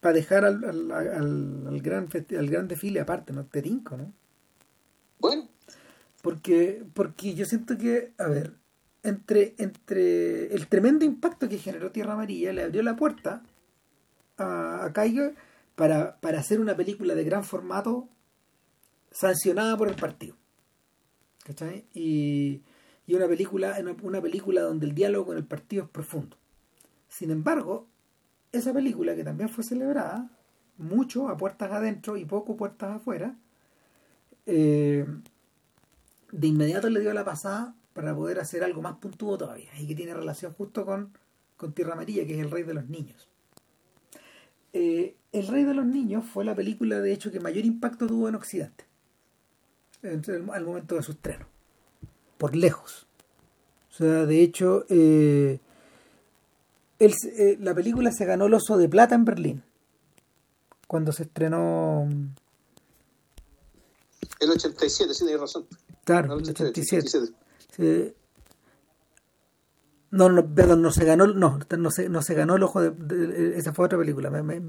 para 0.00 0.14
dejar 0.14 0.44
al, 0.44 0.64
al, 0.64 0.90
al, 0.92 1.66
al 1.66 1.80
gran 1.80 2.08
al 2.38 2.48
gran 2.48 2.68
desfile 2.68 3.00
aparte 3.00 3.32
no 3.32 3.44
te 3.44 3.62
tinco 3.62 3.96
no 3.96 4.12
Bueno, 5.18 5.48
porque 6.22 6.84
porque 6.94 7.34
yo 7.34 7.44
siento 7.44 7.76
que 7.76 8.12
a 8.18 8.26
ver 8.28 8.60
entre, 9.02 9.54
entre 9.58 10.54
el 10.54 10.66
tremendo 10.66 11.04
impacto 11.04 11.48
que 11.48 11.58
generó 11.58 11.90
Tierra 11.90 12.14
Amarilla, 12.14 12.52
le 12.52 12.64
abrió 12.64 12.82
la 12.82 12.96
puerta 12.96 13.42
a, 14.36 14.84
a 14.84 14.92
para, 15.80 16.20
para 16.20 16.40
hacer 16.40 16.60
una 16.60 16.76
película 16.76 17.14
de 17.14 17.24
gran 17.24 17.42
formato 17.42 18.06
sancionada 19.10 19.78
por 19.78 19.88
el 19.88 19.94
partido. 19.94 20.36
¿Cachai? 21.42 21.86
Y, 21.94 22.60
y 23.06 23.14
una 23.14 23.26
película, 23.26 23.78
una 24.02 24.20
película 24.20 24.60
donde 24.60 24.84
el 24.84 24.94
diálogo 24.94 25.28
con 25.28 25.38
el 25.38 25.44
partido 25.44 25.84
es 25.84 25.88
profundo. 25.88 26.36
Sin 27.08 27.30
embargo, 27.30 27.86
esa 28.52 28.74
película, 28.74 29.16
que 29.16 29.24
también 29.24 29.48
fue 29.48 29.64
celebrada, 29.64 30.30
mucho 30.76 31.30
a 31.30 31.38
puertas 31.38 31.72
adentro 31.72 32.18
y 32.18 32.26
poco 32.26 32.58
puertas 32.58 32.96
afuera, 32.96 33.34
eh, 34.44 35.06
de 36.30 36.46
inmediato 36.46 36.90
le 36.90 37.00
dio 37.00 37.14
la 37.14 37.24
pasada 37.24 37.74
para 37.94 38.14
poder 38.14 38.38
hacer 38.38 38.62
algo 38.64 38.82
más 38.82 38.96
puntuo 38.98 39.38
todavía 39.38 39.70
y 39.78 39.86
que 39.86 39.94
tiene 39.94 40.12
relación 40.12 40.52
justo 40.52 40.84
con, 40.84 41.16
con 41.56 41.72
Tierra 41.72 41.94
Amarilla, 41.94 42.26
que 42.26 42.34
es 42.34 42.40
el 42.40 42.50
rey 42.50 42.64
de 42.64 42.74
los 42.74 42.86
niños. 42.90 43.29
Eh, 44.72 45.16
el 45.32 45.46
rey 45.46 45.64
de 45.64 45.74
los 45.74 45.86
niños 45.86 46.24
fue 46.24 46.44
la 46.44 46.54
película, 46.54 47.00
de 47.00 47.12
hecho, 47.12 47.30
que 47.30 47.40
mayor 47.40 47.64
impacto 47.64 48.06
tuvo 48.06 48.28
en 48.28 48.34
Occidente 48.34 48.84
al 50.02 50.64
momento 50.64 50.94
de 50.94 51.02
su 51.02 51.12
estreno, 51.12 51.46
por 52.38 52.56
lejos. 52.56 53.06
O 53.90 53.94
sea, 53.94 54.24
de 54.26 54.42
hecho, 54.42 54.84
eh, 54.88 55.58
eh, 56.98 57.58
la 57.60 57.74
película 57.74 58.10
se 58.12 58.24
ganó 58.24 58.46
el 58.46 58.54
oso 58.54 58.78
de 58.78 58.88
plata 58.88 59.14
en 59.14 59.24
Berlín, 59.24 59.62
cuando 60.86 61.12
se 61.12 61.24
estrenó... 61.24 62.08
El 64.38 64.50
87, 64.50 65.12
sí, 65.12 65.24
tienes 65.24 65.40
razón. 65.40 65.66
Claro, 66.04 66.38
el 66.38 66.48
87. 66.48 67.34
No, 70.10 70.28
no, 70.28 70.54
perdón, 70.54 70.82
no 70.82 70.90
se 70.90 71.04
ganó, 71.04 71.26
no, 71.28 71.60
no 71.78 71.90
se, 71.90 72.08
no 72.08 72.22
se 72.22 72.34
ganó 72.34 72.56
el 72.56 72.62
ojo 72.64 72.80
de, 72.80 73.56
esa 73.56 73.72
fue 73.72 73.86
otra 73.86 73.98
película, 73.98 74.28
me, 74.30 74.60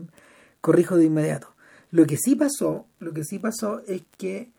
corrijo 0.62 0.98
de 0.98 1.06
inmediato. 1.06 1.56
Lo 1.90 2.06
que 2.06 2.18
sí 2.18 2.36
pasó, 2.36 2.86
lo 3.00 3.12
que 3.12 3.24
sí 3.24 3.40
pasó 3.40 3.82
es 3.88 4.04
que 4.18 4.52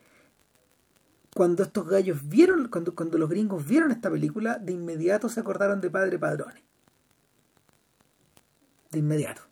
cuando 1.35 1.62
estos 1.62 1.87
gallos 1.87 2.28
vieron, 2.28 2.68
cuando, 2.68 2.95
cuando 2.95 3.16
los 3.16 3.30
gringos 3.30 3.66
vieron 3.66 3.91
esta 3.91 4.11
película, 4.11 4.59
de 4.59 4.72
inmediato 4.72 5.28
se 5.28 5.41
acordaron 5.41 5.80
de 5.80 5.91
Padre 5.91 6.18
Padrone. 6.18 6.62
De 8.91 8.99
inmediato. 8.99 9.43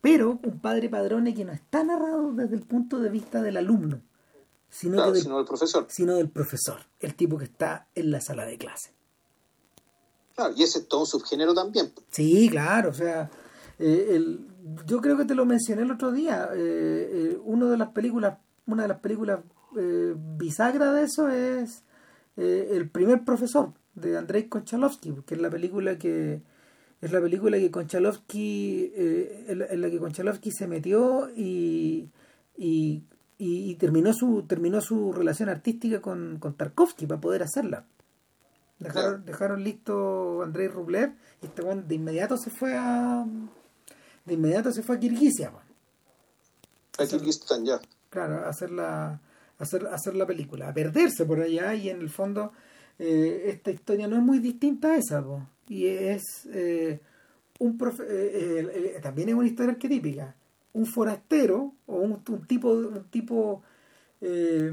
Pero 0.00 0.38
un 0.42 0.60
Padre 0.60 0.88
Padrone 0.88 1.34
que 1.34 1.44
no 1.44 1.52
está 1.52 1.82
narrado 1.82 2.32
desde 2.32 2.54
el 2.54 2.62
punto 2.62 3.00
de 3.00 3.08
vista 3.08 3.42
del 3.42 3.56
alumno, 3.56 4.02
sino, 4.68 5.10
del, 5.10 5.24
profesor. 5.44 5.86
Sino 5.88 6.14
del 6.14 6.30
profesor, 6.30 6.80
el 7.00 7.14
tipo 7.16 7.38
que 7.38 7.44
está 7.44 7.88
en 7.94 8.10
la 8.12 8.20
sala 8.20 8.46
de 8.46 8.56
clase. 8.56 8.94
Y 10.56 10.62
ese 10.62 10.80
es 10.80 10.88
todo 10.88 11.00
un 11.00 11.06
subgénero 11.06 11.54
también. 11.54 11.92
Sí, 12.10 12.48
claro, 12.50 12.90
o 12.90 12.94
sea, 12.94 13.30
eh, 13.78 14.08
el, 14.10 14.46
yo 14.86 15.00
creo 15.00 15.16
que 15.16 15.24
te 15.24 15.34
lo 15.34 15.44
mencioné 15.44 15.82
el 15.82 15.90
otro 15.90 16.12
día. 16.12 16.48
Eh, 16.54 17.10
eh, 17.12 17.38
una 17.44 17.66
de 17.66 17.76
las 17.76 17.88
películas, 17.88 18.38
una 18.66 18.82
de 18.82 18.88
las 18.88 19.00
películas 19.00 19.40
bisagra 20.36 20.92
de 20.92 21.04
eso 21.04 21.28
es 21.28 21.84
el 22.36 22.90
primer 22.90 23.24
profesor 23.24 23.72
de 23.94 24.18
Andrei 24.18 24.48
Konchalovsky, 24.48 25.14
que 25.24 25.36
es 25.36 25.40
la 25.40 25.48
película 25.48 25.96
que 25.96 26.42
es 27.00 27.12
la 27.12 27.20
película 27.20 27.56
que 27.56 27.70
Konchalovsky 27.70 28.92
en, 28.96 29.80
la, 29.80 29.90
que 29.90 29.98
Konchalovsky 30.00 30.50
se 30.50 30.66
metió 30.66 31.30
y, 31.36 32.10
y 32.56 33.04
y, 33.42 33.74
terminó 33.76 34.12
su 34.12 34.42
terminó 34.42 34.82
su 34.82 35.12
relación 35.12 35.48
artística 35.48 36.02
con, 36.02 36.38
con 36.38 36.54
Tarkovsky 36.54 37.06
para 37.06 37.20
poder 37.20 37.42
hacerla. 37.42 37.86
Dejaron, 38.80 39.24
dejaron 39.24 39.62
listo 39.62 40.42
Andrei 40.42 40.66
Rublev 40.68 41.12
y 41.42 41.46
este 41.46 41.62
bueno, 41.62 41.82
de 41.82 41.94
inmediato 41.94 42.36
se 42.36 42.50
fue 42.50 42.74
a 42.76 43.26
de 44.24 44.34
inmediato 44.34 44.72
se 44.72 44.82
fue 44.82 44.96
a 44.96 44.98
Kirguisia. 44.98 45.52
A 46.98 47.06
Kirguistán 47.06 47.64
ya. 47.64 47.80
Claro, 48.08 48.44
a 48.44 48.48
hacer 48.48 48.70
la 48.70 49.20
hacer, 49.58 49.86
hacer 49.86 50.16
la 50.16 50.26
película, 50.26 50.68
a 50.68 50.74
perderse 50.74 51.24
por 51.26 51.40
allá 51.40 51.74
y 51.74 51.90
en 51.90 52.00
el 52.00 52.08
fondo 52.08 52.52
eh, 52.98 53.44
esta 53.46 53.70
historia 53.70 54.08
no 54.08 54.16
es 54.16 54.22
muy 54.22 54.38
distinta 54.38 54.92
a 54.92 54.96
esa, 54.96 55.24
y 55.68 55.86
es 55.86 56.48
eh, 56.52 57.00
un 57.58 57.76
profe 57.76 58.04
eh, 58.08 58.98
también 59.02 59.28
es 59.28 59.34
una 59.34 59.46
historia 59.46 59.72
arquetípica 59.72 60.34
un 60.72 60.86
forastero 60.86 61.74
o 61.86 61.96
un, 61.96 62.22
tipo 62.46 62.70
un 62.70 63.04
tipo 63.10 63.62
eh, 64.20 64.72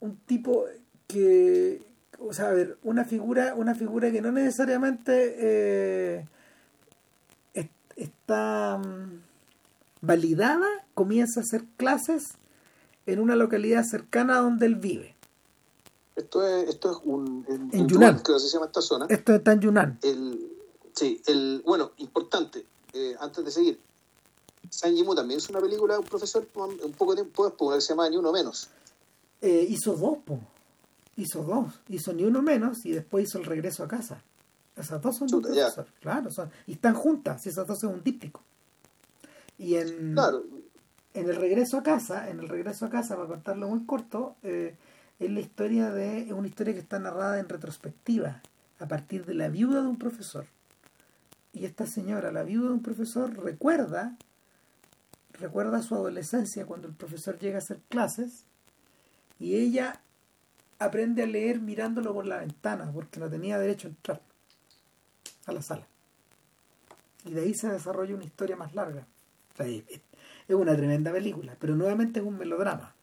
un 0.00 0.16
tipo 0.26 0.64
que 1.06 1.82
o 2.26 2.32
sea 2.32 2.48
a 2.48 2.52
ver 2.52 2.78
una 2.82 3.04
figura 3.04 3.54
una 3.54 3.74
figura 3.74 4.10
que 4.10 4.20
no 4.20 4.32
necesariamente 4.32 5.36
eh, 5.38 6.28
está 7.96 8.78
mm, 8.78 9.22
validada 10.00 10.66
comienza 10.94 11.40
a 11.40 11.42
hacer 11.42 11.64
clases 11.76 12.34
en 13.06 13.20
una 13.20 13.36
localidad 13.36 13.84
cercana 13.84 14.38
a 14.38 14.40
donde 14.42 14.66
él 14.66 14.76
vive 14.76 15.14
esto 16.16 16.46
es 16.46 16.68
esto 16.68 16.92
es 16.92 16.98
un 17.04 17.46
en, 17.72 17.88
Yunnan 17.88 18.22
que 18.22 18.38
se 18.38 18.48
llama 18.48 18.66
esta 18.66 18.82
zona 18.82 19.06
esto 19.08 19.34
está 19.34 19.52
en 19.52 19.60
Yunnan 19.60 19.98
el 20.02 20.52
sí 20.94 21.20
el 21.26 21.62
bueno 21.64 21.92
importante 21.98 22.66
eh, 22.92 23.14
antes 23.20 23.44
de 23.44 23.50
seguir 23.50 23.80
San 24.70 24.94
Yimu 24.94 25.14
también 25.14 25.38
es 25.38 25.48
una 25.50 25.60
película 25.60 25.94
de 25.94 26.00
un 26.00 26.06
profesor 26.06 26.46
un 26.54 26.92
poco 26.92 27.14
tiempo 27.14 27.44
después, 27.44 27.76
que 27.76 27.80
se 27.82 27.88
llama 27.90 28.08
Ni 28.08 28.16
Uno 28.16 28.32
Menos. 28.32 28.68
Eh, 29.40 29.66
hizo 29.68 29.94
dos, 29.94 30.18
po. 30.24 30.38
Hizo 31.16 31.42
dos. 31.42 31.80
Hizo 31.88 32.12
Ni 32.12 32.24
Uno 32.24 32.42
Menos 32.42 32.84
y 32.84 32.92
después 32.92 33.28
hizo 33.28 33.38
El 33.38 33.44
Regreso 33.44 33.84
a 33.84 33.88
Casa. 33.88 34.22
Esas 34.76 35.00
dos 35.02 35.16
son 35.16 35.28
dos 35.28 35.42
profesores. 35.42 35.92
Claro, 36.00 36.30
son, 36.30 36.50
y 36.66 36.72
están 36.72 36.94
juntas, 36.94 37.44
y 37.44 37.50
esas 37.50 37.66
dos 37.66 37.78
son 37.80 37.94
un 37.94 38.02
díptico. 38.02 38.40
Y 39.58 39.76
en, 39.76 40.16
en 41.14 41.28
El 41.28 41.36
Regreso 41.36 41.78
a 41.78 41.82
Casa, 41.82 42.30
en 42.30 42.40
El 42.40 42.48
Regreso 42.48 42.86
a 42.86 42.90
Casa, 42.90 43.16
para 43.16 43.28
contarlo 43.28 43.68
muy 43.68 43.84
corto, 43.84 44.36
eh, 44.42 44.74
es 45.18 45.30
la 45.30 45.40
historia 45.40 45.90
de, 45.90 46.22
es 46.22 46.32
una 46.32 46.48
historia 46.48 46.72
que 46.72 46.80
está 46.80 46.98
narrada 46.98 47.38
en 47.38 47.48
retrospectiva, 47.48 48.40
a 48.80 48.88
partir 48.88 49.26
de 49.26 49.34
la 49.34 49.48
viuda 49.48 49.82
de 49.82 49.88
un 49.88 49.98
profesor. 49.98 50.46
Y 51.52 51.66
esta 51.66 51.86
señora, 51.86 52.32
la 52.32 52.42
viuda 52.42 52.68
de 52.68 52.74
un 52.74 52.82
profesor, 52.82 53.36
recuerda 53.44 54.16
recuerda 55.42 55.82
su 55.82 55.94
adolescencia 55.94 56.66
cuando 56.66 56.88
el 56.88 56.94
profesor 56.94 57.38
llega 57.38 57.56
a 57.56 57.58
hacer 57.58 57.80
clases 57.88 58.44
y 59.38 59.56
ella 59.56 60.00
aprende 60.84 61.22
a 61.22 61.26
leer 61.26 61.60
mirándolo 61.60 62.12
por 62.14 62.26
la 62.26 62.38
ventana 62.38 62.90
porque 62.92 63.20
no 63.20 63.28
tenía 63.28 63.58
derecho 63.58 63.88
a 63.88 63.90
entrar 63.90 64.22
a 65.46 65.52
la 65.52 65.62
sala. 65.62 65.86
Y 67.24 67.32
de 67.32 67.42
ahí 67.42 67.54
se 67.54 67.68
desarrolla 67.68 68.14
una 68.14 68.24
historia 68.24 68.56
más 68.56 68.74
larga. 68.74 69.06
es 69.58 70.00
una 70.48 70.76
tremenda 70.76 71.12
película, 71.12 71.56
pero 71.58 71.74
nuevamente 71.76 72.20
es 72.20 72.26
un 72.26 72.36
melodrama. 72.38 72.94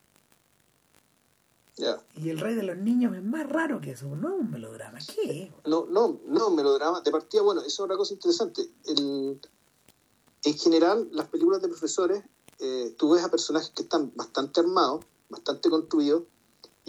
Y 2.17 2.29
el 2.29 2.39
rey 2.39 2.55
de 2.55 2.63
los 2.63 2.77
niños 2.77 3.15
es 3.15 3.23
más 3.23 3.47
raro 3.47 3.79
que 3.79 3.91
eso, 3.91 4.13
no 4.15 4.35
es 4.35 4.41
un 4.41 4.51
melodrama. 4.51 4.99
¿Qué 4.99 5.51
No, 5.65 5.85
no, 5.89 6.19
no, 6.27 6.47
un 6.47 6.55
melodrama. 6.55 7.01
De 7.01 7.11
partida, 7.11 7.41
bueno, 7.41 7.61
eso 7.61 7.67
es 7.67 7.79
otra 7.79 7.95
cosa 7.95 8.13
interesante. 8.13 8.69
El, 8.85 9.39
en 10.43 10.57
general, 10.57 11.07
las 11.13 11.27
películas 11.27 11.61
de 11.61 11.69
profesores, 11.69 12.23
eh, 12.59 12.93
tú 12.97 13.11
ves 13.11 13.23
a 13.23 13.31
personajes 13.31 13.69
que 13.69 13.83
están 13.83 14.11
bastante 14.15 14.59
armados, 14.59 15.05
bastante 15.29 15.69
construidos, 15.69 16.23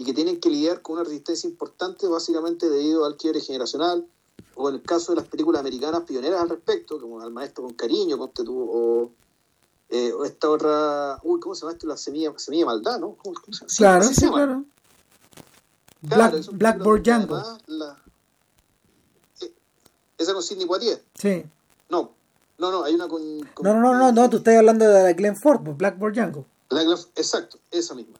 y 0.01 0.03
que 0.03 0.15
tienen 0.15 0.39
que 0.39 0.49
lidiar 0.49 0.81
con 0.81 0.95
una 0.95 1.03
resistencia 1.03 1.47
importante, 1.47 2.07
básicamente 2.07 2.67
debido 2.67 3.05
al 3.05 3.17
quiebre 3.17 3.39
generacional, 3.39 4.07
o 4.55 4.67
en 4.67 4.75
el 4.75 4.81
caso 4.81 5.11
de 5.11 5.21
las 5.21 5.29
películas 5.29 5.59
americanas 5.59 6.01
pioneras 6.07 6.41
al 6.41 6.49
respecto, 6.49 6.99
como 6.99 7.21
Al 7.21 7.31
Maestro 7.31 7.65
con 7.65 7.75
Cariño, 7.75 8.17
o, 8.19 9.11
eh, 9.89 10.11
o 10.11 10.25
esta 10.25 10.49
otra, 10.49 11.19
uy, 11.21 11.39
¿cómo 11.39 11.53
se 11.53 11.61
llama 11.61 11.73
esto? 11.73 11.85
La 11.85 11.97
semilla, 11.97 12.33
semilla 12.37 12.65
maldad, 12.65 12.99
¿no? 12.99 13.15
¿Cómo, 13.15 13.35
se 13.51 13.63
Claro, 13.77 14.03
sí, 14.03 14.27
claro. 14.27 14.65
Blackboard 16.51 17.03
Django. 17.03 17.37
Eh, 19.39 19.53
esa 20.17 20.33
con 20.33 20.41
Sidney 20.41 20.65
Poitier. 20.65 21.03
Sí. 21.13 21.45
No, 21.89 22.09
no, 22.57 22.71
no, 22.71 22.83
hay 22.85 22.95
una 22.95 23.07
con. 23.07 23.21
no, 23.39 23.79
no, 23.79 23.93
no, 23.93 24.11
no, 24.11 24.29
tú 24.31 24.37
estás 24.37 24.57
hablando 24.57 24.83
de 24.83 25.03
la 25.03 25.13
Glenn 25.13 25.35
Ford, 25.35 25.61
pues, 25.63 25.77
Blackboard 25.77 26.13
Django. 26.13 26.45
exacto, 27.15 27.59
esa 27.69 27.93
misma. 27.93 28.17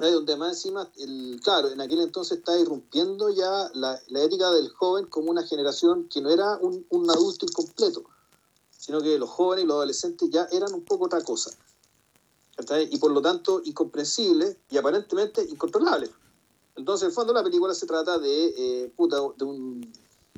Donde 0.00 0.36
más 0.36 0.50
encima, 0.50 0.90
el, 0.96 1.40
claro, 1.42 1.68
en 1.68 1.80
aquel 1.80 2.00
entonces 2.00 2.38
está 2.38 2.58
irrumpiendo 2.58 3.30
ya 3.30 3.70
la, 3.74 4.00
ética 4.08 4.50
del 4.50 4.70
joven 4.70 5.06
como 5.06 5.30
una 5.30 5.42
generación 5.42 6.08
que 6.08 6.20
no 6.20 6.30
era 6.30 6.58
un, 6.58 7.10
adulto 7.10 7.46
incompleto, 7.46 8.04
sino 8.70 9.00
que 9.00 9.18
los 9.18 9.28
jóvenes 9.28 9.64
y 9.64 9.66
los 9.66 9.76
adolescentes 9.76 10.30
ya 10.30 10.48
eran 10.52 10.72
un 10.72 10.84
poco 10.84 11.04
otra 11.04 11.22
cosa. 11.22 11.50
Y 12.90 12.98
por 12.98 13.10
lo 13.12 13.22
tanto, 13.22 13.62
incomprensible 13.64 14.58
y 14.70 14.76
aparentemente 14.76 15.42
incontrolable. 15.42 16.10
Entonces, 16.76 17.04
en 17.04 17.08
el 17.08 17.14
fondo, 17.14 17.32
la 17.32 17.42
película 17.42 17.74
se 17.74 17.86
trata 17.86 18.18
de, 18.18 18.54
eh, 18.56 18.92
puta, 18.96 19.16
de 19.36 19.44
un 19.44 19.90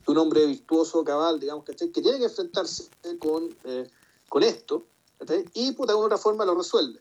un 0.07 0.19
hombre 0.19 0.47
virtuoso, 0.47 1.05
cabal, 1.05 1.39
digamos, 1.39 1.65
que 1.65 1.75
tiene 1.75 2.19
que 2.19 2.25
enfrentarse 2.25 2.89
con, 3.19 3.55
eh, 3.65 3.89
con 4.29 4.43
esto, 4.43 4.85
y 5.55 5.73
puta, 5.73 5.93
de 5.93 5.93
alguna 5.93 6.07
otra 6.07 6.19
forma 6.19 6.45
lo 6.45 6.55
resuelve. 6.55 6.99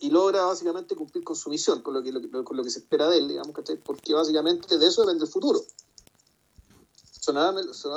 Y 0.00 0.10
logra 0.10 0.44
básicamente 0.44 0.94
cumplir 0.94 1.24
con 1.24 1.34
su 1.34 1.50
misión, 1.50 1.82
con 1.82 1.94
lo 1.94 2.02
que, 2.02 2.12
con 2.44 2.56
lo 2.56 2.62
que 2.62 2.70
se 2.70 2.80
espera 2.80 3.08
de 3.08 3.18
él, 3.18 3.28
digamos, 3.28 3.54
porque 3.84 4.14
básicamente 4.14 4.78
de 4.78 4.86
eso 4.86 5.02
depende 5.02 5.24
el 5.24 5.30
futuro. 5.30 5.64
Sonará, 7.20 7.52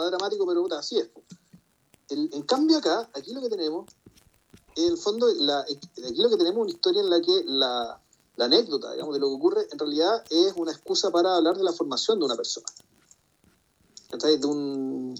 dramático, 0.09 0.47
pero 0.47 0.65
así 0.75 0.97
es. 0.97 1.09
en 2.09 2.41
cambio 2.43 2.77
acá, 2.77 3.09
aquí 3.13 3.33
lo 3.33 3.41
que 3.41 3.49
tenemos, 3.49 3.85
en 4.75 4.85
el 4.85 4.97
fondo, 4.97 5.27
aquí 5.27 6.21
lo 6.21 6.29
que 6.29 6.37
tenemos 6.37 6.57
es 6.57 6.63
una 6.63 6.71
historia 6.71 7.01
en 7.01 7.09
la 7.09 7.21
que 7.21 7.43
la, 7.45 8.01
la 8.37 8.45
anécdota, 8.45 8.93
digamos, 8.93 9.13
de 9.13 9.19
lo 9.19 9.27
que 9.27 9.35
ocurre, 9.35 9.67
en 9.71 9.77
realidad 9.77 10.23
es 10.29 10.53
una 10.55 10.71
excusa 10.71 11.11
para 11.11 11.35
hablar 11.35 11.57
de 11.57 11.63
la 11.63 11.73
formación 11.73 12.19
de 12.19 12.25
una 12.25 12.35
persona. 12.35 12.65
De 14.11 14.45
un, 14.47 15.13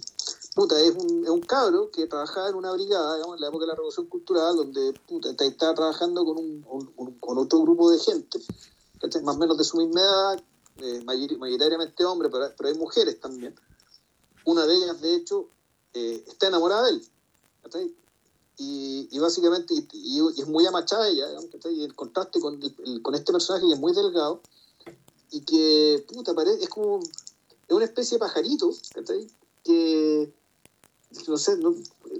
puta, 0.55 0.79
es 0.79 0.95
un, 0.95 1.23
es 1.23 1.29
un 1.29 1.41
cabro 1.41 1.91
que 1.91 2.07
trabajaba 2.07 2.49
en 2.49 2.55
una 2.55 2.71
brigada, 2.71 3.15
digamos, 3.15 3.35
en 3.35 3.41
la 3.41 3.47
época 3.47 3.63
de 3.63 3.67
la 3.67 3.75
Revolución 3.75 4.07
Cultural, 4.07 4.55
donde 4.55 4.93
puta, 5.07 5.29
estaba 5.29 5.73
trabajando 5.73 6.25
con, 6.25 6.37
un, 6.37 7.17
con 7.19 7.37
otro 7.37 7.61
grupo 7.61 7.91
de 7.91 7.99
gente, 7.99 8.39
más 9.23 9.35
o 9.35 9.39
menos 9.39 9.57
de 9.57 9.63
su 9.63 9.77
misma 9.77 10.01
edad, 10.01 10.43
eh, 10.81 11.03
mayoritariamente 11.05 12.05
hombres, 12.05 12.31
pero, 12.31 12.51
pero, 12.57 12.69
hay 12.69 12.75
mujeres 12.75 13.19
también. 13.19 13.55
Una 14.45 14.65
de 14.65 14.75
ellas, 14.75 15.01
de 15.01 15.15
hecho, 15.15 15.47
eh, 15.93 16.23
está 16.27 16.47
enamorada 16.47 16.83
de 16.83 16.91
él. 16.91 17.95
Y, 18.57 19.07
y, 19.11 19.19
básicamente, 19.19 19.73
y, 19.93 20.19
es 20.37 20.47
muy 20.47 20.65
amachada 20.65 21.07
ella, 21.07 21.27
digamos, 21.27 21.49
y 21.71 21.83
el 21.83 21.95
contraste 21.95 22.39
con, 22.39 22.59
con 23.01 23.15
este 23.15 23.31
personaje 23.31 23.65
que 23.67 23.73
es 23.73 23.79
muy 23.79 23.93
delgado 23.93 24.41
y 25.31 25.41
que, 25.41 26.05
puta, 26.07 26.33
parece, 26.33 26.63
es 26.63 26.69
como, 26.69 26.99
es 26.99 27.75
una 27.75 27.85
especie 27.85 28.15
de 28.15 28.19
pajarito, 28.19 28.71
que 29.63 30.33
no 31.28 31.38
sé, 31.38 31.57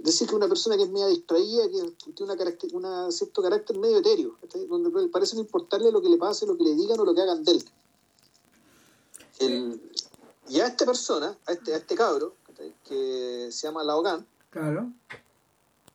decir 0.02 0.28
que 0.28 0.34
una 0.34 0.48
persona 0.48 0.76
que 0.76 0.82
es 0.82 0.90
media 0.90 1.06
distraída, 1.06 1.62
que 1.68 2.12
tiene 2.12 2.32
una 2.72 3.04
un 3.06 3.12
cierto 3.12 3.42
carácter 3.42 3.78
medio 3.78 3.98
etéreo, 3.98 4.36
donde 4.68 5.08
parece 5.08 5.36
no 5.36 5.42
importarle 5.42 5.92
lo 5.92 6.02
que 6.02 6.08
le 6.08 6.16
pase, 6.16 6.46
lo 6.46 6.56
que 6.56 6.64
le 6.64 6.74
digan 6.74 6.98
o 6.98 7.04
lo 7.04 7.14
que 7.14 7.20
hagan 7.20 7.44
de 7.44 7.52
él. 7.52 7.64
El, 9.38 9.80
y 10.48 10.60
a 10.60 10.66
esta 10.66 10.84
persona, 10.84 11.36
a 11.46 11.52
este, 11.52 11.72
a 11.72 11.76
este 11.76 11.94
cabro, 11.94 12.34
que 12.84 13.48
se 13.50 13.66
llama 13.66 13.84
Laogan, 13.84 14.26
claro. 14.50 14.92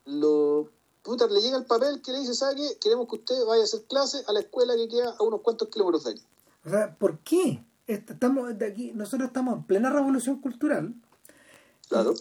lo 0.06 0.70
puta, 1.04 1.28
le 1.28 1.42
llega 1.42 1.58
el 1.58 1.66
papel 1.66 2.02
que 2.02 2.12
le 2.12 2.20
dice, 2.20 2.34
¿sabe 2.34 2.56
qué? 2.56 2.78
Queremos 2.82 3.08
que 3.08 3.18
usted 3.18 3.36
vaya 3.46 3.62
a 3.62 3.66
hacer 3.66 3.84
clase 3.84 4.24
a 4.28 4.34
la 4.34 4.40
escuela 4.40 4.76
que 4.76 4.88
queda 4.88 5.16
a 5.20 5.24
unos 5.24 5.42
cuantos 5.42 5.68
kilómetros 5.68 6.06
de 6.06 6.12
aquí. 6.12 6.24
O 6.66 6.70
sea, 6.70 6.96
¿por 6.96 7.20
qué? 7.20 7.64
Estamos 7.86 8.58
de 8.58 8.66
aquí, 8.66 8.92
nosotros 8.94 9.28
estamos 9.28 9.58
en 9.58 9.64
plena 9.66 9.92
revolución 9.92 10.42
cultural 10.42 10.96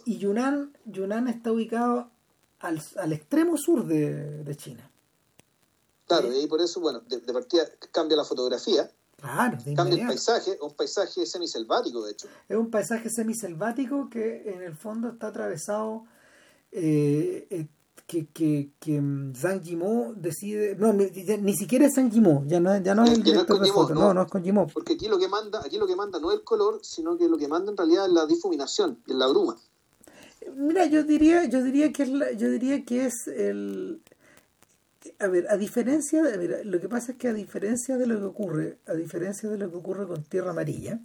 y, 0.05 0.19
Yunnan, 0.19 0.77
Yunnan 0.85 1.29
está 1.29 1.53
ubicado 1.53 2.11
al, 2.61 2.83
al 2.97 3.13
extremo 3.13 3.57
sur 3.57 3.87
de, 3.87 4.43
de, 4.45 4.57
China. 4.57 4.91
Claro, 6.07 6.29
y 6.33 6.47
por 6.47 6.61
eso, 6.61 6.81
bueno, 6.81 7.01
de, 7.01 7.19
partida 7.33 7.65
cambia 7.93 8.17
la 8.17 8.25
fotografía. 8.25 8.91
Claro, 9.17 9.59
cambia 9.75 10.03
el 10.03 10.07
paisaje, 10.07 10.59
un 10.61 10.75
paisaje 10.75 11.25
semiselvático, 11.25 12.05
de 12.05 12.13
hecho. 12.13 12.29
Es 12.49 12.57
un 12.57 12.71
paisaje 12.71 13.09
semiselvático 13.09 14.11
que 14.11 14.43
en 14.51 14.63
el 14.63 14.77
fondo 14.77 15.09
está 15.09 15.29
atravesado 15.29 16.05
eh, 16.73 17.47
eh 17.51 17.67
que, 18.07 18.27
que, 18.27 18.71
que 18.79 19.01
mm, 19.01 19.35
Zhang 19.35 19.63
Yimou 19.63 20.15
decide 20.15 20.77
no 20.77 20.93
ni, 20.93 21.57
siquiera 21.57 21.87
es 21.87 21.95
Zhang 21.95 22.11
Yimou 22.11 22.45
ya 22.47 22.61
no, 22.61 22.77
ya 22.79 22.95
no 22.95 23.05
es 23.05 23.13
el 23.13 23.23
director 23.23 23.61
de 23.61 23.73
foto 23.73 23.95
no, 23.95 24.13
no, 24.13 24.23
es 24.23 24.31
con 24.31 24.43
Yimou 24.43 24.67
porque 24.73 24.95
aquí 24.95 25.09
lo 25.09 25.19
que 25.19 25.29
manda 25.29 25.61
aquí 25.65 25.79
lo 25.79 25.87
que 25.87 25.97
manda 25.97 26.19
no 26.19 26.31
es 26.31 26.39
el 26.39 26.45
color 26.45 26.81
sino 26.83 27.17
que 27.17 27.29
lo 27.29 27.39
que 27.39 27.49
manda 27.49 27.71
en 27.71 27.77
realidad 27.77 28.07
es 28.07 28.13
la 28.13 28.27
difuminación 28.27 28.99
es 29.07 29.15
la 29.15 29.27
bruma. 29.29 29.57
Mira 30.57 30.85
yo 30.87 31.03
diría 31.03 31.45
yo 31.47 31.63
diría 31.63 31.93
que 31.93 32.03
es 32.03 32.11
yo 32.39 32.51
diría 32.51 32.85
que 32.85 33.07
es 33.07 33.27
el 33.29 34.03
a 35.19 35.27
ver 35.27 35.47
a 35.49 35.57
diferencia 35.57 36.23
de 36.23 36.37
mira, 36.37 36.59
lo 36.65 36.81
que 36.81 36.89
pasa 36.89 37.13
es 37.13 37.19
que 37.19 37.29
a 37.29 37.33
diferencia 37.33 37.97
de 37.97 38.07
lo 38.07 38.19
que 38.19 38.27
ocurre 38.27 38.79
a 38.87 38.93
diferencia 38.93 39.49
de 39.49 39.57
lo 39.57 39.71
que 39.71 39.77
ocurre 39.77 40.07
con 40.07 40.23
Tierra 40.25 40.51
Amarilla 40.51 41.01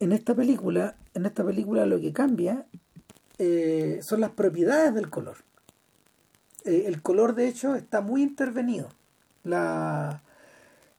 en 0.00 0.12
esta 0.12 0.34
película 0.34 0.96
en 1.14 1.24
esta 1.24 1.42
película 1.42 1.86
lo 1.86 1.98
que 1.98 2.12
cambia 2.12 2.66
eh, 3.38 4.00
son 4.02 4.20
las 4.20 4.30
propiedades 4.30 4.94
del 4.94 5.10
color. 5.10 5.38
Eh, 6.64 6.84
el 6.86 7.02
color, 7.02 7.34
de 7.34 7.48
hecho, 7.48 7.74
está 7.74 8.00
muy 8.00 8.22
intervenido. 8.22 8.88
La, 9.44 10.22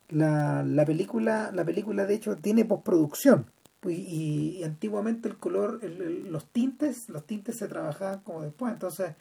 la, 0.09 0.63
la, 0.63 0.85
película, 0.85 1.51
la 1.53 1.65
película, 1.65 2.05
de 2.05 2.15
hecho, 2.15 2.35
tiene 2.37 2.65
postproducción. 2.65 3.45
Y, 3.87 4.61
antiguamente 4.63 5.29
el 5.29 5.37
color, 5.37 5.81
los 5.83 6.45
tintes, 6.45 7.07
los 7.09 7.25
tintes 7.25 7.57
se 7.57 7.67
trabajaban 7.67 8.19
como 8.21 8.41
después. 8.41 8.73
Entonces, 8.73 9.13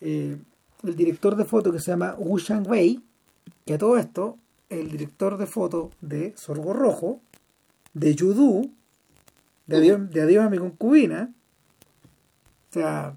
eh, 0.00 0.38
el 0.82 0.96
director 0.96 1.36
de 1.36 1.44
foto 1.44 1.72
que 1.72 1.80
se 1.80 1.90
llama 1.90 2.14
Wu 2.18 2.38
Shang-wei, 2.38 3.02
que 3.66 3.74
a 3.74 3.78
todo 3.78 3.98
esto, 3.98 4.38
el 4.70 4.90
director 4.90 5.36
de 5.36 5.46
foto 5.46 5.90
de 6.00 6.34
Sorgo 6.36 6.72
Rojo, 6.72 7.20
de 7.92 8.14
Yudu, 8.14 8.70
de 9.66 9.76
Adiós, 9.76 10.10
de 10.10 10.22
Adiós 10.22 10.44
a 10.44 10.50
mi 10.50 10.58
concubina, 10.58 11.32
o 12.70 12.72
sea, 12.72 13.16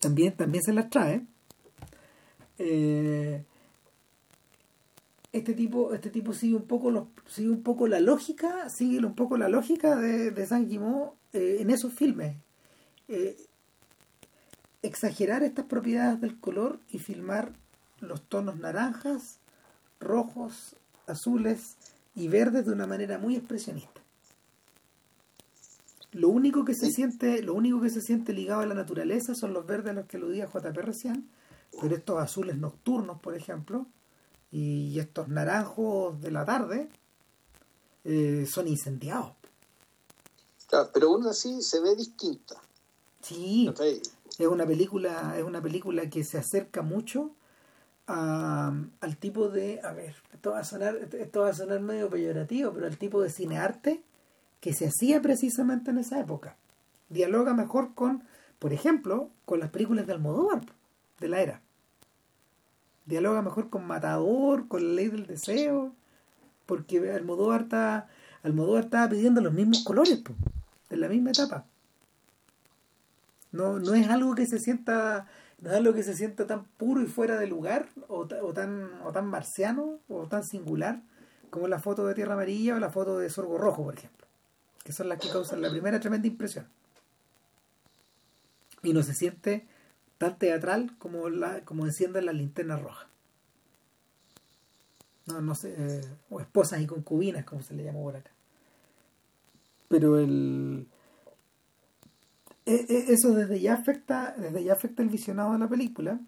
también, 0.00 0.36
también 0.36 0.62
se 0.64 0.72
las 0.72 0.88
trae. 0.88 1.26
Eh, 2.58 3.44
este 5.32 5.52
tipo, 5.52 5.92
este 5.92 6.10
tipo 6.10 6.32
sigue 6.32 6.56
un 6.56 6.66
poco 6.66 6.90
los, 6.90 7.08
sigue 7.26 7.50
un 7.50 7.62
poco 7.62 7.88
la 7.88 8.00
lógica, 8.00 8.70
sigue 8.70 9.04
un 9.04 9.14
poco 9.14 9.36
la 9.36 9.48
lógica 9.48 9.96
de, 9.96 10.30
de 10.30 10.46
San 10.46 10.68
eh, 10.70 11.58
en 11.60 11.70
esos 11.70 11.92
filmes. 11.92 12.36
Eh, 13.08 13.36
exagerar 14.82 15.42
estas 15.42 15.66
propiedades 15.66 16.20
del 16.20 16.38
color 16.38 16.80
y 16.90 16.98
filmar 16.98 17.52
los 18.00 18.22
tonos 18.22 18.56
naranjas, 18.56 19.38
rojos, 20.00 20.76
azules 21.06 21.76
y 22.14 22.28
verdes 22.28 22.66
de 22.66 22.72
una 22.72 22.86
manera 22.86 23.18
muy 23.18 23.36
expresionista. 23.36 23.95
Lo 26.12 26.28
único 26.28 26.64
que 26.64 26.74
se 26.74 26.90
siente, 26.90 27.42
lo 27.42 27.54
único 27.54 27.80
que 27.80 27.90
se 27.90 28.00
siente 28.00 28.32
ligado 28.32 28.60
a 28.60 28.66
la 28.66 28.74
naturaleza 28.74 29.34
son 29.34 29.52
los 29.52 29.66
verdes 29.66 29.90
a 29.90 29.94
los 29.94 30.06
que 30.06 30.16
aludía 30.16 30.46
JP 30.46 30.76
recién, 30.78 31.28
pero 31.80 31.94
estos 31.94 32.18
azules 32.18 32.56
nocturnos, 32.56 33.20
por 33.20 33.34
ejemplo, 33.34 33.86
y 34.50 34.98
estos 34.98 35.28
naranjos 35.28 36.20
de 36.20 36.30
la 36.30 36.44
tarde 36.44 36.88
eh, 38.04 38.46
son 38.48 38.68
incendiados. 38.68 39.32
pero 40.94 41.08
aún 41.08 41.26
así 41.26 41.60
se 41.60 41.80
ve 41.80 41.96
distinta. 41.96 42.56
Sí, 43.20 43.68
es 44.38 44.46
una 44.46 44.64
película, 44.64 45.36
es 45.36 45.42
una 45.42 45.60
película 45.60 46.08
que 46.08 46.22
se 46.22 46.38
acerca 46.38 46.82
mucho 46.82 47.32
al 48.06 49.16
tipo 49.18 49.48
de, 49.48 49.80
a 49.82 49.92
ver, 49.92 50.14
esto 50.32 50.52
va 50.52 50.60
a 50.60 50.64
sonar, 50.64 50.96
esto 51.12 51.40
va 51.40 51.48
a 51.48 51.54
sonar 51.54 51.80
medio 51.80 52.08
peyorativo, 52.08 52.72
pero 52.72 52.86
al 52.86 52.96
tipo 52.98 53.20
de 53.20 53.30
cinearte 53.30 54.04
que 54.66 54.72
se 54.72 54.88
hacía 54.88 55.22
precisamente 55.22 55.92
en 55.92 55.98
esa 55.98 56.18
época. 56.18 56.56
Dialoga 57.08 57.54
mejor 57.54 57.94
con, 57.94 58.24
por 58.58 58.72
ejemplo, 58.72 59.30
con 59.44 59.60
las 59.60 59.70
películas 59.70 60.08
de 60.08 60.14
Almodóvar 60.14 60.62
de 61.20 61.28
la 61.28 61.40
era. 61.40 61.60
Dialoga 63.04 63.42
mejor 63.42 63.70
con 63.70 63.86
Matador, 63.86 64.66
con 64.66 64.84
La 64.84 64.94
Ley 64.94 65.06
del 65.06 65.28
Deseo, 65.28 65.94
porque 66.66 67.12
Almodóvar 67.12 67.60
está, 67.60 68.08
Almodóvar 68.42 68.82
estaba 68.82 69.08
pidiendo 69.08 69.40
los 69.40 69.52
mismos 69.52 69.84
colores, 69.84 70.20
en 70.90 71.00
la 71.00 71.08
misma 71.08 71.30
etapa. 71.30 71.64
No, 73.52 73.78
no 73.78 73.94
es 73.94 74.08
algo 74.08 74.34
que 74.34 74.46
se 74.46 74.58
sienta 74.58 75.28
no 75.60 75.70
es 75.70 75.76
algo 75.76 75.94
que 75.94 76.02
se 76.02 76.16
sienta 76.16 76.44
tan 76.48 76.64
puro 76.64 77.02
y 77.02 77.06
fuera 77.06 77.38
de 77.38 77.46
lugar 77.46 77.86
o, 78.08 78.26
o, 78.42 78.52
tan 78.52 78.90
o 79.04 79.12
tan 79.12 79.28
marciano 79.28 80.00
o 80.08 80.26
tan 80.26 80.42
singular 80.42 81.02
como 81.50 81.68
la 81.68 81.78
foto 81.78 82.04
de 82.04 82.14
Tierra 82.14 82.32
Amarilla 82.32 82.74
o 82.74 82.80
la 82.80 82.90
foto 82.90 83.18
de 83.18 83.30
Sorgo 83.30 83.58
Rojo, 83.58 83.84
por 83.84 83.94
ejemplo 83.94 84.25
que 84.86 84.92
son 84.92 85.08
las 85.08 85.18
que 85.18 85.28
causan 85.28 85.60
la 85.60 85.68
primera 85.68 85.98
tremenda 85.98 86.28
impresión. 86.28 86.68
Y 88.84 88.92
no 88.92 89.02
se 89.02 89.14
siente 89.14 89.66
tan 90.16 90.38
teatral 90.38 90.96
como, 90.98 91.28
la, 91.28 91.64
como 91.64 91.86
encienden 91.86 92.26
la 92.26 92.32
linterna 92.32 92.76
roja. 92.76 93.08
No, 95.26 95.40
no 95.40 95.56
sé, 95.56 95.74
eh, 95.76 96.04
o 96.30 96.40
esposas 96.40 96.80
y 96.80 96.86
concubinas, 96.86 97.44
como 97.44 97.62
se 97.62 97.74
le 97.74 97.82
llama 97.82 97.98
por 97.98 98.14
acá. 98.14 98.30
Pero 99.88 100.20
el 100.20 100.86
e, 102.64 102.74
e, 102.88 103.12
eso 103.12 103.34
desde 103.34 103.58
ya 103.58 103.74
afecta, 103.74 104.36
desde 104.38 104.62
ya 104.62 104.74
afecta 104.74 105.02
el 105.02 105.08
visionado 105.08 105.52
de 105.52 105.58
la 105.58 105.68
película. 105.68 106.20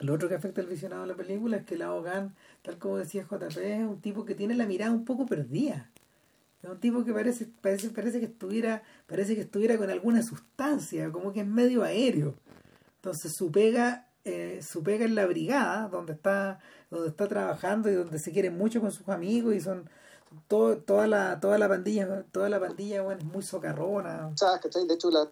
Lo 0.00 0.14
otro 0.14 0.28
que 0.28 0.34
afecta 0.34 0.62
el 0.62 0.66
visionado 0.66 1.02
de 1.02 1.08
la 1.08 1.16
película 1.16 1.58
es 1.58 1.64
que 1.64 1.76
la 1.76 1.94
Hogan, 1.94 2.34
tal 2.62 2.78
como 2.78 2.96
decía 2.96 3.22
JP, 3.22 3.56
es 3.58 3.86
un 3.86 4.00
tipo 4.00 4.24
que 4.24 4.34
tiene 4.34 4.56
la 4.56 4.66
mirada 4.66 4.90
un 4.90 5.04
poco 5.04 5.26
perdida. 5.26 5.89
Es 6.62 6.68
un 6.68 6.78
tipo 6.78 7.04
que 7.04 7.12
parece, 7.12 7.46
parece, 7.60 7.88
parece 7.90 8.20
que 8.20 8.26
estuviera, 8.26 8.82
parece 9.06 9.34
que 9.34 9.40
estuviera 9.42 9.78
con 9.78 9.90
alguna 9.90 10.22
sustancia, 10.22 11.10
como 11.10 11.32
que 11.32 11.40
es 11.40 11.46
medio 11.46 11.82
aéreo. 11.82 12.34
Entonces 12.96 13.34
su 13.34 13.50
pega, 13.50 14.08
eh, 14.24 14.60
su 14.62 14.82
pega 14.82 15.06
en 15.06 15.14
la 15.14 15.26
brigada, 15.26 15.88
donde 15.88 16.12
está, 16.12 16.60
donde 16.90 17.08
está 17.08 17.28
trabajando 17.28 17.90
y 17.90 17.94
donde 17.94 18.18
se 18.18 18.30
quiere 18.30 18.50
mucho 18.50 18.80
con 18.80 18.92
sus 18.92 19.08
amigos 19.08 19.54
y 19.54 19.60
son 19.60 19.88
todo, 20.48 20.76
toda 20.76 21.06
la, 21.06 21.40
toda 21.40 21.56
la 21.56 21.68
pandilla, 21.68 22.24
toda 22.30 22.50
la 22.50 22.60
pandilla 22.60 23.02
bueno, 23.02 23.20
es 23.20 23.26
muy 23.26 23.42
socarrona. 23.42 24.30
¿Sabes? 24.36 24.60
De 24.86 24.94
hecho 24.94 25.10
la 25.10 25.30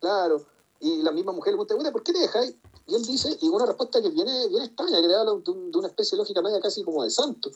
claro, 0.00 0.46
y 0.80 1.02
la 1.02 1.12
misma 1.12 1.32
mujer 1.32 1.54
le 1.54 1.64
pregunta, 1.64 1.92
¿por 1.92 2.02
qué 2.02 2.12
te 2.12 2.20
dejáis? 2.20 2.54
Y 2.86 2.94
él 2.94 3.04
dice, 3.04 3.36
y 3.40 3.48
una 3.48 3.66
respuesta 3.66 4.00
que 4.00 4.10
viene 4.10 4.48
bien 4.48 4.62
extraña, 4.62 5.00
que 5.00 5.08
le 5.08 5.16
habla 5.16 5.32
de 5.32 5.78
una 5.78 5.88
especie 5.88 6.16
de 6.16 6.22
lógica 6.22 6.42
media 6.42 6.60
casi 6.60 6.84
como 6.84 7.02
de 7.02 7.10
santo. 7.10 7.50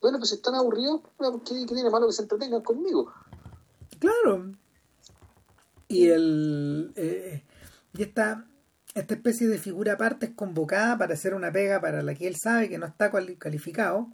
Bueno, 0.00 0.18
pues 0.18 0.32
están 0.32 0.54
aburridos, 0.54 1.00
¿qué, 1.44 1.64
qué 1.66 1.74
tiene 1.74 1.90
malo 1.90 2.06
que 2.06 2.12
se 2.12 2.22
entretengan 2.22 2.62
conmigo? 2.62 3.12
Claro. 3.98 4.52
Y 5.88 6.08
el 6.08 6.92
eh, 6.96 7.42
y 7.96 8.02
esta, 8.02 8.46
esta 8.94 9.14
especie 9.14 9.48
de 9.48 9.58
figura 9.58 9.94
aparte 9.94 10.26
es 10.26 10.32
convocada 10.34 10.98
para 10.98 11.14
hacer 11.14 11.34
una 11.34 11.50
pega 11.52 11.80
para 11.80 12.02
la 12.02 12.14
que 12.14 12.26
él 12.28 12.36
sabe 12.36 12.68
que 12.68 12.78
no 12.78 12.86
está 12.86 13.10
calificado. 13.38 14.08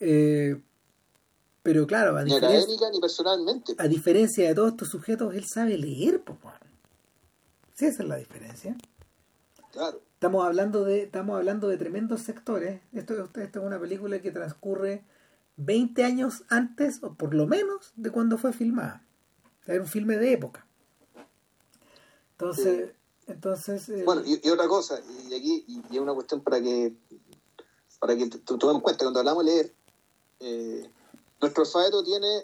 Eh, 0.00 0.60
pero 1.62 1.86
claro, 1.86 2.16
a 2.16 2.22
Ni 2.22 2.34
diferencia, 2.34 2.58
académica 2.60 2.90
ni 2.90 3.00
personalmente. 3.00 3.74
a 3.78 3.88
diferencia 3.88 4.48
de 4.48 4.54
todos 4.54 4.70
estos 4.72 4.88
sujetos, 4.88 5.34
él 5.34 5.44
sabe 5.46 5.76
leer, 5.76 6.22
pues, 6.22 6.40
bueno. 6.40 6.58
Sí, 7.74 7.86
esa 7.86 8.02
es 8.02 8.08
la 8.08 8.16
diferencia. 8.16 8.76
Claro. 9.72 10.00
Estamos 10.16 10.46
hablando 10.46 10.82
de, 10.82 11.02
estamos 11.02 11.36
hablando 11.36 11.68
de 11.68 11.76
tremendos 11.76 12.22
sectores. 12.22 12.80
Esto, 12.94 13.28
esto 13.34 13.60
es 13.60 13.66
una 13.66 13.78
película 13.78 14.18
que 14.22 14.30
transcurre 14.30 15.04
20 15.56 16.04
años 16.04 16.44
antes, 16.48 17.02
o 17.02 17.12
por 17.12 17.34
lo 17.34 17.46
menos, 17.46 17.92
de 17.96 18.10
cuando 18.10 18.38
fue 18.38 18.54
filmada. 18.54 19.04
Era 19.66 19.82
un 19.82 19.86
filme 19.86 20.16
de 20.16 20.32
época. 20.32 20.66
Entonces, 22.30 22.92
entonces 23.26 23.90
eh, 23.90 24.04
Bueno, 24.06 24.22
y, 24.24 24.40
y 24.42 24.48
otra 24.48 24.66
cosa, 24.68 24.98
y 25.28 25.34
aquí 25.34 25.64
y, 25.68 25.94
es 25.94 26.00
una 26.00 26.14
cuestión 26.14 26.42
para 26.42 26.62
que 26.62 26.94
para 27.98 28.16
que 28.16 28.26
tomemos 28.26 28.76
en 28.76 28.80
cuenta, 28.80 29.04
cuando 29.04 29.20
hablamos 29.20 29.44
de 29.44 29.52
leer, 29.52 29.74
eh, 30.40 30.90
nuestro 31.42 31.64
alfabeto 31.64 32.02
tiene 32.02 32.42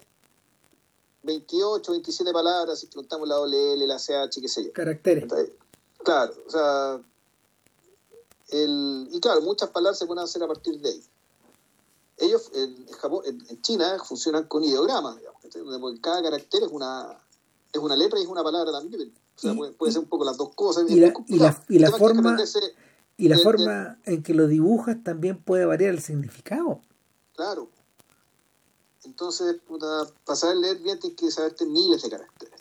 28, 1.22 1.90
27 1.90 2.32
palabras, 2.34 2.80
si 2.80 2.86
preguntamos 2.88 3.26
la 3.26 3.40
OLL, 3.40 3.88
la 3.88 3.96
CH, 3.96 4.40
qué 4.42 4.48
sé 4.48 4.64
yo. 4.66 4.72
caracteres. 4.74 5.24
Claro, 6.04 6.34
o 6.46 6.50
sea, 6.50 7.00
el, 8.52 9.08
y 9.10 9.20
claro, 9.20 9.40
muchas 9.42 9.70
palabras 9.70 9.98
se 9.98 10.06
pueden 10.06 10.22
hacer 10.22 10.42
a 10.42 10.46
partir 10.46 10.78
de 10.80 10.88
ahí. 10.90 11.02
Ellos 12.18 12.50
en, 12.54 12.86
Japón, 12.92 13.22
en, 13.26 13.60
China 13.62 13.98
funcionan 14.04 14.44
con 14.44 14.62
ideogramas, 14.62 15.16
digamos. 15.18 15.42
Donde 15.52 16.00
cada 16.00 16.22
carácter 16.22 16.62
es 16.62 16.68
una, 16.70 17.18
es 17.72 17.80
una 17.80 17.96
letra 17.96 18.18
y 18.20 18.22
es 18.22 18.28
una 18.28 18.44
palabra 18.44 18.70
también. 18.70 19.12
O 19.36 19.38
sea, 19.40 19.52
Y- 19.52 19.56
puede, 19.56 19.72
puede 19.72 19.92
ser 19.92 20.02
un 20.02 20.08
poco 20.08 20.24
las 20.24 20.36
dos 20.36 20.54
cosas. 20.54 20.84
y 20.88 21.00
la- 21.00 21.08
y 21.26 21.36
y 21.36 21.42
es 21.82 21.90
que 21.90 21.98
forma- 21.98 22.36
Y 23.16 23.28
la 23.28 23.36
de- 23.36 23.38
de- 23.38 23.42
forma 23.44 23.98
en 24.04 24.22
que 24.22 24.34
lo 24.34 24.46
dibujas 24.46 25.02
también 25.02 25.42
puede 25.42 25.64
variar 25.64 25.90
el 25.90 26.00
significado. 26.02 26.80
Claro. 27.34 27.68
Entonces, 29.04 29.56
para 30.24 30.36
saber 30.36 30.56
leer 30.58 30.78
bien 30.78 31.00
tienes 31.00 31.18
que 31.18 31.30
saberte 31.30 31.66
miles 31.66 32.02
de 32.02 32.10
caracteres. 32.10 32.60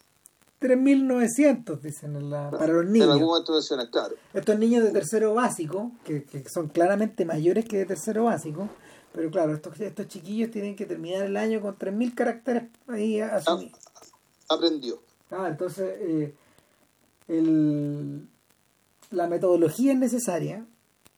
3.900, 0.61 1.81
dicen, 1.81 2.15
en 2.15 2.29
la- 2.29 2.51
para 2.51 2.71
los 2.73 2.85
En 2.85 2.93
niños. 2.93 3.09
algún 3.09 3.27
momento 3.29 3.51
mencionas, 3.53 3.89
claro. 3.89 4.15
Estos 4.33 4.59
niños 4.59 4.83
de 4.83 4.91
tercero 4.91 5.33
básico, 5.33 5.91
que, 6.05 6.23
que 6.23 6.43
son 6.47 6.67
claramente 6.69 7.25
mayores 7.25 7.65
que 7.65 7.79
de 7.79 7.85
tercero 7.85 8.25
básico, 8.25 8.69
pero 9.11 9.29
claro, 9.31 9.53
estos, 9.55 9.79
estos 9.79 10.07
chiquillos 10.07 10.51
tienen 10.51 10.75
que 10.75 10.85
terminar 10.85 11.23
el 11.25 11.35
año 11.35 11.61
con 11.61 11.75
3.000 11.77 12.13
caracteres 12.13 12.63
ahí 12.87 13.19
asumidos. 13.19 13.79
Aprendió. 14.49 15.01
Ah, 15.31 15.47
entonces 15.49 15.95
eh, 15.99 16.35
el- 17.27 18.27
la 19.09 19.27
metodología 19.27 19.93
es 19.93 19.97
necesaria, 19.97 20.65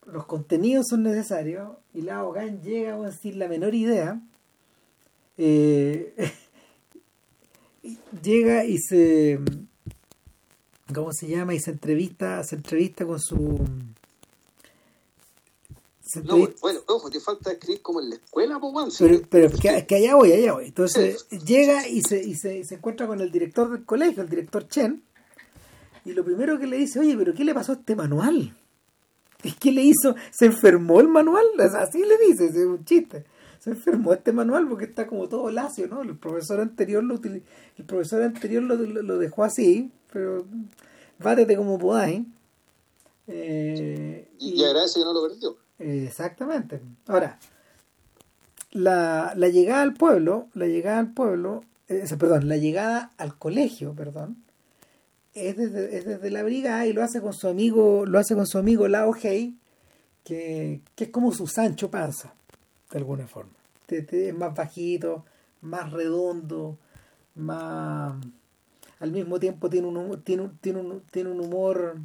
los 0.06 0.26
contenidos 0.26 0.86
son 0.90 1.04
necesarios, 1.04 1.70
y 1.94 2.02
la 2.02 2.24
Hogan 2.24 2.62
llega 2.62 2.96
a 3.06 3.12
sin 3.12 3.40
la 3.40 3.48
menor 3.48 3.76
idea. 3.76 4.22
eh, 5.38 6.14
llega 8.22 8.66
y 8.66 8.78
se 8.80 9.40
¿cómo 10.94 11.12
se 11.12 11.28
llama? 11.28 11.54
y 11.54 11.60
se 11.60 11.72
entrevista, 11.72 12.44
se 12.44 12.56
entrevista 12.56 13.06
con 13.06 13.20
su 13.20 13.66
No, 16.24 16.38
bueno, 16.62 16.80
ojo, 16.88 17.10
te 17.10 17.20
falta 17.20 17.52
escribir 17.52 17.82
como 17.82 18.00
en 18.00 18.10
la 18.12 18.16
escuela, 18.18 18.58
weón. 18.58 18.92
pero, 19.00 19.22
pero 19.30 19.50
porque- 19.50 19.70
que, 19.70 19.78
es 19.78 19.86
que 19.88 19.96
allá 19.96 20.16
voy, 20.16 20.32
allá 20.32 20.54
voy. 20.54 20.66
Entonces 20.66 21.28
llega 21.30 21.88
y 21.88 22.02
se, 22.02 22.22
y, 22.24 22.36
se, 22.36 22.64
se 22.66 22.76
encuentra 22.76 23.08
con 23.08 23.20
el 23.22 23.32
director 23.32 23.72
del 23.72 23.84
colegio, 23.84 24.22
el 24.22 24.30
director 24.30 24.68
Chen, 24.68 25.02
y 26.06 26.12
lo 26.12 26.24
primero 26.24 26.60
que 26.60 26.68
le 26.68 26.78
dice, 26.78 27.00
oye, 27.00 27.16
pero 27.18 27.34
¿qué 27.34 27.44
le 27.44 27.54
pasó 27.54 27.72
a 27.72 27.76
este 27.76 27.96
manual? 27.96 28.56
¿Qué 29.60 29.72
le 29.72 29.82
hizo? 29.82 30.16
¿Se 30.32 30.46
enfermó 30.46 31.02
el 31.02 31.08
manual? 31.08 31.46
Así 31.60 32.00
le 32.04 32.18
dice, 32.28 32.46
es 32.48 32.56
un 32.58 32.86
chiste. 32.86 33.26
Se 33.64 33.70
enfermó 33.70 34.12
este 34.12 34.34
manual 34.34 34.68
porque 34.68 34.84
está 34.84 35.08
como 35.08 35.30
todo 35.30 35.50
lacio, 35.50 35.88
¿no? 35.88 36.02
El 36.02 36.18
profesor 36.18 36.60
anterior 36.60 37.02
lo, 37.02 37.16
el 37.24 37.86
profesor 37.86 38.22
anterior 38.22 38.62
lo, 38.62 38.76
lo- 38.76 39.02
lo 39.02 39.18
dejó 39.18 39.46
así, 39.46 39.90
pero 40.12 40.46
bátete 41.20 41.56
como 41.56 41.80
podáis. 41.80 42.24
Eh, 43.28 44.28
y, 44.38 44.60
y 44.62 44.66
agradece 44.66 45.00
que 45.00 45.06
no 45.06 45.14
lo 45.14 45.30
perdió. 45.30 45.56
Exactamente. 45.80 46.82
Ahora, 47.08 47.40
la, 48.72 49.34
la 49.38 49.48
llegada 49.48 49.82
al 49.82 49.94
pueblo, 49.94 50.50
la 50.54 50.66
llegada 50.68 51.00
al 51.00 51.14
pueblo, 51.14 51.64
eh, 51.88 52.04
perdón, 52.20 52.50
la 52.50 52.58
llegada 52.58 53.12
al 53.18 53.38
colegio, 53.38 53.94
perdón, 53.94 54.38
es 55.34 55.56
desde, 55.56 55.98
es 55.98 56.06
desde 56.06 56.30
la 56.32 56.44
brigada 56.44 56.86
y 56.86 56.92
lo 56.92 57.02
hace 57.02 57.22
con 57.22 57.34
su 57.34 57.48
amigo, 57.48 58.06
lo 58.06 58.20
hace 58.20 58.36
con 58.36 58.46
su 58.46 58.58
amigo 58.58 58.88
Lao 58.90 59.16
Hei, 59.24 59.56
que, 60.26 60.82
que 60.96 61.06
es 61.06 61.10
como 61.12 61.32
su 61.32 61.48
Sancho 61.48 61.90
Panza, 61.90 62.34
de 62.94 63.00
alguna 63.00 63.28
forma. 63.28 63.52
Te- 63.88 64.30
Es 64.30 64.36
más 64.36 64.56
bajito, 64.56 65.26
más 65.62 65.92
redondo, 65.92 66.78
más 67.36 68.16
al 69.00 69.12
mismo 69.12 69.40
tiempo 69.40 69.70
tiene 69.70 69.88
un 69.88 69.98
humor, 69.98 70.22
tiene 70.24 70.50
tiene 70.62 70.80
un, 70.82 71.02
tiene 71.12 71.32
un 71.32 71.42
humor 71.42 71.98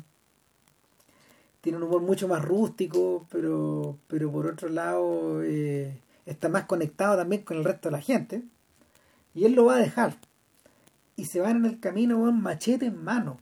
tiene 1.60 1.78
un 1.78 1.85
humor 1.85 2.02
mucho 2.02 2.28
más 2.28 2.44
rústico, 2.44 3.27
pero, 3.31 3.98
pero 4.09 4.31
por 4.32 4.47
otro 4.47 4.69
lado 4.69 5.43
eh, 5.44 6.01
está 6.27 6.48
más 6.48 6.65
conectado 6.66 7.16
también 7.16 7.43
con 7.43 7.56
el 7.59 7.65
resto 7.65 7.89
de 7.89 7.93
la 7.97 8.02
gente. 8.02 8.43
Y 9.35 9.44
él 9.44 9.52
lo 9.55 9.66
va 9.66 9.77
a 9.77 9.81
dejar. 9.81 10.16
Y 11.16 11.27
se 11.27 11.40
van 11.40 11.59
en 11.59 11.66
el 11.66 11.81
camino 11.81 12.20
con 12.20 12.40
machete 12.43 12.86
en 12.86 13.02
mano. 13.05 13.39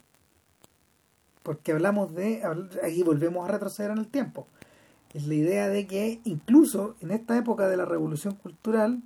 Porque 1.43 1.73
hablamos 1.73 2.15
de, 2.15 2.43
aquí 2.83 3.03
volvemos 3.03 3.49
a 3.49 3.53
retroceder 3.53 3.91
en 3.93 3.99
el 3.99 4.09
tiempo. 4.09 4.49
Es 5.17 5.27
la 5.27 5.35
idea 5.35 5.69
de 5.69 5.87
que 5.87 6.21
incluso 6.25 6.95
en 7.01 7.11
esta 7.11 7.37
época 7.39 7.69
de 7.69 7.77
la 7.79 7.87
revolución 7.87 8.35
cultural, 8.35 9.01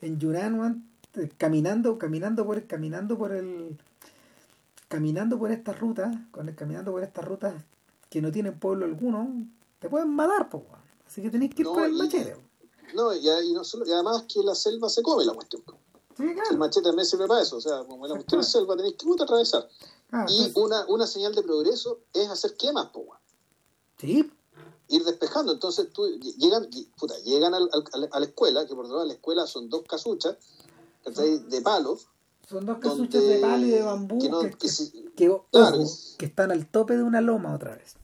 en 0.00 0.18
Yuranwan, 0.18 0.88
eh, 1.14 1.30
caminando, 1.36 1.98
caminando 1.98 2.46
por, 2.46 2.66
caminando 2.66 3.18
por 3.18 3.32
el, 3.32 3.76
caminando 4.88 5.38
por 5.38 5.50
estas 5.52 5.78
rutas, 5.78 6.16
con 6.30 6.48
el, 6.48 6.54
caminando 6.54 6.92
por 6.92 7.02
estas 7.02 7.24
rutas 7.26 7.54
que 8.08 8.22
no 8.22 8.32
tienen 8.32 8.58
pueblo 8.58 8.86
alguno, 8.86 9.28
te 9.78 9.88
pueden 9.90 10.08
matar, 10.14 10.48
po. 10.48 10.64
Así 11.06 11.20
que 11.20 11.28
tenéis 11.30 11.54
que 11.54 11.62
ir 11.62 11.66
No, 11.68 11.74
con 11.74 11.84
el 11.84 11.94
y- 11.94 11.98
machete. 11.98 12.36
No, 12.94 13.12
y, 13.14 13.18
y 13.28 13.52
no 13.52 13.62
solo, 13.62 13.86
y 13.86 13.92
además 13.92 14.24
que 14.32 14.40
la 14.42 14.54
selva 14.54 14.88
se 14.88 15.02
come 15.02 15.24
la 15.24 15.34
cuestión. 15.34 15.62
Sí, 16.16 16.22
El 16.24 16.34
claro. 16.34 16.56
machete 16.56 16.86
también 16.86 17.06
sirve 17.06 17.26
para 17.28 17.42
eso. 17.42 17.56
O 17.58 17.60
sea, 17.60 17.84
como 17.84 18.06
la 18.06 18.14
cuestión 18.14 18.40
es 18.40 18.48
selva, 18.48 18.76
tenéis 18.76 18.96
que 18.96 19.04
puta, 19.06 19.24
atravesar. 19.24 19.68
Ah, 20.10 20.24
Y 20.28 20.46
entonces- 20.46 20.56
una, 20.56 20.86
una 20.86 21.06
señal 21.06 21.34
de 21.34 21.42
progreso 21.42 22.00
es 22.14 22.28
hacer 22.30 22.54
quemas, 22.56 22.86
po, 22.86 23.04
sí, 23.98 24.28
ir 24.90 25.04
despejando. 25.04 25.52
Entonces 25.52 25.90
tú 25.92 26.06
llegan, 26.36 26.68
puta, 26.98 27.18
llegan 27.20 27.54
al- 27.54 27.70
al- 27.72 28.08
a 28.12 28.20
la 28.20 28.26
escuela, 28.26 28.66
que 28.66 28.74
por 28.74 28.86
lo 28.88 29.04
la 29.04 29.14
escuela 29.14 29.46
son 29.46 29.68
dos 29.70 29.82
casuchas 29.88 30.36
de 31.04 31.60
palo, 31.62 31.98
son 32.48 32.66
dos 32.66 32.78
casuchas 32.78 33.22
de 33.22 33.38
palo 33.38 33.66
y 33.66 33.70
de 33.70 33.82
bambú 33.82 34.18
que 34.18 34.28
no- 34.28 34.40
que, 34.40 34.50
que 34.50 34.58
que- 34.58 34.68
si- 34.68 34.90
que, 35.16 35.28
ojo, 35.30 35.46
claro. 35.50 35.78
que 36.18 36.26
están 36.26 36.50
al 36.50 36.66
tope 36.70 36.96
de 36.96 37.02
una 37.02 37.20
loma 37.20 37.54
otra 37.54 37.74
vez. 37.76 37.94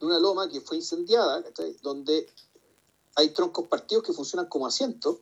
de 0.00 0.06
una 0.06 0.18
loma 0.18 0.48
que 0.48 0.60
fue 0.60 0.76
incendiada, 0.76 1.42
¿cachai? 1.44 1.76
donde 1.82 2.26
hay 3.14 3.30
troncos 3.30 3.68
partidos 3.68 4.02
que 4.04 4.12
funcionan 4.12 4.48
como 4.48 4.66
asientos. 4.66 5.18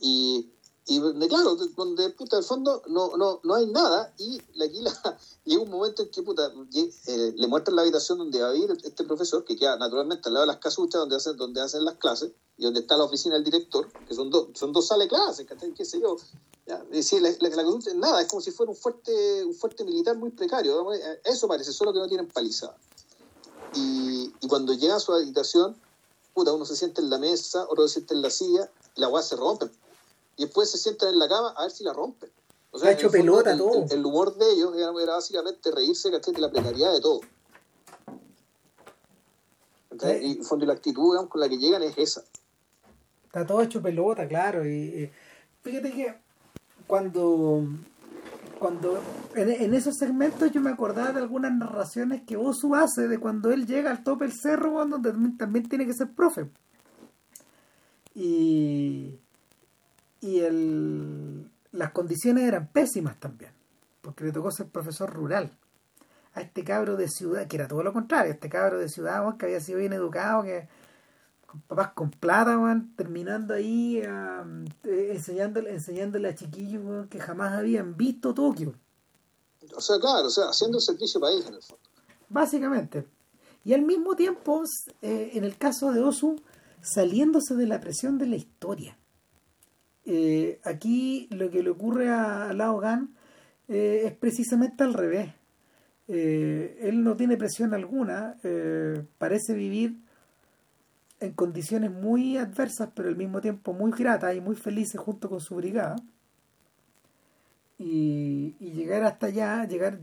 Y, 0.00 0.50
y 0.88 1.00
claro, 1.28 1.56
donde, 1.56 2.10
puta, 2.10 2.36
al 2.36 2.44
fondo 2.44 2.80
no, 2.86 3.16
no, 3.16 3.40
no 3.42 3.54
hay 3.54 3.66
nada. 3.66 4.14
Y 4.18 4.40
aquí 4.62 4.80
la, 4.80 4.92
llega 5.44 5.62
un 5.62 5.70
momento 5.70 6.02
en 6.02 6.10
que, 6.10 6.22
puta, 6.22 6.52
eh, 6.74 7.32
le 7.36 7.46
muestran 7.48 7.74
la 7.74 7.82
habitación 7.82 8.18
donde 8.18 8.40
va 8.40 8.50
a 8.50 8.52
vivir 8.52 8.70
este 8.84 9.02
profesor, 9.02 9.44
que 9.44 9.56
queda 9.56 9.76
naturalmente 9.76 10.28
al 10.28 10.34
lado 10.34 10.46
de 10.46 10.52
las 10.52 10.60
casuchas 10.60 11.00
donde 11.00 11.16
hacen, 11.16 11.36
donde 11.36 11.60
hacen 11.60 11.84
las 11.84 11.96
clases, 11.96 12.30
y 12.56 12.64
donde 12.64 12.80
está 12.80 12.96
la 12.96 13.04
oficina 13.04 13.34
del 13.34 13.42
director, 13.42 13.88
que 14.06 14.14
son 14.14 14.30
dos, 14.30 14.48
son 14.54 14.72
dos 14.72 14.86
salas 14.86 15.08
clases, 15.08 15.46
qué 15.76 15.84
sé 15.84 16.00
yo. 16.00 16.16
Ya, 16.66 16.76
es 16.76 16.90
decir, 16.90 17.20
la, 17.20 17.30
la, 17.40 17.50
casucha, 17.50 17.92
nada, 17.94 18.20
es 18.22 18.28
como 18.28 18.40
si 18.40 18.52
fuera 18.52 18.70
un 18.70 18.76
fuerte, 18.76 19.44
un 19.44 19.54
fuerte 19.54 19.84
militar 19.84 20.16
muy 20.16 20.30
precario. 20.30 20.92
eh, 20.94 21.20
Eso 21.24 21.48
parece, 21.48 21.72
solo 21.72 21.92
que 21.92 21.98
no 21.98 22.06
tienen 22.06 22.28
palizada. 22.28 22.76
Y, 23.74 24.30
cuando 24.48 24.72
llega 24.72 24.96
a 24.96 25.00
su 25.00 25.12
habitación, 25.12 25.76
puta, 26.34 26.52
uno 26.52 26.64
se 26.64 26.76
sienta 26.76 27.00
en 27.02 27.10
la 27.10 27.18
mesa, 27.18 27.66
otro 27.68 27.86
se 27.88 27.94
sienta 27.94 28.14
en 28.14 28.22
la 28.22 28.30
silla, 28.30 28.70
y 28.94 29.00
la 29.00 29.08
weá 29.08 29.22
se 29.22 29.36
rompe. 29.36 29.68
Y 30.36 30.44
después 30.44 30.70
se 30.70 30.78
sientan 30.78 31.10
en 31.10 31.18
la 31.18 31.28
cama 31.28 31.54
a 31.56 31.62
ver 31.62 31.70
si 31.70 31.84
la 31.84 31.92
rompen. 31.92 32.30
O 32.72 32.78
ha 32.84 32.90
hecho 32.92 33.06
el 33.06 33.12
fondo, 33.12 33.32
pelota 33.32 33.52
el, 33.52 33.58
todo. 33.58 33.84
el- 33.84 33.92
el 33.92 34.04
humor 34.04 34.36
de 34.36 34.52
ellos 34.52 34.76
era, 34.76 34.90
básicamente 35.14 35.70
reírse 35.70 36.10
¿cachai? 36.10 36.34
de 36.34 36.40
la 36.40 36.50
precariedad 36.50 36.92
de 36.92 37.00
todo. 37.00 37.20
Y 40.20 40.32
en 40.38 40.44
fondo, 40.44 40.64
y 40.64 40.68
la 40.68 40.74
actitud 40.74 41.12
digamos, 41.12 41.30
con 41.30 41.40
la 41.40 41.48
que 41.48 41.56
llegan 41.56 41.82
es 41.82 41.96
esa. 41.96 42.22
Está 43.24 43.46
todo 43.46 43.62
hecho 43.62 43.80
pelota, 43.80 44.28
claro. 44.28 44.66
Y, 44.66 45.10
fíjate 45.62 45.90
que 45.92 46.14
cuando, 46.86 47.64
cuando 48.58 49.00
en, 49.34 49.50
en 49.50 49.72
esos 49.74 49.96
segmentos 49.96 50.50
yo 50.52 50.60
me 50.60 50.68
acordaba 50.70 51.12
de 51.12 51.20
algunas 51.20 51.52
narraciones 51.56 52.22
que 52.26 52.36
Osu 52.36 52.74
hace 52.74 53.08
de 53.08 53.18
cuando 53.18 53.50
él 53.52 53.66
llega 53.66 53.90
al 53.90 54.04
tope 54.04 54.26
del 54.26 54.34
cerro, 54.38 54.86
donde 54.86 55.10
también, 55.12 55.38
también 55.38 55.66
tiene 55.68 55.86
que 55.86 55.94
ser 55.94 56.14
profe. 56.14 56.50
Y, 58.14 59.18
y 60.20 60.40
el, 60.40 61.50
las 61.72 61.92
condiciones 61.92 62.44
eran 62.44 62.68
pésimas 62.68 63.18
también, 63.18 63.52
porque 64.02 64.24
le 64.24 64.32
tocó 64.32 64.50
ser 64.50 64.68
profesor 64.68 65.12
rural. 65.12 65.56
A 66.34 66.42
este 66.42 66.64
cabro 66.64 66.96
de 66.96 67.08
ciudad, 67.08 67.46
que 67.46 67.56
era 67.56 67.66
todo 67.66 67.82
lo 67.82 67.94
contrario, 67.94 68.32
este 68.32 68.50
cabro 68.50 68.78
de 68.78 68.90
ciudad, 68.90 69.36
que 69.38 69.46
había 69.46 69.60
sido 69.60 69.78
bien 69.78 69.94
educado, 69.94 70.42
que 70.42 70.68
con 71.46 71.60
papás 71.62 71.92
con 71.94 72.10
plata, 72.10 72.58
terminando 72.96 73.54
ahí 73.54 74.02
eh, 74.02 75.12
enseñándole, 75.12 75.70
enseñándole 75.72 76.28
a 76.28 76.34
chiquillos 76.34 77.06
que 77.08 77.20
jamás 77.20 77.54
habían 77.54 77.96
visto 77.96 78.34
Tokio. 78.34 78.74
O 79.74 79.80
sea, 79.80 79.98
claro, 79.98 80.26
o 80.26 80.30
sea, 80.30 80.50
haciendo 80.50 80.78
servicio 80.78 81.20
país 81.20 81.46
en 81.46 81.54
el 81.54 81.62
fondo. 81.62 81.82
Básicamente. 82.28 83.06
Y 83.64 83.74
al 83.74 83.82
mismo 83.82 84.14
tiempo, 84.14 84.62
eh, 85.02 85.30
en 85.34 85.44
el 85.44 85.56
caso 85.56 85.90
de 85.92 86.02
Osu, 86.02 86.36
saliéndose 86.82 87.54
de 87.54 87.66
la 87.66 87.80
presión 87.80 88.18
de 88.18 88.26
la 88.26 88.36
historia. 88.36 88.96
Eh, 90.08 90.60
aquí 90.62 91.26
lo 91.32 91.50
que 91.50 91.64
le 91.64 91.70
ocurre 91.70 92.08
a 92.10 92.52
Lao 92.52 92.78
Gan 92.78 93.12
eh, 93.66 94.02
es 94.04 94.12
precisamente 94.12 94.84
al 94.84 94.94
revés. 94.94 95.34
Eh, 96.06 96.78
él 96.82 97.02
no 97.02 97.16
tiene 97.16 97.36
presión 97.36 97.74
alguna, 97.74 98.36
parece 99.18 99.54
vivir 99.54 99.96
en 101.18 101.32
condiciones 101.32 101.90
muy 101.90 102.36
adversas, 102.36 102.90
pero 102.94 103.08
al 103.08 103.16
mismo 103.16 103.40
tiempo 103.40 103.72
muy 103.72 103.90
gratas 103.90 104.36
y 104.36 104.40
muy 104.40 104.54
felices 104.54 105.00
junto 105.00 105.28
con 105.28 105.40
su 105.40 105.56
brigada. 105.56 105.96
Y, 107.78 108.54
y 108.60 108.72
llegar 108.72 109.02
hasta 109.04 109.26
allá, 109.26 109.66
llegar, 109.66 109.98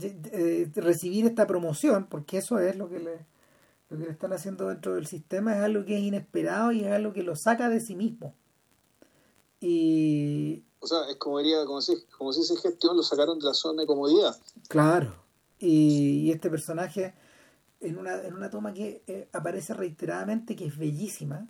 recibir 0.75 1.25
esta 1.25 1.47
promoción, 1.47 2.07
porque 2.07 2.37
eso 2.37 2.59
es 2.59 2.75
lo 2.75 2.89
que 2.89 2.99
le, 2.99 3.25
lo 3.89 3.97
que 3.97 4.05
le 4.05 4.11
están 4.11 4.33
haciendo 4.33 4.67
dentro 4.67 4.95
del 4.95 5.07
sistema, 5.07 5.55
es 5.55 5.63
algo 5.63 5.85
que 5.85 5.97
es 5.97 6.03
inesperado 6.03 6.71
y 6.73 6.83
es 6.83 6.91
algo 6.91 7.13
que 7.13 7.23
lo 7.23 7.35
saca 7.35 7.69
de 7.69 7.79
sí 7.79 7.95
mismo. 7.95 8.35
Y 9.65 10.61
O 10.81 10.87
sea, 10.87 11.09
es 11.09 11.15
como 11.15 11.37
diría, 11.39 11.63
como 11.65 11.79
si, 11.81 11.93
como 12.17 12.33
si 12.33 12.41
esa 12.41 12.59
gestión 12.59 12.97
lo 12.97 13.03
sacaron 13.03 13.39
de 13.39 13.45
la 13.45 13.53
zona 13.53 13.83
de 13.83 13.87
comodidad. 13.87 14.35
Claro. 14.67 15.15
Y, 15.57 16.23
y 16.25 16.31
este 16.31 16.49
personaje, 16.49 17.13
en 17.79 17.97
una, 17.97 18.21
en 18.23 18.33
una 18.33 18.49
toma 18.49 18.73
que 18.73 19.01
eh, 19.07 19.29
aparece 19.31 19.73
reiteradamente, 19.73 20.57
que 20.57 20.65
es 20.65 20.77
bellísima, 20.77 21.47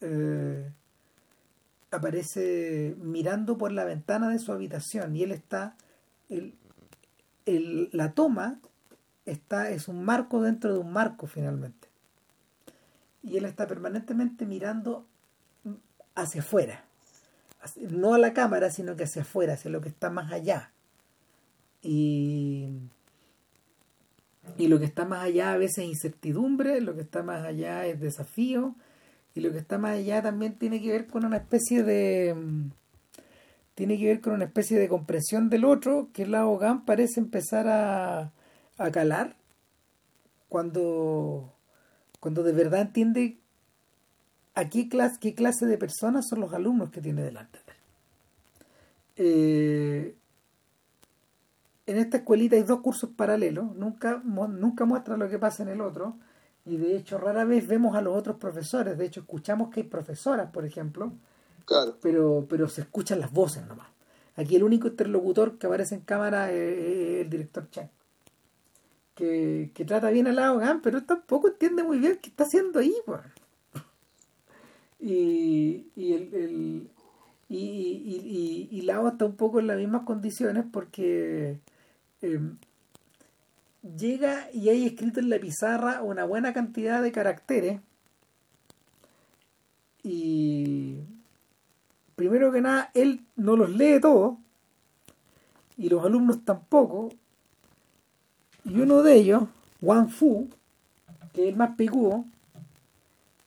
eh, 0.00 0.72
aparece 1.92 2.96
mirando 2.98 3.56
por 3.56 3.70
la 3.70 3.84
ventana 3.84 4.30
de 4.30 4.40
su 4.40 4.50
habitación 4.52 5.14
y 5.14 5.22
él 5.22 5.30
está, 5.30 5.76
el, 6.28 6.54
el- 7.46 7.88
la 7.92 8.14
toma 8.14 8.58
está, 9.26 9.70
es 9.70 9.86
un 9.86 10.04
marco 10.04 10.42
dentro 10.42 10.72
de 10.72 10.80
un 10.80 10.92
marco 10.92 11.28
finalmente. 11.28 11.86
Y 13.22 13.36
él 13.36 13.44
está 13.44 13.68
permanentemente 13.68 14.44
mirando 14.44 15.06
hacia 16.16 16.40
afuera. 16.40 16.84
No 17.76 18.14
a 18.14 18.18
la 18.18 18.32
cámara, 18.32 18.70
sino 18.70 18.96
que 18.96 19.04
hacia 19.04 19.22
afuera, 19.22 19.54
hacia 19.54 19.70
lo 19.70 19.80
que 19.80 19.88
está 19.88 20.10
más 20.10 20.32
allá. 20.32 20.72
Y, 21.82 22.68
y 24.56 24.68
lo 24.68 24.78
que 24.78 24.84
está 24.84 25.04
más 25.04 25.24
allá 25.24 25.52
a 25.52 25.58
veces 25.58 25.78
es 25.78 25.90
incertidumbre, 25.90 26.80
lo 26.80 26.94
que 26.94 27.02
está 27.02 27.22
más 27.22 27.44
allá 27.44 27.86
es 27.86 28.00
desafío, 28.00 28.74
y 29.34 29.40
lo 29.40 29.52
que 29.52 29.58
está 29.58 29.78
más 29.78 29.92
allá 29.92 30.22
también 30.22 30.58
tiene 30.58 30.80
que 30.80 30.90
ver 30.90 31.06
con 31.06 31.24
una 31.24 31.36
especie 31.36 31.82
de 31.82 32.34
mm, 32.34 32.70
tiene 33.74 33.96
que 33.96 34.06
ver 34.06 34.20
con 34.20 34.32
una 34.32 34.46
especie 34.46 34.76
de 34.76 34.88
comprensión 34.88 35.50
del 35.50 35.64
otro 35.64 36.08
que 36.12 36.26
la 36.26 36.46
Hogan 36.48 36.84
parece 36.84 37.20
empezar 37.20 37.68
a, 37.68 38.32
a 38.76 38.90
calar 38.90 39.36
cuando 40.48 41.54
cuando 42.18 42.42
de 42.42 42.52
verdad 42.52 42.80
entiende 42.80 43.38
a 44.58 44.68
qué 44.68 44.88
clase, 44.88 45.18
qué 45.20 45.34
clase 45.34 45.66
de 45.66 45.78
personas 45.78 46.26
son 46.28 46.40
los 46.40 46.52
alumnos 46.52 46.90
que 46.90 47.00
tiene 47.00 47.22
delante 47.22 47.58
de 47.58 47.72
él. 47.72 47.78
Eh, 49.20 50.14
en 51.86 51.96
esta 51.96 52.18
escuelita 52.18 52.56
hay 52.56 52.64
dos 52.64 52.80
cursos 52.80 53.10
paralelos, 53.16 53.74
nunca, 53.76 54.20
nunca 54.24 54.84
muestra 54.84 55.16
lo 55.16 55.28
que 55.28 55.38
pasa 55.38 55.62
en 55.62 55.70
el 55.70 55.80
otro, 55.80 56.16
y 56.66 56.76
de 56.76 56.96
hecho 56.96 57.18
rara 57.18 57.44
vez 57.44 57.66
vemos 57.66 57.96
a 57.96 58.02
los 58.02 58.16
otros 58.16 58.36
profesores, 58.36 58.98
de 58.98 59.06
hecho 59.06 59.20
escuchamos 59.20 59.70
que 59.70 59.80
hay 59.80 59.86
profesoras, 59.86 60.50
por 60.50 60.64
ejemplo, 60.64 61.12
Claro. 61.64 61.96
pero, 62.02 62.46
pero 62.48 62.68
se 62.68 62.80
escuchan 62.80 63.20
las 63.20 63.30
voces 63.30 63.66
nomás. 63.66 63.88
Aquí 64.36 64.56
el 64.56 64.64
único 64.64 64.88
interlocutor 64.88 65.58
que 65.58 65.66
aparece 65.66 65.94
en 65.94 66.00
cámara 66.02 66.50
es, 66.52 67.22
el 67.22 67.30
director 67.30 67.68
Chen, 67.70 67.90
que, 69.14 69.70
que 69.74 69.84
trata 69.84 70.10
bien 70.10 70.26
al 70.26 70.36
lado 70.36 70.58
Gan, 70.58 70.80
pero 70.82 71.04
tampoco 71.04 71.48
entiende 71.48 71.82
muy 71.82 71.98
bien 71.98 72.18
qué 72.20 72.30
está 72.30 72.44
haciendo 72.44 72.80
ahí, 72.80 72.94
weón. 73.06 73.37
Y, 75.00 75.86
y 75.96 76.12
el, 76.12 76.34
el- 76.34 76.90
y, 77.48 77.56
y, 77.56 78.68
y, 78.70 78.82
Lao 78.82 79.08
está 79.08 79.24
un 79.24 79.36
poco 79.36 79.58
en 79.58 79.68
las 79.68 79.78
mismas 79.78 80.02
condiciones 80.02 80.66
porque 80.70 81.58
eh, 82.20 82.40
llega 83.96 84.50
y 84.52 84.68
hay 84.68 84.84
escrito 84.84 85.20
en 85.20 85.30
la 85.30 85.38
pizarra 85.38 86.02
una 86.02 86.24
buena 86.24 86.52
cantidad 86.52 87.02
de 87.02 87.10
caracteres 87.10 87.80
y 90.02 90.96
primero 92.16 92.52
que 92.52 92.60
nada 92.60 92.90
él 92.92 93.24
no 93.36 93.56
los 93.56 93.70
lee 93.70 93.98
todos 94.00 94.36
y 95.78 95.88
los 95.88 96.04
alumnos 96.04 96.44
tampoco 96.44 97.08
y 98.64 98.78
uno 98.80 99.02
de 99.02 99.14
ellos 99.14 99.44
Wang 99.80 100.10
Fu 100.10 100.50
que 101.32 101.44
es 101.44 101.48
el 101.48 101.56
más 101.56 101.76
picudo 101.76 102.24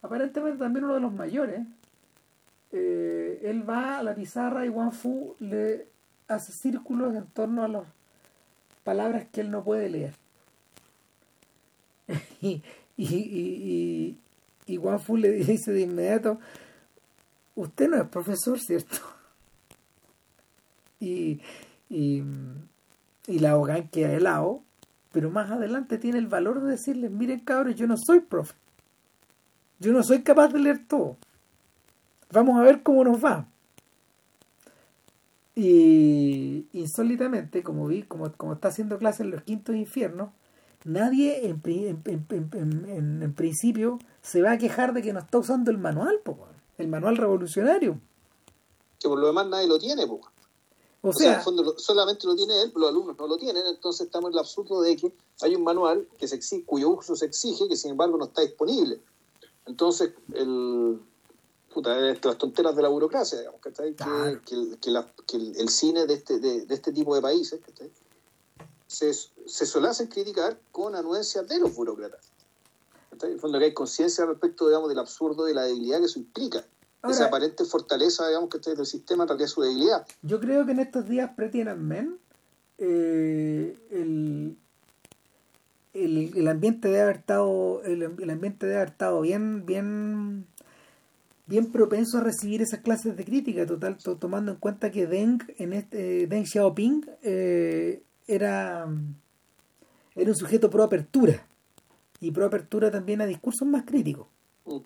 aparentemente 0.02 0.60
también 0.60 0.86
uno 0.86 0.96
de 0.96 1.02
los 1.02 1.14
mayores 1.14 1.62
eh, 2.72 3.42
él 3.44 3.70
va 3.70 4.00
a 4.00 4.04
la 4.04 4.16
pizarra 4.16 4.66
y 4.66 4.70
Wang 4.70 4.94
Fu 4.94 5.36
le 5.40 5.88
hace 6.28 6.54
círculos 6.54 7.14
en 7.16 7.26
torno 7.28 7.64
a 7.64 7.68
las 7.68 7.84
palabras 8.84 9.28
que 9.32 9.42
él 9.42 9.52
no 9.52 9.64
puede 9.64 9.90
leer. 9.90 10.16
y, 12.42 12.62
y, 12.96 13.16
y, 13.16 14.18
y, 14.68 14.78
Wang 14.78 15.00
Fu 15.00 15.18
le 15.18 15.32
dice 15.32 15.72
de 15.72 15.82
inmediato, 15.82 16.40
usted 17.56 17.90
no 17.90 17.98
es 17.98 18.08
profesor, 18.08 18.58
¿cierto? 18.60 18.98
y, 21.00 21.42
y, 21.90 22.24
y 23.28 23.40
la 23.40 23.58
Hogan 23.58 23.90
queda 23.90 24.14
helado, 24.14 24.64
pero 25.12 25.30
más 25.30 25.52
adelante 25.52 25.98
tiene 25.98 26.20
el 26.20 26.28
valor 26.28 26.62
de 26.62 26.72
decirles, 26.72 27.12
miren 27.12 27.42
cabros, 27.42 27.76
yo 27.76 27.86
no 27.86 27.98
soy 27.98 28.22
profe. 28.22 28.61
Yo 29.82 29.92
no 29.94 30.04
soy 30.04 30.22
capaz 30.22 30.50
de 30.50 30.60
leer 30.60 30.88
todo. 30.88 31.18
Vamos 32.32 32.60
a 32.60 32.64
ver 32.64 32.84
cómo 32.84 33.04
nos 33.04 33.24
va. 33.24 33.48
Y 35.56 36.68
insólitamente, 36.72 37.64
como 37.64 37.88
vi, 37.88 38.04
como, 38.04 38.32
como 38.34 38.54
está 38.54 38.68
haciendo 38.70 39.00
clase 39.00 39.24
en 39.24 39.32
los 39.32 39.42
quintos 39.42 39.76
infiernos, 39.76 40.30
nadie 40.86 41.48
en, 41.48 41.62
en, 41.66 42.26
en- 42.54 43.22
en- 43.24 43.34
principio 43.34 43.98
se 44.22 44.44
va 44.44 44.52
a 44.52 44.58
quejar 44.60 44.94
de 44.94 45.02
que 45.02 45.14
no 45.14 45.20
está 45.20 45.40
usando 45.40 45.72
el 45.72 45.80
manual, 45.80 46.20
po, 46.24 46.38
el 46.78 46.88
manual 46.88 47.18
revolucionario. 47.18 48.00
Que 49.00 49.10
por 49.10 49.20
lo 49.20 49.28
demás 49.28 49.48
nadie 49.48 49.68
lo 49.68 49.80
tiene, 49.80 50.06
pues. 50.06 50.22
O 51.02 51.10
O 51.10 51.14
sea, 51.14 51.32
en 51.32 51.38
el 51.40 51.44
fondo 51.44 51.80
solamente 51.80 52.28
lo 52.28 52.36
tiene 52.36 52.62
él, 52.62 52.72
los 52.76 52.88
alumnos 52.88 53.18
no 53.18 53.28
lo 53.28 53.38
tienen, 53.38 53.64
entonces 53.66 54.06
estamos 54.06 54.30
en 54.30 54.34
el 54.34 54.40
absurdo 54.40 54.84
de 54.84 54.96
que 54.96 55.12
hay 55.42 55.56
un 55.56 55.64
manual 55.64 56.08
que 56.20 56.28
se 56.28 56.36
exige, 56.36 56.64
cuyo 56.66 56.90
uso 56.90 57.16
se 57.16 57.26
exige, 57.26 57.68
que 57.68 57.76
sin 57.76 57.92
embargo 57.92 58.18
no 58.18 58.26
está 58.26 58.42
disponible. 58.42 59.00
Entonces, 59.66 60.12
el, 60.34 61.00
puta, 61.74 62.10
es 62.10 62.24
las 62.26 62.38
tonteras 62.38 62.76
de 62.76 62.82
la 62.82 62.90
burocracia, 62.90 63.38
digamos, 63.40 63.62
¿cachai? 63.62 63.92
Que, 63.92 64.04
Claro. 64.04 64.42
que, 64.46 64.56
el, 64.56 64.78
que 64.80 64.92
la- 64.92 65.14
que 65.28 65.38
el- 65.38 65.56
el 65.58 65.70
cine 65.70 66.06
de 66.06 66.14
este, 66.16 66.40
de, 66.40 66.66
de 66.66 66.74
este 66.76 66.92
tipo 66.92 67.16
de 67.16 67.22
países 67.22 67.62
¿cachai? 67.66 67.90
se, 68.88 69.14
se 69.14 69.66
suele 69.66 69.88
hacer 69.88 70.10
criticar 70.10 70.60
con 70.72 70.96
anuencias 70.96 71.48
de 71.48 71.60
los 71.60 71.74
burócratas. 71.76 72.20
¿cachai? 73.12 73.30
En 73.30 73.36
el 73.36 73.40
fondo 73.40 73.60
que 73.60 73.66
hay 73.66 73.74
conciencia 73.74 74.26
respecto, 74.26 74.68
digamos, 74.68 74.90
del 74.90 75.00
absurdo 75.00 75.48
y 75.48 75.54
la 75.54 75.64
debilidad 75.64 76.00
que 76.00 76.06
eso 76.06 76.20
implica. 76.20 76.66
Ahora- 77.04 77.16
Esa 77.16 77.26
aparente 77.26 77.64
fortaleza, 77.66 78.28
digamos, 78.28 78.50
que 78.50 78.58
del 78.60 78.86
sistema 78.86 79.24
en 79.24 79.30
realidad 79.30 79.46
es 79.46 79.52
su 79.52 79.62
debilidad. 79.62 80.06
yo 80.22 80.40
creo 80.40 80.66
que 80.66 80.72
en 80.74 80.80
estos 80.80 81.08
días 81.08 81.32
pre-Tiananmen 81.36 82.20
eh, 82.78 83.78
el, 83.92 84.58
el, 85.94 86.32
el 86.38 86.48
ambiente 86.48 86.88
debe 86.88 87.02
haber 87.02 87.18
estado 87.18 87.82
el, 87.84 88.02
el 88.04 88.30
ambiente 88.30 88.66
debe 88.66 88.78
haber 88.78 88.90
estado 88.90 89.22
bien 89.22 89.66
bien 89.66 90.46
bien 91.48 91.72
propenso 91.72 92.18
a 92.20 92.22
recibir 92.22 92.62
esas 92.62 92.80
clases 92.80 93.18
de 93.18 93.26
crítica 93.26 93.66
total 93.66 93.98
to- 93.98 94.16
tomando 94.18 94.52
en 94.52 94.58
cuenta 94.58 94.92
que 94.92 95.06
Deng 95.08 95.40
en 95.58 95.74
este 95.74 96.28
Deng 96.28 96.46
Xiaoping 96.46 97.06
eh, 97.24 98.02
era 98.28 98.88
era 100.16 100.30
un 100.30 100.36
sujeto 100.36 100.70
pro 100.70 100.84
apertura 100.84 101.46
y 102.20 102.32
pro 102.32 102.46
apertura 102.46 102.90
también 102.92 103.22
a 103.22 103.26
discursos 103.26 103.68
más 103.68 103.84
críticos 103.84 104.28
Mm. 104.66 104.78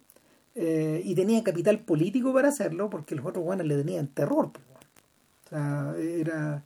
Eh, 0.55 1.01
y 1.03 1.13
tenía 1.15 1.43
capital 1.43 1.79
político 1.79 2.33
para 2.33 2.47
hacerlo 2.47 2.89
porque 2.89 3.13
los 3.13 3.25
otros 3.25 3.43
guanes 3.43 3.67
le 3.67 3.75
tenían 3.75 4.07
terror 4.07 4.51
o 4.55 5.49
sea 5.49 5.93
era 5.99 6.63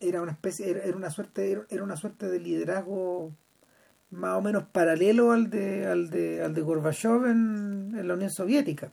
era 0.00 0.22
una 0.22 0.32
especie, 0.32 0.70
era, 0.70 0.96
una 0.96 1.10
suerte, 1.10 1.64
era 1.68 1.82
una 1.82 1.96
suerte 1.96 2.28
de 2.28 2.40
liderazgo 2.40 3.32
más 4.10 4.36
o 4.36 4.42
menos 4.42 4.64
paralelo 4.64 5.32
al 5.32 5.50
de, 5.50 5.86
al 5.86 6.10
de, 6.10 6.42
al 6.42 6.54
de 6.54 6.62
Gorbachev 6.62 7.26
en, 7.26 8.06
la 8.06 8.14
Unión 8.14 8.30
Soviética. 8.30 8.92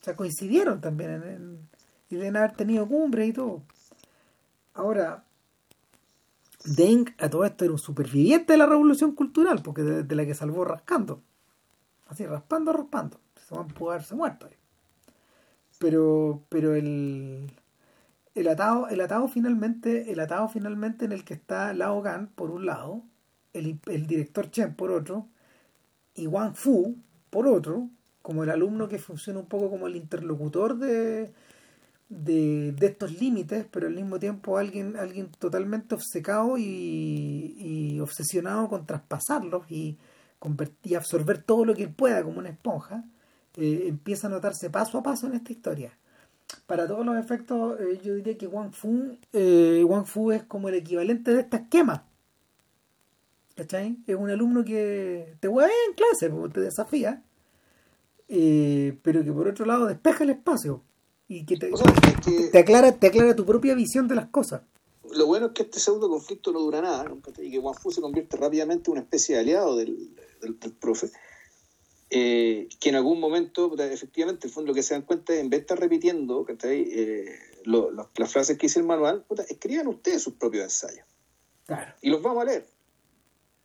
O 0.00 0.04
sea, 0.04 0.14
coincidieron 0.14 0.80
también 0.80 1.10
en, 1.10 1.68
y 2.10 2.16
deben 2.16 2.36
haber 2.36 2.52
tenido 2.52 2.86
cumbres 2.86 3.28
y 3.28 3.32
todo. 3.32 3.62
Ahora, 4.74 5.24
Deng 6.64 7.14
a 7.18 7.28
todo 7.28 7.44
esto 7.44 7.64
era 7.64 7.72
un 7.72 7.78
superviviente 7.78 8.52
de 8.52 8.58
la 8.58 8.66
revolución 8.66 9.12
cultural, 9.12 9.62
porque 9.62 9.82
de, 9.82 10.14
la 10.14 10.26
que 10.26 10.34
salvó 10.34 10.64
rascando. 10.64 11.22
Así, 12.08 12.26
raspando, 12.26 12.72
raspando. 12.72 13.20
Se 13.46 13.54
van 13.54 13.68
a 13.68 13.84
haberse 13.86 14.14
muerto 14.14 14.46
ahí. 14.46 14.54
Pero, 15.78 16.42
pero 16.48 16.74
el, 16.74 17.50
el 18.34 18.48
atado, 18.48 18.88
el 18.88 19.00
atado 19.00 19.28
finalmente, 19.28 20.12
el 20.12 20.20
atado 20.20 20.48
finalmente 20.48 21.04
en 21.04 21.12
el 21.12 21.24
que 21.24 21.34
está 21.34 21.72
Lao 21.74 22.02
Gan 22.02 22.28
por 22.28 22.50
un 22.50 22.66
lado, 22.66 23.02
el, 23.52 23.80
el 23.86 24.06
director 24.06 24.50
Chen 24.50 24.74
por 24.74 24.90
otro, 24.90 25.28
y 26.14 26.26
Wang 26.26 26.54
Fu 26.54 26.96
por 27.30 27.46
otro, 27.46 27.88
como 28.22 28.44
el 28.44 28.50
alumno 28.50 28.88
que 28.88 28.98
funciona 28.98 29.38
un 29.38 29.46
poco 29.46 29.70
como 29.70 29.86
el 29.86 29.96
interlocutor 29.96 30.76
de, 30.78 31.32
de, 32.08 32.74
estos 32.80 33.20
límites, 33.20 33.66
pero 33.70 33.86
al 33.86 33.94
mismo 33.94 34.18
tiempo 34.18 34.58
alguien, 34.58 34.96
alguien 34.96 35.30
totalmente 35.38 35.94
obcecado 35.94 36.56
y, 36.58 37.98
obsesionado 38.00 38.68
con 38.68 38.86
traspasarlos 38.86 39.70
y, 39.70 39.98
convertir, 40.38 40.96
absorber 40.96 41.42
todo 41.42 41.64
lo 41.64 41.74
que 41.74 41.84
él 41.84 41.90
pueda 41.92 42.22
como 42.22 42.38
una 42.38 42.50
esponja, 42.50 43.04
eh, 43.56 43.84
empieza 43.88 44.28
a 44.28 44.30
notarse 44.30 44.70
paso 44.70 44.98
a 44.98 45.02
paso 45.02 45.26
en 45.26 45.34
esta 45.34 45.52
historia. 45.52 45.98
Para 46.66 46.86
todos 46.86 47.04
los 47.04 47.16
efectos, 47.16 47.78
eh, 47.80 48.00
yo 48.02 48.14
diría 48.14 48.36
que 48.38 48.46
Wang 48.46 48.72
Fu, 48.72 49.16
eh, 49.32 49.82
Wang 49.84 50.06
Fu 50.06 50.32
es 50.32 50.44
como 50.44 50.68
el 50.68 50.74
equivalente 50.74 51.32
de 51.32 51.40
esta 51.40 51.58
esquema. 51.58 52.06
¿Cachai? 53.54 53.98
Es 54.06 54.16
un 54.16 54.30
alumno 54.30 54.64
que 54.64 55.34
te 55.40 55.48
hueve 55.48 55.72
en 55.88 55.94
clase, 55.94 56.30
te 56.52 56.60
desafía, 56.60 57.22
pero 58.28 59.24
que 59.24 59.32
por 59.32 59.48
otro 59.48 59.66
lado 59.66 59.86
despeja 59.86 60.22
el 60.24 60.30
espacio 60.30 60.82
y 61.28 61.44
que 61.44 61.56
te, 61.56 62.58
aclara, 62.58 62.92
te 62.92 63.06
aclara 63.06 63.36
tu 63.36 63.44
propia 63.44 63.74
visión 63.74 64.08
de 64.08 64.14
las 64.14 64.28
cosas. 64.28 64.62
Lo 65.14 65.26
bueno 65.26 65.46
es 65.46 65.52
que 65.52 65.62
este 65.62 65.78
pseudo 65.78 66.08
conflicto 66.08 66.52
no 66.52 66.60
dura 66.60 66.80
nada 66.80 67.04
y 67.38 67.50
que 67.50 67.60
Juan 67.60 67.74
Fu 67.74 67.90
se 67.90 68.00
convierte 68.00 68.36
rápidamente 68.36 68.90
en 68.90 68.92
una 68.92 69.02
especie 69.02 69.34
de 69.34 69.42
aliado 69.42 69.76
del, 69.76 70.10
del, 70.40 70.54
profe. 70.72 71.10
Eh, 72.10 72.68
que 72.80 72.88
en 72.88 72.94
algún 72.96 73.20
momento, 73.20 73.74
efectivamente, 73.78 74.46
el 74.46 74.52
fondo 74.52 74.68
lo 74.68 74.74
que 74.74 74.82
se 74.82 74.94
dan 74.94 75.02
cuenta 75.02 75.34
es, 75.34 75.40
en 75.40 75.50
vez 75.50 75.58
de 75.58 75.62
estar 75.62 75.78
repitiendo 75.78 76.46
eh, 76.64 77.38
las 78.16 78.32
frases 78.32 78.56
que 78.56 78.66
dice 78.66 78.80
el 78.80 78.86
manual, 78.86 79.24
escriban 79.48 79.88
ustedes 79.88 80.22
sus 80.22 80.34
propios 80.34 80.64
ensayos. 80.64 81.06
Claro. 81.66 81.92
Y 82.00 82.10
los 82.10 82.22
vamos 82.22 82.42
a 82.42 82.46
leer. 82.46 82.66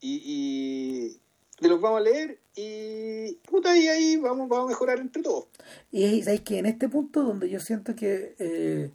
y, 0.02 1.18
de 1.60 1.70
los 1.70 1.80
vamos 1.80 2.02
a 2.02 2.04
leer 2.04 2.40
y 2.56 3.34
puta, 3.48 3.76
y 3.78 3.88
ahí 3.88 4.18
vamos, 4.18 4.48
vamos 4.48 4.66
a 4.66 4.70
mejorar 4.70 5.00
entre 5.00 5.24
todos. 5.24 5.48
Y 5.92 6.22
sabéis 6.22 6.42
que 6.42 6.60
en 6.60 6.66
este 6.66 6.90
punto 6.90 7.24
donde 7.24 7.50
yo 7.50 7.60
siento 7.60 7.96
que 7.96 8.36
eh, 8.38 8.92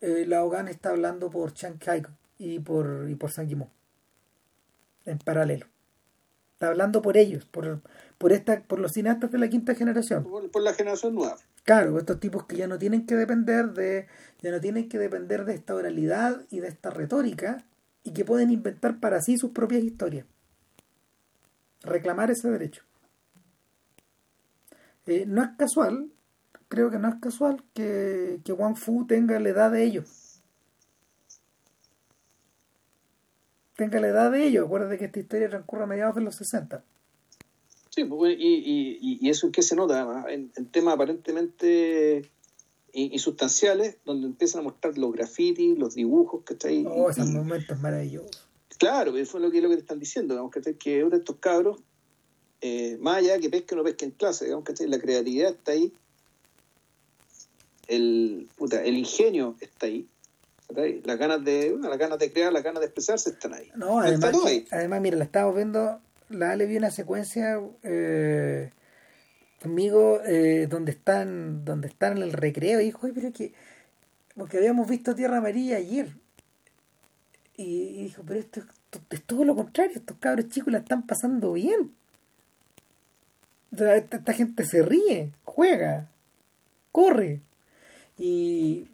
eh 0.00 0.24
la 0.26 0.44
Hogan 0.44 0.68
está 0.68 0.90
hablando 0.90 1.30
por 1.30 1.52
Chiang 1.52 1.78
Kai 1.78 2.02
y 2.38 2.58
por, 2.60 3.08
y 3.08 3.14
por 3.14 3.30
San 3.30 3.48
en 5.04 5.18
paralelo. 5.18 5.66
Está 6.62 6.70
hablando 6.70 7.02
por 7.02 7.16
ellos, 7.16 7.44
por, 7.44 7.80
por, 8.18 8.30
esta, 8.30 8.62
por 8.62 8.78
los 8.78 8.92
cineastas 8.92 9.32
de 9.32 9.38
la 9.38 9.48
quinta 9.48 9.74
generación. 9.74 10.22
Por, 10.22 10.62
la 10.62 10.72
generación 10.72 11.16
nueva. 11.16 11.34
Claro, 11.64 11.98
estos 11.98 12.20
tipos 12.20 12.46
que 12.46 12.54
ya 12.54 12.68
no 12.68 12.78
tienen 12.78 13.04
que 13.04 13.16
depender 13.16 13.72
de, 13.72 14.06
ya 14.42 14.52
no 14.52 14.60
tienen 14.60 14.88
que 14.88 14.96
depender 14.96 15.44
de 15.44 15.54
esta 15.54 15.74
oralidad 15.74 16.40
y 16.50 16.60
de 16.60 16.68
esta 16.68 16.90
retórica 16.90 17.64
y 18.04 18.12
que 18.12 18.24
pueden 18.24 18.52
inventar 18.52 19.00
para 19.00 19.20
sí 19.20 19.38
sus 19.38 19.50
propias 19.50 19.82
historias 19.82 20.24
reclamar 21.82 22.30
ese 22.30 22.48
derecho. 22.48 22.84
Eh, 25.06 25.24
no 25.26 25.42
es 25.42 25.50
casual, 25.58 26.12
creo 26.68 26.92
que 26.92 27.00
no 27.00 27.08
es 27.08 27.16
casual 27.16 27.64
que, 27.74 28.40
que 28.44 28.52
Wang 28.52 28.76
Fu 28.76 29.04
tenga 29.04 29.40
la 29.40 29.48
edad 29.48 29.72
de 29.72 29.82
ellos. 29.82 30.21
Tenga 33.82 33.98
la 33.98 34.08
edad 34.08 34.30
de 34.30 34.46
ellos. 34.46 34.66
Acuérdate 34.66 34.96
que 34.96 35.06
esta 35.06 35.18
historia 35.18 35.48
transcurre 35.48 35.82
a 35.82 35.86
mediados 35.86 36.14
de 36.14 36.20
los 36.20 36.36
60. 36.36 36.84
Sí, 37.90 38.04
pues, 38.04 38.36
y, 38.38 39.18
y, 39.20 39.28
eso 39.28 39.48
es 39.48 39.52
que 39.52 39.62
se 39.62 39.74
nota 39.74 40.24
en, 40.28 40.52
temas 40.70 40.94
aparentemente 40.94 42.30
insustanciales, 42.92 43.96
donde 44.04 44.28
empiezan 44.28 44.60
a 44.60 44.64
mostrar 44.64 44.96
los 44.96 45.12
grafitis, 45.12 45.76
los 45.76 45.96
dibujos, 45.96 46.44
que 46.44 46.52
está 46.52 46.68
ahí. 46.68 46.84
Oh, 46.88 47.10
esos 47.10 47.26
momentos 47.30 47.76
maravillosos. 47.80 48.46
Claro, 48.78 49.16
eso 49.16 49.38
es 49.38 49.42
lo 49.42 49.50
que, 49.50 49.60
lo 49.60 49.68
que 49.68 49.74
te 49.74 49.82
están 49.82 49.98
diciendo, 49.98 50.34
digamos, 50.34 50.52
que, 50.52 50.76
que 50.76 51.04
de 51.04 51.16
estos 51.16 51.36
cabros, 51.40 51.80
eh, 52.60 52.96
más 53.00 53.16
allá 53.16 53.40
que 53.40 53.50
pesquen 53.50 53.78
o 53.78 53.82
no 53.82 53.84
pesquen 53.84 54.10
en 54.10 54.14
clase, 54.14 54.44
digamos, 54.44 54.64
que 54.64 54.86
la 54.86 55.00
creatividad 55.00 55.50
está 55.50 55.72
ahí, 55.72 55.92
el, 57.88 58.48
puta, 58.56 58.84
el 58.84 58.96
ingenio 58.96 59.56
está 59.60 59.86
ahí, 59.86 60.06
las 61.04 61.18
ganas 61.18 61.44
de 61.44 61.76
las 61.80 61.98
ganas 61.98 62.18
de 62.18 62.32
crear, 62.32 62.52
las 62.52 62.62
ganas 62.62 62.80
de 62.80 62.86
expresarse 62.86 63.30
están 63.30 63.54
ahí. 63.54 63.70
No, 63.74 64.00
además, 64.00 64.34
además 64.70 65.00
mira, 65.00 65.16
la 65.16 65.24
estamos 65.24 65.54
viendo, 65.54 66.00
la 66.28 66.52
Ale 66.52 66.66
vi 66.66 66.76
una 66.76 66.90
secuencia 66.90 67.60
eh, 67.82 68.70
conmigo 69.60 70.20
eh, 70.24 70.66
donde 70.68 70.92
están 70.92 71.64
donde 71.64 71.88
están 71.88 72.16
en 72.16 72.22
el 72.22 72.32
recreo 72.32 72.80
y 72.80 72.84
dijo, 72.84 73.08
pero 73.14 73.32
que 73.32 73.52
porque 74.36 74.58
habíamos 74.58 74.88
visto 74.88 75.14
Tierra 75.14 75.38
Amarilla 75.38 75.76
ayer 75.76 76.08
y, 77.56 78.04
dijo, 78.04 78.22
pero 78.26 78.40
esto, 78.40 78.62
es 79.10 79.22
todo 79.24 79.44
lo 79.44 79.54
contrario, 79.54 79.96
estos 79.96 80.16
cabros 80.18 80.48
chicos 80.48 80.72
la 80.72 80.78
están 80.78 81.06
pasando 81.06 81.52
bien. 81.52 81.94
esta, 83.72 84.32
gente 84.32 84.64
se 84.64 84.82
ríe, 84.82 85.32
juega, 85.44 86.10
corre. 86.90 87.40
Y, 88.18 88.88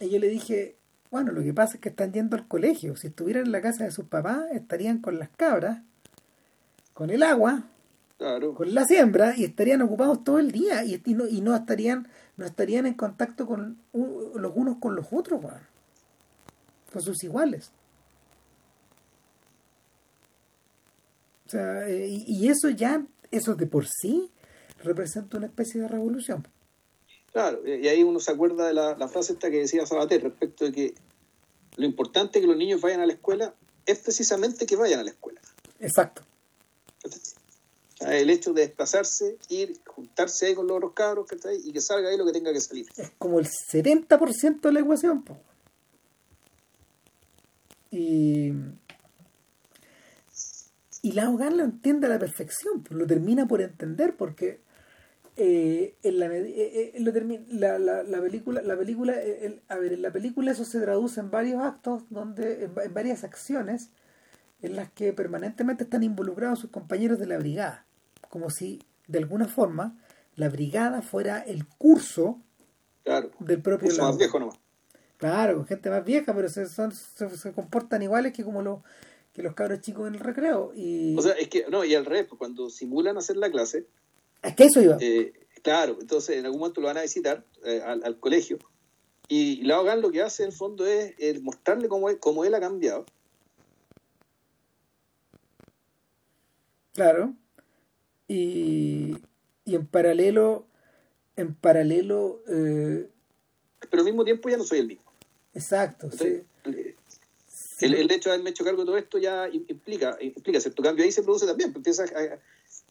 yo 0.00 0.18
le 0.18 0.28
dije, 0.28 0.76
bueno, 1.14 1.30
lo 1.30 1.44
que 1.44 1.54
pasa 1.54 1.74
es 1.74 1.80
que 1.80 1.90
están 1.90 2.12
yendo 2.12 2.36
al 2.36 2.48
colegio. 2.48 2.96
Si 2.96 3.06
estuvieran 3.06 3.46
en 3.46 3.52
la 3.52 3.62
casa 3.62 3.84
de 3.84 3.92
sus 3.92 4.06
papás, 4.06 4.50
estarían 4.50 4.98
con 4.98 5.20
las 5.20 5.28
cabras, 5.28 5.80
con 6.92 7.08
el 7.10 7.22
agua, 7.22 7.62
con 8.18 8.74
la 8.74 8.84
siembra, 8.84 9.32
y 9.36 9.44
estarían 9.44 9.80
ocupados 9.82 10.24
todo 10.24 10.40
el 10.40 10.50
día. 10.50 10.84
Y, 10.84 11.00
no, 11.14 11.28
y 11.28 11.40
no 11.40 11.54
estarían 11.54 12.08
no 12.36 12.44
estarían 12.44 12.86
en 12.86 12.94
contacto 12.94 13.46
con 13.46 13.78
los 13.92 14.52
unos 14.56 14.78
con 14.78 14.96
los 14.96 15.06
otros, 15.12 15.40
con 16.92 17.00
sus 17.00 17.22
iguales. 17.22 17.70
O 21.46 21.50
sea, 21.50 21.88
eh, 21.88 22.08
y, 22.08 22.48
eso 22.48 22.70
ya, 22.70 23.06
eso 23.30 23.54
de 23.54 23.68
por 23.68 23.86
sí, 23.86 24.32
representa 24.82 25.36
una 25.36 25.46
especie 25.46 25.80
de 25.80 25.86
revolución. 25.86 26.44
Claro, 27.30 27.64
y 27.64 27.86
ahí 27.86 28.02
uno 28.02 28.18
se 28.18 28.32
acuerda 28.32 28.66
de 28.66 28.74
la, 28.74 29.08
frase 29.08 29.34
esta 29.34 29.48
que 29.48 29.58
decía 29.58 29.86
Sabater 29.86 30.24
respecto 30.24 30.64
de 30.64 30.72
que 30.72 30.94
lo 31.76 31.84
importante 31.84 32.40
que 32.40 32.46
los 32.46 32.56
niños 32.56 32.80
vayan 32.80 33.00
a 33.00 33.06
la 33.06 33.12
escuela 33.12 33.54
es 33.86 33.98
precisamente 33.98 34.66
que 34.66 34.76
vayan 34.76 35.00
a 35.00 35.04
la 35.04 35.10
escuela. 35.10 35.40
Exacto. 35.80 36.22
el 38.00 38.30
hecho 38.30 38.52
de 38.52 38.62
desplazarse, 38.62 39.36
ir, 39.48 39.80
juntarse 39.86 40.46
ahí 40.46 40.54
con 40.54 40.66
los 40.66 40.76
otros 40.76 40.92
cabros 40.92 41.26
que 41.26 41.36
y 41.64 41.72
que 41.72 41.80
salga 41.80 42.08
ahí 42.08 42.16
lo 42.16 42.26
que 42.26 42.32
tenga 42.32 42.52
que 42.52 42.60
salir. 42.60 42.86
Es 42.96 43.12
como 43.18 43.38
el 43.38 43.48
70% 43.48 44.60
de 44.60 44.72
la 44.72 44.80
ecuación. 44.80 45.24
Y 47.90 48.52
y 51.04 51.12
la 51.12 51.28
Hogan 51.28 51.58
lo 51.58 51.64
entiende 51.64 52.06
a 52.06 52.08
la 52.08 52.18
perfección, 52.18 52.82
pues 52.82 52.98
lo 52.98 53.06
termina 53.06 53.46
por 53.46 53.60
entender 53.60 54.16
porque 54.16 54.60
eh, 55.36 55.96
en 56.02 56.18
la, 56.20 56.26
eh, 56.26 56.92
eh, 56.94 57.00
lo 57.00 57.12
la, 57.48 57.78
la, 57.78 58.20
película, 58.20 58.62
la 58.62 58.76
película 58.76 59.14
a 59.68 59.76
ver, 59.76 59.92
en 59.94 60.02
la 60.02 60.12
película 60.12 60.52
eso 60.52 60.64
se 60.64 60.80
traduce 60.80 61.20
en 61.20 61.30
varios 61.30 61.60
actos, 61.60 62.04
donde 62.10 62.64
en, 62.64 62.94
varias 62.94 63.24
acciones 63.24 63.90
en 64.62 64.76
las 64.76 64.90
que 64.92 65.12
permanentemente 65.12 65.84
están 65.84 66.04
involucrados 66.04 66.60
sus 66.60 66.70
compañeros 66.70 67.18
de 67.18 67.26
la 67.26 67.38
brigada, 67.38 67.84
como 68.30 68.48
si 68.50 68.82
de 69.08 69.18
alguna 69.18 69.48
forma 69.48 69.98
la 70.36 70.48
brigada 70.48 71.02
fuera 71.02 71.40
el 71.40 71.66
curso 71.66 72.40
del 73.40 73.60
propio 73.60 73.88
curso 73.88 74.02
más 74.02 74.16
viejo 74.16 74.38
nomás. 74.38 74.58
Claro, 75.18 75.64
gente 75.64 75.90
más 75.90 76.04
vieja, 76.04 76.34
pero 76.34 76.48
se, 76.48 76.66
son, 76.66 76.92
se 76.92 77.52
comportan 77.52 78.02
iguales 78.02 78.32
que 78.32 78.44
como 78.44 78.62
los 78.62 78.80
que 79.34 79.42
los 79.42 79.54
cabros 79.54 79.80
chicos 79.80 80.06
en 80.06 80.14
el 80.14 80.20
recreo. 80.20 80.72
Y... 80.74 81.16
O 81.18 81.22
sea, 81.22 81.32
es 81.32 81.48
que, 81.48 81.66
no, 81.68 81.84
y 81.84 81.94
al 81.94 82.06
revés, 82.06 82.26
pues, 82.28 82.38
cuando 82.38 82.70
simulan 82.70 83.18
hacer 83.18 83.36
la 83.36 83.50
clase. 83.50 83.86
Es 84.44 84.54
que 84.54 84.64
eso 84.64 84.80
iba. 84.80 84.96
Eh, 85.00 85.32
claro, 85.62 85.98
entonces 86.00 86.36
en 86.36 86.44
algún 86.44 86.60
momento 86.60 86.80
lo 86.80 86.86
van 86.88 86.98
a 86.98 87.02
visitar 87.02 87.44
eh, 87.64 87.80
al, 87.84 88.20
colegio. 88.20 88.58
Y 89.28 89.62
la 89.62 89.80
Hogan 89.80 90.02
lo 90.02 90.10
que 90.10 90.22
hace 90.22 90.42
en 90.42 90.50
el 90.50 90.54
fondo 90.54 90.86
es 90.86 91.42
mostrarle 91.42 91.88
cómo, 91.88 92.08
cómo 92.20 92.44
él 92.44 92.54
ha 92.54 92.60
cambiado. 92.60 93.06
Claro. 96.92 97.34
Y, 98.28 99.16
y 99.64 99.74
en 99.74 99.86
paralelo, 99.86 100.66
en 101.36 101.54
paralelo. 101.54 102.42
Eh, 102.48 103.08
Pero 103.90 104.00
al 104.00 104.04
mismo 104.04 104.24
tiempo 104.24 104.48
ya 104.48 104.56
no 104.56 104.64
soy 104.64 104.78
el 104.80 104.86
mismo. 104.86 105.04
Exacto, 105.54 106.10
sí 106.10 106.42
El, 107.80 107.94
el, 107.94 108.10
hecho 108.10 108.28
de 108.28 108.34
haberme 108.34 108.50
hecho 108.50 108.64
cargo 108.64 108.80
de 108.80 108.86
todo 108.86 108.96
esto 108.96 109.18
ya 109.18 109.48
implica, 109.48 110.16
implica 110.20 110.60
cierto 110.60 110.82
cambio. 110.82 111.04
Ahí 111.04 111.12
se 111.12 111.22
produce 111.22 111.46
también, 111.46 111.72
empieza 111.74 112.04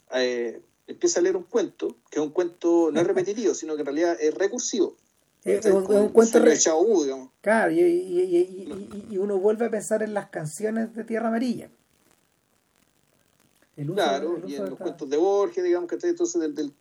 a, 0.10 0.24
eh, 0.24 0.62
empieza 0.88 1.20
a 1.20 1.24
leer 1.24 1.38
un 1.38 1.44
cuento, 1.44 1.98
que 2.10 2.20
es 2.20 2.26
un 2.26 2.32
cuento 2.32 2.92
no 2.92 3.00
es 3.00 3.08
repetitivo, 3.08 3.54
sino 3.54 3.76
que 3.76 3.82
en 3.82 3.86
realidad 3.86 4.18
es 4.20 4.34
recursivo. 4.34 4.96
Es, 5.44 5.66
un, 5.66 6.10
cuento 6.10 6.40
re... 6.40 6.58
digamos. 6.58 7.30
Claro, 7.42 7.72
y, 7.72 7.82
y, 7.82 9.06
y, 9.10 9.18
uno 9.18 9.38
vuelve 9.40 9.66
a 9.66 9.70
pensar 9.70 10.02
en 10.02 10.14
las 10.14 10.30
canciones 10.30 10.96
de 10.96 11.04
Tierra 11.04 11.28
Amarilla. 11.28 11.70
claro, 13.94 14.42
y 14.48 14.56
en 14.56 14.70
los 14.70 14.80
cuentos 14.80 15.10
de 15.10 15.18
Borges, 15.18 15.62
digamos, 15.62 15.90
que 15.90 15.98
entonces 16.08 16.40
del, 16.40 16.56
del 16.56 16.74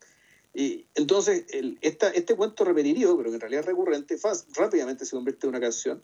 y 0.55 0.87
entonces, 0.95 1.47
el, 1.51 1.79
esta, 1.81 2.11
este 2.11 2.37
cuento 2.37 2.65
repetitivo, 2.65 3.17
pero 3.17 3.31
que 3.31 3.37
en 3.37 3.41
realidad 3.41 3.61
es 3.61 3.67
recurrente, 3.67 4.19
rápidamente 4.55 5.07
se 5.07 5.17
convierte 5.17 5.47
en 5.47 5.51
una 5.51 5.61
canción. 5.61 6.03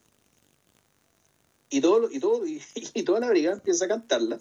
Y, 1.68 1.80
todo, 1.82 2.10
y, 2.10 2.18
todo, 2.18 2.42
y, 2.46 3.02
toda 3.02 3.20
la 3.20 3.28
brigada 3.28 3.56
empieza 3.56 3.84
a 3.84 3.88
cantarla 3.88 4.40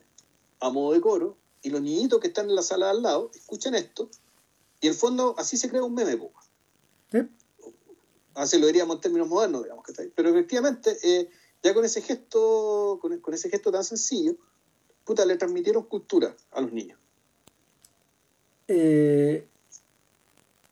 a 0.59 0.69
modo 0.69 0.93
de 0.93 1.01
coro. 1.01 1.37
Y 1.67 1.69
los 1.69 1.81
niñitos 1.81 2.21
que 2.21 2.27
están 2.27 2.49
en 2.49 2.55
la 2.55 2.61
sala 2.61 2.91
al 2.91 3.01
lado 3.01 3.29
escuchan 3.35 3.75
esto. 3.75 4.09
Y 4.79 4.87
en 4.87 4.93
el 4.93 4.97
fondo, 4.97 5.35
así 5.37 5.57
se 5.57 5.69
crea 5.69 5.83
un 5.83 5.93
meme, 5.93 6.15
po. 6.15 6.31
Así 8.35 8.57
lo 8.57 8.67
diríamos 8.67 8.95
en 8.95 9.01
términos 9.01 9.27
modernos, 9.27 9.63
digamos. 9.63 9.83
que 9.85 9.91
Pero 10.15 10.29
efectivamente, 10.29 10.97
eh, 11.03 11.29
ya 11.61 11.73
con 11.73 11.83
ese 11.83 12.01
gesto 12.01 12.99
con, 13.01 13.19
con 13.19 13.33
ese 13.33 13.49
gesto 13.49 13.69
tan 13.69 13.83
sencillo, 13.83 14.35
puta, 15.03 15.25
le 15.25 15.35
transmitieron 15.35 15.83
cultura 15.83 16.33
a 16.51 16.61
los 16.61 16.71
niños. 16.71 16.97
Eh, 18.69 19.45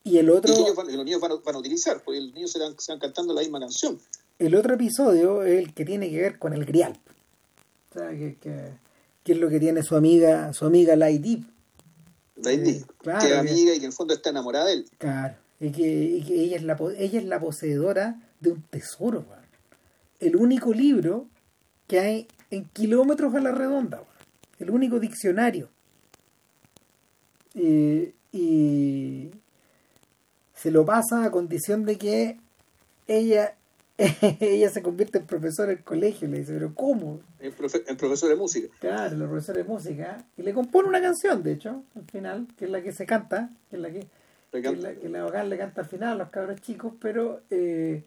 y 0.06 0.18
el 0.18 0.30
otro. 0.30 0.54
los 0.56 1.04
niños 1.04 1.20
van, 1.20 1.56
a 1.56 1.58
utilizar, 1.58 2.02
porque 2.06 2.22
los 2.22 2.34
niños 2.34 2.54
se 2.54 2.60
van, 2.60 3.00
cantando 3.00 3.34
la 3.34 3.42
misma 3.42 3.60
canción. 3.60 4.00
El 4.40 4.56
otro 4.56 4.76
episodio 4.76 5.44
es 5.44 5.60
el 5.60 5.74
que 5.74 5.84
tiene 5.84 6.10
que 6.10 6.22
ver 6.22 6.40
con 6.40 6.54
el 6.54 6.64
grial. 6.64 6.98
O 7.90 8.00
sea, 8.00 8.10
que, 8.12 8.38
que, 8.40 8.85
es 9.34 9.40
lo 9.40 9.50
que 9.50 9.60
tiene 9.60 9.84
su 9.84 9.96
amiga, 9.96 10.54
su 10.54 10.66
amiga 10.66 10.96
Light 10.96 11.26
Light 12.38 12.68
eh, 12.68 12.86
que 13.20 13.28
es 13.28 13.34
amiga 13.34 13.74
y 13.74 13.80
que 13.80 13.86
en 13.86 13.86
el 13.86 13.94
fondo 13.94 14.14
está 14.14 14.30
enamorada 14.30 14.66
de 14.66 14.74
él. 14.74 14.86
Claro, 14.98 15.36
y 15.60 15.72
que, 15.72 16.18
ella, 16.18 16.58
es 16.58 16.64
la, 16.64 16.78
ella 16.98 17.20
es 17.20 17.26
la 17.26 17.40
poseedora 17.40 18.22
de 18.40 18.52
un 18.52 18.62
tesoro. 18.64 19.26
El 20.20 20.36
único 20.36 20.74
libro 20.74 21.28
que 21.88 22.00
hay 22.00 22.28
en 22.52 22.66
kilómetros 22.66 23.34
a 23.36 23.40
la 23.40 23.52
redonda. 23.52 24.04
El 24.60 24.70
único 24.70 25.00
diccionario. 25.00 25.70
Eh, 27.54 28.14
y 28.32 29.32
se 30.54 30.72
lo 30.72 30.86
pasa 30.86 31.24
a 31.24 31.32
condición 31.32 31.86
de 31.86 31.98
que 31.98 32.38
ella 33.08 33.56
ella 34.40 34.70
se 34.70 34.82
convierte 34.82 35.20
en 35.20 35.26
profesor 35.26 35.68
del 35.68 35.84
colegio. 35.84 36.28
Le 36.28 36.40
dice, 36.40 36.54
pero 36.54 36.74
¿cómo? 36.74 37.22
En, 37.40 37.54
profesor 37.54 38.30
de 38.30 38.36
música. 38.36 38.68
Claro, 38.80 39.16
el 39.16 39.24
profesor 39.24 39.56
de 39.56 39.64
música. 39.64 40.26
Y 40.38 40.42
le 40.42 40.54
compone 40.54 40.90
una 40.90 41.02
canción, 41.02 41.44
de 41.44 41.54
hecho, 41.54 41.84
al 41.96 42.06
final, 42.06 42.48
que 42.58 42.66
es 42.66 42.72
la 42.72 42.82
que 42.82 42.92
se 42.92 43.06
canta, 43.06 43.50
que 43.70 43.78
es 43.78 43.82
la 43.82 43.90
que, 43.90 44.08
que, 44.52 44.76
la, 44.76 44.94
que 44.94 45.10
la 45.10 45.44
le 45.44 45.58
canta 45.58 45.82
al 45.82 45.88
final 45.88 46.14
a 46.14 46.16
los 46.16 46.30
cabros 46.30 46.62
chicos, 46.62 46.94
pero 47.00 47.42
eh, 47.50 48.04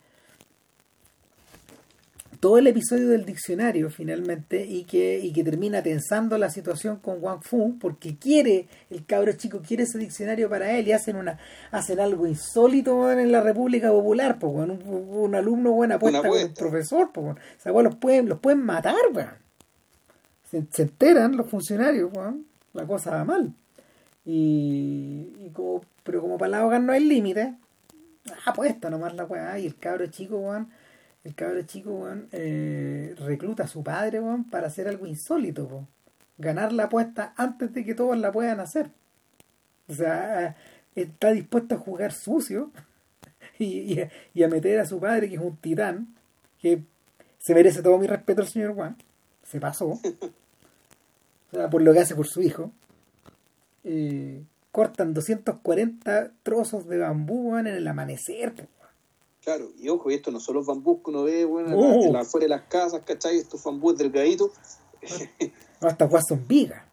todo 2.41 2.59
el 2.59 2.67
episodio 2.67 3.09
del 3.09 3.25
diccionario 3.25 3.91
finalmente 3.91 4.65
y 4.65 4.85
que, 4.85 5.19
y 5.19 5.33
que 5.33 5.43
termina 5.43 5.83
tensando 5.83 6.39
la 6.39 6.51
situación 6.51 6.99
con 6.99 7.23
Wang 7.23 7.43
Fu 7.43 7.79
porque 7.79 8.17
quiere, 8.17 8.69
el 8.91 9.05
cabro 9.05 9.33
chico 9.33 9.61
quiere 9.67 9.85
ese 9.85 9.99
diccionario 9.99 10.49
para 10.49 10.77
él 10.77 10.87
y 10.87 10.93
hacen 10.93 11.17
una 11.17 11.39
hacen 11.71 12.01
algo 12.01 12.27
insólito 12.27 13.11
en 13.11 13.33
la 13.33 13.41
República 13.41 13.91
Popular, 13.91 14.39
pues 14.39 14.53
un, 14.55 14.83
un, 14.87 15.35
alumno 15.35 15.73
buena 15.73 15.97
apuesta 15.97 16.29
con 16.29 16.39
el 16.39 16.53
profesor, 16.53 17.11
pues 17.13 17.37
o 17.65 17.83
los 17.83 17.97
pueden, 17.97 18.29
los 18.29 18.39
pueden 18.39 18.65
matar, 18.65 18.95
se, 20.51 20.83
enteran 20.83 21.37
los 21.37 21.49
funcionarios, 21.51 22.11
la 22.73 22.87
cosa 22.87 23.11
va 23.11 23.25
mal. 23.25 23.53
Y, 24.25 25.33
y 25.41 25.51
como, 25.53 25.83
pero 26.05 26.21
como 26.21 26.39
para 26.39 26.69
la 26.69 26.79
no 26.79 26.93
hay 26.93 27.05
límite, 27.05 27.55
apuesta 28.45 28.91
nomás 28.91 29.15
la 29.15 29.25
weá 29.25 29.59
y 29.59 29.67
el 29.67 29.77
cabro 29.77 30.07
chico, 30.07 30.39
weón 30.39 30.69
el 31.29 31.35
cabro 31.35 31.63
chico, 31.63 32.09
eh, 32.33 33.15
recluta 33.19 33.65
a 33.65 33.69
su 33.69 33.83
padre, 33.83 34.21
para 34.51 34.69
hacer 34.69 34.89
algo 34.89 35.07
insólito, 35.07 35.87
ganar 36.39 36.73
la 36.73 36.85
apuesta 36.85 37.35
antes 37.37 37.73
de 37.75 37.85
que 37.85 37.95
todos 37.95 38.17
la 38.17 38.33
puedan 38.33 38.61
hacer. 38.61 38.91
O 39.89 39.95
sea, 39.95 40.57
está 40.95 41.33
dispuesto 41.33 41.75
a 41.75 41.79
jugar 41.79 42.13
sucio 42.13 42.71
y, 43.59 44.01
a, 44.01 44.49
meter 44.49 44.81
a 44.81 44.87
su 44.87 44.99
padre, 44.99 45.29
que 45.29 45.35
es 45.35 45.41
un 45.41 45.57
titán, 45.57 46.15
que 46.61 46.83
se 47.39 47.55
merece 47.55 47.83
todo 47.83 47.99
mi 47.99 48.07
respeto 48.07 48.41
al 48.41 48.49
señor 48.49 48.75
Juan, 48.75 48.97
se 49.45 49.61
pasó, 49.61 49.89
o 49.89 50.01
sea, 51.53 51.69
por 51.69 51.83
lo 51.83 51.93
que 51.93 52.01
hace 52.01 52.15
por 52.15 52.27
su 52.27 52.41
hijo. 52.41 52.73
Eh, 53.85 54.43
cortan 54.73 55.15
240 55.15 56.33
trozos 56.43 56.89
de 56.89 56.99
bambú 56.99 57.57
en 57.57 57.67
el 57.67 57.87
amanecer. 57.87 58.69
Claro, 59.49 59.73
y 59.79 59.89
ojo, 59.89 60.11
y 60.11 60.15
esto 60.15 60.31
no 60.31 60.41
son 60.41 60.57
los 60.57 60.67
bambús 60.67 60.99
que 61.03 61.09
uno 61.09 61.23
ve, 61.23 61.47
bueno, 61.47 61.75
uh. 61.75 62.15
afuera 62.19 62.45
de 62.45 62.51
las 62.51 62.65
casas, 62.65 63.01
¿cachai? 63.03 63.39
Estos 63.39 63.65
bambús 63.65 63.97
delgaditos. 63.97 64.51
Hasta 65.81 66.05
guas 66.05 66.25
son 66.29 66.47
vigas. 66.47 66.85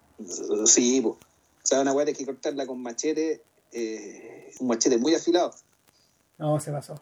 Sí, 0.64 1.02
pues. 1.02 1.16
O 1.16 1.68
sea, 1.68 1.82
una 1.82 1.92
weá 1.92 2.06
hay 2.08 2.14
que 2.14 2.26
cortarla 2.26 2.66
con 2.66 2.82
machete, 2.82 3.42
eh, 3.74 4.54
un 4.62 4.68
machete 4.68 4.98
muy 4.98 5.14
afilado. 5.14 5.54
No, 6.38 6.58
se 6.62 6.72
pasó. 6.72 6.96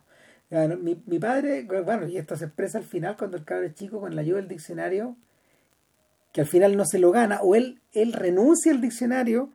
mi, 0.50 1.00
mi 1.06 1.20
padre, 1.20 1.68
bueno, 1.86 2.08
y 2.08 2.18
esto 2.18 2.36
se 2.36 2.46
expresa 2.46 2.80
al 2.80 2.86
final 2.86 3.16
cuando 3.16 3.38
el 3.38 3.46
cabro 3.46 3.70
chico 3.74 4.00
con 4.00 4.16
la 4.16 4.22
ayuda 4.22 4.38
del 4.38 4.48
diccionario, 4.48 5.16
que 6.32 6.42
al 6.42 6.48
final 6.48 6.76
no 6.76 6.86
se 6.88 6.98
lo 6.98 7.12
gana, 7.12 7.42
o 7.44 7.54
él, 7.54 7.80
él 7.92 8.14
renuncia 8.14 8.72
al 8.72 8.82
diccionario 8.82 9.52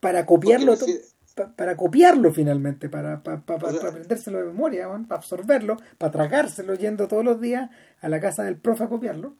para 0.00 0.26
copiarlo 0.26 0.76
todo 0.76 0.88
para 1.34 1.76
copiarlo 1.76 2.32
finalmente, 2.32 2.88
para, 2.88 3.22
para, 3.22 3.40
para, 3.40 3.88
aprendérselo 3.88 4.38
de 4.38 4.44
memoria, 4.44 4.88
para 5.08 5.20
absorberlo, 5.20 5.76
para 5.98 6.12
tragárselo 6.12 6.74
yendo 6.74 7.08
todos 7.08 7.24
los 7.24 7.40
días 7.40 7.70
a 8.00 8.08
la 8.08 8.20
casa 8.20 8.44
del 8.44 8.56
profe 8.56 8.84
a 8.84 8.88
copiarlo. 8.88 9.34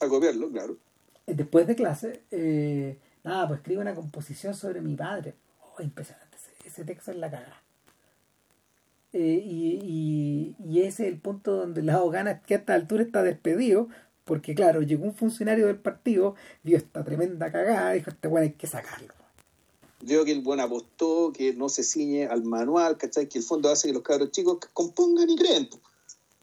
A 0.00 0.08
copiarlo, 0.08 0.50
claro. 0.50 0.76
Después 1.26 1.66
de 1.66 1.76
clase, 1.76 2.22
eh, 2.32 2.98
nada, 3.22 3.46
pues 3.46 3.60
escribe 3.60 3.80
una 3.80 3.94
composición 3.94 4.54
sobre 4.54 4.80
mi 4.80 4.96
padre. 4.96 5.34
Oh, 5.60 5.82
impresionante, 5.82 6.36
ese, 6.64 6.84
texto 6.84 7.12
es 7.12 7.16
la 7.18 7.30
cagada. 7.30 7.62
Eh, 9.12 9.40
y, 9.44 10.56
y, 10.58 10.80
ese 10.80 11.04
es 11.04 11.12
el 11.12 11.18
punto 11.18 11.54
donde 11.56 11.82
la 11.82 12.00
Gana, 12.10 12.42
que 12.42 12.54
a 12.54 12.58
esta 12.58 12.74
altura 12.74 13.02
está 13.02 13.22
despedido, 13.22 13.88
porque 14.24 14.54
claro, 14.54 14.82
llegó 14.82 15.04
un 15.04 15.14
funcionario 15.14 15.66
del 15.66 15.78
partido, 15.78 16.34
dio 16.62 16.76
esta 16.76 17.04
tremenda 17.04 17.52
cagada, 17.52 17.92
dijo, 17.92 18.10
este 18.10 18.28
bueno 18.28 18.44
hay 18.44 18.52
que 18.52 18.66
sacarlo 18.66 19.19
Veo 20.02 20.24
que 20.24 20.32
el 20.32 20.40
buen 20.40 20.60
apostó, 20.60 21.32
que 21.32 21.52
no 21.52 21.68
se 21.68 21.82
ciñe 21.82 22.26
al 22.26 22.42
manual, 22.42 22.96
¿cachai? 22.96 23.28
Que 23.28 23.38
el 23.38 23.44
fondo 23.44 23.68
hace 23.68 23.88
que 23.88 23.94
los 23.94 24.02
cabros 24.02 24.30
chicos 24.30 24.58
compongan 24.72 25.28
y 25.28 25.36
creen. 25.36 25.68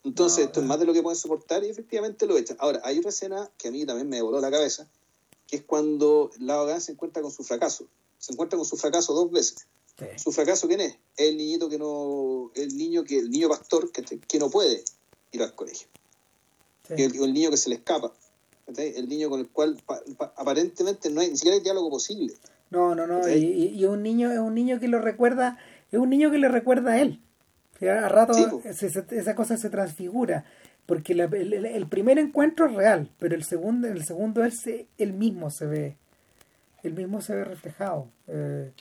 Entonces, 0.04 0.46
esto 0.46 0.62
es 0.62 0.66
más 0.66 0.80
de 0.80 0.86
lo 0.86 0.94
que 0.94 1.02
pueden 1.02 1.18
soportar 1.18 1.64
y 1.64 1.70
efectivamente 1.70 2.28
lo 2.28 2.38
echan. 2.38 2.56
Ahora, 2.60 2.82
hay 2.84 3.00
una 3.00 3.10
escena 3.10 3.50
que 3.58 3.68
a 3.68 3.72
mí 3.72 3.86
también 3.86 4.08
me 4.08 4.22
voló 4.22 4.40
la 4.40 4.52
cabeza, 4.52 4.88
que 5.48 5.58
es 5.58 5.64
cuando 5.64 6.32
la 6.40 6.80
se 6.80 6.94
encuentra 6.94 7.22
con 7.22 7.32
su 7.32 7.44
fracaso. 7.44 7.86
Se 8.20 8.32
encuentra 8.32 8.58
con 8.58 8.66
su 8.66 8.78
fracaso 8.78 9.14
dos 9.14 9.32
veces. 9.32 9.68
¿Su 10.16 10.32
fracaso 10.32 10.68
quién 10.68 10.82
es? 10.82 10.96
El 11.18 11.38
niñito 11.38 11.70
que 11.70 11.80
no, 11.80 12.52
el 12.54 12.78
niño 12.78 13.04
que, 13.04 13.18
el 13.18 13.32
niño 13.32 13.50
pastor 13.50 13.92
que, 13.92 14.04
que 14.04 14.40
no 14.40 14.50
puede 14.50 14.84
ir 15.32 15.42
al 15.42 15.56
colegio. 15.56 15.88
El, 16.90 17.34
niño 17.34 17.50
que 17.50 17.58
se 17.58 17.70
le 17.70 17.76
escapa. 17.76 18.14
El 18.68 19.10
niño 19.10 19.30
con 19.30 19.40
el 19.40 19.50
cual 19.50 19.82
aparentemente 20.36 21.10
no 21.10 21.22
hay 21.22 21.30
ni 21.32 21.38
siquiera 21.38 21.58
hay 21.58 21.64
diálogo 21.64 21.90
posible. 21.90 22.34
No, 22.70 22.96
no, 22.96 23.08
no. 23.08 23.28
Y, 23.30 23.74
y, 23.76 23.86
un 23.86 24.04
niño 24.04 24.32
es 24.32 24.40
un 24.40 24.54
niño 24.54 24.80
que 24.80 24.88
lo 24.88 25.00
recuerda, 25.00 25.58
es 25.92 26.00
un 26.00 26.10
niño 26.10 26.32
que 26.32 26.38
le 26.38 26.50
recuerda 26.50 26.94
a 26.94 27.02
él. 27.02 27.22
A 27.82 28.10
rato 28.10 28.62
esa 28.64 29.36
cosa 29.36 29.58
se 29.58 29.70
transfigura. 29.70 30.46
Porque 30.88 31.14
el, 31.14 31.88
primer 31.88 32.18
encuentro 32.18 32.66
es 32.66 32.74
real, 32.74 33.12
pero 33.20 33.36
el 33.36 33.44
segundo, 33.44 33.90
el 33.90 34.06
segundo 34.06 34.44
él, 34.46 34.54
se, 34.54 34.88
él 34.98 35.12
mismo 35.12 35.52
se 35.52 35.66
ve. 35.66 35.98
Él 36.82 36.94
mismo 36.94 37.22
se 37.22 37.36
ve 37.36 37.44
reflejado. 37.44 38.08
Eh, 38.28 38.72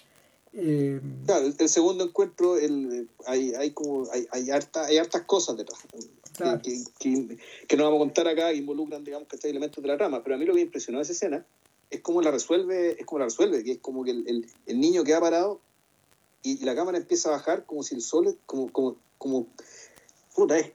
eh, 0.53 1.01
claro, 1.27 1.47
el, 1.59 1.69
segundo 1.69 2.05
encuentro 2.05 2.57
el, 2.57 3.09
hay, 3.27 3.55
hay 3.55 3.73
como 3.73 4.09
hay, 4.13 4.27
hay, 4.31 4.51
harta, 4.51 4.87
hay 4.87 4.99
hartas 4.99 5.23
cosas 5.23 5.57
detrás 5.57 5.81
que, 6.63 6.85
que, 6.99 7.39
que, 7.67 7.77
no 7.77 7.85
vamos 7.85 7.97
a 7.97 8.05
contar 8.05 8.29
acá 8.29 8.51
que 8.51 8.57
involucran 8.57 9.05
digamos 9.05 9.29
que 9.29 9.37
elementos 9.51 9.83
de 9.83 9.89
la 9.89 9.99
rama 9.99 10.23
pero 10.23 10.37
a 10.37 10.39
mí 10.39 10.47
lo 10.47 10.53
que 10.53 10.61
me 10.61 10.63
impresionó 10.63 10.99
de 10.99 11.03
esa 11.03 11.13
escena 11.13 11.45
es 11.91 12.01
como 12.01 12.23
la 12.23 12.31
resuelve, 12.31 13.01
es 13.01 13.07
como 13.07 13.21
la 13.21 13.27
resuelve, 13.27 13.63
que 13.65 13.73
es 13.73 13.79
como 13.79 14.05
que 14.05 14.11
el, 14.11 14.47
el, 14.67 14.81
niño 14.81 15.05
queda 15.05 15.21
parado 15.21 15.61
y, 16.43 16.65
la 16.65 16.75
cámara 16.75 16.99
empieza 16.99 17.29
a 17.29 17.33
bajar 17.33 17.65
como 17.67 17.83
si 17.83 17.95
el 17.95 18.03
sol, 18.03 18.39
como, 18.47 18.73
como, 18.73 18.97
como, 19.19 19.47
puta, 20.35 20.59
es. 20.59 20.73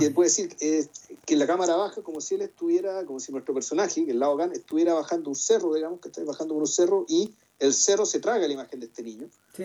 Y 0.00 0.08
puede 0.08 0.30
decir 0.30 0.56
eh, 0.60 0.86
que 1.26 1.36
la 1.36 1.46
cámara 1.46 1.76
baja 1.76 2.02
como 2.02 2.22
si 2.22 2.36
él 2.36 2.42
estuviera, 2.42 3.04
como 3.04 3.20
si 3.20 3.30
nuestro 3.30 3.52
personaje, 3.52 4.06
que 4.06 4.12
el 4.12 4.20
lado 4.20 4.36
Gan, 4.36 4.52
estuviera 4.52 4.94
bajando 4.94 5.28
un 5.28 5.36
cerro, 5.36 5.74
digamos, 5.74 6.00
que 6.00 6.08
está 6.08 6.24
bajando 6.24 6.54
por 6.54 6.62
un 6.62 6.68
cerro 6.68 7.04
y 7.08 7.34
el 7.58 7.72
cerro 7.72 8.04
se 8.06 8.18
traga 8.20 8.46
la 8.46 8.52
imagen 8.52 8.80
de 8.80 8.86
este 8.86 9.02
niño, 9.02 9.28
Sí. 9.54 9.64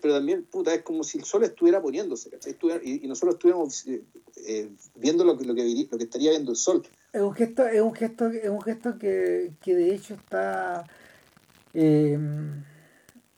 Pero 0.00 0.14
también, 0.14 0.44
puta, 0.44 0.74
es 0.74 0.82
como 0.82 1.04
si 1.04 1.18
el 1.18 1.24
sol 1.24 1.44
estuviera 1.44 1.80
poniéndose. 1.80 2.28
Estuviera- 2.44 2.80
y, 2.84 3.04
y 3.04 3.08
nosotros 3.08 3.34
estuviéramos 3.36 3.86
eh, 3.86 4.02
eh, 4.46 4.68
viendo 4.96 5.24
lo 5.24 5.38
que, 5.38 5.44
lo, 5.44 5.54
que, 5.54 5.62
lo 5.90 5.96
que 5.96 6.04
estaría 6.04 6.30
viendo 6.30 6.50
el 6.50 6.56
sol. 6.56 6.82
Es 7.12 7.22
un 7.22 7.32
gesto, 7.34 7.66
es 7.66 7.80
un 7.80 7.94
gesto, 7.94 8.26
es 8.26 8.48
un 8.48 8.60
gesto 8.60 8.98
que, 8.98 9.52
que 9.62 9.74
de 9.76 9.94
hecho 9.94 10.14
está 10.14 10.84
eh, 11.72 12.18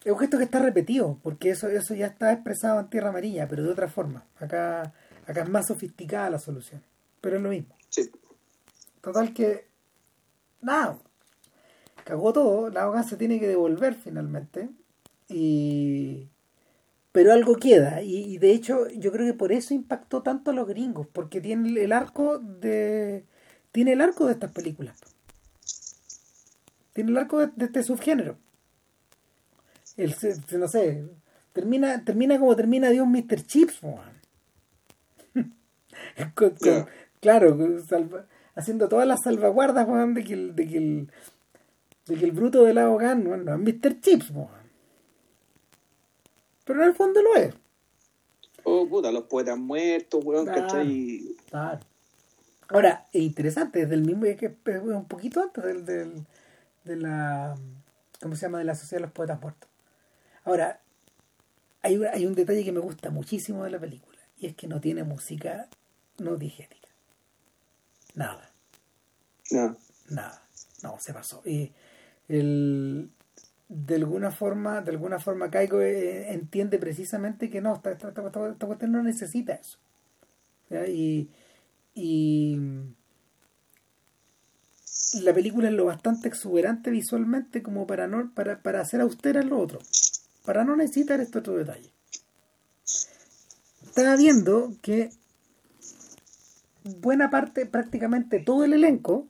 es 0.03 0.13
un 0.13 0.19
gesto 0.19 0.39
que 0.39 0.45
está 0.45 0.59
repetido, 0.61 1.19
porque 1.23 1.51
eso, 1.51 1.69
eso 1.69 1.95
ya 1.95 2.07
está 2.07 2.33
expresado 2.33 2.81
en 2.81 2.89
tierra 2.89 3.11
amarilla, 3.11 3.47
pero 3.47 3.63
de 3.63 3.71
otra 3.71 3.89
forma. 3.89 4.25
Acá, 4.39 4.95
acá 5.27 5.43
es 5.43 5.49
más 5.51 5.67
sofisticada 5.67 6.31
la 6.31 6.39
solución. 6.39 6.83
Pero 7.21 7.37
es 7.37 7.43
lo 7.43 7.51
mismo. 7.51 7.77
Sí. 7.91 8.11
Total 9.03 9.35
que 9.35 9.67
nada. 10.63 10.99
Cagó 12.05 12.33
todo, 12.33 12.71
la 12.71 12.89
hoja 12.89 13.03
se 13.03 13.17
tiene 13.17 13.39
que 13.41 13.49
devolver 13.49 13.95
finalmente. 13.95 14.69
Y 15.29 16.29
pero 17.13 17.33
algo 17.33 17.57
queda. 17.57 18.03
Y, 18.03 18.17
y 18.35 18.39
de 18.39 18.53
hecho, 18.53 18.89
yo 18.91 19.11
creo 19.13 19.27
que 19.27 19.35
por 19.39 19.53
eso 19.53 19.75
impactó 19.75 20.23
tanto 20.23 20.51
a 20.51 20.55
los 20.55 20.67
gringos, 20.69 21.07
porque 21.13 21.41
tiene 21.41 21.69
el 21.83 21.93
arco 21.93 22.39
de. 22.39 23.25
Tiene 23.73 23.93
el 23.93 24.01
arco 24.01 24.27
de 24.27 24.33
estas 24.33 24.53
películas. 24.53 24.97
Tiene 26.93 27.11
el 27.13 27.17
arco 27.19 27.39
de, 27.39 27.49
de 27.55 27.65
este 27.67 27.83
subgénero. 27.83 28.37
El, 29.97 30.15
no 30.59 30.69
sé. 30.69 31.05
Termina, 31.53 32.05
termina 32.05 32.39
como 32.39 32.55
termina 32.57 32.91
Dios 32.91 33.07
Mr. 33.07 33.43
Chips. 33.45 33.81
Con- 36.35 36.51
con- 36.51 36.55
Claro. 36.59 36.87
claro, 37.21 37.57
con 37.59 37.87
salva- 37.87 38.27
haciendo 38.55 38.89
todas 38.89 39.07
las 39.07 39.21
salvaguardas, 39.23 39.87
de 40.15 40.25
que 40.25 40.35
el, 40.35 40.57
de 40.57 40.67
que 40.69 40.77
el, 40.79 41.13
de 42.11 42.17
que 42.17 42.25
el 42.25 42.33
bruto 42.33 42.65
del 42.65 42.79
abogán, 42.79 43.25
weón, 43.27 43.45
no 43.45 43.55
es 43.55 43.61
Mr. 43.61 44.01
Chips. 44.01 44.33
Pero 46.65 46.83
en 46.83 46.89
el 46.89 46.95
fondo 46.95 47.23
lo 47.23 47.37
es. 47.37 47.55
Oh, 48.65 48.87
puta, 48.89 49.11
los 49.11 49.25
poetas 49.25 49.57
muertos, 49.59 50.25
weón, 50.25 50.45
Claro. 50.45 50.63
¿cachai? 50.63 51.37
Claro. 51.49 51.81
Ahora, 52.69 53.07
es 53.13 53.23
interesante, 53.23 53.81
desde 53.81 53.95
el 53.95 54.03
mismo, 54.03 54.25
es 54.27 54.37
que 54.37 54.47
es 54.47 54.83
un 54.83 55.07
poquito 55.09 55.41
antes 55.43 55.65
del, 55.65 55.85
del, 55.85 56.27
de 56.85 56.97
la, 56.97 57.57
¿cómo 58.21 58.37
se 58.37 58.43
llama? 58.43 58.59
De 58.59 58.65
la 58.65 58.75
Sociedad 58.75 59.01
de 59.01 59.07
los 59.07 59.13
Poetas 59.13 59.41
Muertos. 59.41 59.69
Ahora, 60.45 60.81
hay, 61.83 61.97
un- 61.97 62.07
hay 62.07 62.27
un 62.27 62.35
detalle 62.35 62.65
que 62.65 62.71
me 62.73 62.79
gusta 62.81 63.11
muchísimo 63.11 63.65
de 63.65 63.71
la 63.71 63.79
película, 63.81 64.19
y 64.39 64.47
es 64.47 64.55
que 64.55 64.69
no 64.69 64.81
tiene 64.81 65.03
música 65.05 65.69
no 66.19 66.37
digética. 66.37 66.89
Nada, 68.15 68.51
No. 69.51 69.77
nada, 70.11 70.43
no, 70.83 70.97
se 71.01 71.13
pasó. 71.15 71.43
Y 71.45 71.73
el, 72.31 73.11
de 73.69 73.97
alguna 73.97 74.31
forma, 74.33 74.83
de 74.83 74.93
alguna 74.93 75.21
forma 75.21 75.51
Caigo 75.51 75.81
eh, 75.83 76.33
entiende 76.33 76.79
precisamente 76.79 77.51
que 77.51 77.61
no, 77.63 77.75
esta, 77.77 77.93
esta, 77.93 78.09
esta- 78.11 78.49
esta- 78.51 78.67
cuestión 78.67 78.93
no 78.93 79.03
necesita 79.03 79.55
eso. 79.55 79.79
Y, 80.89 81.29
y 81.95 82.57
la 85.23 85.35
película 85.35 85.69
es 85.69 85.75
lo 85.75 85.85
bastante 85.87 86.29
exuberante 86.29 86.91
visualmente 86.91 87.63
como 87.63 87.87
para 87.87 88.07
no 88.07 88.33
para, 88.35 88.63
para 88.63 88.81
hacer 88.81 89.01
austera 89.01 89.43
lo 89.43 89.59
otro 89.59 89.79
para 90.45 90.65
no 90.65 90.77
necesitar 90.77 91.21
este 91.21 91.39
otro 91.39 91.57
detalle 91.57 91.93
estaba 93.83 94.17
viendo 94.17 94.73
que 94.81 95.11
buena 97.01 97.31
parte 97.31 97.67
prácticamente 97.67 98.41
todo 98.41 98.65
el 98.65 98.73
elenco 98.73 99.29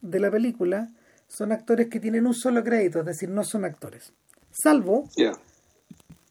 de 0.00 0.20
la 0.20 0.30
película 0.30 0.90
son 1.28 1.52
actores 1.52 1.88
que 1.88 2.00
tienen 2.00 2.26
un 2.26 2.34
solo 2.34 2.64
crédito 2.64 3.00
es 3.00 3.06
decir 3.06 3.28
no 3.28 3.44
son 3.44 3.64
actores 3.64 4.12
salvo 4.50 5.08
Ya. 5.16 5.32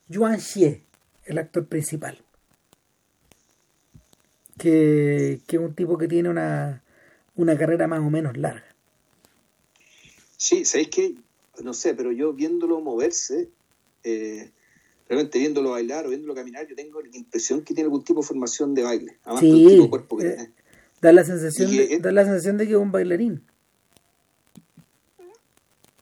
Yuan 0.10 0.40
Xie 0.40 0.84
el 1.26 1.38
actor 1.38 1.68
principal 1.68 2.18
que, 4.58 5.40
que 5.48 5.56
es 5.56 5.62
un 5.62 5.76
tipo 5.76 5.98
que 5.98 6.08
tiene 6.08 6.30
una, 6.30 6.84
una 7.36 7.58
carrera 7.58 7.88
más 7.88 8.00
o 8.00 8.10
menos 8.10 8.38
larga 8.38 8.66
Sí, 10.38 10.66
¿sabéis 10.66 10.90
qué? 10.90 11.16
No 11.64 11.74
sé, 11.74 11.96
pero 11.96 12.12
yo 12.12 12.32
viéndolo 12.32 12.80
moverse, 12.80 13.50
eh, 14.04 14.52
realmente 15.10 15.40
viéndolo 15.40 15.72
bailar 15.72 16.06
o 16.06 16.10
viéndolo 16.10 16.36
caminar, 16.36 16.68
yo 16.68 16.76
tengo 16.76 17.02
la 17.02 17.10
impresión 17.18 17.64
que 17.64 17.74
tiene 17.74 17.88
algún 17.88 18.04
tipo 18.04 18.22
de 18.22 18.28
formación 18.28 18.76
de 18.76 18.84
baile. 18.84 19.18
Además, 19.24 19.42
Sí, 19.42 19.50
por 19.50 19.58
el 19.60 19.68
tipo 19.70 19.84
de 19.84 19.90
cuerpo 19.90 20.18
que 20.18 20.28
eh. 20.28 20.52
Da 21.02 21.12
la 21.12 21.24
sensación, 21.24 21.72
que 21.72 22.00
da 22.00 22.12
la 22.12 22.24
sensación 22.24 22.58
de 22.58 22.66
que 22.66 22.74
es 22.74 22.78
un 22.78 22.92
bailarín. 22.92 23.44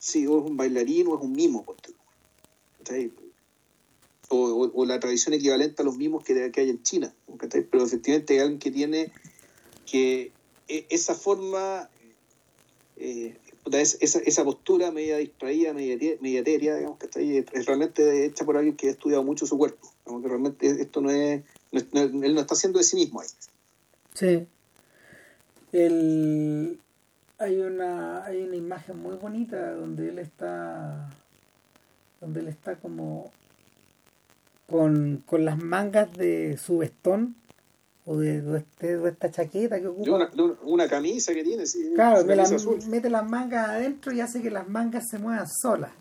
Sí, 0.05 0.27
o 0.27 0.37
es 0.37 0.45
un 0.45 0.55
bailarín 0.55 1.07
o 1.07 1.15
es 1.15 1.21
un 1.23 1.31
mimo. 1.31 1.65
¿Cachai? 2.77 3.11
O, 4.29 4.85
la 4.85 4.99
tradición 4.99 5.33
equivalente 5.33 5.81
a 5.81 5.85
los 5.85 5.97
mimos 5.97 6.23
que, 6.23 6.51
que 6.51 6.61
hay 6.61 6.69
en 6.69 6.83
China. 6.83 7.11
¿cachai? 7.39 7.63
Pero 7.63 7.83
efectivamente 7.83 8.33
hay 8.35 8.39
alguien 8.41 8.59
que 8.59 8.69
tiene 8.69 9.11
que 9.89 10.31
e- 10.67 10.85
esa 10.91 11.15
forma, 11.15 11.89
eh, 12.97 13.35
esa, 13.71 14.19
esa 14.19 14.43
postura 14.43 14.91
media 14.91 15.17
distraída, 15.17 15.73
media, 15.73 16.17
media 16.21 16.41
etérea, 16.41 16.75
digamos, 16.75 16.99
que 16.99 17.39
es 17.51 17.65
realmente 17.65 18.25
hecha 18.25 18.45
por 18.45 18.57
alguien 18.57 18.75
que 18.75 18.89
ha 18.89 18.91
estudiado 18.91 19.23
mucho 19.23 19.47
su 19.47 19.57
cuerpo. 19.57 19.91
Como 20.03 20.21
que 20.21 20.27
realmente 20.27 20.67
esto 20.67 21.01
no 21.01 21.09
es, 21.09 21.41
no 21.71 22.01
él 22.01 22.35
no 22.35 22.41
está 22.41 22.53
haciendo 22.53 22.77
de 22.77 22.85
sí 22.85 22.95
mismo 22.95 23.21
ahí. 23.21 23.27
Sí. 24.13 24.45
El, 25.71 26.79
hay 27.37 27.59
una 27.59 28.23
hay 28.25 28.43
una 28.43 28.55
imagen 28.55 28.99
muy 29.01 29.15
bonita 29.17 29.73
donde 29.73 30.09
él 30.09 30.19
está 30.19 31.09
donde 32.21 32.39
él 32.39 32.47
está 32.47 32.75
como 32.77 33.31
con, 34.67 35.23
con 35.25 35.45
las 35.45 35.61
mangas 35.61 36.11
de 36.13 36.57
su 36.57 36.79
vestón 36.79 37.35
o 38.05 38.17
de, 38.17 38.41
de 38.41 38.57
este- 38.59 38.97
de 38.97 39.09
esta 39.09 39.29
chaqueta 39.31 39.75
que 39.77 39.83
De 39.83 39.87
ocupa 39.87 40.11
una, 40.15 40.25
de 40.27 40.41
una- 40.41 40.55
una 40.63 40.87
camisa 40.87 41.33
que 41.33 41.43
tiene, 41.43 41.65
sí, 41.65 41.91
Claro, 41.95 42.23
la- 42.25 42.43
azul. 42.43 42.79
mete 42.87 43.09
las 43.09 43.27
mangas 43.29 43.69
adentro 43.69 44.11
y 44.11 44.21
hace 44.21 44.41
que 44.41 44.49
las 44.51 44.67
mangas 44.67 45.05
se 45.09 45.17
muevan 45.19 45.47
solas. 45.47 45.91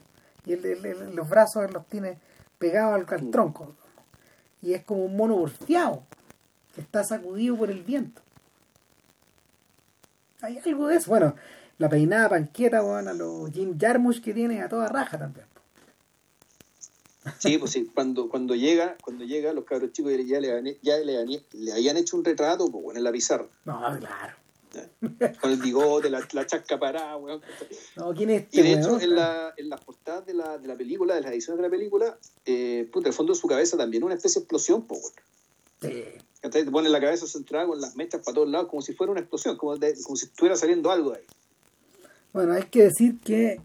Y 0.46 0.56
los 0.56 1.28
brazos 1.28 1.70
los 1.72 1.86
tiene 1.88 2.18
pegados 2.58 2.94
al, 2.94 3.06
al 3.18 3.24
Mm. 3.26 3.30
tronco. 3.30 3.74
Y 4.62 4.74
es 4.74 4.84
como 4.84 5.04
un 5.06 5.16
mono 5.16 5.36
porfiado 5.36 6.02
que 6.74 6.82
está 6.82 7.04
sacudido 7.04 7.56
por 7.56 7.70
el 7.70 7.82
viento. 7.82 8.20
Hay 10.44 10.58
algo 10.58 10.88
de 10.88 10.96
eso. 10.96 11.10
Bueno, 11.10 11.34
la 11.78 11.88
peinada 11.88 12.28
panqueta, 12.28 12.82
bueno, 12.82 13.10
a 13.10 13.14
los 13.14 13.50
Jim 13.50 13.78
Jarmusch 13.78 14.22
que 14.22 14.34
tiene 14.34 14.62
a 14.62 14.68
toda 14.68 14.88
raja 14.88 15.18
también. 15.18 15.46
Sí, 17.38 17.56
pues 17.56 17.70
sí, 17.70 17.90
cuando, 17.94 18.28
cuando 18.28 18.54
llega, 18.54 18.96
cuando 19.02 19.24
llega, 19.24 19.54
los 19.54 19.64
cabros 19.64 19.92
chicos 19.92 20.12
ya 20.26 20.40
le, 20.40 20.78
ya 20.82 20.98
le, 20.98 21.24
le 21.52 21.72
habían 21.72 21.96
hecho 21.96 22.18
un 22.18 22.24
retrato 22.24 22.70
pues, 22.70 22.84
bueno, 22.84 22.98
en 22.98 23.04
la 23.04 23.12
pizarra. 23.12 23.46
No, 23.64 23.80
claro. 23.98 24.34
Con 25.40 25.52
el 25.52 25.60
bigote, 25.62 26.10
la, 26.10 26.26
la 26.32 26.46
chasca 26.46 26.78
parada, 26.78 27.16
weón. 27.16 27.40
No, 27.96 28.12
¿quién 28.12 28.28
es 28.30 28.42
Y 28.50 28.60
este 28.60 28.62
de 28.62 28.72
hecho, 28.72 28.88
weón? 28.88 29.02
en, 29.02 29.14
la, 29.14 29.54
en 29.56 29.68
las 29.70 29.80
portadas 29.82 30.26
de 30.26 30.34
la, 30.34 30.58
de 30.58 30.68
la 30.68 30.76
película, 30.76 31.14
de 31.14 31.22
las 31.22 31.30
ediciones 31.32 31.58
de 31.58 31.62
la 31.62 31.70
película, 31.70 32.18
eh, 32.44 32.88
puta, 32.92 33.08
el 33.08 33.14
fondo 33.14 33.32
de 33.32 33.38
su 33.38 33.46
cabeza 33.46 33.78
también 33.78 34.04
una 34.04 34.14
especie 34.14 34.40
de 34.40 34.44
explosión, 34.44 34.82
pues, 34.82 35.00
weón. 35.00 35.14
Sí. 35.80 36.04
Te 36.50 36.64
pone 36.70 36.88
la 36.90 37.00
cabeza 37.00 37.26
centrada 37.26 37.66
con 37.66 37.80
las 37.80 37.96
mechas 37.96 38.20
para 38.22 38.34
todos 38.34 38.48
lados, 38.50 38.68
como 38.68 38.82
si 38.82 38.92
fuera 38.92 39.10
una 39.12 39.20
explosión, 39.20 39.56
como, 39.56 39.76
de- 39.76 39.94
como 40.02 40.16
si 40.16 40.26
estuviera 40.26 40.56
saliendo 40.56 40.90
algo 40.90 41.12
de 41.12 41.18
ahí. 41.18 41.24
Bueno, 42.32 42.52
hay 42.52 42.64
que 42.64 42.82
decir 42.84 43.18
que 43.20 43.60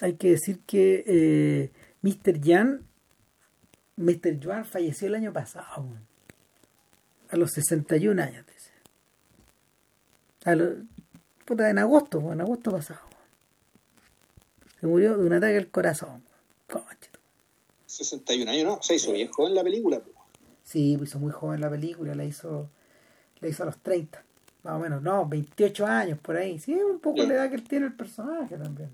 hay 0.00 0.14
que 0.14 0.30
decir 0.30 0.60
que 0.66 1.04
eh, 1.06 1.70
Mr. 2.02 2.40
Jan 2.42 2.86
Mr. 3.96 4.42
Juan 4.42 4.64
falleció 4.64 5.08
el 5.08 5.14
año 5.16 5.32
pasado 5.32 5.84
a 7.28 7.36
los 7.36 7.50
61 7.52 8.22
años 8.22 8.46
dice. 8.46 8.70
a 10.46 10.54
los, 10.54 10.70
puta, 11.44 11.68
en 11.68 11.78
agosto 11.78 12.32
en 12.32 12.40
agosto 12.40 12.70
pasado 12.70 13.00
se 14.80 14.86
murió 14.86 15.18
de 15.18 15.26
un 15.26 15.32
ataque 15.34 15.58
al 15.58 15.68
corazón 15.68 16.22
tu- 16.66 16.78
61 17.86 18.50
años, 18.50 18.64
¿no? 18.64 18.82
Se 18.82 18.94
hizo 18.94 19.12
bien 19.12 19.28
joven 19.30 19.54
la 19.54 19.62
película, 19.64 20.00
pues. 20.00 20.16
Sí 20.70 20.94
pues 20.96 21.10
hizo 21.10 21.18
muy 21.18 21.32
joven 21.32 21.60
la 21.60 21.68
película 21.68 22.14
la 22.14 22.24
hizo 22.24 22.68
la 23.40 23.48
hizo 23.48 23.64
a 23.64 23.66
los 23.66 23.78
30 23.78 24.22
más 24.62 24.74
o 24.74 24.78
menos 24.78 25.02
no 25.02 25.26
28 25.26 25.86
años 25.86 26.18
por 26.20 26.36
ahí 26.36 26.58
sí 26.58 26.74
un 26.74 27.00
poco 27.00 27.22
la 27.24 27.34
edad 27.34 27.48
que 27.48 27.56
él 27.56 27.64
tiene 27.64 27.86
el 27.86 27.94
personaje 27.94 28.56
también 28.56 28.90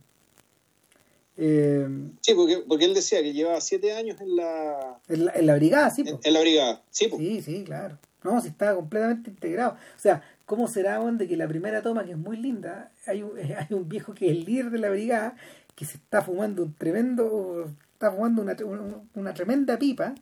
eh, 1.36 1.86
Sí, 2.22 2.34
porque, 2.34 2.64
porque 2.66 2.86
él 2.86 2.94
decía 2.94 3.22
que 3.22 3.32
llevaba 3.32 3.60
siete 3.60 3.92
años 3.92 4.20
en 4.20 4.36
la, 4.36 4.98
En 5.08 5.26
la, 5.26 5.32
en 5.32 5.46
la 5.46 5.54
brigada, 5.56 5.90
sí, 5.90 6.02
en, 6.02 6.16
po. 6.16 6.20
en 6.24 6.32
la 6.32 6.40
brigada. 6.40 6.82
Sí, 6.90 7.08
pues. 7.08 7.20
sí, 7.20 7.42
sí, 7.42 7.64
claro. 7.64 7.98
No, 8.24 8.40
si 8.40 8.48
estaba 8.48 8.74
completamente 8.74 9.30
integrado. 9.30 9.72
O 9.72 9.98
sea, 9.98 10.22
¿cómo 10.46 10.66
será, 10.66 10.98
weón, 10.98 11.18
de 11.18 11.28
que 11.28 11.36
la 11.36 11.46
primera 11.46 11.82
toma, 11.82 12.04
que 12.04 12.12
es 12.12 12.16
muy 12.16 12.38
linda, 12.38 12.90
hay 13.06 13.22
un, 13.22 13.32
hay 13.38 13.66
un 13.70 13.88
viejo 13.88 14.14
que 14.14 14.26
es 14.26 14.32
el 14.32 14.44
líder 14.44 14.70
de 14.70 14.78
la 14.78 14.90
brigada, 14.90 15.36
que 15.74 15.84
se 15.84 15.98
está 15.98 16.22
fumando 16.22 16.62
un 16.62 16.74
tremendo, 16.74 17.70
está 17.92 18.10
fumando 18.10 18.42
una, 18.42 18.56
una, 18.64 19.02
una 19.14 19.34
tremenda 19.34 19.78
pipa, 19.78 20.14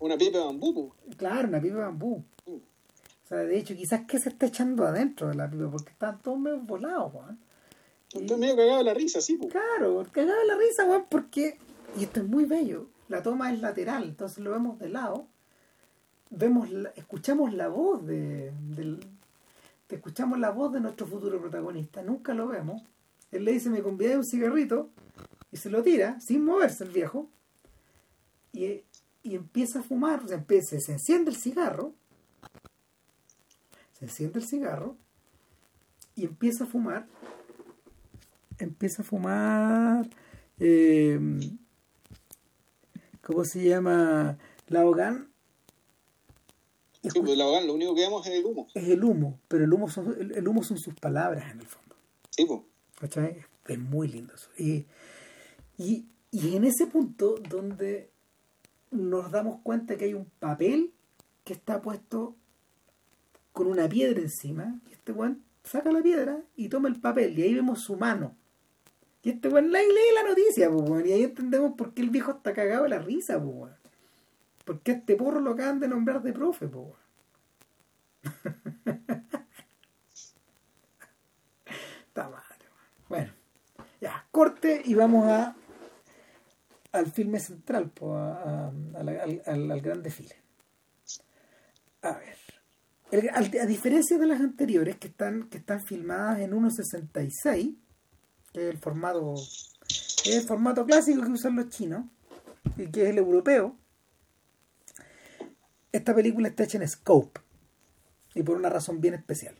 Una 0.00 0.16
pipa 0.18 0.38
de 0.38 0.44
bambú, 0.44 0.92
claro, 1.16 1.48
una 1.48 1.60
pipa 1.60 1.76
de 1.76 1.80
bambú. 1.82 2.24
Mm. 2.46 2.52
O 2.54 3.28
sea, 3.28 3.38
de 3.38 3.58
hecho, 3.58 3.76
quizás 3.76 4.06
que 4.06 4.18
se 4.18 4.30
está 4.30 4.46
echando 4.46 4.84
adentro 4.84 5.28
de 5.28 5.34
la 5.36 5.48
pipa, 5.48 5.70
porque 5.70 5.90
están 5.92 6.20
todos 6.20 6.38
medio 6.38 6.58
volados, 6.60 7.14
weón. 7.14 7.38
Está 8.12 8.36
medio 8.36 8.56
cagado 8.56 8.82
la 8.82 8.92
risa, 8.94 9.20
sí. 9.20 9.36
pues. 9.36 9.52
Claro, 9.52 10.04
cagado 10.10 10.42
la 10.44 10.56
risa, 10.56 10.84
weón, 10.84 11.04
porque. 11.08 11.58
Y 11.98 12.04
esto 12.04 12.20
es 12.20 12.26
muy 12.26 12.44
bello. 12.44 12.86
La 13.08 13.22
toma 13.22 13.52
es 13.52 13.60
lateral, 13.60 14.04
entonces 14.04 14.38
lo 14.38 14.50
vemos 14.50 14.78
de 14.78 14.88
lado. 14.88 15.26
Vemos, 16.30 16.70
la- 16.70 16.90
escuchamos 16.96 17.52
la 17.52 17.68
voz 17.68 18.06
de, 18.06 18.52
del, 18.68 19.00
escuchamos 19.88 20.38
la 20.38 20.50
voz 20.50 20.72
de 20.72 20.80
nuestro 20.80 21.06
futuro 21.06 21.40
protagonista. 21.40 22.02
Nunca 22.02 22.34
lo 22.34 22.46
vemos. 22.48 22.82
Él 23.32 23.44
le 23.44 23.52
dice, 23.52 23.68
me 23.70 23.82
convidé 23.82 24.16
un 24.16 24.24
cigarrito 24.24 24.88
y 25.52 25.56
se 25.56 25.70
lo 25.70 25.82
tira 25.82 26.20
sin 26.20 26.44
moverse 26.44 26.84
el 26.84 26.90
viejo. 26.90 27.28
Y, 28.52 28.82
y 29.22 29.34
empieza 29.34 29.80
a 29.80 29.82
fumar, 29.82 30.24
o 30.24 30.28
sea, 30.28 30.36
empieza, 30.38 30.78
se 30.80 30.92
enciende 30.92 31.30
el 31.30 31.36
cigarro. 31.36 31.94
Se 33.98 34.06
enciende 34.06 34.38
el 34.38 34.46
cigarro 34.46 34.96
y 36.16 36.24
empieza 36.24 36.64
a 36.64 36.66
fumar. 36.66 37.06
Empieza 38.58 39.02
a 39.02 39.04
fumar. 39.04 40.08
eh, 40.58 41.18
¿Cómo 43.22 43.44
se 43.44 43.62
llama? 43.64 44.38
La 44.68 44.84
Hogan 44.86 45.28
Sí, 47.02 47.20
pues 47.20 47.36
la 47.38 47.46
Hogan, 47.46 47.66
lo 47.66 47.74
único 47.74 47.94
que 47.94 48.02
vemos 48.02 48.26
es 48.26 48.34
el 48.34 48.44
humo. 48.44 48.66
es 48.74 48.88
el 48.88 49.02
humo, 49.02 49.38
pero 49.48 49.64
el 49.64 49.72
humo 49.72 49.88
son, 49.88 50.14
el, 50.20 50.32
el 50.32 50.46
humo 50.48 50.62
son 50.62 50.78
sus 50.78 50.94
palabras 50.94 51.50
en 51.50 51.60
el 51.60 51.66
fondo. 51.66 51.96
Sí, 52.30 52.44
pues. 52.44 52.60
¿Cachai? 52.98 53.42
Es 53.66 53.78
muy 53.78 54.08
lindo 54.08 54.34
eso. 54.34 54.50
Y, 54.58 54.84
y, 55.78 56.04
y 56.30 56.56
en 56.56 56.64
ese 56.64 56.86
punto 56.86 57.36
donde 57.48 58.09
nos 58.90 59.30
damos 59.30 59.60
cuenta 59.62 59.96
que 59.96 60.06
hay 60.06 60.14
un 60.14 60.26
papel 60.38 60.92
que 61.44 61.52
está 61.52 61.80
puesto 61.80 62.36
con 63.52 63.66
una 63.66 63.88
piedra 63.88 64.20
encima, 64.20 64.78
y 64.88 64.92
este 64.92 65.12
weón 65.12 65.42
saca 65.64 65.90
la 65.92 66.02
piedra 66.02 66.42
y 66.56 66.68
toma 66.68 66.88
el 66.88 67.00
papel, 67.00 67.38
y 67.38 67.42
ahí 67.42 67.54
vemos 67.54 67.80
su 67.80 67.96
mano. 67.96 68.36
Y 69.22 69.30
este 69.30 69.48
weón 69.48 69.70
lee, 69.70 69.86
lee 69.86 70.14
la 70.14 70.22
noticia, 70.28 70.70
weón, 70.70 71.06
y 71.06 71.12
ahí 71.12 71.24
entendemos 71.24 71.72
por 71.76 71.92
qué 71.92 72.02
el 72.02 72.10
viejo 72.10 72.32
está 72.32 72.52
cagado 72.52 72.84
de 72.84 72.90
la 72.90 72.98
risa, 72.98 73.42
pues, 73.42 73.54
weón. 73.54 73.76
Porque 74.64 74.92
este 74.92 75.16
porro 75.16 75.40
lo 75.40 75.52
acaban 75.52 75.80
de 75.80 75.88
nombrar 75.88 76.22
de 76.22 76.32
profe, 76.32 76.66
weón. 76.66 76.92
Está 82.06 82.28
madre, 82.28 82.66
weón. 82.66 83.08
Bueno, 83.08 83.32
ya, 84.00 84.26
corte 84.30 84.82
y 84.84 84.94
vamos 84.94 85.26
a 85.26 85.56
al 86.92 87.10
filme 87.12 87.38
central, 87.40 87.90
pues, 87.90 88.12
a- 88.16 88.68
al, 88.94 89.08
al- 89.08 89.70
al 89.70 89.80
gran 89.80 90.02
desfile. 90.02 90.36
A 92.02 92.12
ver. 92.18 93.30
Al- 93.34 93.58
a 93.60 93.66
diferencia 93.66 94.18
de 94.18 94.26
las 94.26 94.40
anteriores 94.40 94.96
que 94.96 95.08
están, 95.08 95.48
que 95.48 95.58
están 95.58 95.82
filmadas 95.82 96.40
en 96.40 96.52
1.66, 96.52 97.76
que 98.52 98.68
es 98.68 98.70
el 98.74 98.78
formato, 98.78 99.34
es 99.34 100.26
el 100.26 100.42
formato 100.42 100.84
clásico 100.86 101.22
que 101.22 101.30
usan 101.30 101.56
los 101.56 101.68
chinos, 101.70 102.04
y 102.76 102.86
que 102.88 103.02
es 103.04 103.08
el 103.10 103.18
europeo, 103.18 103.76
esta 105.92 106.14
película 106.14 106.48
está 106.48 106.64
hecha 106.64 106.78
en 106.78 106.86
scope 106.88 107.40
y 108.34 108.42
por 108.44 108.56
una 108.56 108.68
razón 108.70 109.00
bien 109.00 109.14
especial. 109.14 109.56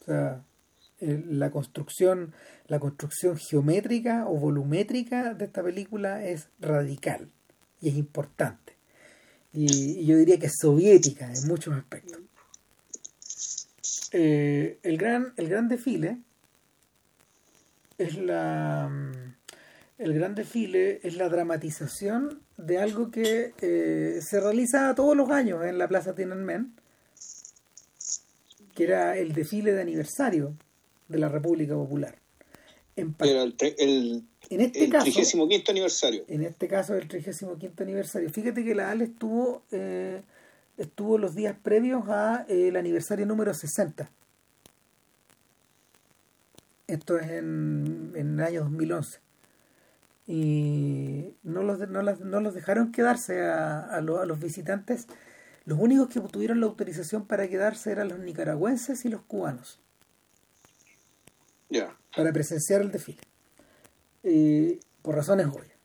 O 0.00 0.04
sea, 0.04 0.44
la 1.00 1.50
construcción, 1.50 2.34
la 2.66 2.80
construcción 2.80 3.36
geométrica 3.36 4.26
o 4.26 4.36
volumétrica 4.36 5.34
de 5.34 5.44
esta 5.44 5.62
película 5.62 6.24
es 6.24 6.48
radical 6.60 7.28
y 7.80 7.90
es 7.90 7.96
importante. 7.96 8.76
Y, 9.52 10.04
yo 10.04 10.16
diría 10.16 10.38
que 10.38 10.46
es 10.46 10.56
soviética 10.60 11.32
en 11.32 11.46
muchos 11.46 11.74
aspectos. 11.74 12.20
Eh, 14.12 14.78
el, 14.82 14.98
gran, 14.98 15.32
el 15.36 15.48
gran 15.48 15.68
desfile 15.68 16.18
es 17.98 18.16
la 18.16 18.90
el 19.98 20.14
gran 20.14 20.36
desfile 20.36 21.00
es 21.02 21.16
la 21.16 21.28
dramatización 21.28 22.40
de 22.56 22.78
algo 22.78 23.10
que 23.10 23.52
eh, 23.60 24.20
se 24.22 24.40
realiza 24.40 24.94
todos 24.94 25.16
los 25.16 25.28
años 25.30 25.64
en 25.64 25.76
la 25.76 25.88
Plaza 25.88 26.14
Tiananmen 26.14 26.72
que 28.76 28.84
era 28.84 29.16
el 29.16 29.32
desfile 29.32 29.72
de 29.72 29.82
aniversario 29.82 30.54
de 31.08 31.18
la 31.18 31.28
República 31.28 31.74
Popular 31.74 32.16
en, 32.96 33.14
Era 33.20 33.42
el, 33.42 33.56
tre- 33.56 33.74
el, 33.78 34.24
en 34.50 34.60
este 34.60 34.84
el 34.84 34.90
caso 34.90 35.04
35 35.04 35.70
aniversario. 35.70 36.24
en 36.28 36.42
este 36.42 36.68
caso 36.68 36.94
el 36.96 37.06
35 37.08 37.56
aniversario. 37.80 38.28
Fíjate 38.30 38.64
que 38.64 38.74
la 38.74 38.90
AL 38.90 39.02
estuvo, 39.02 39.62
eh, 39.70 40.22
estuvo 40.76 41.16
los 41.18 41.34
días 41.34 41.56
previos 41.62 42.08
a 42.08 42.44
eh, 42.48 42.68
el 42.68 42.76
aniversario 42.76 43.24
número 43.26 43.54
60. 43.54 44.10
Esto 46.86 47.18
es 47.18 47.30
en, 47.30 48.12
en 48.16 48.38
el 48.40 48.44
año 48.44 48.60
2011. 48.62 49.20
Y 50.26 51.34
no 51.42 51.62
los, 51.62 51.78
de- 51.78 51.86
no 51.86 52.02
las- 52.02 52.20
no 52.20 52.40
los 52.40 52.54
dejaron 52.54 52.92
quedarse 52.92 53.42
a, 53.42 53.80
a 53.80 54.00
lo- 54.00 54.20
a 54.20 54.26
los 54.26 54.40
visitantes. 54.40 55.06
Los 55.64 55.78
únicos 55.78 56.08
que 56.08 56.20
tuvieron 56.20 56.60
la 56.60 56.66
autorización 56.66 57.26
para 57.26 57.48
quedarse 57.48 57.92
eran 57.92 58.08
los 58.08 58.18
nicaragüenses 58.18 59.04
y 59.04 59.08
los 59.08 59.22
cubanos 59.22 59.80
Para 62.16 62.32
presenciar 62.32 62.80
el 62.80 62.90
desfile. 62.90 63.20
Eh, 64.22 64.80
por 65.02 65.14
razones 65.14 65.46
obvias. 65.46 65.76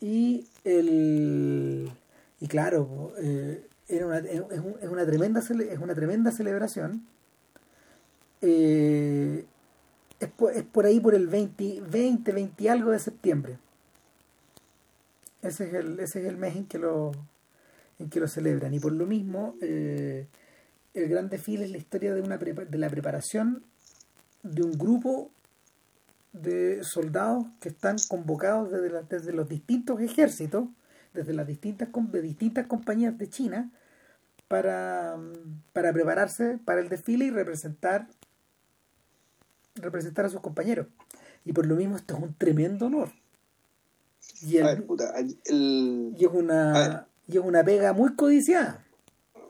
Y 0.00 0.46
el 0.64 1.90
y 2.40 2.46
claro, 2.46 3.12
eh, 3.18 3.66
era 3.88 4.06
una, 4.06 4.18
es, 4.18 4.42
es 4.80 4.88
una 4.88 5.04
tremenda 5.04 5.40
es 5.40 5.78
una 5.78 5.94
tremenda 5.94 6.30
celebración. 6.30 7.06
Eh, 8.42 9.44
es, 10.20 10.28
por, 10.30 10.52
es 10.52 10.62
por 10.64 10.86
ahí 10.86 11.00
por 11.00 11.14
el 11.14 11.26
20, 11.26 11.82
20, 11.88 12.32
20 12.32 12.62
y 12.62 12.68
algo 12.68 12.90
de 12.90 12.98
septiembre. 12.98 13.58
Ese 15.42 15.68
es 15.68 15.74
el, 15.74 16.00
ese 16.00 16.20
es 16.20 16.26
el 16.26 16.36
mes 16.36 16.56
en 16.56 16.66
que 16.66 16.78
lo 16.78 17.12
en 17.98 18.10
que 18.10 18.20
lo 18.20 18.28
celebran. 18.28 18.72
Y 18.74 18.80
por 18.80 18.92
lo 18.92 19.06
mismo, 19.06 19.56
eh, 19.60 20.26
el 20.94 21.08
gran 21.08 21.28
desfile 21.28 21.64
es 21.64 21.70
la 21.70 21.78
historia 21.78 22.14
de 22.14 22.22
una 22.22 22.36
de 22.38 22.78
la 22.78 22.88
preparación 22.88 23.64
de 24.42 24.62
un 24.62 24.72
grupo 24.72 25.30
de 26.32 26.82
soldados 26.84 27.44
que 27.60 27.68
están 27.70 27.96
convocados 28.08 28.70
desde, 28.70 28.90
la- 28.90 29.02
desde 29.02 29.32
los 29.32 29.48
distintos 29.48 30.00
ejércitos, 30.00 30.68
desde 31.14 31.32
las 31.32 31.46
distintas, 31.46 31.88
de 31.92 32.22
distintas 32.22 32.66
compañías 32.66 33.16
de 33.18 33.28
China, 33.28 33.70
para, 34.46 35.16
para 35.72 35.92
prepararse 35.92 36.58
para 36.64 36.80
el 36.80 36.88
desfile 36.88 37.26
y 37.26 37.30
representar 37.30 38.08
representar 39.74 40.24
a 40.24 40.28
sus 40.28 40.40
compañeros. 40.40 40.86
Y 41.44 41.52
por 41.52 41.66
lo 41.66 41.76
mismo 41.76 41.96
esto 41.96 42.16
es 42.16 42.22
un 42.22 42.34
tremendo 42.34 42.86
honor. 42.86 43.10
Y, 44.42 44.56
el- 44.56 44.64
ver, 44.64 44.86
puta, 44.86 45.12
el- 45.18 46.14
y 46.16 46.24
es 46.24 46.30
una 46.32 47.06
y 47.28 47.36
es 47.36 47.44
una 47.44 47.62
pega 47.62 47.92
muy 47.92 48.14
codiciada. 48.16 48.84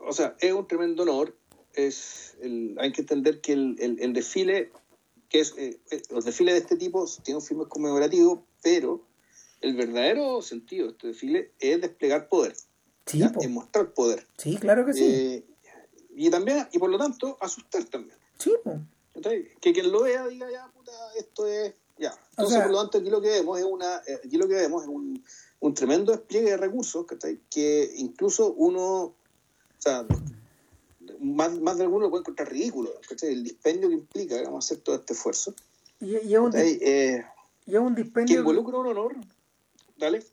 o 0.07 0.11
sea, 0.11 0.35
es 0.39 0.51
un 0.53 0.67
tremendo 0.67 1.03
honor. 1.03 1.35
Es 1.87 2.35
el, 2.41 2.75
hay 2.79 2.91
que 2.91 3.01
entender 3.01 3.41
que 3.41 3.53
el, 3.53 3.75
el- 3.79 3.99
el 4.01 4.13
desfile, 4.13 4.71
que 5.29 5.39
es 5.41 5.53
eh, 5.57 5.79
eh, 5.91 6.01
los 6.09 6.25
desfiles 6.25 6.55
de 6.55 6.59
este 6.61 6.75
tipo 6.75 7.05
tienen 7.23 7.41
fines 7.41 7.67
conmemorativos, 7.67 8.39
pero 8.61 9.01
el 9.61 9.75
verdadero 9.75 10.41
sentido 10.41 10.87
de 10.87 10.91
este 10.93 11.07
desfile 11.07 11.51
es 11.59 11.81
desplegar 11.81 12.27
poder, 12.29 12.55
Sí, 13.05 13.21
po. 13.33 13.41
es 13.41 13.49
mostrar 13.49 13.93
poder. 13.93 14.25
sí, 14.37 14.57
claro 14.57 14.85
que 14.85 14.93
sí. 14.93 15.03
Eh, 15.03 15.45
y 16.15 16.29
también, 16.29 16.67
y 16.71 16.79
por 16.79 16.89
lo 16.89 16.97
tanto, 16.97 17.37
asustar 17.41 17.83
también. 17.85 18.17
sí. 18.37 18.51
Que 19.61 19.73
quien 19.73 19.91
lo 19.91 20.03
vea 20.03 20.25
diga, 20.27 20.49
ya, 20.49 20.67
puta, 20.71 20.91
esto 21.17 21.45
es. 21.45 21.73
Ya. 21.97 22.13
Entonces, 22.31 22.55
sea- 22.55 22.63
por 22.63 22.71
lo 22.71 22.81
tanto, 22.81 22.99
aquí 22.99 23.09
lo 23.09 23.19
que 23.21 23.29
vemos 23.29 23.59
es 23.59 23.65
una. 23.65 23.97
Aquí 23.97 24.37
lo 24.37 24.47
que 24.47 24.53
vemos 24.55 24.83
es 24.83 24.87
un, 24.87 25.21
un 25.59 25.73
tremendo 25.73 26.13
despliegue 26.13 26.51
de 26.51 26.57
recursos, 26.57 27.05
¿cachai? 27.05 27.39
Que 27.49 27.91
incluso 27.97 28.53
uno. 28.53 28.81
O 29.03 29.15
sea, 29.77 30.05
más, 31.19 31.59
más 31.59 31.77
de 31.77 31.83
alguno 31.83 32.05
lo 32.05 32.09
puede 32.09 32.21
encontrar 32.21 32.49
ridículo, 32.51 32.91
¿cachai? 33.07 33.33
El 33.33 33.43
dispendio 33.43 33.87
que 33.89 33.95
implica, 33.95 34.37
digamos, 34.37 34.65
hacer 34.65 34.79
todo 34.79 34.95
este 34.95 35.13
esfuerzo. 35.13 35.53
Y, 35.99 36.17
y 36.17 36.33
es 36.33 36.39
un. 36.39 36.51
Eh, 36.55 37.25
y 37.65 37.73
es 37.75 37.79
un 37.79 37.95
que 37.95 38.03
dispendio 38.03 38.39
involucra 38.39 38.77
un 38.79 38.87
honor. 38.87 39.15
Dale. 39.97 40.23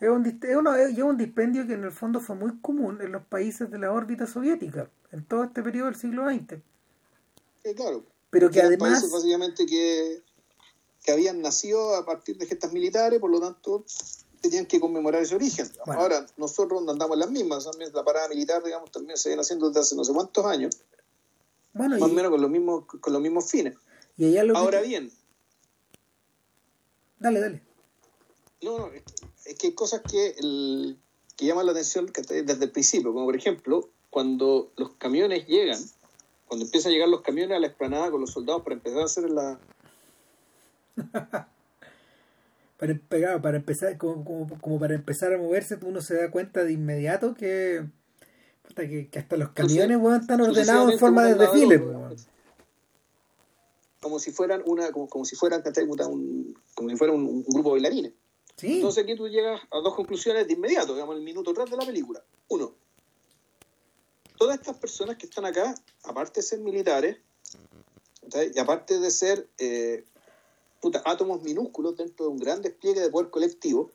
Es 0.00 0.08
un, 0.08 0.24
es 0.26 0.56
una- 0.56 0.80
es 0.82 0.98
un 0.98 1.16
dispendio 1.18 1.66
que 1.66 1.74
en 1.74 1.84
el 1.84 1.92
fondo 1.92 2.20
fue 2.20 2.34
muy 2.36 2.58
común 2.60 3.00
en 3.02 3.12
los 3.12 3.22
países 3.26 3.70
de 3.70 3.78
la 3.78 3.92
órbita 3.92 4.26
soviética, 4.26 4.88
en 5.12 5.24
todo 5.24 5.44
este 5.44 5.62
periodo 5.62 5.86
del 5.86 5.96
siglo 5.96 6.24
XX. 6.28 6.54
Eh, 7.64 7.74
claro. 7.74 8.04
Pero 8.30 8.50
que 8.50 8.62
además, 8.62 8.92
países 8.92 9.10
básicamente 9.12 9.66
que, 9.66 10.22
que 11.04 11.12
habían 11.12 11.42
nacido 11.42 11.96
a 11.96 12.06
partir 12.06 12.38
de 12.38 12.46
gestas 12.46 12.72
militares, 12.72 13.20
por 13.20 13.30
lo 13.30 13.40
tanto 13.40 13.84
tenían 14.40 14.66
que 14.66 14.80
conmemorar 14.80 15.22
ese 15.22 15.34
origen. 15.34 15.70
Bueno. 15.86 16.00
Ahora, 16.00 16.26
nosotros 16.36 16.82
no 16.82 16.92
andamos 16.92 17.14
en 17.14 17.20
las 17.20 17.30
mismas, 17.30 17.64
también 17.64 17.90
la 17.92 18.04
parada 18.04 18.28
militar, 18.28 18.62
digamos, 18.62 18.90
también 18.90 19.16
se 19.16 19.28
viene 19.28 19.42
haciendo 19.42 19.68
desde 19.68 19.80
hace 19.80 19.96
no 19.96 20.04
sé 20.04 20.12
cuántos 20.12 20.44
años, 20.46 20.76
bueno, 21.72 21.98
más 21.98 22.08
o 22.08 22.12
y, 22.12 22.14
menos 22.16 22.30
con 22.30 22.40
los 22.40 22.50
mismos, 22.50 22.84
con 22.86 23.12
los 23.12 23.22
mismos 23.22 23.50
fines. 23.50 23.76
y 24.16 24.32
que- 24.32 24.40
Ahora 24.54 24.80
bien, 24.80 25.10
Dale, 27.18 27.40
dale. 27.40 27.62
no, 28.62 28.78
no, 28.78 28.90
es, 29.44 29.58
que 29.58 29.68
hay 29.68 29.74
cosas 29.74 30.00
que, 30.00 30.34
el, 30.38 30.98
que 31.36 31.46
llaman 31.46 31.66
la 31.66 31.72
atención 31.72 32.10
desde 32.12 32.64
el 32.64 32.70
principio, 32.70 33.12
como 33.12 33.26
por 33.26 33.36
ejemplo, 33.36 33.90
cuando 34.08 34.72
los 34.76 34.94
camiones 34.94 35.46
llegan, 35.46 35.78
cuando 36.46 36.64
empiezan 36.64 36.90
a 36.90 36.92
llegar 36.94 37.08
los 37.08 37.20
camiones 37.20 37.56
a 37.56 37.60
la 37.60 37.66
explanada 37.66 38.10
con 38.10 38.22
los 38.22 38.30
soldados 38.30 38.62
para 38.62 38.74
empezar 38.74 39.00
a 39.00 39.04
hacer 39.04 39.30
la, 39.30 39.60
para, 42.80 42.94
pegar, 42.94 43.42
para 43.42 43.58
empezar, 43.58 43.98
como, 43.98 44.24
como, 44.24 44.58
como, 44.58 44.80
para 44.80 44.94
empezar 44.94 45.34
a 45.34 45.38
moverse, 45.38 45.78
uno 45.82 46.00
se 46.00 46.14
da 46.14 46.30
cuenta 46.30 46.64
de 46.64 46.72
inmediato 46.72 47.34
que, 47.34 47.84
que, 48.74 49.10
que, 49.10 49.18
hasta 49.18 49.36
los 49.36 49.50
camiones 49.50 49.98
están 50.22 50.40
ordenados 50.40 50.94
en 50.94 50.98
forma 50.98 51.24
de 51.24 51.34
desfile. 51.34 51.82
Como 54.00 54.18
si 54.18 54.32
fueran 54.32 54.62
una, 54.64 54.90
como, 54.92 55.10
como 55.10 55.26
si 55.26 55.36
fueran 55.36 55.62
un, 55.88 56.58
como 56.74 56.88
si 56.88 56.96
fuera 56.96 57.12
un, 57.12 57.26
un 57.26 57.44
grupo 57.44 57.74
de 57.74 57.82
bailarines. 57.82 58.12
¿Sí? 58.56 58.76
Entonces 58.76 59.04
aquí 59.04 59.14
tú 59.14 59.28
llegas 59.28 59.60
a 59.70 59.78
dos 59.80 59.94
conclusiones 59.94 60.46
de 60.46 60.54
inmediato, 60.54 60.94
digamos, 60.94 61.16
el 61.16 61.22
minuto 61.22 61.52
3 61.52 61.70
de 61.70 61.76
la 61.76 61.84
película. 61.84 62.24
Uno, 62.48 62.72
todas 64.38 64.58
estas 64.58 64.78
personas 64.78 65.18
que 65.18 65.26
están 65.26 65.44
acá, 65.44 65.74
aparte 66.04 66.40
de 66.40 66.46
ser 66.46 66.60
militares, 66.60 67.18
y 68.54 68.58
aparte 68.58 68.98
de 69.00 69.10
ser 69.10 69.48
eh, 69.58 70.04
átomos 71.04 71.42
minúsculos 71.42 71.96
dentro 71.96 72.26
de 72.26 72.32
un 72.32 72.38
gran 72.38 72.62
despliegue 72.62 73.00
de 73.00 73.10
poder 73.10 73.30
colectivo, 73.30 73.90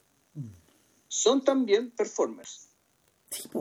son 1.07 1.43
también 1.43 1.91
performers. 1.91 2.67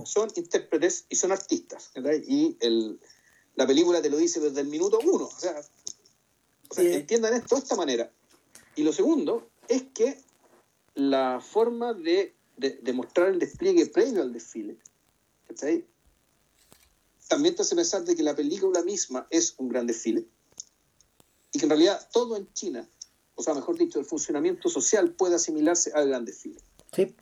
Son 0.04 0.30
intérpretes 0.36 1.06
y 1.08 1.16
son 1.16 1.32
artistas. 1.32 1.90
Y 2.26 2.56
el, 2.60 3.00
la 3.54 3.66
película 3.66 4.02
te 4.02 4.10
lo 4.10 4.16
dice 4.16 4.40
desde 4.40 4.60
el 4.60 4.68
minuto 4.68 4.98
uno. 5.04 5.24
O 5.24 5.38
sea, 5.38 5.60
entiendan 6.76 7.34
esto 7.34 7.56
de 7.56 7.62
esta 7.62 7.76
manera. 7.76 8.10
Y 8.76 8.82
lo 8.82 8.92
segundo 8.92 9.48
es 9.68 9.84
que 9.94 10.20
la 10.94 11.40
forma 11.40 11.92
de, 11.94 12.34
de, 12.56 12.92
mostrar 12.92 13.28
el 13.28 13.38
despliegue 13.38 13.86
previo 13.86 14.22
al 14.22 14.32
desfile 14.32 14.76
también 17.28 17.54
te 17.54 17.62
hace 17.62 17.74
pensar 17.74 18.04
de 18.04 18.14
que 18.16 18.22
la 18.22 18.34
película 18.34 18.82
misma 18.82 19.26
es 19.30 19.54
un 19.58 19.68
gran 19.68 19.86
desfile 19.86 20.26
y 21.52 21.58
que 21.58 21.64
en 21.64 21.70
realidad 21.70 22.08
todo 22.12 22.36
en 22.36 22.52
China, 22.52 22.88
o 23.34 23.42
sea, 23.42 23.54
mejor 23.54 23.76
dicho, 23.76 23.98
el 23.98 24.04
funcionamiento 24.04 24.68
social 24.68 25.12
puede 25.12 25.36
asimilarse 25.36 25.92
al 25.94 26.08
gran 26.08 26.24
desfile. 26.24 26.60
Sí. 26.92 27.14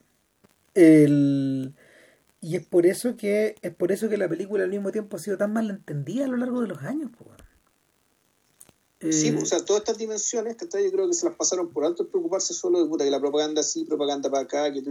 El... 0.74 1.74
Y 2.40 2.56
es 2.56 2.66
por 2.66 2.86
eso 2.86 3.16
que 3.16 3.54
es 3.62 3.74
por 3.74 3.92
eso 3.92 4.08
que 4.08 4.16
la 4.16 4.28
película 4.28 4.64
al 4.64 4.70
mismo 4.70 4.90
tiempo 4.90 5.16
ha 5.16 5.20
sido 5.20 5.38
tan 5.38 5.52
mal 5.52 5.70
entendida 5.70 6.24
a 6.24 6.28
lo 6.28 6.36
largo 6.36 6.60
de 6.60 6.66
los 6.66 6.82
años. 6.82 7.10
Sí, 9.10 9.28
eh, 9.28 9.38
o 9.40 9.46
sea, 9.46 9.64
todas 9.64 9.82
estas 9.82 9.98
dimensiones 9.98 10.56
que 10.56 10.66
yo 10.66 10.92
creo 10.92 11.08
que 11.08 11.14
se 11.14 11.26
las 11.26 11.36
pasaron 11.36 11.70
por 11.70 11.84
alto 11.84 12.08
preocuparse 12.08 12.54
solo 12.54 12.82
de 12.82 12.88
puta 12.88 13.04
que 13.04 13.10
la 13.10 13.20
propaganda 13.20 13.60
así, 13.60 13.84
propaganda 13.84 14.30
para 14.30 14.44
acá, 14.44 14.72
que 14.72 14.82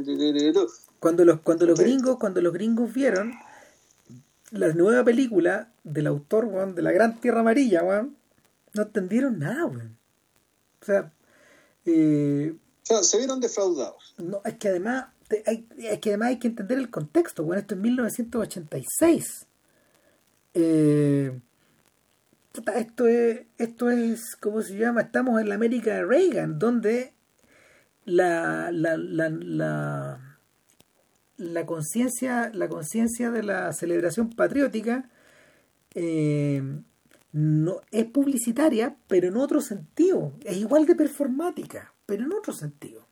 cuando 1.00 1.24
los 1.24 1.42
cuando 1.42 1.66
los 1.66 1.80
gringos 1.80 2.18
cuando 2.18 2.42
los 2.42 2.54
gringos 2.54 2.94
vieron 2.94 3.34
la 4.52 4.74
nueva 4.74 5.04
película 5.04 5.74
del 5.84 6.08
autor, 6.08 6.46
weón, 6.46 6.76
de 6.76 6.82
la 6.82 6.92
Gran 6.92 7.20
Tierra 7.22 7.40
Amarilla, 7.40 7.84
weón, 7.84 8.18
no 8.74 8.84
entendieron 8.84 9.40
nada, 9.40 9.66
weón. 9.66 9.98
O 10.82 10.86
sea, 10.86 11.12
eh, 11.86 12.54
o 12.56 12.86
sea, 12.86 13.04
se 13.04 13.18
vieron 13.18 13.40
defraudados. 13.40 14.16
No, 14.18 14.42
es 14.44 14.56
que 14.56 14.70
además 14.70 15.08
hay, 15.46 15.68
es 15.78 16.00
que 16.00 16.10
además 16.10 16.30
hay 16.30 16.40
que 16.40 16.48
entender 16.48 16.78
el 16.78 16.90
contexto, 16.90 17.44
weón. 17.44 17.60
Esto 17.60 17.76
es 17.76 17.82
1986. 17.82 19.48
Eh, 20.54 21.40
esto 22.76 23.08
es, 23.08 23.42
esto 23.58 23.90
es, 23.90 24.36
¿cómo 24.40 24.62
se 24.62 24.78
llama? 24.78 25.02
Estamos 25.02 25.40
en 25.40 25.50
la 25.50 25.56
América 25.56 25.94
de 25.94 26.06
Reagan, 26.06 26.60
donde 26.60 27.14
la, 28.06 28.72
la, 28.72 28.98
la, 28.98 29.30
la 29.30 30.32
la 31.42 31.66
conciencia 31.66 32.52
la 32.54 32.70
conciencia 32.70 33.32
de 33.32 33.42
la 33.42 33.74
celebración 33.74 34.30
patriótica 34.30 35.10
eh, 35.96 36.62
no 37.34 37.82
es 37.92 38.06
publicitaria 38.06 38.96
pero 39.08 39.28
en 39.28 39.38
otro 39.38 39.62
sentido 39.62 40.34
es 40.44 40.58
igual 40.58 40.86
de 40.86 40.96
performática 40.96 41.94
pero 42.06 42.24
en 42.24 42.34
otro 42.34 42.54
sentido 42.54 43.06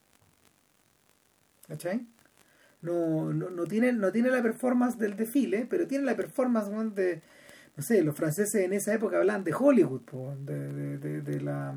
¿cachai? 1.67 2.05
No, 2.81 3.33
no, 3.33 3.49
no, 3.49 3.65
tiene, 3.65 3.91
no 3.91 4.11
tiene 4.11 4.29
la 4.29 4.41
performance 4.41 4.97
del 4.97 5.15
desfile 5.15 5.65
pero 5.69 5.87
tiene 5.87 6.05
la 6.05 6.15
performance 6.15 6.69
de 6.95 7.21
no 7.75 7.83
sé 7.83 8.03
los 8.03 8.15
franceses 8.15 8.63
en 8.63 8.73
esa 8.73 8.93
época 8.93 9.17
hablan 9.17 9.43
de 9.43 9.53
Hollywood 9.53 10.01
de, 10.39 10.97
de, 10.97 11.21
de 11.21 11.41
la 11.41 11.75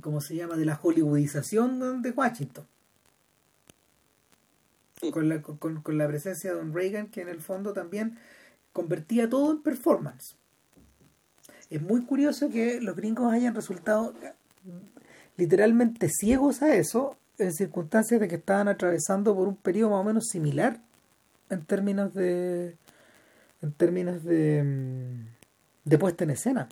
¿cómo 0.00 0.20
se 0.20 0.36
llama? 0.36 0.56
de 0.56 0.64
la 0.64 0.80
hollywoodización 0.82 2.02
de 2.02 2.10
Washington 2.10 2.66
con 5.10 5.28
la, 5.28 5.42
con, 5.42 5.82
con 5.82 5.98
la 5.98 6.06
presencia 6.06 6.50
de 6.50 6.56
Don 6.56 6.72
Reagan, 6.72 7.08
que 7.08 7.22
en 7.22 7.28
el 7.28 7.40
fondo 7.40 7.72
también 7.72 8.18
convertía 8.72 9.28
todo 9.28 9.50
en 9.50 9.62
performance. 9.62 10.36
Es 11.72 11.80
muy 11.80 12.02
curioso 12.02 12.50
que 12.50 12.82
los 12.82 12.94
gringos 12.94 13.32
hayan 13.32 13.54
resultado 13.54 14.12
literalmente 15.38 16.10
ciegos 16.10 16.60
a 16.60 16.74
eso 16.74 17.16
en 17.38 17.50
circunstancias 17.54 18.20
de 18.20 18.28
que 18.28 18.34
estaban 18.34 18.68
atravesando 18.68 19.34
por 19.34 19.48
un 19.48 19.56
periodo 19.56 19.92
más 19.92 20.00
o 20.00 20.04
menos 20.04 20.26
similar 20.28 20.80
en 21.48 21.64
términos 21.64 22.12
de 22.12 22.76
en 23.62 23.72
términos 23.72 24.22
de, 24.22 24.62
mm, 24.62 25.88
de 25.88 25.98
puesta 25.98 26.24
en 26.24 26.30
escena. 26.30 26.68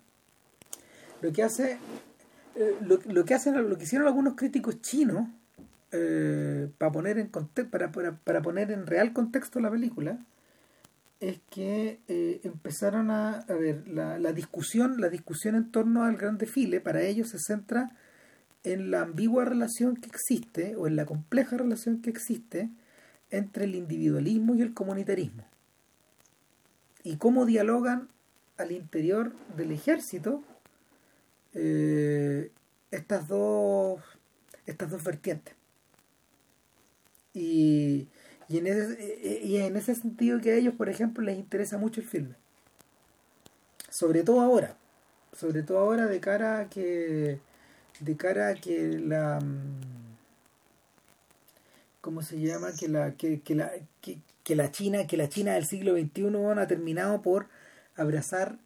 Lo 1.23 1.33
que 1.33 1.45
hace 1.45 1.79
eh, 2.57 2.77
lo, 2.83 2.99
lo, 3.07 3.25
que 3.25 3.33
hacen 3.33 3.55
lo 3.71 3.79
que 3.79 3.85
hicieron 3.85 4.07
algunos 4.07 4.35
críticos 4.35 4.83
chinos 4.83 5.29
eh, 5.93 6.69
para 6.77 6.93
poner 6.93 7.17
en 7.17 7.31
para, 7.31 7.91
para, 7.91 8.43
poner 8.43 8.71
en 8.71 8.87
real 8.87 9.15
contexto 9.15 9.61
la 9.61 9.71
película 9.71 10.19
es 11.21 11.39
que 11.51 12.01
eh, 12.09 12.41
empezaron 12.45 13.11
a, 13.11 13.41
a 13.41 13.55
ver 13.55 13.87
la, 13.89 14.19
la, 14.19 14.33
discusión 14.33 15.01
la 15.01 15.11
discusión 15.11 15.55
en 15.55 15.71
torno 15.71 16.05
al 16.05 16.17
gran 16.17 16.39
desfile 16.39 16.81
para 16.81 17.03
ellos 17.03 17.29
se 17.29 17.39
centra 17.39 17.95
en 18.65 18.91
la 18.91 19.03
ambigua 19.03 19.45
relación 19.45 19.97
que 19.97 20.09
existe 20.09 20.77
o 20.77 20.87
en 20.87 20.97
la 20.97 21.07
compleja 21.07 21.57
relación 21.57 22.03
que 22.03 22.11
existe 22.11 22.71
entre 23.31 23.65
el 23.65 23.75
individualismo 23.75 24.55
y 24.55 24.63
el 24.63 24.75
comunitarismo. 24.75 25.45
Y 27.05 27.17
cómo 27.17 27.47
dialogan 27.47 28.09
al 28.59 28.73
interior 28.73 29.33
del 29.57 29.73
ejército 29.73 30.43
eh, 31.55 32.51
estas 32.91 33.29
dos 33.29 34.01
estas 34.67 34.91
dos 34.91 35.03
vertientes. 35.03 35.55
Y, 37.33 38.09
y, 38.51 38.59
en 38.59 38.67
ese, 38.67 39.41
y 39.45 39.59
en 39.59 39.77
ese 39.77 39.95
sentido 39.95 40.41
que 40.41 40.51
a 40.51 40.57
ellos, 40.57 40.75
por 40.75 40.89
ejemplo, 40.89 41.23
les 41.23 41.39
interesa 41.39 41.79
mucho 41.79 42.01
el 42.01 42.09
filme. 42.09 42.35
Sobre 43.89 44.25
todo 44.25 44.41
ahora. 44.41 44.77
Sobre 45.33 45.63
todo 45.63 45.79
ahora 45.79 46.07
de 46.07 46.19
cara 46.19 46.59
a 46.59 46.69
que. 46.69 47.39
De 48.01 48.17
cara 48.17 48.57
que 48.57 48.99
la. 48.99 49.39
¿Cómo 52.01 52.23
se 52.23 52.41
llama? 52.41 52.73
Que 52.73 52.89
la, 52.89 53.13
que, 53.13 53.41
que 53.41 53.55
la, 53.55 53.71
que, 54.01 54.19
que 54.43 54.57
la 54.57 54.73
China, 54.73 55.07
que 55.07 55.17
la 55.17 55.29
China 55.29 55.55
del 55.55 55.67
siglo 55.67 55.93
XXI 55.97 56.33
ha 56.57 56.67
terminado 56.67 57.23
por 57.23 57.47
abrazar 57.95 58.59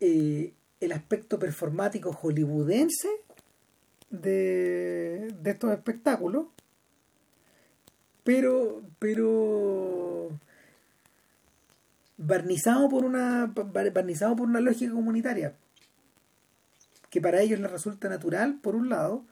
eh, 0.00 0.52
el 0.80 0.90
aspecto 0.90 1.38
performático 1.38 2.12
hollywoodense 2.12 3.08
de, 4.10 5.32
de 5.40 5.50
estos 5.50 5.70
espectáculos 5.70 6.46
pero 8.24 8.82
pero 8.98 10.30
barnizado 12.18 12.88
por 12.88 13.04
una 13.04 13.52
barnizado 13.92 14.36
por 14.36 14.48
una 14.48 14.60
lógica 14.60 14.92
comunitaria 14.92 15.54
que 17.10 17.20
para 17.20 17.40
ellos 17.40 17.60
les 17.60 17.70
resulta 17.70 18.08
natural 18.08 18.58
por 18.62 18.76
un 18.76 18.88
lado 18.88 19.24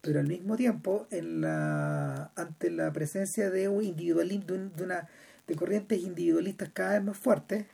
pero 0.00 0.20
al 0.20 0.28
mismo 0.28 0.56
tiempo 0.56 1.06
en 1.10 1.40
la 1.40 2.30
ante 2.36 2.70
la 2.70 2.92
presencia 2.92 3.50
de 3.50 3.68
un 3.68 3.82
individualismo 3.82 4.54
de, 4.54 4.84
una 4.84 5.08
de 5.46 5.54
corrientes 5.56 6.00
individualistas 6.00 6.70
cada 6.72 6.94
vez 6.94 7.04
más 7.04 7.16
fuertes 7.18 7.66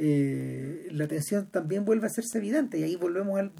eh, 0.00 0.86
la 0.92 1.08
tensión 1.08 1.46
también 1.46 1.84
vuelve 1.84 2.04
a 2.04 2.06
hacerse 2.06 2.38
evidente. 2.38 2.78
Y 2.78 2.84
ahí 2.84 2.94
volvemos 2.94 3.38
al 3.38 3.50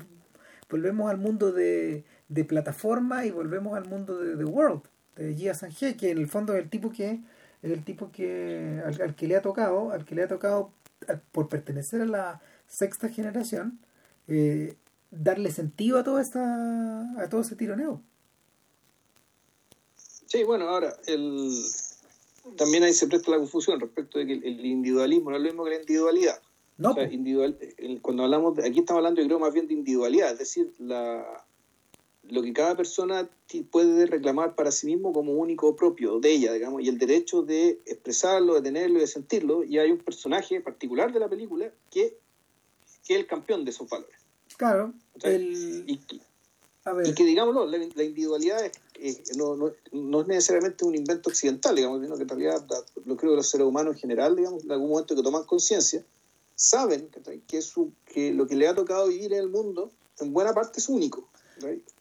volvemos 0.70 1.10
al 1.10 1.18
mundo 1.18 1.50
de, 1.50 2.04
de 2.28 2.44
plataforma 2.44 3.26
y 3.26 3.32
volvemos 3.32 3.76
al 3.76 3.88
mundo 3.88 4.18
de 4.18 4.36
The 4.36 4.44
World 4.44 4.82
de 5.18 5.34
Jia 5.34 5.54
Sanjie, 5.54 5.96
que 5.96 6.10
en 6.10 6.18
el 6.18 6.28
fondo 6.28 6.54
es 6.54 6.62
el 6.62 6.70
tipo 6.70 6.90
que 6.90 7.20
es 7.62 7.70
el 7.70 7.84
tipo 7.84 8.10
que 8.12 8.80
al, 8.84 9.14
que 9.16 9.26
le 9.26 9.36
ha 9.36 9.42
tocado, 9.42 9.90
al 9.90 10.04
que 10.04 10.14
le 10.14 10.22
ha 10.22 10.28
tocado 10.28 10.70
por 11.32 11.48
pertenecer 11.48 12.00
a 12.02 12.06
la 12.06 12.40
sexta 12.66 13.08
generación, 13.08 13.78
eh, 14.28 14.76
darle 15.10 15.50
sentido 15.50 15.98
a 15.98 16.04
toda 16.04 16.22
esta 16.22 17.22
a 17.22 17.28
todo 17.28 17.40
ese 17.40 17.56
tironeo. 17.56 18.00
Sí, 20.26 20.44
bueno, 20.44 20.68
ahora 20.68 20.94
el 21.06 21.50
también 22.56 22.84
ahí 22.84 22.92
se 22.92 23.06
presta 23.06 23.30
la 23.30 23.38
confusión 23.38 23.80
respecto 23.80 24.18
de 24.18 24.26
que 24.26 24.32
el 24.34 24.64
individualismo 24.64 25.30
no 25.30 25.36
es 25.36 25.42
lo 25.42 25.48
mismo 25.48 25.64
que 25.64 25.70
la 25.70 25.76
individualidad. 25.76 26.40
No. 26.78 26.94
individual, 27.02 27.58
cuando 28.02 28.22
hablamos 28.22 28.54
de, 28.54 28.68
aquí 28.68 28.78
estamos 28.78 29.00
hablando 29.00 29.20
yo 29.20 29.26
creo 29.26 29.40
más 29.40 29.52
bien 29.52 29.66
de 29.66 29.74
individualidad, 29.74 30.30
es 30.30 30.38
decir, 30.38 30.72
la 30.78 31.44
lo 32.30 32.42
que 32.42 32.52
cada 32.52 32.76
persona 32.76 33.28
puede 33.70 34.06
reclamar 34.06 34.54
para 34.54 34.70
sí 34.70 34.86
mismo 34.86 35.12
como 35.12 35.32
único 35.32 35.74
propio 35.76 36.20
de 36.20 36.30
ella, 36.32 36.52
digamos, 36.52 36.82
y 36.82 36.88
el 36.88 36.98
derecho 36.98 37.42
de 37.42 37.80
expresarlo, 37.86 38.54
de 38.54 38.62
tenerlo 38.62 38.98
y 38.98 39.00
de 39.00 39.06
sentirlo, 39.06 39.64
y 39.64 39.78
hay 39.78 39.90
un 39.90 39.98
personaje 39.98 40.60
particular 40.60 41.12
de 41.12 41.20
la 41.20 41.28
película 41.28 41.70
que, 41.90 42.16
que 43.06 43.14
es 43.14 43.20
el 43.20 43.26
campeón 43.26 43.64
de 43.64 43.70
esos 43.70 43.88
valores. 43.88 44.18
Claro. 44.56 44.92
Y, 45.24 46.00
y 47.04 47.14
que, 47.14 47.24
digámoslo, 47.24 47.66
la, 47.66 47.76
individualidad 47.76 48.60
es, 48.98 49.36
no, 49.36 49.56
no, 49.56 49.72
no, 49.92 50.20
es 50.22 50.26
necesariamente 50.26 50.84
un 50.84 50.94
invento 50.94 51.28
occidental, 51.28 51.74
digamos, 51.74 52.00
sino 52.02 52.16
que 52.16 52.22
en 52.22 52.28
realidad 52.28 52.66
lo 53.04 53.16
creo 53.16 53.32
que 53.32 53.36
los 53.36 53.48
seres 53.48 53.66
humanos 53.66 53.94
en 53.94 54.00
general, 54.00 54.36
digamos, 54.36 54.64
en 54.64 54.72
algún 54.72 54.90
momento 54.90 55.14
que 55.14 55.22
toman 55.22 55.44
conciencia, 55.44 56.02
saben 56.54 57.08
que, 57.46 57.62
su, 57.62 57.92
que 58.06 58.32
lo 58.32 58.46
que 58.46 58.56
le 58.56 58.68
ha 58.68 58.74
tocado 58.74 59.08
vivir 59.08 59.32
en 59.32 59.40
el 59.40 59.48
mundo, 59.48 59.90
en 60.20 60.32
buena 60.32 60.52
parte 60.52 60.80
es 60.80 60.88
único. 60.88 61.28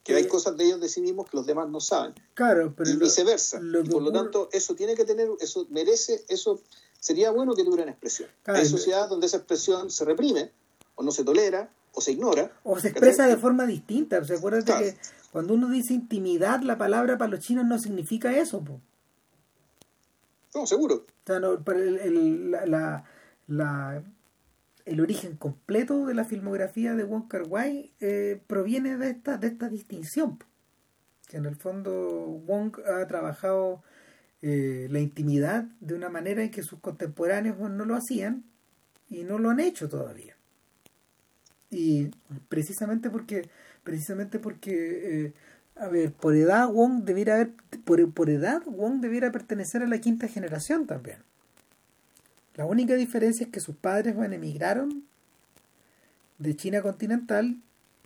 Que 0.07 0.15
hay 0.15 0.27
cosas 0.27 0.55
de 0.55 0.65
ellos 0.65 0.79
de 0.79 0.89
sí 0.89 1.01
mismos 1.01 1.29
que 1.29 1.35
los 1.35 1.45
demás 1.45 1.69
no 1.69 1.79
saben. 1.81 2.15
Claro, 2.33 2.73
pero 2.75 2.89
y 2.89 2.95
viceversa. 2.95 3.59
y 3.61 3.89
por 3.89 4.01
lo 4.01 4.11
tanto, 4.11 4.49
eso 4.51 4.73
tiene 4.73 4.95
que 4.95 5.03
tener, 5.03 5.29
eso 5.39 5.67
merece, 5.69 6.23
eso 6.29 6.61
sería 6.99 7.31
bueno 7.31 7.53
que 7.53 7.63
tuviera 7.63 7.89
expresión. 7.91 8.29
hay 8.45 8.65
sociedades 8.65 9.09
donde 9.09 9.27
esa 9.27 9.37
expresión 9.37 9.91
se 9.91 10.05
reprime, 10.05 10.51
o 10.95 11.03
no 11.03 11.11
se 11.11 11.23
tolera, 11.23 11.69
o 11.93 12.01
se 12.01 12.13
ignora. 12.13 12.51
O 12.63 12.79
se 12.79 12.89
expresa 12.89 13.27
de 13.27 13.37
forma 13.37 13.65
distinta. 13.65 14.23
¿Se 14.23 14.35
acuerdan 14.35 14.63
de 14.63 14.73
que 14.73 14.97
cuando 15.31 15.53
uno 15.53 15.69
dice 15.69 15.93
intimidad, 15.93 16.61
la 16.61 16.77
palabra 16.77 17.17
para 17.17 17.31
los 17.31 17.39
chinos 17.41 17.65
no 17.65 17.77
significa 17.79 18.37
eso? 18.37 18.63
No, 20.55 20.65
seguro. 20.65 20.95
O 20.95 21.25
sea, 21.25 21.39
no, 21.39 21.53
el, 21.53 22.51
la, 22.51 23.03
la, 23.47 24.03
el 24.87 25.01
origen 25.01 25.35
completo 25.35 26.05
de 26.05 26.13
la 26.13 26.23
filmografía 26.23 26.95
de 26.95 27.03
Wong 27.03 27.27
Kar 27.27 27.43
Wai 27.43 27.91
eh, 27.99 28.41
proviene 28.47 28.97
de 28.97 29.09
esta, 29.09 29.37
de 29.37 29.47
esta 29.47 29.67
distinción. 29.69 30.39
Que 31.27 31.37
en 31.37 31.45
el 31.45 31.57
fondo 31.57 31.91
Wong 32.47 32.77
ha 32.85 33.05
trabajado 33.05 33.83
eh, 34.41 34.87
la 34.89 34.99
intimidad 34.99 35.65
de 35.81 35.93
una 35.93 36.09
manera 36.09 36.41
en 36.41 36.51
que 36.51 36.63
sus 36.63 36.79
contemporáneos 36.79 37.57
no 37.59 37.83
lo 37.83 37.95
hacían 37.95 38.45
y 39.09 39.23
no 39.23 39.39
lo 39.39 39.49
han 39.49 39.59
hecho 39.59 39.89
todavía. 39.89 40.37
Y 41.69 42.11
precisamente 42.47 43.09
porque, 43.09 43.49
precisamente 43.83 44.39
porque 44.39 45.25
eh, 45.25 45.33
a 45.75 45.89
ver, 45.89 46.13
por 46.13 46.33
edad 46.33 46.71
Wong 46.71 47.03
debiera 47.03 47.35
haber, 47.35 47.51
por, 47.83 48.13
por 48.13 48.29
edad 48.29 48.61
Wong 48.65 49.01
debiera 49.01 49.33
pertenecer 49.33 49.83
a 49.83 49.87
la 49.87 49.99
quinta 49.99 50.29
generación 50.29 50.87
también. 50.87 51.17
La 52.57 52.65
única 52.65 52.95
diferencia 52.95 53.45
es 53.45 53.51
que 53.51 53.59
sus 53.59 53.75
padres 53.75 54.15
emigraron 54.17 55.05
de 56.39 56.55
China 56.55 56.81
continental 56.81 57.55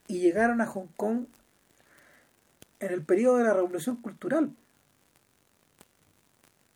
y 0.08 0.20
llegaron 0.20 0.60
a 0.60 0.68
Hong 0.68 0.88
Kong 0.98 1.26
en 2.82 2.92
el 2.92 3.04
periodo 3.04 3.38
de 3.38 3.46
la 3.46 3.54
revolución 3.54 3.96
cultural. 3.96 4.52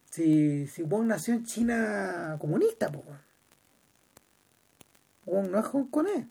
Si, 0.10 0.68
si 0.68 0.84
Wong 0.84 1.07
nació 1.07 1.34
en 1.34 1.43
China 1.43 2.38
comunista, 2.39 2.89
pues. 2.89 3.06
Wong 5.26 5.49
no 5.49 5.60
es 5.60 5.65
hongkonés. 5.65 6.27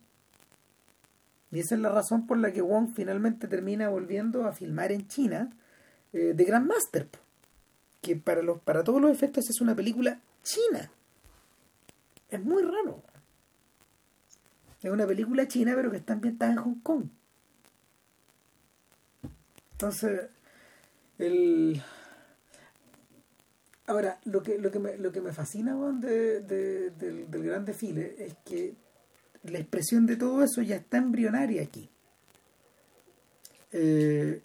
Y 1.51 1.61
esa 1.61 1.75
es 1.75 1.81
la 1.83 1.91
razón 1.91 2.27
por 2.27 2.39
la 2.39 2.53
que 2.53 2.63
Wong 2.63 2.95
finalmente 2.95 3.49
termina 3.49 3.91
volviendo 3.91 4.47
a 4.47 4.53
filmar 4.53 4.93
en 4.93 5.07
China 5.09 5.51
eh, 6.15 6.33
de 6.35 6.45
Grandmaster, 6.45 7.09
que 8.01 8.17
para, 8.17 8.41
los, 8.41 8.61
para 8.61 8.83
todos 8.83 9.03
los 9.03 9.11
efectos 9.11 9.51
es 9.51 9.61
una 9.61 9.75
película 9.75 10.21
china. 10.43 10.91
Es 12.35 12.45
muy 12.45 12.65
raro. 12.65 13.01
Es 14.83 14.91
una 14.91 15.07
película 15.07 15.47
china, 15.47 15.73
pero 15.77 15.89
que 15.93 15.99
está 15.99 16.15
ambientada 16.15 16.51
en 16.51 16.59
Hong 16.59 16.81
Kong. 16.83 17.05
Entonces, 19.73 20.31
el... 21.19 21.81
Ahora, 23.87 24.19
lo 24.25 24.43
que, 24.43 24.59
lo 24.59 24.73
que, 24.73 24.81
me, 24.81 24.97
lo 24.99 25.13
que 25.13 25.21
me 25.21 25.33
fascina 25.33 25.77
de, 25.93 26.41
del, 26.41 27.31
del 27.31 27.43
gran 27.45 27.65
desfile 27.65 28.17
es 28.19 28.35
que 28.45 28.75
la 29.45 29.59
expresión 29.59 30.05
de 30.05 30.17
todo 30.17 30.43
eso 30.43 30.61
ya 30.61 30.75
está 30.75 30.97
embrionaria 30.97 31.63
aquí. 31.63 31.89
Eh, 33.71 34.43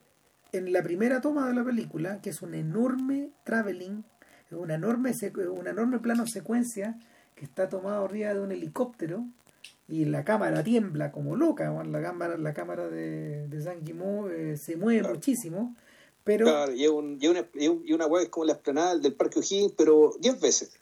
en 0.51 0.73
la 0.73 0.83
primera 0.83 1.21
toma 1.21 1.47
de 1.47 1.55
la 1.55 1.63
película, 1.63 2.21
que 2.21 2.29
es 2.29 2.41
un 2.43 2.53
enorme 2.53 3.31
traveling, 3.45 4.03
una 4.51 4.75
enorme, 4.75 5.11
un 5.51 5.67
enorme 5.67 5.99
plano 5.99 6.27
secuencia 6.27 6.99
que 7.39 7.45
está 7.45 7.69
tomado 7.69 8.03
arriba 8.05 8.33
de 8.33 8.41
un 8.41 8.51
helicóptero 8.51 9.23
y 9.87 10.05
la 10.05 10.23
cámara 10.23 10.63
tiembla 10.63 11.11
como 11.11 11.35
loca, 11.35 11.71
la 11.83 12.01
cámara, 12.01 12.37
la 12.37 12.53
cámara 12.53 12.89
de, 12.89 13.47
de 13.47 13.61
Zhang 13.61 13.83
eh, 14.29 14.57
se 14.57 14.75
mueve 14.75 15.07
muchísimo, 15.07 15.75
pero... 16.23 16.45
Claro, 16.45 16.73
y, 16.73 16.85
una, 16.87 17.45
y 17.55 17.93
una 17.93 18.05
web 18.05 18.29
como 18.29 18.45
la 18.45 18.53
explanada 18.53 18.97
del 18.97 19.13
Parque 19.13 19.39
O'Higgins, 19.39 19.73
pero 19.77 20.13
10 20.19 20.39
veces. 20.41 20.77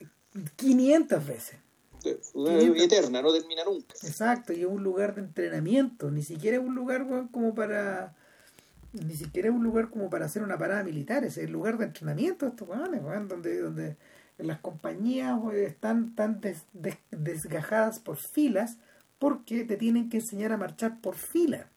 500 0.55 1.25
veces 1.25 1.59
eterna, 2.03 3.21
no 3.21 3.33
termina 3.33 3.63
nunca. 3.63 3.95
Exacto, 4.03 4.53
y 4.53 4.61
es 4.61 4.67
un 4.67 4.83
lugar 4.83 5.15
de 5.15 5.21
entrenamiento, 5.21 6.11
ni 6.11 6.23
siquiera 6.23 6.57
es 6.57 6.63
un 6.63 6.75
lugar 6.75 7.07
como 7.31 7.53
para 7.53 8.15
ni 8.93 9.15
siquiera 9.15 9.49
es 9.49 9.53
un 9.53 9.63
lugar 9.63 9.89
como 9.89 10.09
para 10.09 10.25
hacer 10.25 10.41
una 10.41 10.57
parada 10.57 10.83
militar, 10.83 11.23
es 11.23 11.37
el 11.37 11.51
lugar 11.51 11.77
de 11.77 11.85
entrenamiento 11.85 12.45
de 12.45 12.51
estos 12.51 12.67
donde, 13.27 13.59
donde 13.59 13.97
las 14.37 14.59
compañías 14.59 15.39
están 15.53 16.15
tan 16.15 16.41
desgajadas 17.11 17.99
por 17.99 18.17
filas 18.17 18.77
porque 19.19 19.63
te 19.65 19.77
tienen 19.77 20.09
que 20.09 20.17
enseñar 20.17 20.51
a 20.51 20.57
marchar 20.57 20.99
por 21.01 21.15
fila. 21.15 21.67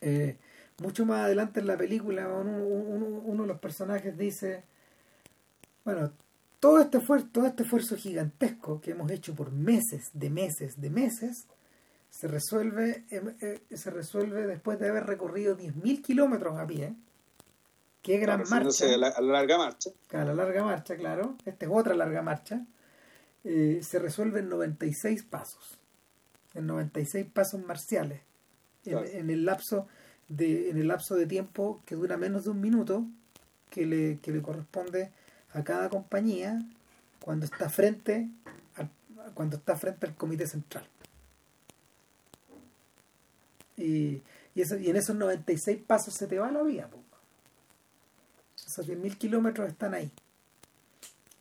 Eh, 0.00 0.36
mucho 0.80 1.04
más 1.04 1.20
adelante 1.20 1.60
en 1.60 1.66
la 1.66 1.76
película 1.76 2.26
uno 2.28 3.42
de 3.42 3.48
los 3.48 3.60
personajes 3.60 4.16
dice, 4.16 4.64
bueno, 5.84 6.12
todo 6.58 6.80
este 6.80 6.98
esfuerzo, 6.98 7.28
todo 7.32 7.46
este 7.46 7.62
esfuerzo 7.64 7.96
gigantesco 7.96 8.80
que 8.80 8.92
hemos 8.92 9.10
hecho 9.10 9.34
por 9.34 9.52
meses, 9.52 10.10
de 10.12 10.30
meses, 10.30 10.80
de 10.80 10.90
meses, 10.90 11.46
se 12.10 12.28
resuelve, 12.28 13.04
em, 13.10 13.34
eh, 13.40 13.60
se 13.74 13.90
resuelve 13.90 14.46
después 14.46 14.78
de 14.78 14.88
haber 14.88 15.04
recorrido 15.04 15.56
10.000 15.56 16.02
kilómetros 16.02 16.58
a 16.58 16.66
pie. 16.66 16.94
Qué 18.02 18.18
gran 18.18 18.42
marcha. 18.48 18.86
A 18.86 18.96
la, 18.96 19.20
larga 19.20 19.58
marcha. 19.58 19.90
A 20.12 20.24
la 20.24 20.34
larga 20.34 20.64
marcha, 20.64 20.96
claro. 20.96 21.36
Esta 21.44 21.66
es 21.66 21.70
otra 21.72 21.94
larga 21.94 22.22
marcha. 22.22 22.64
Eh, 23.44 23.80
se 23.82 23.98
resuelve 23.98 24.40
en 24.40 24.48
96 24.48 25.22
pasos. 25.24 25.78
En 26.54 26.66
96 26.66 27.26
pasos 27.26 27.62
marciales. 27.62 28.20
En, 28.86 29.28
el 29.28 29.44
lapso 29.44 29.86
de, 30.28 30.70
en 30.70 30.78
el 30.78 30.88
lapso 30.88 31.14
de 31.14 31.26
tiempo 31.26 31.82
que 31.84 31.94
dura 31.94 32.16
menos 32.16 32.44
de 32.44 32.50
un 32.50 32.60
minuto 32.62 33.04
que 33.68 33.84
le, 33.84 34.18
que 34.20 34.32
le 34.32 34.40
corresponde 34.40 35.12
a 35.52 35.62
cada 35.62 35.90
compañía 35.90 36.62
cuando 37.22 37.44
está 37.44 37.68
frente 37.68 38.30
al, 38.76 38.88
cuando 39.34 39.56
está 39.56 39.76
frente 39.76 40.06
al 40.06 40.14
comité 40.14 40.46
central. 40.46 40.86
Y, 43.76 44.22
y, 44.54 44.62
eso, 44.62 44.78
y 44.78 44.88
en 44.88 44.96
esos 44.96 45.14
96 45.16 45.78
pasos 45.86 46.14
se 46.14 46.26
te 46.26 46.38
va 46.38 46.50
la 46.50 46.62
vía. 46.62 46.88
Esos 48.70 48.86
10.000 48.86 49.18
kilómetros 49.18 49.68
están 49.68 49.94
ahí. 49.94 50.12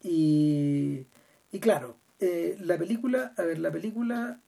Y, 0.01 1.06
y 1.51 1.60
claro, 1.60 1.95
eh, 2.19 2.57
la 2.60 2.76
película, 2.76 3.35
a 3.38 3.43
ver, 3.43 3.60
la 3.60 3.72
película 3.72 4.39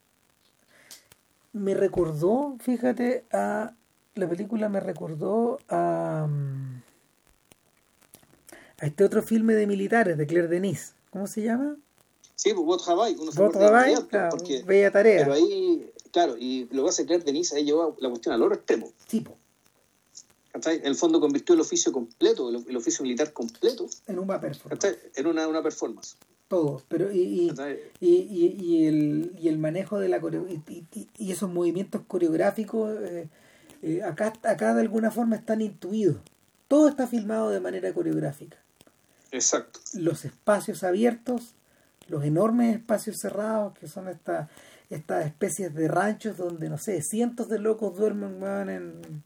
me 1.54 1.76
recordó, 1.76 2.58
fíjate, 2.60 3.26
a 3.32 3.76
la 4.16 4.28
película 4.28 4.68
me 4.68 4.80
recordó 4.80 5.60
a 5.70 6.26
mm, 6.28 6.82
a 8.80 8.86
este 8.88 9.04
otro 9.04 9.22
filme 9.22 9.54
de 9.54 9.68
militares 9.68 10.18
de 10.18 10.26
Claire 10.26 10.48
Denis. 10.48 10.96
¿Cómo 11.12 11.28
se 11.28 11.44
llama? 11.44 11.78
Sí, 12.34 12.52
pues 12.56 12.66
What 12.66 12.82
Have 12.88 13.12
I. 13.12 13.16
Uno 13.16 13.32
What 13.32 13.56
Have 13.58 13.92
I, 13.92 13.96
claro, 14.08 14.38
bella 14.66 14.90
tarea. 14.90 15.20
Pero 15.20 15.34
ahí, 15.34 15.92
claro, 16.12 16.36
y 16.36 16.68
lo 16.72 16.86
que 16.86 16.90
hace 16.90 17.06
Claire 17.06 17.26
Denis, 17.26 17.54
ahí 17.54 17.64
lleva 17.64 17.94
la 18.00 18.10
cuestión 18.10 18.34
al 18.34 18.42
otro 18.42 18.56
extremo. 18.56 18.92
Tipo. 19.08 19.38
En 20.54 20.86
el 20.86 20.96
fondo 20.96 21.20
convirtió 21.20 21.56
el 21.56 21.62
oficio 21.62 21.92
completo, 21.92 22.50
el, 22.50 22.76
oficio 22.76 23.04
militar 23.04 23.32
completo. 23.32 23.88
En 24.08 24.20
una 24.20 24.40
performance. 24.40 24.98
En 25.16 25.28
una, 25.28 25.48
una 25.48 25.64
performance. 25.64 26.18
Todo, 26.48 26.84
pero 26.90 27.12
y, 27.12 27.50
y, 28.02 28.06
y, 28.06 28.56
y, 28.60 28.86
el, 28.86 29.32
y 29.40 29.48
el 29.48 29.58
manejo 29.58 30.00
de 30.00 30.10
la 30.10 30.18
y, 30.18 30.86
y, 31.18 31.32
esos 31.32 31.50
movimientos 31.50 32.02
coreográficos 32.06 32.94
eh, 33.00 33.30
eh, 33.82 34.04
acá, 34.04 34.34
acá 34.44 34.74
de 34.74 34.82
alguna 34.82 35.12
forma 35.12 35.38
están 35.38 35.62
intuidos. 35.62 36.18
Todo 36.68 36.90
está 36.90 37.08
filmado 37.08 37.50
de 37.50 37.62
manera 37.62 37.94
coreográfica. 37.94 38.58
Exacto. 39.32 39.80
Los 39.94 40.26
espacios 40.26 40.84
abiertos, 40.84 41.54
los 42.10 42.26
enormes 42.26 42.76
espacios 42.76 43.18
cerrados, 43.22 43.78
que 43.80 43.88
son 43.88 44.10
estas 44.10 44.50
estas 44.92 45.26
especies 45.26 45.74
de 45.74 45.88
ranchos 45.88 46.38
donde, 46.38 46.70
no 46.70 46.78
sé, 46.78 47.02
cientos 47.02 47.48
de 47.48 47.60
locos 47.60 47.96
duermen 47.96 48.70
en, 48.70 49.24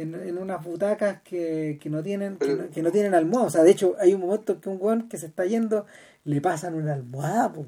en, 0.00 0.38
unas 0.38 0.64
butacas 0.64 1.22
que, 1.22 1.78
que 1.80 1.90
no 1.90 2.02
tienen 2.02 2.36
que 2.38 2.82
no, 2.82 2.90
tienen 2.90 3.14
almohada. 3.14 3.46
O 3.46 3.50
sea, 3.50 3.62
de 3.62 3.70
hecho, 3.70 3.94
hay 3.98 4.14
un 4.14 4.20
momento 4.20 4.60
que 4.60 4.68
un 4.68 4.78
weón 4.80 5.08
que 5.08 5.18
se 5.18 5.26
está 5.26 5.44
yendo 5.44 5.86
le 6.24 6.40
pasan 6.40 6.74
una 6.74 6.94
almohada, 6.94 7.52
pues, 7.52 7.66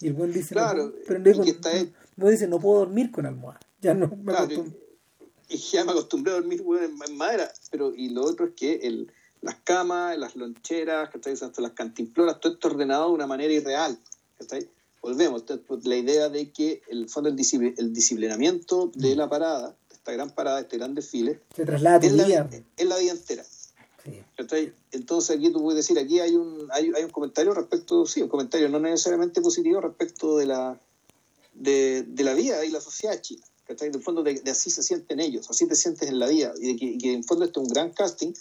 Y 0.00 0.08
el 0.08 0.14
weón 0.14 0.32
dice, 0.32 0.54
claro, 0.54 0.92
pero 1.06 1.20
no, 2.16 2.28
dice, 2.28 2.46
no 2.46 2.60
puedo 2.60 2.80
dormir 2.80 3.10
con 3.10 3.26
almohada. 3.26 3.60
Ya 3.80 3.94
no 3.94 4.08
me 4.08 4.32
y, 5.48 5.56
ya 5.56 5.84
me 5.84 5.90
acostumbré 5.90 6.32
a 6.32 6.36
dormir 6.36 6.62
en 7.08 7.16
madera. 7.16 7.50
Pero, 7.70 7.92
y 7.94 8.10
lo 8.10 8.22
otro 8.22 8.46
es 8.46 8.52
que 8.54 8.74
el 8.82 9.10
las 9.42 9.56
camas, 9.56 10.18
las 10.18 10.36
loncheras, 10.36 11.10
hasta 11.42 11.62
las 11.62 11.72
cantimploras, 11.72 12.40
todo 12.40 12.52
esto 12.52 12.68
ordenado 12.68 13.08
de 13.08 13.14
una 13.14 13.26
manera 13.26 13.52
irreal. 13.52 13.98
Volvemos, 15.02 15.44
pues, 15.66 15.86
la 15.86 15.96
idea 15.96 16.28
de 16.28 16.50
que 16.50 16.82
el 16.88 17.08
fondo 17.08 17.30
el, 17.30 17.36
disciplinamiento 17.36 18.92
de 18.94 19.16
la 19.16 19.28
parada 19.28 19.76
esta 20.00 20.12
gran 20.12 20.30
parada, 20.30 20.60
este 20.60 20.78
gran 20.78 20.94
desfile, 20.94 21.40
se 21.54 21.64
traslada 21.66 21.98
es 22.06 22.12
la, 22.14 22.26
es 22.76 22.86
la 22.86 22.96
vida 22.98 23.12
entera. 23.12 23.44
Entonces 24.92 25.36
aquí 25.36 25.52
tú 25.52 25.62
puedes 25.62 25.76
decir, 25.86 25.98
aquí 26.02 26.20
hay 26.20 26.34
un, 26.34 26.68
hay, 26.72 26.90
hay 26.96 27.04
un 27.04 27.10
comentario 27.10 27.52
respecto, 27.52 28.06
sí, 28.06 28.22
un 28.22 28.28
comentario 28.28 28.68
no 28.70 28.80
necesariamente 28.80 29.42
positivo 29.42 29.80
respecto 29.80 30.38
de 30.38 30.46
la, 30.46 30.80
de, 31.54 32.02
de 32.04 32.24
la 32.24 32.32
vida 32.34 32.64
y 32.64 32.70
la 32.70 32.80
sociedad 32.80 33.20
china. 33.20 33.44
¿cachai? 33.66 33.88
En 33.88 33.94
el 33.94 34.02
fondo 34.02 34.22
de, 34.22 34.40
de 34.40 34.50
así 34.50 34.70
se 34.70 34.82
sienten 34.82 35.20
ellos, 35.20 35.48
así 35.50 35.66
te 35.68 35.76
sientes 35.76 36.08
en 36.08 36.18
la 36.18 36.26
vida. 36.28 36.52
Y 36.58 36.72
de 36.72 36.76
que, 36.76 36.84
y 36.86 36.98
que 36.98 37.12
en 37.12 37.18
el 37.18 37.24
fondo 37.24 37.44
este 37.44 37.60
es 37.60 37.66
un 37.66 37.72
gran 37.72 37.92
casting 37.92 38.32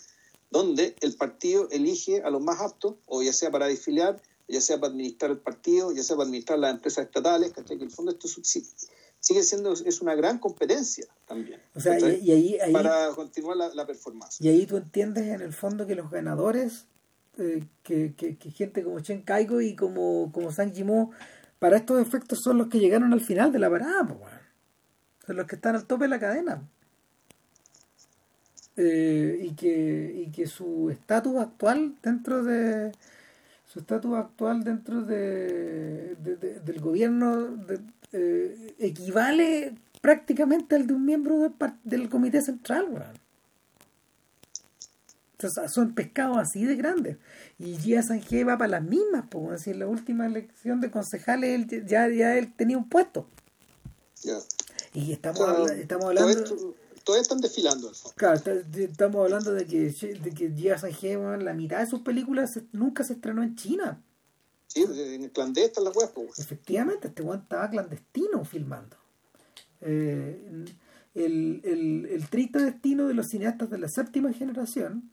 donde 0.50 0.96
el 1.02 1.14
partido 1.16 1.68
elige 1.72 2.22
a 2.24 2.30
los 2.30 2.42
más 2.42 2.62
aptos, 2.62 2.96
o 3.06 3.22
ya 3.22 3.34
sea 3.34 3.52
para 3.52 3.68
desfilar, 3.68 4.20
ya 4.48 4.62
sea 4.62 4.80
para 4.80 4.94
administrar 4.94 5.30
el 5.30 5.38
partido, 5.40 5.92
ya 5.92 6.02
sea 6.04 6.16
para 6.16 6.26
administrar 6.28 6.58
las 6.58 6.74
empresas 6.74 7.06
estatales, 7.06 7.52
¿cachai? 7.52 7.78
Que 7.78 7.84
en 7.84 7.90
el 7.90 7.96
fondo 7.96 8.12
esto 8.12 8.28
es- 8.28 8.88
sigue 9.30 9.44
siendo 9.44 9.74
es 9.74 10.02
una 10.02 10.16
gran 10.16 10.40
competencia 10.40 11.06
también. 11.28 11.60
O 11.76 11.80
sea, 11.80 12.00
y, 12.00 12.32
ahí, 12.32 12.58
ahí, 12.60 12.74
para 12.74 13.10
continuar 13.16 13.56
la, 13.58 13.74
la 13.76 13.86
performance. 13.86 14.42
y 14.42 14.48
ahí 14.50 14.66
tú 14.66 14.78
entiendes 14.78 15.28
en 15.28 15.42
el 15.42 15.54
fondo 15.54 15.86
que 15.86 15.94
los 15.96 16.10
ganadores, 16.10 16.86
eh, 17.38 17.64
que, 17.84 18.16
que, 18.16 18.38
que 18.38 18.50
gente 18.52 18.84
como 18.84 19.00
Chen 19.02 19.22
Kaigo 19.22 19.62
y 19.62 19.76
como, 19.76 20.32
como 20.32 20.52
Sang 20.52 20.74
Jimo, 20.74 21.12
para 21.60 21.78
estos 21.78 22.02
efectos 22.02 22.40
son 22.44 22.58
los 22.58 22.68
que 22.70 22.80
llegaron 22.80 23.14
al 23.14 23.22
final 23.22 23.52
de 23.52 23.60
la 23.60 23.70
parada, 23.70 24.04
po, 24.08 24.20
son 25.28 25.36
los 25.36 25.46
que 25.46 25.56
están 25.58 25.76
al 25.76 25.86
tope 25.86 26.06
de 26.06 26.10
la 26.10 26.20
cadena. 26.20 26.68
Eh, 28.82 29.40
y 29.44 29.52
que 29.56 30.24
y 30.26 30.32
que 30.32 30.48
su 30.48 30.90
estatus 30.90 31.36
actual 31.36 31.96
dentro 32.02 32.44
de 32.44 32.94
su 33.68 33.80
estatus 33.80 34.16
actual 34.16 34.64
dentro 34.64 35.02
de, 35.02 36.16
de- 36.16 36.38
de- 36.38 36.60
del 36.62 36.80
gobierno 36.80 37.44
de- 37.58 37.82
eh, 38.14 38.76
equivale 38.80 39.76
prácticamente 40.02 40.76
al 40.76 40.88
de 40.88 40.94
un 40.94 41.06
miembro 41.06 41.40
del, 41.40 41.54
del 41.84 42.10
comité 42.10 42.42
central 42.42 42.86
weón. 42.90 43.20
Entonces, 45.34 45.72
son 45.74 45.94
pescados 45.94 46.38
así 46.38 46.66
de 46.66 46.76
grandes 46.76 47.18
y 47.58 47.76
Gia 47.78 48.04
Sanjay 48.04 48.44
va 48.44 48.58
para 48.58 48.72
las 48.72 48.84
mismas 48.84 49.26
pues 49.30 49.68
en 49.68 49.80
la 49.80 49.88
última 49.88 50.26
elección 50.26 50.82
de 50.82 50.92
concejales 50.92 51.50
él 51.72 51.86
ya, 51.88 52.10
ya 52.10 52.38
él 52.38 52.54
tenía 52.54 52.78
un 52.78 52.90
puesto 52.90 53.30
Ya. 54.24 54.38
y 54.94 55.14
estamos, 55.14 55.40
habla- 55.40 55.74
estamos 55.76 56.06
hablando 56.08 56.76
todavía 57.06 57.22
están 57.22 57.40
desfilando. 57.40 57.92
Claro, 58.18 58.40
estamos 58.76 59.24
hablando 59.24 59.54
de 59.54 59.66
que, 59.66 59.90
de 59.90 60.32
que 60.32 60.78
Sanjay, 60.78 61.16
weón, 61.16 61.46
la 61.46 61.54
mitad 61.54 61.80
de 61.80 61.88
sus 61.88 62.02
películas 62.02 62.60
nunca 62.74 63.04
se 63.06 63.14
estrenó 63.14 63.42
en 63.42 63.56
China. 63.56 64.02
Sí, 64.70 64.84
en 64.84 65.24
el 65.24 65.32
clandestino 65.32 65.84
las 65.86 65.96
weas, 65.98 66.12
pues. 66.12 66.40
Efectivamente, 66.40 67.08
este 67.10 67.22
weón 67.24 67.42
estaba 67.42 67.70
clandestino 67.70 68.46
filmando. 68.46 68.96
Eh, 69.82 70.66
el, 71.16 71.62
el, 71.64 72.06
el 72.12 72.30
triste 72.30 72.60
destino 72.60 73.08
de 73.08 73.14
los 73.16 73.28
cineastas 73.28 73.70
de 73.70 73.80
la 73.80 73.88
séptima 73.90 74.32
generación, 74.32 75.10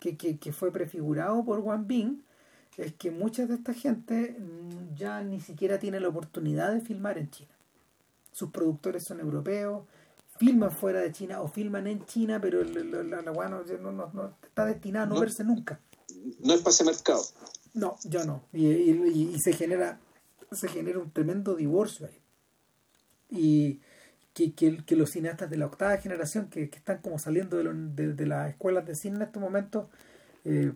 que, 0.00 0.16
que, 0.16 0.38
que 0.38 0.52
fue 0.52 0.72
prefigurado 0.72 1.44
por 1.44 1.60
Wang 1.60 1.86
Bing, 1.86 2.22
es 2.76 2.92
que 2.94 3.10
mucha 3.10 3.46
de 3.46 3.54
esta 3.54 3.74
gente 3.74 4.36
ya 4.96 5.22
ni 5.22 5.40
siquiera 5.40 5.78
tiene 5.78 6.00
la 6.00 6.08
oportunidad 6.08 6.72
de 6.74 6.80
filmar 6.80 7.16
en 7.18 7.30
China. 7.30 7.50
Sus 8.32 8.50
productores 8.50 9.04
son 9.04 9.20
europeos, 9.20 9.84
filman 10.38 10.72
fuera 10.72 11.00
de 11.00 11.12
China 11.12 11.42
o 11.42 11.48
filman 11.48 11.86
en 11.86 12.04
China, 12.06 12.40
pero 12.40 12.60
el- 12.62 13.10
la, 13.10 13.22
la 13.22 13.32
weá 13.32 13.48
no, 13.48 13.62
no- 13.62 14.10
no- 14.12 14.34
está 14.42 14.64
destinada 14.64 15.04
a 15.04 15.08
no, 15.08 15.14
No. 15.16 15.20
verse 15.20 15.44
nunca. 15.44 15.78
No 16.40 16.54
es 16.54 16.60
para 16.62 16.70
ese 16.74 16.84
mercado. 16.84 17.22
No, 17.74 17.96
ya 18.04 18.24
no. 18.24 18.42
Y, 18.52 18.66
y- 18.66 19.32
y 19.34 19.38
se 19.40 19.52
genera 19.52 19.98
se 20.52 20.68
genera 20.68 20.98
un 20.98 21.12
tremendo 21.12 21.54
divorcio 21.54 22.06
ahí. 22.06 22.18
Y 23.30 23.80
que, 24.34 24.52
que, 24.52 24.84
que 24.84 24.96
los 24.96 25.10
cineastas 25.10 25.48
de 25.50 25.56
la 25.56 25.66
octava 25.66 25.96
generación 25.98 26.48
que, 26.50 26.68
que 26.70 26.78
están 26.78 26.98
como 26.98 27.18
saliendo 27.18 27.56
de, 27.56 27.64
lo- 27.64 27.72
de- 27.74 28.14
de 28.14 28.26
las 28.26 28.50
escuelas 28.50 28.86
de 28.86 28.96
cine 28.96 29.16
en 29.16 29.22
estos 29.22 29.40
momentos 29.40 29.88
eh, 30.44 30.72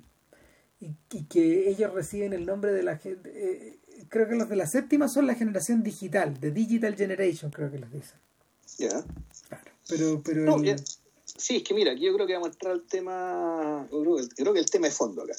y, 0.81 0.95
y 1.13 1.25
que 1.25 1.69
ellos 1.69 1.93
reciben 1.93 2.33
el 2.33 2.47
nombre 2.47 2.73
de 2.73 2.83
la 2.83 3.01
eh, 3.05 3.79
creo 4.09 4.29
que 4.29 4.35
los 4.37 4.49
de 4.49 4.57
la 4.57 4.67
séptima 4.67 5.09
son 5.09 5.27
la 5.27 5.35
generación 5.35 5.83
digital, 5.83 6.39
de 6.39 6.51
Digital 6.53 6.95
Generation 6.97 7.51
creo 7.51 7.71
que 7.71 7.79
les 7.79 7.91
dicen. 7.93 8.19
Ya. 8.79 9.05
Claro. 9.49 9.71
Pero, 9.89 10.23
pero 10.25 10.45
No, 10.45 10.57
el- 10.59 10.65
ya. 10.65 10.77
Sí, 11.25 11.57
es 11.57 11.63
que 11.65 11.75
mira, 11.75 11.93
aquí 11.93 12.05
yo 12.07 12.15
creo 12.15 12.27
que 12.29 12.35
vamos 12.35 12.51
a 12.51 12.53
entrar 12.53 12.73
al 12.75 12.83
tema, 12.83 13.89
yo 13.91 14.01
creo, 14.03 14.17
que- 14.17 14.23
yo 14.23 14.29
creo 14.37 14.53
que 14.53 14.61
el 14.61 14.67
tema 14.71 14.87
de 14.87 14.93
fondo 14.93 15.23
acá. 15.23 15.35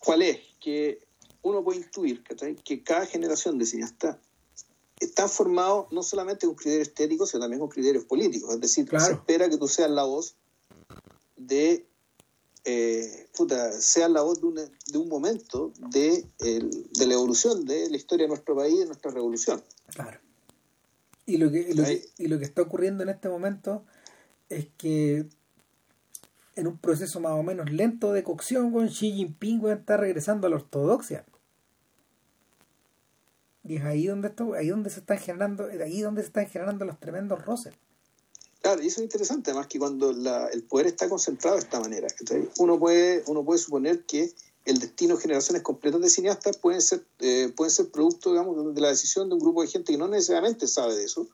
¿Cuál 0.00 0.22
es? 0.22 0.38
Que 0.60 1.06
uno 1.42 1.62
puede 1.62 1.78
intuir 1.80 2.22
¿cachai? 2.24 2.56
que 2.56 2.82
cada 2.82 3.06
generación 3.06 3.58
de 3.58 3.66
cineastas 3.66 4.16
está 4.98 5.28
formado 5.28 5.88
no 5.92 6.02
solamente 6.02 6.46
con 6.46 6.56
criterios 6.56 6.88
estéticos, 6.88 7.30
sino 7.30 7.40
también 7.42 7.60
con 7.60 7.68
criterios 7.70 8.04
políticos. 8.04 8.52
Es 8.54 8.60
decir, 8.60 8.86
Claro. 8.86 9.04
se 9.06 9.12
espera 9.12 9.48
que 9.48 9.56
tú 9.56 9.66
seas 9.68 9.90
la 9.90 10.02
voz 10.04 10.34
de, 11.36 11.86
eh, 12.66 13.28
puta, 13.34 13.72
seas 13.72 14.10
la 14.10 14.20
voz 14.20 14.40
de, 14.42 14.46
una- 14.48 14.70
de 14.92 14.98
un 14.98 15.08
momento 15.08 15.72
de, 15.90 16.26
el- 16.40 16.90
de 16.92 17.06
la 17.06 17.14
evolución 17.14 17.64
de 17.64 17.88
la 17.88 17.96
historia 17.96 18.24
de 18.24 18.28
nuestro 18.28 18.54
país, 18.54 18.78
de 18.78 18.86
nuestra 18.86 19.10
revolución. 19.10 19.62
Claro. 19.94 20.18
Y 21.24 21.38
lo 21.38 21.50
que, 21.50 21.60
y 21.60 21.72
lo 21.72 21.84
que, 21.84 21.88
Ahí. 21.90 22.04
y 22.18 22.26
lo 22.26 22.38
que 22.38 22.44
está 22.44 22.60
ocurriendo 22.62 23.02
en 23.02 23.08
este 23.08 23.28
momento 23.30 23.84
es 24.50 24.66
que 24.76 25.26
en 26.56 26.66
un 26.66 26.78
proceso 26.78 27.20
más 27.20 27.32
o 27.32 27.42
menos 27.42 27.70
lento 27.70 28.12
de 28.12 28.22
cocción, 28.22 28.72
con 28.72 28.88
Xi 28.88 29.12
Jinping 29.12 29.60
weón, 29.60 29.78
está 29.78 29.96
regresando 29.96 30.46
a 30.46 30.50
la 30.50 30.56
ortodoxia. 30.56 31.24
Y 33.64 33.76
es 33.76 33.84
ahí 33.84 34.06
donde 34.06 34.28
esto, 34.28 34.54
ahí 34.54 34.68
donde 34.68 34.90
se 34.90 35.00
están 35.00 35.18
generando, 35.18 35.64
ahí 35.82 36.00
donde 36.00 36.22
se 36.22 36.28
están 36.28 36.46
generando 36.48 36.84
los 36.84 36.98
tremendos 36.98 37.44
roces. 37.44 37.74
Claro, 38.62 38.82
y 38.82 38.88
eso 38.88 39.00
es 39.00 39.04
interesante, 39.04 39.50
además 39.50 39.68
que 39.68 39.78
cuando 39.78 40.12
la- 40.12 40.48
el 40.48 40.64
poder 40.64 40.86
está 40.86 41.08
concentrado 41.08 41.56
de 41.56 41.62
esta 41.62 41.80
manera, 41.80 42.08
¿cachai? 42.08 42.48
uno 42.58 42.78
puede, 42.78 43.22
uno 43.26 43.44
puede 43.44 43.58
suponer 43.58 44.04
que 44.04 44.32
el 44.66 44.78
destino 44.78 45.16
de 45.16 45.22
generaciones 45.22 45.62
completas 45.62 46.00
de 46.02 46.10
cineastas 46.10 46.58
pueden 46.58 46.82
ser, 46.82 47.02
eh, 47.20 47.50
pueden 47.56 47.70
ser 47.70 47.90
producto, 47.90 48.30
digamos, 48.30 48.74
de 48.74 48.80
la 48.80 48.88
decisión 48.88 49.28
de 49.28 49.34
un 49.34 49.40
grupo 49.40 49.62
de 49.62 49.68
gente 49.68 49.92
que 49.92 49.98
no 49.98 50.08
necesariamente 50.08 50.66
sabe 50.68 50.94
de 50.94 51.04
eso 51.04 51.26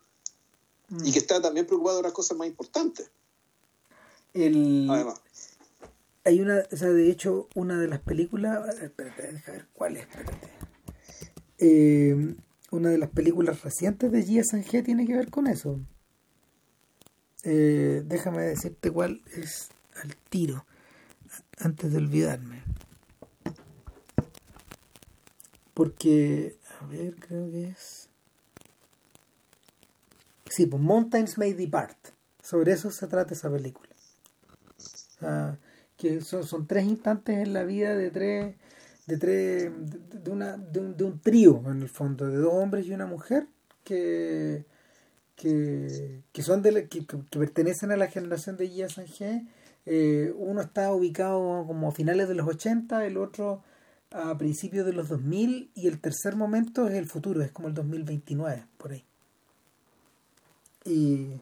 y 1.03 1.11
que 1.13 1.19
está 1.19 1.41
también 1.43 1.67
preocupado 1.67 1.97
de 1.97 2.01
otras 2.01 2.13
cosas 2.13 2.39
más 2.39 2.47
importantes, 2.47 3.11
El, 4.37 4.89
además. 4.91 5.23
hay 6.25 6.41
una, 6.41 6.63
o 6.71 6.77
sea, 6.77 6.89
de 6.89 7.11
hecho, 7.11 7.49
una 7.55 7.79
de 7.79 7.89
las 7.89 8.01
películas, 8.01 8.79
espérate, 8.83 9.33
deja 9.33 9.53
ver 9.53 9.67
cuál 9.73 9.97
es, 9.97 10.03
espérate. 10.03 10.49
Eh, 11.59 12.37
una 12.71 12.91
de 12.91 12.99
las 12.99 13.11
películas 13.11 13.63
recientes 13.63 14.13
de 14.13 14.23
Gia 14.23 14.45
Sanjay 14.45 14.83
tiene 14.83 15.07
que 15.07 15.17
ver 15.17 15.31
con 15.31 15.47
eso. 15.47 15.81
Eh, 17.45 18.03
déjame 18.05 18.43
decirte 18.43 18.91
cuál 18.91 19.23
es 19.37 19.71
al 20.03 20.17
tiro, 20.29 20.67
antes 21.59 21.93
de 21.93 21.99
olvidarme. 21.99 22.63
Porque, 25.73 26.59
a 26.81 26.87
ver, 26.87 27.17
creo 27.17 27.51
que 27.51 27.69
es... 27.69 28.09
Sí, 30.49 30.67
pues 30.67 30.83
Mountains 30.83 31.39
May 31.39 31.53
Depart. 31.53 31.97
Sobre 32.43 32.73
eso 32.73 32.91
se 32.91 33.07
trata 33.07 33.35
esa 33.35 33.51
película. 33.51 33.86
Que 35.97 36.21
son, 36.21 36.45
son 36.45 36.67
tres 36.67 36.85
instantes 36.85 37.39
en 37.39 37.53
la 37.53 37.65
vida 37.65 37.95
de 37.95 38.11
tres 38.11 38.55
de 39.07 39.19
tres 39.19 39.73
de, 40.25 40.31
una 40.31 40.57
de 40.57 40.81
un, 40.81 40.97
de 40.97 41.05
un 41.05 41.21
trío 41.21 41.63
en 41.71 41.83
el 41.83 41.89
fondo 41.89 42.27
de 42.27 42.37
dos 42.39 42.53
hombres 42.55 42.87
y 42.87 42.93
una 42.93 43.07
mujer 43.07 43.47
que 43.85 44.65
que, 45.37 46.23
que 46.33 46.43
son 46.43 46.63
de 46.63 46.73
la- 46.73 46.85
que, 46.87 47.03
pertenecen 47.39 47.93
a 47.93 47.97
la 47.97 48.09
generación 48.09 48.57
de 48.57 48.69
Gia 48.69 48.89
Sanjay 48.89 49.47
Eh, 49.87 50.33
uno 50.37 50.63
está 50.63 50.93
ubicado 50.93 51.65
como 51.67 51.89
a 51.89 51.93
finales 51.93 52.29
de 52.29 52.35
los 52.35 52.47
80 52.49 53.07
el 53.07 53.17
otro 53.17 53.63
a 54.11 54.37
principios 54.39 54.85
de 54.87 54.93
los 54.93 55.09
2000 55.09 55.71
y 55.77 55.87
el 55.89 56.01
tercer 56.01 56.37
momento 56.37 56.89
es 56.89 56.95
el 56.95 57.07
futuro 57.07 57.43
es 57.43 57.53
como 57.53 57.69
el 57.69 57.75
2029 57.75 58.65
por 58.79 58.93
ahí. 58.93 59.05
Y 60.85 61.41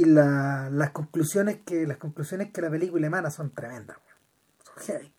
y 0.00 0.04
la- 0.04 0.68
las 0.70 0.90
conclusiones 0.90 1.58
que 1.64 1.86
las 1.86 1.96
conclusiones 1.98 2.52
que 2.52 2.60
la 2.62 2.70
película 2.70 3.06
emana 3.06 3.30
son 3.30 3.50
tremendas 3.50 3.96
son 4.64 4.74
heavy. 4.84 5.12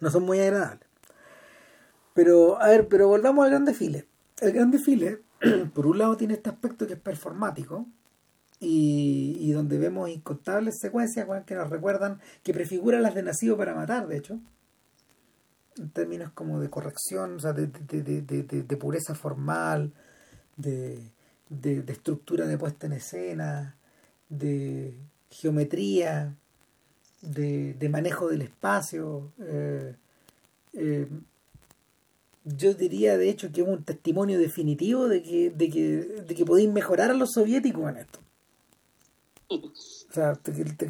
No 0.00 0.10
son 0.10 0.24
muy 0.24 0.38
agradables. 0.40 0.86
Pero 2.14 2.60
a 2.60 2.68
ver 2.68 2.88
pero 2.88 3.08
volvamos 3.08 3.44
al 3.44 3.50
gran 3.50 3.64
desfile. 3.64 4.06
El 4.40 4.52
gran 4.52 4.70
desfile 4.70 5.22
por 5.74 5.86
un 5.86 5.98
lado 5.98 6.16
tiene 6.16 6.34
este 6.34 6.50
aspecto 6.50 6.86
que 6.86 6.94
es 6.94 7.00
performático 7.00 7.86
y, 8.60 9.36
y 9.40 9.52
donde 9.52 9.78
vemos 9.78 10.08
incontables 10.08 10.78
secuencias 10.80 11.26
que 11.46 11.54
nos 11.54 11.70
recuerdan 11.70 12.20
que 12.44 12.54
prefiguran 12.54 13.02
las 13.02 13.14
de 13.14 13.22
Nacido 13.22 13.56
para 13.56 13.74
Matar 13.74 14.06
de 14.06 14.18
hecho. 14.18 14.38
En 15.78 15.90
términos 15.90 16.30
como 16.32 16.60
de 16.60 16.68
corrección 16.68 17.36
o 17.36 17.40
sea 17.40 17.52
de- 17.54 17.66
de- 17.66 18.02
de- 18.02 18.42
de 18.62 18.76
pureza 18.76 19.14
formal 19.14 19.92
de, 20.56 21.10
de, 21.60 21.82
de 21.82 21.92
estructura 21.92 22.46
de 22.46 22.58
puesta 22.58 22.86
en 22.86 22.94
escena, 22.94 23.76
de 24.28 24.94
geometría, 25.30 26.34
de, 27.20 27.74
de 27.74 27.88
manejo 27.88 28.28
del 28.28 28.42
espacio. 28.42 29.32
eh, 29.40 29.94
eh, 30.74 31.06
yo 32.44 32.74
diría 32.74 33.16
de 33.16 33.28
hecho 33.28 33.52
que 33.52 33.62
es 33.62 33.68
un 33.68 33.84
testimonio 33.84 34.38
definitivo 34.38 35.06
de 35.08 35.22
que, 35.22 35.50
de 35.50 35.70
que, 35.70 35.80
de 36.26 36.34
que 36.34 36.44
podéis 36.44 36.70
mejorar 36.72 37.10
a 37.10 37.14
los 37.14 37.32
soviéticos 37.32 37.88
en 37.90 37.98
esto. 37.98 38.18
O 40.10 40.12
sea, 40.12 40.38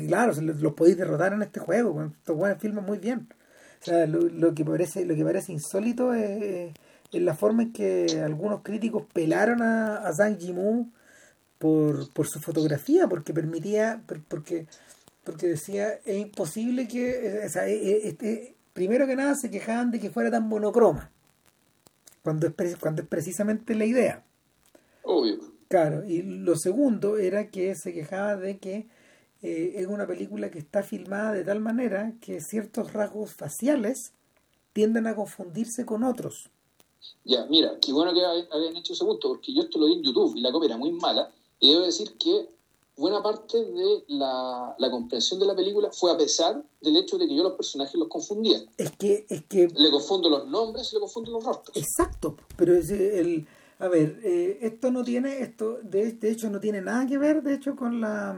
claro, 0.09 0.32
los 0.40 0.72
podéis 0.74 0.97
derrotar 0.97 1.32
en 1.32 1.43
este 1.43 1.60
juego. 1.60 2.05
Estos 2.05 2.36
buenos 2.36 2.59
filman 2.59 2.84
muy 2.84 2.98
bien. 2.98 3.28
O 3.80 3.84
sea, 3.84 4.06
lo, 4.06 4.55
que 4.55 4.64
parece, 4.64 5.05
lo 5.05 5.14
que 5.14 5.24
parece 5.24 5.52
insólito 5.52 6.14
es, 6.14 6.72
la 7.12 7.34
forma 7.34 7.64
en 7.64 7.72
que 7.72 8.22
algunos 8.24 8.62
críticos 8.62 9.05
pelaron 9.12 9.62
a, 9.62 9.97
a 9.97 10.12
Zhang 10.12 10.39
Yimou 10.39 10.89
por, 11.59 12.12
por 12.12 12.26
su 12.26 12.40
fotografía, 12.40 13.06
porque 13.06 13.32
permitía, 13.32 14.02
porque, 14.28 14.66
porque 15.24 15.47
decía, 15.48 16.01
es 16.05 16.18
imposible 16.18 16.89
que, 16.89 17.43
o 17.47 17.48
sea, 17.48 17.68
este, 17.68 18.56
primero 18.72 19.06
que 19.06 19.16
nada 19.16 19.34
se 19.34 19.51
quejaban 19.51 19.90
de 19.90 20.01
que 20.01 20.10
fuera 20.10 20.30
tan 20.30 20.48
monocroma, 20.48 21.10
cuando 22.22 22.47
es, 22.47 22.76
cuando 22.76 23.02
es 23.02 23.09
precisamente 23.09 23.74
la 23.74 23.84
idea. 23.84 24.24
Obvio. 25.02 25.39
Claro, 25.68 26.05
y 26.05 26.22
lo 26.22 26.56
segundo 26.56 27.16
era 27.16 27.48
que 27.48 27.74
se 27.74 27.93
quejaba 27.93 28.36
de 28.36 28.59
que 28.59 28.86
eh, 29.43 29.74
es 29.76 29.86
una 29.86 30.06
película 30.06 30.51
que 30.51 30.59
está 30.59 30.82
filmada 30.82 31.32
de 31.32 31.44
tal 31.44 31.60
manera 31.60 32.12
que 32.20 32.40
ciertos 32.40 32.93
rasgos 32.93 33.34
faciales 33.34 34.12
tienden 34.72 35.06
a 35.06 35.14
confundirse 35.14 35.84
con 35.84 36.05
otros. 36.05 36.51
Ya, 37.24 37.47
mira, 37.47 37.79
qué 37.81 37.93
bueno 37.93 38.12
que 38.12 38.24
habían 38.24 38.77
hecho 38.77 38.93
ese 38.93 39.05
punto, 39.05 39.29
porque 39.29 39.53
yo 39.53 39.62
esto 39.62 39.79
lo 39.79 39.87
vi 39.87 39.95
en 39.95 40.03
YouTube 40.03 40.37
y 40.37 40.41
la 40.41 40.53
copia 40.53 40.66
era 40.66 40.77
muy 40.77 40.93
mala, 40.93 41.31
y 41.61 41.70
debo 41.70 41.85
decir 41.85 42.16
que 42.19 42.49
buena 42.97 43.23
parte 43.23 43.59
de 43.65 44.05
la, 44.09 44.74
comprensión 44.91 45.41
de 45.41 45.47
la 45.47 45.55
película 45.55 45.91
fue 45.93 46.11
a 46.11 46.16
pesar 46.16 46.62
del 46.81 46.97
hecho 46.97 47.19
de 47.19 47.27
que 47.27 47.35
yo 47.35 47.43
los 47.43 47.55
personajes 47.55 47.95
los 47.95 48.09
confundía. 48.09 48.62
Es 48.77 48.91
que, 48.93 49.27
es 49.29 49.45
que... 49.45 49.69
Le 49.74 49.91
confundo 49.91 50.29
los 50.29 50.47
nombres 50.47 50.91
y 50.93 50.97
le 50.97 51.01
confundo 51.01 51.33
los 51.33 51.45
rostros. 51.45 51.77
Exacto, 51.77 52.37
pero 52.57 52.77
es 52.77 52.91
el... 52.91 53.47
A 53.79 53.89
ver, 53.89 54.20
eh, 54.23 54.59
esto 54.62 54.93
no 54.93 55.03
tiene, 55.03 55.41
esto 55.41 55.79
de, 55.83 56.12
de 56.12 56.31
hecho 56.31 56.49
no 56.51 56.61
tiene 56.61 56.81
nada 56.81 57.05
que 57.07 57.19
ver, 57.19 57.43
de 57.43 57.55
hecho, 57.55 57.74
con 57.74 58.01
la... 58.01 58.37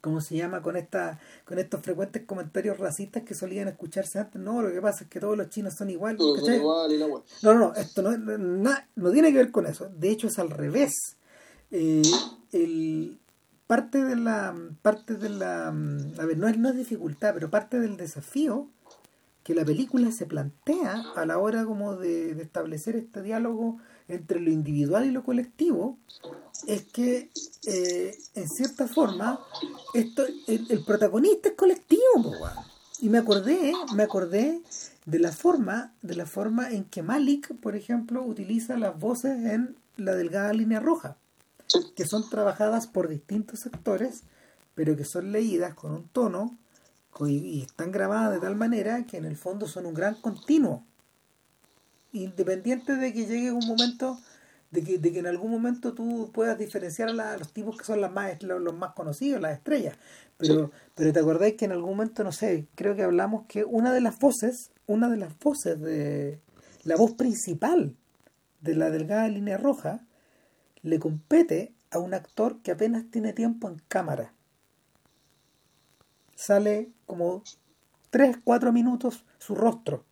¿cómo 0.00 0.20
se 0.20 0.36
llama? 0.36 0.62
Con 0.62 0.76
esta, 0.76 1.18
con 1.44 1.58
estos 1.58 1.82
frecuentes 1.82 2.24
comentarios 2.24 2.78
racistas 2.78 3.22
que 3.22 3.34
solían 3.34 3.68
escucharse 3.68 4.18
antes. 4.18 4.40
No, 4.40 4.62
lo 4.62 4.72
que 4.72 4.80
pasa 4.80 5.04
es 5.04 5.10
que 5.10 5.20
todos 5.20 5.36
los 5.36 5.50
chinos 5.50 5.74
son 5.74 5.90
iguales. 5.90 6.20
no, 7.42 7.54
no, 7.54 7.58
no, 7.58 7.74
esto 7.74 8.02
no, 8.02 8.16
no 8.16 9.10
tiene 9.10 9.32
que 9.32 9.38
ver 9.38 9.50
con 9.50 9.66
eso. 9.66 9.88
De 9.96 10.10
hecho, 10.10 10.28
es 10.28 10.38
al 10.38 10.50
revés. 10.50 10.92
Eh, 11.70 12.02
el, 12.52 13.18
parte 13.68 14.02
de 14.02 14.16
la, 14.16 14.56
parte 14.82 15.14
de 15.14 15.28
la, 15.28 15.68
a 15.68 16.24
ver, 16.26 16.38
no 16.38 16.48
es, 16.48 16.58
no 16.58 16.70
es 16.70 16.76
dificultad, 16.76 17.34
pero 17.34 17.50
parte 17.50 17.78
del 17.78 17.96
desafío 17.96 18.66
que 19.44 19.54
la 19.54 19.64
película 19.64 20.10
se 20.10 20.26
plantea 20.26 21.04
a 21.14 21.26
la 21.26 21.38
hora 21.38 21.64
como 21.64 21.94
de, 21.94 22.34
de 22.34 22.42
establecer 22.42 22.96
este 22.96 23.22
diálogo 23.22 23.78
entre 24.08 24.40
lo 24.40 24.50
individual 24.50 25.06
y 25.06 25.10
lo 25.10 25.22
colectivo 25.22 25.98
es 26.66 26.82
que 26.84 27.30
eh, 27.66 28.18
en 28.34 28.48
cierta 28.48 28.88
forma 28.88 29.38
esto 29.94 30.24
el, 30.46 30.82
protagonista 30.84 31.50
es 31.50 31.54
colectivo 31.54 32.34
y 33.00 33.08
me 33.10 33.18
acordé 33.18 33.72
me 33.94 34.02
acordé 34.02 34.60
de 35.06 35.18
la 35.18 35.30
forma 35.30 35.92
de 36.02 36.16
la 36.16 36.26
forma 36.26 36.70
en 36.70 36.84
que 36.84 37.02
Malik 37.02 37.54
por 37.60 37.76
ejemplo 37.76 38.22
utiliza 38.22 38.76
las 38.76 38.98
voces 38.98 39.44
en 39.44 39.76
la 39.96 40.14
delgada 40.14 40.52
línea 40.52 40.80
roja 40.80 41.16
que 41.94 42.06
son 42.06 42.28
trabajadas 42.28 42.86
por 42.86 43.08
distintos 43.08 43.60
sectores 43.60 44.22
pero 44.74 44.96
que 44.96 45.04
son 45.04 45.32
leídas 45.32 45.74
con 45.74 45.92
un 45.92 46.08
tono 46.08 46.56
y 47.26 47.62
están 47.62 47.90
grabadas 47.90 48.32
de 48.32 48.40
tal 48.40 48.54
manera 48.54 49.04
que 49.04 49.16
en 49.16 49.24
el 49.24 49.36
fondo 49.36 49.66
son 49.66 49.86
un 49.86 49.94
gran 49.94 50.14
continuo 50.14 50.84
independiente 52.12 52.96
de 52.96 53.12
que 53.12 53.26
llegue 53.26 53.52
un 53.52 53.66
momento 53.66 54.18
de 54.70 54.84
que, 54.84 54.98
de 54.98 55.12
que 55.12 55.18
en 55.18 55.26
algún 55.26 55.50
momento 55.50 55.94
tú 55.94 56.30
puedas 56.32 56.58
diferenciar 56.58 57.08
a, 57.08 57.36
los 57.36 57.52
tipos 57.52 57.76
que 57.76 57.84
son 57.84 58.00
las 58.00 58.12
más, 58.12 58.42
los, 58.42 58.74
más 58.74 58.92
conocidos, 58.92 59.40
las 59.40 59.56
estrellas. 59.56 59.96
Pero, 60.36 60.70
pero 60.94 61.12
te 61.12 61.20
acordáis 61.20 61.54
que 61.54 61.64
en 61.64 61.72
algún 61.72 61.90
momento, 61.90 62.22
no 62.22 62.32
sé, 62.32 62.66
creo 62.74 62.94
que 62.94 63.02
hablamos 63.02 63.46
que 63.46 63.64
una 63.64 63.92
de 63.92 64.00
las 64.00 64.18
voces, 64.18 64.70
una 64.86 65.08
de 65.08 65.16
las 65.16 65.38
voces 65.38 65.80
de 65.80 66.40
la 66.84 66.96
voz 66.96 67.12
principal 67.14 67.96
de 68.60 68.74
la 68.74 68.90
delgada 68.90 69.28
línea 69.28 69.56
roja, 69.56 70.06
le 70.82 70.98
compete 70.98 71.72
a 71.90 71.98
un 71.98 72.14
actor 72.14 72.60
que 72.62 72.72
apenas 72.72 73.10
tiene 73.10 73.32
tiempo 73.32 73.68
en 73.68 73.80
cámara. 73.88 74.32
Sale 76.36 76.90
como 77.06 77.42
3, 78.10 78.38
4 78.44 78.72
minutos 78.72 79.24
su 79.38 79.54
rostro 79.54 80.04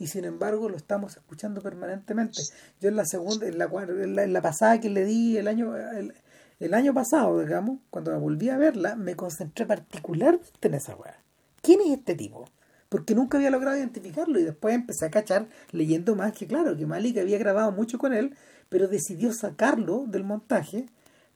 y 0.00 0.06
sin 0.06 0.24
embargo 0.24 0.70
lo 0.70 0.76
estamos 0.78 1.16
escuchando 1.18 1.60
permanentemente. 1.60 2.42
Yo 2.80 2.88
en 2.88 2.96
la 2.96 3.04
segunda, 3.04 3.46
en 3.46 3.58
la, 3.58 3.66
en 3.66 4.32
la, 4.32 4.42
pasada 4.42 4.80
que 4.80 4.88
le 4.88 5.04
di 5.04 5.36
el 5.36 5.46
año, 5.46 5.74
el, 5.76 6.74
año 6.74 6.94
pasado, 6.94 7.38
digamos, 7.38 7.80
cuando 7.90 8.18
volví 8.18 8.48
a 8.48 8.56
verla, 8.56 8.96
me 8.96 9.14
concentré 9.14 9.66
particularmente 9.66 10.68
en 10.68 10.74
esa 10.74 10.96
weá. 10.96 11.18
¿Quién 11.60 11.82
es 11.82 11.98
este 11.98 12.14
tipo? 12.14 12.48
Porque 12.88 13.14
nunca 13.14 13.36
había 13.36 13.50
logrado 13.50 13.76
identificarlo 13.76 14.40
y 14.40 14.44
después 14.44 14.74
empecé 14.74 15.04
a 15.04 15.10
cachar 15.10 15.48
leyendo 15.70 16.16
más 16.16 16.32
que 16.32 16.46
claro, 16.46 16.74
que 16.78 16.86
Malik 16.86 17.18
había 17.18 17.38
grabado 17.38 17.70
mucho 17.70 17.98
con 17.98 18.14
él, 18.14 18.34
pero 18.70 18.88
decidió 18.88 19.34
sacarlo 19.34 20.06
del 20.08 20.24
montaje 20.24 20.86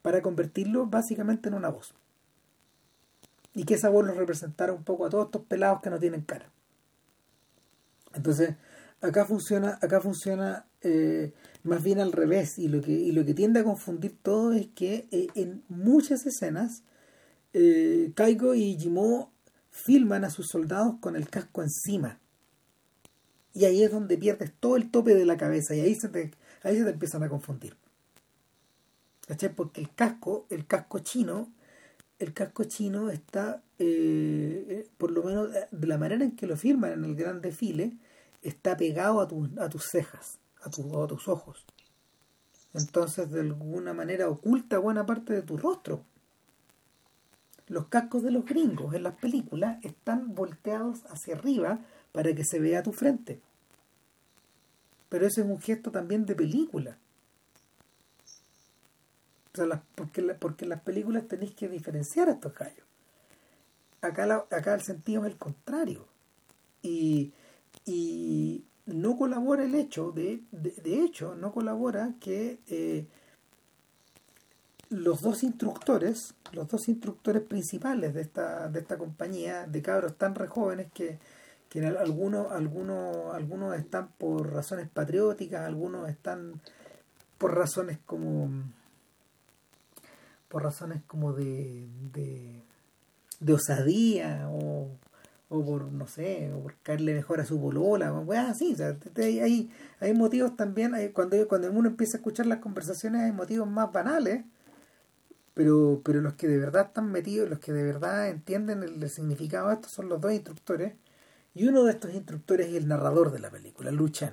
para 0.01 0.23
convertirlo 0.23 0.87
básicamente 0.87 1.51
en 1.51 1.55
una 1.55 1.69
voz. 1.69 1.93
Y 3.55 3.65
que 3.65 3.75
esa 3.75 3.91
voz 3.91 4.07
lo 4.07 4.15
representara 4.15 4.73
un 4.73 4.85
poco 4.85 5.05
a 5.05 5.11
todos 5.11 5.27
estos 5.27 5.43
pelados 5.43 5.83
que 5.83 5.91
no 5.91 5.99
tienen 5.99 6.23
cara. 6.23 6.49
Entonces, 8.15 8.55
acá 9.01 9.25
funciona, 9.25 9.79
acá 9.83 10.01
funciona 10.01 10.67
eh, 10.81 11.33
más 11.63 11.83
bien 11.83 12.01
al 12.01 12.13
revés, 12.13 12.59
y 12.59 12.69
lo 12.69 12.81
que, 12.81 12.93
y 12.93 13.13
lo 13.13 13.25
que 13.25 13.35
tiende 13.35 13.61
a 13.61 13.65
confundir 13.65 14.17
todo 14.23 14.53
es 14.53 14.69
que 14.69 15.09
eh, 15.11 15.29
en 15.35 15.65
muchas 15.69 16.27
escenas 16.27 16.83
eh, 17.53 18.13
Kaigo 18.15 18.55
y 18.55 18.77
Jimo 18.79 19.33
filman 19.71 20.25
a 20.25 20.31
sus 20.31 20.49
soldados 20.49 20.97
con 21.01 21.17
el 21.17 21.29
casco 21.29 21.63
encima. 21.63 22.21
Y 23.53 23.65
ahí 23.65 23.83
es 23.83 23.91
donde 23.91 24.19
pierdes 24.19 24.53
todo 24.59 24.77
el 24.77 24.91
tope 24.91 25.15
de 25.15 25.25
la 25.25 25.37
cabeza 25.37 25.75
y 25.75 25.81
ahí 25.81 25.95
se 25.95 26.09
te, 26.09 26.33
ahí 26.63 26.77
se 26.77 26.85
te 26.85 26.91
empiezan 26.91 27.23
a 27.23 27.29
confundir. 27.29 27.77
¿Cachai? 29.27 29.55
Porque 29.55 29.81
el 29.81 29.95
casco, 29.95 30.47
el 30.51 30.67
casco 30.67 30.99
chino, 30.99 31.53
el 32.19 32.35
casco 32.35 32.65
chino 32.65 33.11
está, 33.11 33.63
por 34.99 35.11
lo 35.11 35.23
menos 35.23 35.51
de 35.71 35.87
la 35.87 35.99
manera 35.99 36.25
en 36.25 36.37
que 36.37 36.47
lo 36.47 36.57
firman 36.57 36.93
en 36.93 37.05
el 37.05 37.17
gran 37.17 37.41
desfile, 37.41 37.97
está 38.43 38.77
pegado 38.77 39.21
a, 39.21 39.65
a 39.65 39.69
tus 39.69 39.85
cejas, 39.85 40.39
a, 40.63 40.69
a 40.69 41.07
tus 41.07 41.29
ojos. 41.29 41.65
Entonces, 42.75 43.31
de 43.31 43.41
alguna 43.41 43.95
manera, 43.95 44.29
oculta 44.29 44.79
buena 44.79 45.07
parte 45.07 45.33
de 45.33 45.43
tu 45.43 45.57
rostro. 45.57 46.03
Los 47.69 47.87
cascos 47.87 48.23
de 48.23 48.31
los 48.31 48.45
gringos 48.45 48.95
en 48.95 49.05
las 49.05 49.15
películas 49.15 49.83
están 49.83 50.35
volteados 50.35 51.05
hacia 51.09 51.37
arriba 51.37 51.79
para 52.13 52.35
que 52.35 52.45
se 52.45 52.59
vea 52.59 52.83
tu 52.83 52.93
frente. 52.93 53.41
Pero 55.09 55.27
ese 55.27 55.41
es 55.41 55.47
un 55.47 55.61
gesto 55.61 55.91
también 55.91 56.27
de 56.27 56.35
película. 56.35 56.99
O 59.53 59.57
sea, 59.57 59.83
porque, 59.95 60.23
porque 60.35 60.65
en 60.65 60.71
las 60.71 60.83
películas 60.83 61.29
tenéis 61.29 61.55
que 61.55 61.69
diferenciar 61.69 62.29
a 62.29 62.33
estos 62.33 62.55
gallos. 62.55 62.85
Acá, 64.07 64.47
acá 64.51 64.75
el 64.75 64.83
sentido 64.83 65.25
es 65.25 65.33
el 65.33 65.39
contrario. 65.39 66.07
Y 66.83 67.33
y 67.85 68.65
no 68.87 69.17
colabora 69.17 69.65
el 69.65 69.75
hecho, 69.75 70.13
de, 70.13 70.43
de, 70.53 71.01
hecho, 71.05 71.35
no 71.35 71.53
colabora 71.53 72.15
que 72.21 72.61
eh, 72.67 73.07
los 74.91 75.21
dos 75.21 75.43
instructores, 75.43 76.35
los 76.53 76.69
dos 76.69 76.89
instructores 76.89 77.43
principales 77.43 78.15
de 78.15 78.23
esta, 78.23 78.69
de 78.69 78.81
esta 78.81 78.97
compañía, 78.97 79.67
de 79.67 79.83
cabros 79.83 80.17
tan 80.17 80.35
re 80.35 80.49
jóvenes 80.49 80.91
que, 80.93 81.19
que 81.69 81.85
algunos, 81.87 82.53
algunos, 82.53 83.35
algunos 83.35 83.77
están 83.77 84.09
por 84.19 84.53
razones 84.53 84.89
patrióticas, 84.89 85.67
algunos 85.67 86.09
están 86.09 86.61
por 87.39 87.55
razones 87.55 87.99
como 88.07 88.51
por 90.49 90.63
razones 90.63 91.03
como 91.07 91.33
de, 91.33 91.89
de, 92.13 92.63
de 93.45 93.53
osadía 93.53 94.49
o 94.51 94.89
o 95.49 95.65
por, 95.65 95.93
no 95.93 96.07
sé, 96.09 96.53
o 96.53 96.63
por 96.63 96.77
caerle 96.83 97.15
mejor 97.15 97.41
a 97.41 97.45
su 97.47 97.59
bolola, 97.59 98.13
o 98.13 98.33
así, 98.33 98.73
o 98.73 98.77
sea, 98.77 98.97
hay, 99.19 99.71
hay 100.01 100.15
motivos 100.15 100.57
también, 100.57 100.95
hay, 100.95 101.11
cuando, 101.11 101.47
cuando 101.49 101.71
uno 101.71 101.89
empieza 101.91 102.17
a 102.17 102.21
escuchar 102.21 102.47
las 102.47 102.59
conversaciones 102.59 103.23
hay 103.23 103.33
motivos 103.33 103.69
más 103.69 103.93
banales, 103.93 104.45
pero, 105.55 106.03
pero 106.05 106.21
los 106.21 106.35
que 106.35 106.49
de 106.49 106.59
verdad 106.59 106.87
están 106.87 107.13
metidos, 107.13 107.49
los 107.49 107.61
que 107.61 107.73
de 107.73 107.85
verdad 107.85 108.29
entienden 108.29 108.83
el, 108.83 109.11
significado 109.11 109.69
de 109.69 109.75
esto 109.75 109.89
son 109.89 110.09
los 110.09 110.21
dos 110.21 110.33
instructores, 110.33 110.95
y 111.55 111.69
uno 111.69 111.85
de 111.85 111.93
estos 111.93 112.13
instructores 112.15 112.69
es 112.69 112.75
el 112.75 112.89
narrador 112.89 113.31
de 113.31 113.39
la 113.39 113.51
película, 113.51 113.93
Luchan. 113.93 114.33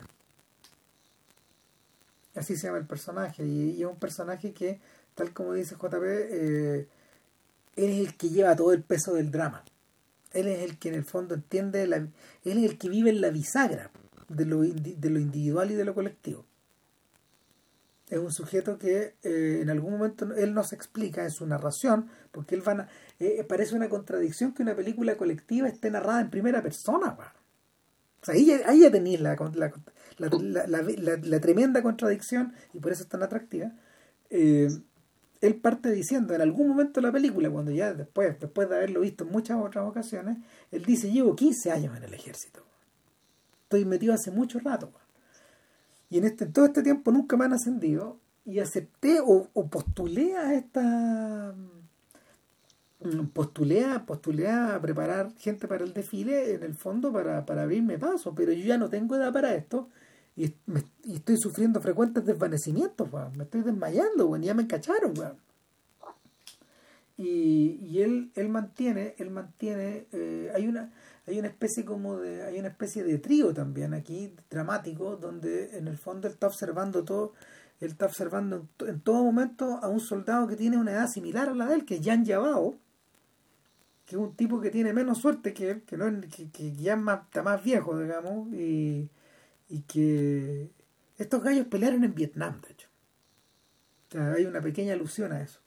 Así 2.33 2.55
se 2.55 2.67
llama 2.67 2.79
el 2.79 2.88
personaje, 2.88 3.45
y, 3.45 3.81
es 3.81 3.88
un 3.88 3.97
personaje 3.97 4.53
que, 4.53 4.79
tal 5.13 5.33
como 5.33 5.53
dice 5.53 5.75
JP, 5.75 6.03
eh, 6.03 6.88
es 7.76 7.99
el 7.99 8.15
que 8.15 8.30
lleva 8.30 8.56
todo 8.56 8.73
el 8.73 8.84
peso 8.84 9.14
del 9.14 9.31
drama 9.31 9.64
él 10.34 10.48
es 10.48 10.64
el 10.64 10.77
que 10.77 10.89
en 10.89 10.95
el 10.95 11.03
fondo 11.03 11.35
entiende, 11.35 11.85
la, 11.88 11.98
él 11.98 12.11
es 12.43 12.64
el 12.64 12.77
que 12.77 12.89
vive 12.89 13.10
en 13.10 13.22
la 13.22 13.30
bisagra 13.30 13.91
de 14.30 14.45
lo, 14.45 14.61
de 14.61 15.10
lo 15.10 15.19
individual 15.19 15.72
y 15.72 15.76
de 15.76 15.85
lo 15.85 15.93
colectivo. 15.93 16.45
Es 18.10 18.19
un 18.19 18.31
sujeto 18.31 18.77
que 18.77 19.15
eh, 19.23 19.60
en 19.61 19.69
algún 19.69 19.93
momento 19.93 20.34
él 20.35 20.53
nos 20.53 20.73
explica 20.73 21.23
en 21.23 21.31
su 21.31 21.45
narración, 21.45 22.10
porque 22.31 22.56
él 22.56 22.68
va 22.68 22.88
eh, 23.19 23.43
parece 23.48 23.76
una 23.76 23.88
contradicción 23.88 24.53
que 24.53 24.64
una 24.64 24.76
película 24.76 25.15
colectiva 25.15 25.68
esté 25.68 25.89
narrada 25.89 26.22
en 26.22 26.30
primera 26.30 26.61
persona. 26.61 27.18
O 28.22 28.26
sea, 28.26 28.35
ahí, 28.35 28.81
ya 28.81 28.91
tenéis 28.91 29.22
la, 29.22 29.35
la, 30.18 31.39
tremenda 31.39 31.81
contradicción 31.81 32.53
y 32.73 32.80
por 32.80 32.91
eso 32.91 33.03
es 33.03 33.10
tan 33.10 33.23
atractiva. 33.23 33.72
Eh, 34.30 34.69
él 35.41 35.55
parte 35.55 35.91
diciendo, 35.91 36.35
en 36.35 36.41
algún 36.41 36.68
momento 36.68 37.01
de 37.01 37.07
la 37.07 37.11
película, 37.11 37.49
cuando 37.49 37.72
ya 37.72 37.93
después, 37.93 38.39
después 38.39 38.69
de 38.69 38.76
haberlo 38.76 39.01
visto 39.01 39.23
en 39.23 39.31
muchas 39.31 39.57
otras 39.59 39.88
ocasiones, 39.88 40.38
él 40.72 40.85
dice, 40.85 41.11
llevo 41.11 41.35
15 41.35 41.72
años 41.72 41.97
en 41.97 42.03
el 42.03 42.13
ejército. 42.13 42.63
Estoy 43.63 43.85
metido 43.85 44.13
hace 44.13 44.30
mucho 44.30 44.59
rato. 44.59 44.91
Y 46.11 46.19
en 46.19 46.26
este, 46.26 46.45
todo 46.45 46.65
este 46.65 46.84
tiempo 46.84 47.11
nunca 47.11 47.38
me 47.38 47.45
han 47.45 47.53
ascendido 47.53 48.19
y 48.45 48.59
acepté 48.59 49.19
o, 49.26 49.47
postulé 49.69 50.35
a 50.35 50.53
esta 50.53 51.55
mm, 52.99 53.27
postulé 53.34 53.85
a, 53.85 54.05
postulé 54.05 54.49
a 54.49 54.80
preparar 54.81 55.31
gente 55.38 55.68
para 55.68 55.84
el 55.84 55.93
desfile 55.93 56.53
en 56.53 56.63
el 56.63 56.76
fondo 56.76 57.11
para, 57.11 57.45
para 57.45 57.63
abrirme 57.63 57.97
paso, 57.97 58.35
pero 58.35 58.51
yo 58.51 58.65
ya 58.65 58.77
no 58.77 58.89
tengo 58.89 59.15
edad 59.15 59.31
para 59.34 59.55
esto 59.55 59.89
y, 60.35 60.53
estoy 61.13 61.37
sufriendo 61.37 61.81
frecuentes 61.81 62.25
desvanecimientos, 62.25 63.09
me 63.35 63.43
estoy 63.43 63.61
desmayando, 63.61 64.35
ya 64.37 64.53
me 64.53 64.63
encacharon. 64.63 65.13
Y, 67.17 67.77
y 67.83 68.01
él, 68.01 68.31
él 68.35 68.49
mantiene, 68.49 69.15
él 69.17 69.29
mantiene, 69.29 70.07
eh, 70.11 70.51
hay 70.55 70.67
una 70.67 70.91
hay 71.27 71.39
una 71.39 71.47
especie 71.47 71.85
como 71.85 72.17
de 72.17 72.43
hay 72.43 72.59
una 72.59 72.69
especie 72.69 73.03
de 73.03 73.17
trío 73.19 73.53
también 73.53 73.93
aquí 73.93 74.33
dramático 74.49 75.17
donde 75.17 75.77
en 75.77 75.87
el 75.87 75.97
fondo 75.97 76.27
él 76.27 76.33
está 76.33 76.47
observando 76.47 77.03
todo 77.03 77.33
él 77.79 77.91
está 77.91 78.05
observando 78.05 78.67
en, 78.87 79.01
todo 79.01 79.23
momento 79.23 79.79
a 79.81 79.87
un 79.87 79.99
soldado 79.99 80.47
que 80.47 80.55
tiene 80.55 80.77
una 80.77 80.91
edad 80.91 81.07
similar 81.07 81.49
a 81.49 81.53
la 81.53 81.67
de 81.67 81.75
él 81.75 81.85
que 81.85 81.95
es 81.95 82.05
Jan 82.05 82.25
Yabao 82.25 82.75
que 84.05 84.15
es 84.15 84.21
un 84.21 84.35
tipo 84.35 84.59
que 84.59 84.71
tiene 84.71 84.93
menos 84.93 85.19
suerte 85.19 85.53
que 85.53 85.69
él 85.69 85.81
que 85.83 85.95
no 85.95 86.05
que, 86.51 86.73
ya 86.73 86.95
más, 86.95 87.21
está 87.25 87.43
más 87.43 87.63
viejo 87.63 87.99
digamos 87.99 88.51
y, 88.53 89.09
y 89.72 89.81
que 89.81 90.69
estos 91.18 91.43
gallos 91.43 91.68
pelearon 91.68 92.03
en 92.03 92.14
Vietnam 92.14 92.61
de 92.61 92.72
hecho 92.73 92.88
o 94.10 94.11
sea, 94.11 94.34
hay 94.34 94.45
una 94.45 94.61
pequeña 94.61 94.93
alusión 94.93 95.31
a 95.31 95.41
eso 95.41 95.60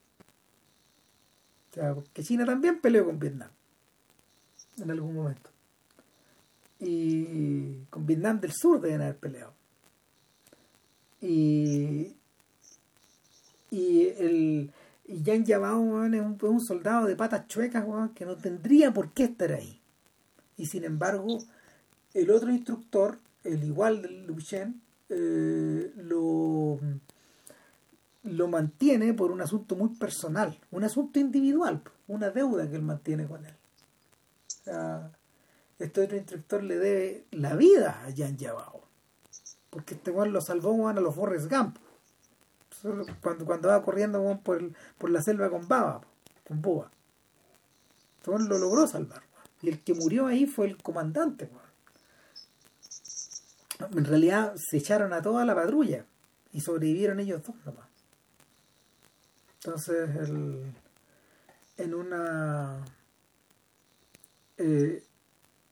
o 1.70 1.74
sea, 1.74 1.96
que 2.12 2.22
China 2.22 2.44
también 2.44 2.80
peleó 2.80 3.04
con 3.04 3.18
Vietnam 3.18 3.50
en 4.78 4.90
algún 4.90 5.14
momento. 5.14 5.50
Y 6.78 7.84
con 7.90 8.06
Vietnam 8.06 8.40
del 8.40 8.52
Sur 8.52 8.80
deben 8.80 9.02
haber 9.02 9.16
peleado. 9.16 9.54
Y, 11.20 12.14
y 13.70 14.08
el 14.18 14.70
y 15.06 15.22
Jan 15.22 15.44
Yabao 15.44 16.04
es, 16.04 16.20
un, 16.42 16.60
soldado 16.60 17.06
de 17.06 17.14
patas 17.14 17.46
chuecas 17.46 17.84
que 18.14 18.24
no 18.24 18.36
tendría 18.36 18.92
por 18.92 19.12
qué 19.12 19.24
estar 19.24 19.52
ahí. 19.52 19.80
Y 20.56 20.66
sin 20.66 20.84
embargo, 20.84 21.38
el 22.14 22.30
otro 22.30 22.50
instructor, 22.50 23.18
el 23.44 23.64
igual 23.64 24.02
de 24.02 24.08
Lu 24.08 24.36
eh, 25.10 25.92
lo, 25.96 26.78
lo 28.24 28.48
mantiene 28.48 29.14
por 29.14 29.30
un 29.30 29.40
asunto 29.40 29.76
muy 29.76 29.90
personal, 29.90 30.58
un 30.70 30.84
asunto 30.84 31.20
individual, 31.20 31.82
una 32.08 32.30
deuda 32.30 32.68
que 32.68 32.76
él 32.76 32.82
mantiene 32.82 33.26
con 33.26 33.44
él 33.44 33.54
este 35.78 36.00
otro 36.00 36.16
instructor 36.16 36.62
le 36.62 36.78
debe 36.78 37.26
la 37.30 37.54
vida 37.54 38.02
a 38.04 38.12
Jan 38.16 38.36
Yabao. 38.36 38.82
Porque 39.70 39.94
este 39.94 40.12
Juan 40.12 40.32
lo 40.32 40.40
salvó 40.40 40.88
a 40.88 40.92
los 40.94 41.14
Forrest 41.14 41.50
Gump. 41.50 41.76
Cuando, 43.22 43.46
cuando 43.46 43.68
va 43.68 43.82
corriendo 43.82 44.40
por, 44.42 44.62
por 44.98 45.10
la 45.10 45.22
selva 45.22 45.48
con 45.50 45.66
baba, 45.66 46.02
con 46.46 46.60
boa. 46.60 46.90
Este 48.18 48.30
lo 48.30 48.58
logró 48.58 48.86
salvar. 48.86 49.22
Y 49.62 49.70
el 49.70 49.82
que 49.82 49.94
murió 49.94 50.26
ahí 50.26 50.46
fue 50.46 50.66
el 50.66 50.76
comandante. 50.76 51.48
En 53.92 54.04
realidad 54.04 54.54
se 54.56 54.76
echaron 54.76 55.12
a 55.12 55.22
toda 55.22 55.44
la 55.44 55.54
patrulla 55.54 56.04
y 56.52 56.60
sobrevivieron 56.60 57.20
ellos 57.20 57.42
dos 57.44 57.56
nomás. 57.64 57.88
Entonces, 59.64 60.10
el, 60.16 60.72
en 61.78 61.94
una 61.94 62.84
eh, 64.58 65.02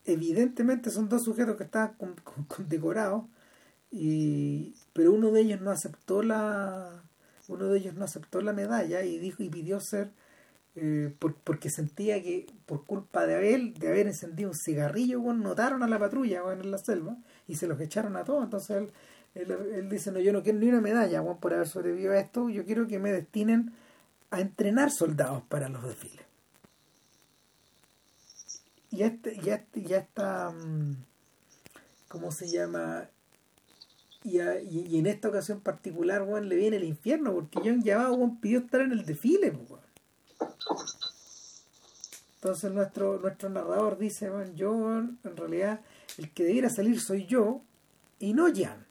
evidentemente 0.05 0.90
son 0.90 1.09
dos 1.09 1.22
sujetos 1.24 1.56
que 1.56 1.64
están 1.64 1.94
condecorados, 2.48 3.24
y, 3.90 4.74
pero 4.93 5.12
uno 5.12 5.30
de 5.30 5.43
ellos 5.43 5.60
no 5.60 5.70
aceptó 5.70 6.22
la 6.22 7.02
uno 7.48 7.66
de 7.66 7.78
ellos 7.78 7.94
no 7.94 8.05
aceptó 8.05 8.40
la 8.40 8.52
medalla 8.52 9.02
y 9.02 9.18
dijo 9.18 9.43
y 9.43 9.51
pidió 9.51 9.80
ser 9.80 10.10
eh, 10.74 11.15
porque 11.44 11.70
sentía 11.70 12.23
que 12.23 12.47
por 12.66 12.85
culpa 12.85 13.27
de 13.27 13.35
haber, 13.35 13.74
de 13.74 13.89
haber 13.89 14.07
encendido 14.07 14.51
un 14.51 14.57
cigarrillo, 14.57 15.20
notaron 15.32 15.82
a 15.82 15.89
la 15.89 15.99
patrulla 15.99 16.43
en 16.53 16.70
la 16.70 16.78
selva 16.78 17.16
y 17.47 17.57
se 17.57 17.66
los 17.66 17.81
echaron 17.81 18.16
a 18.16 18.24
todos. 18.24 18.44
Entonces 18.44 18.89
él, 19.35 19.51
él, 19.51 19.89
dice, 19.89 20.12
no, 20.12 20.20
yo 20.20 20.32
no 20.32 20.43
quiero 20.43 20.59
ni 20.59 20.69
una 20.69 20.81
medalla 20.81 21.23
por 21.23 21.55
haber 21.55 21.69
sobrevivido 21.69 22.12
a 22.12 22.19
esto, 22.20 22.49
yo 22.49 22.65
quiero 22.65 22.86
que 22.86 22.99
me 22.99 23.12
destinen 23.12 23.73
a 24.31 24.40
entrenar 24.40 24.90
soldados 24.90 25.43
para 25.49 25.69
los 25.69 25.85
desfiles 25.85 26.23
ya 28.93 29.07
este, 29.07 29.39
ya, 29.40 29.65
ya 29.74 29.99
está, 29.99 30.51
mm, 30.51 30.97
¿cómo 32.09 32.31
se 32.31 32.49
llama? 32.49 33.09
Y, 34.23 34.39
y, 34.39 34.99
en 34.99 35.07
esta 35.07 35.28
ocasión 35.28 35.61
particular, 35.61 36.24
Juan, 36.24 36.49
le 36.49 36.55
viene 36.55 36.77
el 36.77 36.85
infierno, 36.85 37.32
porque 37.32 37.59
John 37.65 37.82
llamado 37.82 38.36
pidió 38.40 38.61
estar 38.61 38.82
en 38.82 38.93
el 38.93 39.05
desfile, 39.05 39.53
Entonces 42.35 42.73
nuestro, 42.73 43.19
nuestro 43.20 43.51
narrador 43.51 43.98
dice, 43.98 44.31
yo 44.56 44.98
en 44.98 45.36
realidad 45.36 45.81
el 46.19 46.31
que 46.32 46.44
debiera 46.44 46.70
salir 46.70 47.01
soy 47.01 47.27
yo 47.27 47.62
y 48.19 48.35
no 48.35 48.47
Jan. 48.52 48.85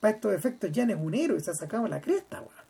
Para 0.00 0.14
estos 0.14 0.34
efectos, 0.34 0.70
Jan 0.74 0.90
es 0.90 0.96
un 0.96 1.14
héroe, 1.14 1.40
se 1.40 1.50
ha 1.50 1.54
sacado 1.54 1.88
la 1.88 2.00
cresta, 2.00 2.40
weón. 2.40 2.66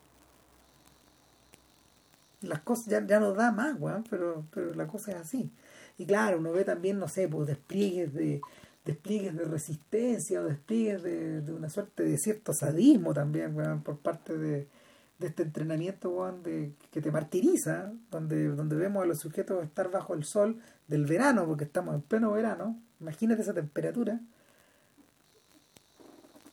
Las 2.43 2.61
cosas 2.61 2.86
ya, 2.86 3.05
ya 3.05 3.19
no 3.19 3.32
da 3.32 3.51
más, 3.51 3.77
weón, 3.81 4.05
pero, 4.09 4.44
pero 4.53 4.73
la 4.74 4.86
cosa 4.86 5.11
es 5.12 5.16
así. 5.19 5.51
Y 5.98 6.07
claro, 6.07 6.39
uno 6.39 6.53
ve 6.53 6.65
también, 6.65 6.98
no 6.98 7.09
sé, 7.09 7.27
pues 7.27 7.48
despliegues 7.48 8.15
de 8.15 8.40
despliegues 8.85 9.36
de 9.36 9.44
resistencia 9.44 10.40
o 10.40 10.44
despliegues 10.44 11.03
de, 11.03 11.40
de 11.40 11.53
una 11.53 11.69
suerte 11.69 12.05
de 12.05 12.16
cierto 12.19 12.53
sadismo 12.53 13.12
también 13.12 13.82
por 13.82 13.98
parte 13.98 14.39
de, 14.39 14.69
de 15.19 15.29
este 15.29 15.43
entrenamiento 15.43 16.33
de, 16.43 16.75
que 16.91 17.01
te 17.01 17.11
martiriza, 17.11 17.93
donde, 18.11 18.49
donde 18.49 18.77
vemos 18.77 19.03
a 19.03 19.07
los 19.07 19.19
sujetos 19.19 19.65
estar 19.65 19.91
bajo 19.91 20.15
el 20.15 20.25
sol 20.25 20.61
del 20.89 21.07
verano, 21.07 21.47
porque 21.47 21.65
estamos 21.65 21.95
en 21.95 22.03
pleno 22.03 22.33
verano, 22.33 22.79
imagínate 23.01 23.43
esa 23.43 23.55
temperatura, 23.55 24.21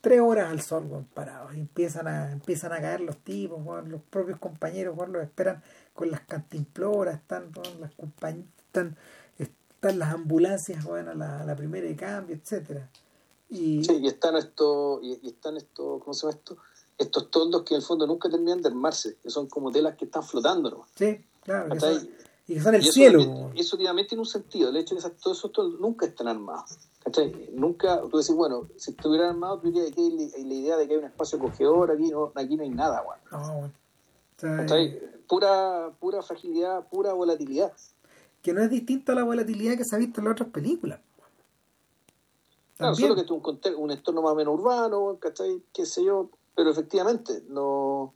tres 0.01 0.19
horas 0.21 0.51
al 0.51 0.61
sol 0.61 0.85
bueno, 0.85 1.07
parados, 1.13 1.53
y 1.55 1.59
empiezan 1.59 2.07
a, 2.07 2.31
empiezan 2.31 2.73
a 2.73 2.81
caer 2.81 3.01
los 3.01 3.17
tipos, 3.17 3.59
los 3.87 4.01
propios 4.01 4.39
compañeros 4.39 4.95
los 5.09 5.23
esperan 5.23 5.61
con 5.93 6.09
las 6.09 6.21
cantimploras, 6.21 7.15
están, 7.15 7.51
las 7.79 7.91
están 7.91 8.97
están 9.83 9.99
las 9.99 10.13
ambulancias 10.13 10.85
van 10.85 11.09
a 11.09 11.43
la, 11.43 11.55
primera 11.57 11.85
de 11.85 11.95
cambio, 11.95 12.37
etcétera 12.37 12.89
y, 13.49 13.83
sí, 13.83 13.99
y 14.01 14.07
están 14.07 14.37
estos, 14.37 15.01
y, 15.03 15.27
están 15.27 15.57
estos, 15.57 16.01
¿cómo 16.01 16.13
se 16.13 16.25
llama 16.25 16.37
esto? 16.39 16.57
Estos 16.97 17.31
toldos 17.31 17.63
que 17.63 17.73
en 17.73 17.81
el 17.81 17.85
fondo 17.85 18.05
nunca 18.07 18.29
terminan 18.29 18.61
de 18.61 18.69
armarse, 18.69 19.17
que 19.21 19.29
son 19.29 19.47
como 19.47 19.71
telas 19.71 19.95
que 19.95 20.05
están 20.05 20.23
flotando, 20.23 20.69
¿no? 20.69 20.85
Sí, 20.95 21.23
claro. 21.41 21.75
y 22.47 22.55
que 22.55 22.61
son 22.61 22.75
el 22.75 22.83
cielo. 22.83 23.51
Eso, 23.55 23.75
obviamente 23.75 24.09
tiene 24.09 24.21
un 24.21 24.27
sentido, 24.27 24.69
el 24.69 24.77
hecho 24.77 24.95
de 24.95 25.01
que 25.01 25.09
todos 25.21 25.37
esos 25.37 25.51
toldos 25.51 25.79
nunca 25.79 26.05
están 26.05 26.27
armados. 26.27 26.77
¿cachai? 27.03 27.49
Nunca, 27.53 28.01
tú 28.09 28.17
decís, 28.17 28.35
bueno, 28.35 28.69
si 28.77 28.91
estuvieran 28.91 29.29
armados, 29.31 29.61
tú 29.61 29.71
dirías 29.71 29.91
que 29.91 30.01
hay 30.01 30.43
la 30.43 30.53
idea 30.53 30.77
de 30.77 30.87
que 30.87 30.93
hay 30.93 30.99
un 30.99 31.05
espacio 31.05 31.37
acogedor, 31.37 31.91
aquí 31.91 32.09
no, 32.11 32.31
aquí 32.35 32.55
no 32.55 32.63
hay 32.63 32.69
nada, 32.69 33.03
bueno. 33.03 33.23
No, 33.31 33.71
bueno. 34.41 34.93
Pura, 35.27 35.91
pura 35.99 36.21
fragilidad, 36.21 36.87
pura 36.89 37.13
volatilidad 37.13 37.71
que 38.43 38.53
no 38.53 38.61
es 38.61 38.69
distinto 38.69 39.13
a 39.13 39.15
la 39.15 39.23
volatilidad 39.23 39.77
que 39.77 39.85
se 39.85 39.95
ha 39.95 39.99
visto 39.99 40.19
en 40.19 40.25
las 40.25 40.33
otras 40.33 40.49
películas. 40.49 40.99
Claro, 42.77 42.93
solo 42.93 43.15
que 43.15 43.21
es 43.21 43.31
un, 43.31 43.41
un 43.77 43.91
entorno 43.91 44.21
más 44.21 44.33
o 44.33 44.35
menos 44.35 44.53
urbano, 44.55 45.17
¿cachai? 45.19 45.63
Qué 45.73 45.85
sé 45.85 46.03
yo, 46.03 46.29
pero 46.55 46.71
efectivamente, 46.71 47.43
no 47.47 48.13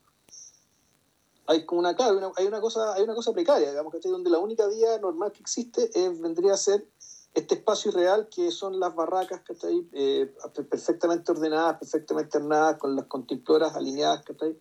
hay 1.47 1.65
como 1.65 1.80
una, 1.80 1.95
hay 2.35 2.45
una, 2.45 2.59
cosa 2.59 2.93
hay 2.93 3.03
una 3.03 3.15
cosa 3.15 3.31
precaria 3.31 3.69
digamos 3.69 3.93
¿cachai? 3.93 4.11
donde 4.11 4.30
la 4.30 4.39
única 4.39 4.68
vía 4.68 4.97
normal 4.99 5.31
que 5.31 5.39
existe 5.39 5.89
es, 5.93 6.19
vendría 6.19 6.53
a 6.53 6.57
ser 6.57 6.85
este 7.34 7.55
espacio 7.55 7.91
irreal 7.91 8.27
que 8.30 8.51
son 8.51 8.80
las 8.80 8.93
barracas 8.93 9.41
¿cachai? 9.41 9.88
Eh, 9.93 10.34
perfectamente 10.69 11.31
ordenadas 11.31 11.80
perfectamente 11.80 12.38
ordenadas 12.38 12.77
con 12.77 12.95
las 12.97 13.05
contimploras 13.05 13.76
alineadas 13.76 14.23
¿cachai? 14.23 14.57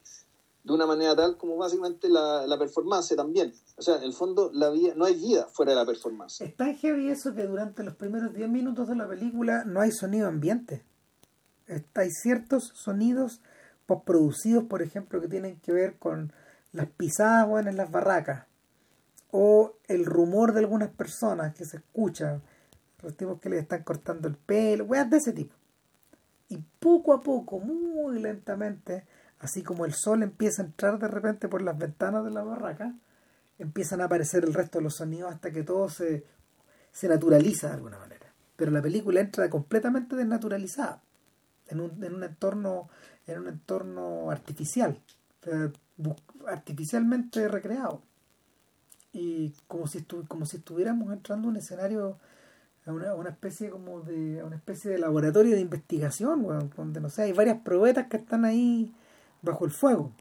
de 0.66 0.72
una 0.72 0.86
manera 0.86 1.14
tal 1.14 1.36
como 1.36 1.56
básicamente 1.56 2.08
la, 2.08 2.44
la 2.44 2.58
performance 2.58 3.14
también. 3.14 3.54
O 3.76 3.82
sea, 3.82 3.98
en 3.98 4.02
el 4.02 4.12
fondo 4.12 4.50
la 4.52 4.68
vida, 4.70 4.94
no 4.96 5.04
hay 5.04 5.14
vida 5.14 5.46
fuera 5.52 5.70
de 5.70 5.76
la 5.76 5.86
performance. 5.86 6.40
Es 6.40 6.56
tan 6.56 6.74
heavy 6.74 7.08
eso 7.08 7.32
que 7.36 7.44
durante 7.44 7.84
los 7.84 7.94
primeros 7.94 8.34
10 8.34 8.48
minutos 8.48 8.88
de 8.88 8.96
la 8.96 9.06
película 9.06 9.62
no 9.64 9.80
hay 9.80 9.92
sonido 9.92 10.26
ambiente. 10.26 10.84
Hay 11.94 12.10
ciertos 12.10 12.72
sonidos 12.74 13.42
postproducidos, 13.86 14.64
por 14.64 14.82
ejemplo, 14.82 15.20
que 15.20 15.28
tienen 15.28 15.60
que 15.60 15.72
ver 15.72 15.96
con 15.96 16.32
las 16.72 16.86
pisadas 16.88 17.66
en 17.66 17.76
las 17.76 17.90
barracas 17.90 18.46
o 19.30 19.74
el 19.88 20.04
rumor 20.04 20.52
de 20.52 20.60
algunas 20.60 20.90
personas 20.90 21.54
que 21.54 21.64
se 21.64 21.78
escuchan, 21.78 22.42
los 23.02 23.16
tipos 23.16 23.40
que 23.40 23.48
le 23.48 23.58
están 23.58 23.82
cortando 23.82 24.28
el 24.28 24.36
pelo, 24.36 24.84
weas 24.84 25.08
de 25.10 25.18
ese 25.18 25.32
tipo. 25.32 25.54
Y 26.48 26.58
poco 26.78 27.12
a 27.12 27.22
poco, 27.22 27.58
muy 27.58 28.20
lentamente, 28.20 29.04
así 29.40 29.62
como 29.62 29.84
el 29.84 29.94
sol 29.94 30.22
empieza 30.22 30.62
a 30.62 30.66
entrar 30.66 30.98
de 30.98 31.08
repente 31.08 31.48
por 31.48 31.62
las 31.62 31.76
ventanas 31.76 32.24
de 32.24 32.30
la 32.30 32.44
barraca, 32.44 32.94
empiezan 33.58 34.00
a 34.00 34.04
aparecer 34.04 34.44
el 34.44 34.54
resto 34.54 34.78
de 34.78 34.84
los 34.84 34.96
sonidos 34.96 35.32
hasta 35.32 35.50
que 35.50 35.62
todo 35.62 35.88
se, 35.88 36.24
se 36.92 37.08
naturaliza 37.08 37.68
de 37.68 37.74
alguna 37.74 37.98
manera. 37.98 38.26
Pero 38.56 38.70
la 38.70 38.82
película 38.82 39.20
entra 39.20 39.50
completamente 39.50 40.16
desnaturalizada, 40.16 41.02
en 41.68 41.80
un, 41.80 42.02
en 42.02 42.14
un 42.14 42.24
entorno, 42.24 42.88
en 43.26 43.40
un 43.40 43.48
entorno 43.48 44.30
artificial, 44.30 45.00
artificialmente 46.46 47.48
recreado. 47.48 48.02
Y 49.12 49.54
como 49.66 49.86
si, 49.86 50.02
como 50.28 50.46
si 50.46 50.58
estuviéramos 50.58 51.12
entrando 51.12 51.48
a 51.48 51.50
un 51.50 51.56
escenario 51.56 52.18
a 52.84 52.92
una, 52.92 53.14
una, 53.14 53.30
especie 53.30 53.70
como 53.70 54.00
de 54.02 54.42
una 54.44 54.56
especie 54.56 54.90
de 54.90 54.98
laboratorio 54.98 55.54
de 55.54 55.60
investigación 55.60 56.46
donde 56.76 57.00
no 57.00 57.10
sé 57.10 57.22
hay 57.22 57.32
varias 57.32 57.58
probetas 57.62 58.06
que 58.06 58.16
están 58.16 58.44
ahí 58.44 58.94
bajo 59.42 59.64
el 59.64 59.72
fuego 59.72 60.12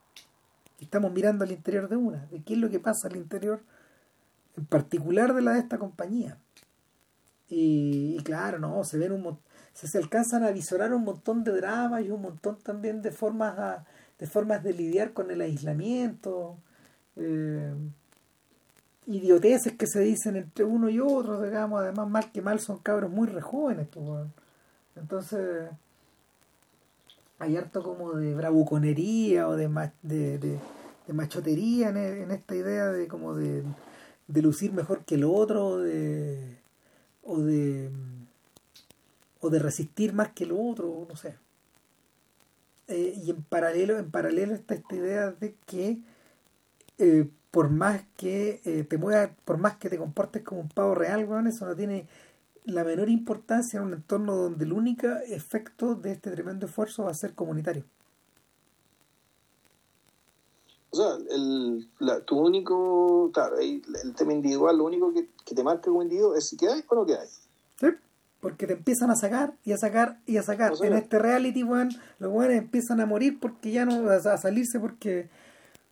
y 0.80 0.86
estamos 0.86 1.12
mirando 1.12 1.44
al 1.44 1.52
interior 1.52 1.88
de 1.88 1.96
una 1.96 2.26
de 2.26 2.42
qué 2.42 2.54
es 2.54 2.60
lo 2.60 2.72
que 2.72 2.80
pasa 2.80 3.08
al 3.08 3.18
interior 3.18 3.62
en 4.58 4.66
particular 4.66 5.36
de 5.36 5.44
la 5.44 5.54
de 5.54 5.60
esta 5.60 5.78
compañía 5.78 6.40
y, 7.48 8.18
claro 8.24 8.58
no 8.58 8.84
se 8.84 8.98
ven 8.98 9.12
un 9.12 9.38
se, 9.76 9.88
se 9.88 9.98
alcanzan 10.00 10.44
a 10.44 10.52
visorar 10.52 10.94
un 10.94 11.04
montón 11.04 11.44
de 11.44 11.52
dramas 11.52 12.04
y 12.04 12.10
un 12.10 12.22
montón 12.22 12.58
también 12.64 13.02
de 13.04 13.12
formas 13.12 13.86
de 14.18 14.28
formas 14.28 14.64
de 14.64 14.74
lidiar 14.74 15.12
con 15.12 15.30
el 15.30 15.42
aislamiento 15.42 16.58
eh, 17.18 17.74
idioteces 19.08 19.74
que 19.74 19.88
se 19.88 20.00
dicen 20.00 20.36
entre 20.36 20.66
uno 20.66 20.90
y 20.90 21.00
otro, 21.00 21.42
digamos, 21.42 21.82
además 21.82 22.10
mal 22.10 22.32
que 22.32 22.42
mal 22.42 22.60
son 22.60 22.80
cabros 22.80 23.12
muy 23.12 23.28
re 23.28 23.42
jóvenes, 23.42 23.88
pues, 23.92 24.26
entonces 24.96 25.70
hay 27.38 27.58
harto 27.58 27.84
como 27.84 28.14
de 28.14 28.34
bravuconería 28.34 29.48
o 29.48 29.56
de, 29.56 29.70
de, 30.02 30.38
de, 30.40 30.60
machotería 31.14 31.90
en, 31.90 31.98
en, 31.98 32.32
esta 32.32 32.56
idea 32.56 32.88
de 32.88 33.08
como 33.08 33.36
de, 33.36 33.64
de 34.28 34.42
lucir 34.42 34.74
mejor 34.74 35.06
que 35.06 35.16
el 35.16 35.26
otro 35.26 35.78
de 35.78 36.58
o 37.24 37.40
de 37.42 37.92
o 39.46 39.50
de 39.50 39.60
resistir 39.60 40.14
más 40.14 40.30
que 40.30 40.44
el 40.46 40.52
otro, 40.52 41.06
no 41.08 41.16
sé. 41.16 41.38
Eh, 42.88 43.20
y 43.24 43.30
en 43.32 43.44
paralelo, 43.44 43.98
en 43.98 44.12
paralelo 44.12 44.54
está 44.54 44.76
esta 44.76 44.96
idea 44.96 45.32
de 45.32 45.56
que 45.66 46.00
eh, 46.98 47.30
por 47.52 47.70
más 47.70 48.04
que 48.18 48.62
eh, 48.66 48.84
te 48.84 48.98
muevas, 48.98 49.32
por 49.46 49.58
más 49.58 49.78
que 49.78 49.90
te 49.90 49.98
comportes 49.98 50.44
como 50.44 50.62
un 50.62 50.70
pavo 50.70 50.96
real, 50.96 51.26
weón, 51.26 51.48
eso 51.48 51.66
no 51.66 51.76
tiene 51.76 52.08
la 52.66 52.84
menor 52.84 53.10
importancia 53.10 53.80
en 53.80 53.86
un 53.86 53.94
entorno 53.94 54.36
donde 54.36 54.66
el 54.66 54.74
único 54.74 55.08
efecto 55.28 55.96
de 55.96 56.14
este 56.14 56.32
tremendo 56.32 56.66
esfuerzo 56.66 57.04
va 57.04 57.12
a 57.12 57.14
ser 57.14 57.34
comunitario. 57.36 57.84
O 60.90 60.98
sea, 60.98 61.18
el, 61.30 61.88
tu 62.26 62.40
único, 62.40 63.30
claro, 63.34 63.58
el, 63.60 63.84
tema 64.16 64.34
individual, 64.34 64.78
lo 64.78 64.86
único 64.86 65.14
que, 65.14 65.28
te 65.54 65.64
marca 65.64 65.84
como 65.84 66.02
individuo 66.02 66.36
es 66.36 66.48
si 66.48 66.58
quedáis 66.58 66.86
o 66.88 66.96
no 66.96 67.06
quedáis. 67.06 67.42
Sí, 67.80 67.88
porque 68.46 68.68
te 68.68 68.74
empiezan 68.74 69.10
a 69.10 69.16
sacar 69.16 69.58
y 69.64 69.72
a 69.72 69.78
sacar 69.78 70.20
y 70.28 70.38
a 70.38 70.44
sacar. 70.44 70.74
en 70.84 70.94
este 70.94 71.18
reality, 71.18 71.64
weón, 71.64 71.90
los 72.20 72.32
weones 72.32 72.60
empiezan 72.60 73.02
a 73.02 73.08
morir 73.08 73.40
porque 73.40 73.72
ya 73.72 73.86
no, 73.86 74.08
a 74.08 74.38
salirse 74.38 74.80
porque 74.80 75.32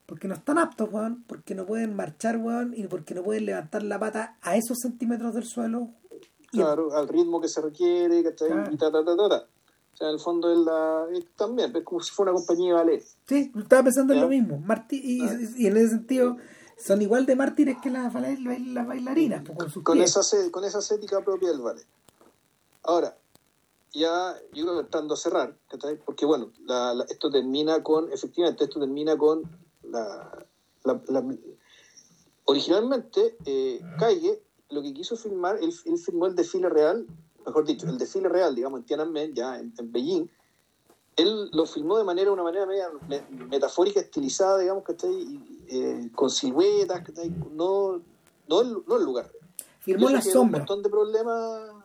porque 0.05 0.27
no 0.27 0.35
están 0.35 0.59
aptos, 0.59 0.87
weón, 0.93 1.23
porque 1.25 1.55
no 1.55 1.65
pueden 1.65 1.95
marchar, 1.95 2.37
weón, 2.37 2.75
y 2.77 2.85
porque 2.85 3.15
no 3.15 3.23
pueden 3.23 3.47
levantar 3.47 3.81
la 3.81 3.97
pata 3.99 4.37
a 4.43 4.55
esos 4.55 4.77
centímetros 4.83 5.33
del 5.33 5.45
suelo. 5.45 5.89
Claro, 6.51 6.95
al 6.95 7.07
ritmo 7.07 7.41
que 7.41 7.47
se 7.47 7.59
requiere, 7.59 8.21
¿cachai? 8.23 8.51
Y 8.71 8.77
ta, 8.77 8.91
ta, 8.91 9.03
ta, 9.03 9.15
ta, 9.17 9.23
O 9.23 9.97
sea, 9.97 10.09
en 10.09 10.13
el 10.13 10.19
fondo 10.19 10.51
es 10.51 10.59
la, 10.59 11.07
también, 11.35 11.75
es 11.75 11.83
como 11.83 12.01
si 12.01 12.11
fuera 12.11 12.33
una 12.33 12.37
compañía 12.37 12.73
de 12.73 12.79
ballet. 12.83 13.03
Sí, 13.25 13.51
estaba 13.57 13.81
pensando 13.81 14.13
en 14.13 14.21
lo 14.21 14.27
mismo. 14.27 14.59
Martí, 14.59 15.01
y, 15.03 15.65
en 15.65 15.75
ese 15.75 15.89
sentido 15.89 16.37
son 16.77 17.01
igual 17.01 17.25
de 17.25 17.35
mártires 17.35 17.77
que 17.81 17.89
las, 17.89 18.13
las 18.13 18.87
bailarinas. 18.87 19.41
Pues, 19.43 19.73
con, 19.73 19.81
con 19.81 20.01
esa, 20.03 20.21
con 20.51 20.63
esa 20.63 20.77
estética 20.77 21.19
propia 21.21 21.49
del 21.49 21.61
ballet. 21.61 21.87
Ahora, 22.83 23.17
ya 23.93 24.35
yo 24.53 24.65
creo 24.65 24.77
que 24.77 24.83
tratando 24.89 25.13
a 25.13 25.17
cerrar, 25.17 25.57
¿cachai? 25.69 25.97
porque 25.97 26.25
bueno, 26.25 26.51
la, 26.65 27.05
esto 27.09 27.29
termina 27.29 27.81
con, 27.83 28.11
efectivamente, 28.11 28.63
esto 28.63 28.79
termina 28.79 29.17
con 29.17 29.43
la, 29.83 30.45
originalmente 32.45 33.37
eh, 33.45 33.79
Calle 33.99 34.41
lo 34.69 34.81
que 34.81 34.93
quiso 34.93 35.15
filmar, 35.15 35.59
él, 35.61 35.71
filmó 35.99 36.25
el 36.25 36.35
desfile 36.35 36.67
real, 36.67 37.05
mejor 37.45 37.65
dicho, 37.65 37.87
el 37.87 37.99
desfile 37.99 38.27
real, 38.27 38.55
digamos, 38.55 38.79
en 38.79 38.85
Tiananmen, 38.85 39.33
ya 39.35 39.59
en, 39.59 39.73
Beijing, 39.91 40.27
él 41.15 41.49
lo 41.51 41.67
filmó 41.67 41.99
de 41.99 42.03
manera, 42.03 42.31
una 42.31 42.41
manera 42.41 42.65
media 42.65 42.89
metafórica, 43.29 43.99
estilizada, 43.99 44.57
digamos, 44.57 44.83
que 44.83 44.93
está 44.93 45.07
eh, 45.67 46.09
con 46.15 46.31
siluetas, 46.31 47.03
que 47.03 47.11
está 47.11 47.21
no, 47.51 48.01
no, 48.47 48.61
el, 48.61 48.83
no 48.87 48.97
el 48.97 49.03
lugar. 49.03 49.31
Filmó 49.81 50.09
la 50.09 50.23
sombra. 50.23 50.61
Un 50.61 50.61
montón 50.61 50.81
de 50.81 50.89
problemas 50.89 51.82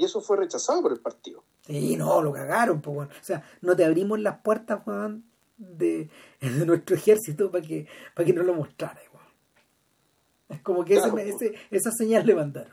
y 0.00 0.04
eso 0.04 0.22
fue 0.22 0.38
rechazado 0.38 0.80
por 0.80 0.92
el 0.92 0.98
partido. 0.98 1.44
Sí, 1.66 1.94
no, 1.94 2.22
lo 2.22 2.32
cagaron, 2.32 2.80
pues, 2.80 2.94
bueno. 2.96 3.12
O 3.20 3.22
sea, 3.22 3.44
no 3.60 3.76
te 3.76 3.84
abrimos 3.84 4.18
las 4.18 4.38
puertas, 4.38 4.82
Juan, 4.82 5.30
de, 5.58 6.08
de 6.40 6.64
nuestro 6.64 6.96
ejército 6.96 7.50
para 7.50 7.62
que, 7.62 7.86
para 8.14 8.24
que 8.24 8.32
no 8.32 8.42
lo 8.42 8.54
mostrara. 8.54 8.98
Igual. 9.04 9.26
Es 10.48 10.62
como 10.62 10.86
que 10.86 10.94
ese, 10.94 11.54
esa 11.70 11.90
señal 11.92 12.24
le 12.24 12.34
mandaron. 12.34 12.72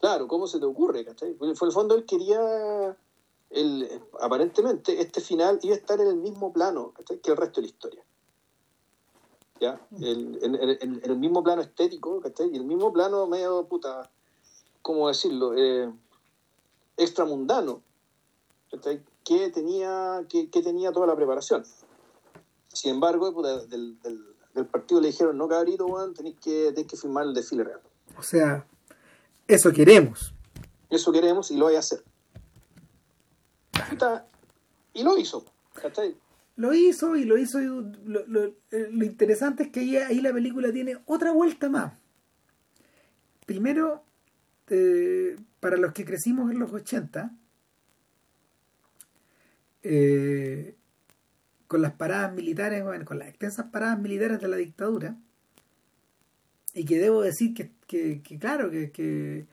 Claro, 0.00 0.26
¿cómo 0.26 0.46
se 0.46 0.58
te 0.58 0.64
ocurre? 0.64 1.04
¿cachai? 1.04 1.34
Porque 1.34 1.52
en 1.52 1.66
el 1.66 1.72
fondo 1.72 1.94
él 1.94 2.06
quería, 2.06 2.96
el, 3.50 4.02
aparentemente, 4.18 4.98
este 4.98 5.20
final 5.20 5.58
iba 5.60 5.74
a 5.74 5.78
estar 5.78 6.00
en 6.00 6.08
el 6.08 6.16
mismo 6.16 6.54
plano 6.54 6.94
que 7.06 7.30
el 7.30 7.36
resto 7.36 7.60
de 7.60 7.66
la 7.66 7.70
historia. 7.70 8.04
¿Ya? 9.60 9.78
El, 10.00 10.38
en, 10.42 11.02
el 11.04 11.18
mismo 11.18 11.44
plano 11.44 11.60
estético, 11.60 12.22
¿cachai? 12.22 12.48
Y 12.50 12.56
el 12.56 12.64
mismo 12.64 12.90
plano 12.94 13.26
medio, 13.26 13.66
puta, 13.66 14.10
¿cómo 14.80 15.08
decirlo? 15.08 15.52
Eh, 15.54 15.92
extramundano, 16.96 17.82
que 19.24 19.50
tenía, 19.50 20.24
que, 20.28 20.46
tenía 20.46 20.92
toda 20.92 21.06
la 21.06 21.16
preparación. 21.16 21.64
Sin 22.68 22.92
embargo, 22.92 23.30
del, 23.66 24.00
del, 24.00 24.66
partido 24.66 25.00
le 25.00 25.08
dijeron, 25.08 25.36
no 25.36 25.48
cabrito, 25.48 25.86
tenéis 26.14 26.36
que, 26.40 26.72
tenés 26.74 26.90
que 26.90 26.96
firmar 26.96 27.24
el 27.24 27.34
desfile 27.34 27.64
real. 27.64 27.80
O 28.18 28.22
sea, 28.22 28.66
eso 29.46 29.72
queremos. 29.72 30.34
Eso 30.90 31.12
queremos 31.12 31.50
y 31.50 31.56
lo 31.56 31.66
voy 31.66 31.76
a 31.76 31.80
hacer. 31.80 32.04
Y 34.92 35.02
lo 35.02 35.18
hizo. 35.18 35.44
Lo 36.56 36.72
hizo 36.72 37.16
y 37.16 37.24
lo 37.24 37.36
hizo. 37.36 37.58
lo, 37.58 38.26
lo, 38.26 38.44
eh, 38.44 38.88
lo, 38.90 39.04
interesante 39.04 39.64
es 39.64 39.68
que 39.70 39.80
ahí, 39.80 39.96
ahí, 39.96 40.20
la 40.20 40.32
película 40.32 40.72
tiene 40.72 40.98
otra 41.06 41.32
vuelta 41.32 41.68
más. 41.68 41.94
Primero, 43.44 44.04
eh, 44.68 45.36
para 45.60 45.76
los 45.76 45.92
que 45.92 46.04
crecimos 46.04 46.50
en 46.50 46.58
los 46.58 46.72
80, 46.72 47.30
eh, 49.82 50.74
con 51.66 51.82
las 51.82 51.92
paradas 51.92 52.32
militares, 52.34 52.82
bueno, 52.82 53.04
con 53.04 53.18
las 53.18 53.28
extensas 53.28 53.66
paradas 53.66 53.98
militares 53.98 54.40
de 54.40 54.48
la 54.48 54.56
dictadura, 54.56 55.16
y 56.74 56.84
que 56.84 56.98
debo 56.98 57.22
decir 57.22 57.54
que, 57.54 57.70
que, 57.86 58.38
claro, 58.38 58.70
que, 58.70 58.90
que, 58.90 59.46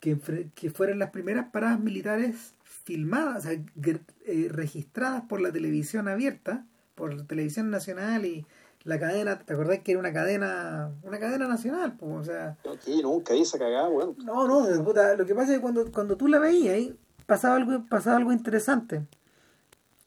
que, 0.00 0.70
fueron 0.70 0.98
las 0.98 1.10
primeras 1.10 1.50
paradas 1.50 1.80
militares 1.80 2.54
filmadas, 2.84 3.46
eh, 3.46 4.48
registradas 4.50 5.22
por 5.28 5.40
la 5.40 5.52
televisión 5.52 6.08
abierta, 6.08 6.66
por 6.94 7.14
la 7.14 7.24
televisión 7.24 7.70
nacional 7.70 8.24
y 8.24 8.46
la 8.86 8.98
cadena, 9.00 9.38
¿te 9.38 9.52
acordás 9.52 9.80
que 9.80 9.92
era 9.92 10.00
una 10.00 10.12
cadena, 10.12 10.92
una 11.02 11.18
cadena 11.18 11.48
nacional? 11.48 11.96
Pues, 11.98 12.12
o 12.12 12.24
sea, 12.24 12.56
nunca 13.02 13.34
esa 13.34 13.58
cagada, 13.58 13.88
bueno. 13.88 14.14
No, 14.24 14.46
no, 14.46 14.66
lo 14.70 15.26
que 15.26 15.34
pasa 15.34 15.52
es 15.52 15.58
que 15.58 15.60
cuando, 15.60 15.90
cuando 15.90 16.16
tú 16.16 16.28
la 16.28 16.38
veías, 16.38 16.94
pasaba 17.26 17.56
algo, 17.56 17.84
pasaba 17.88 18.16
algo 18.16 18.32
interesante 18.32 19.02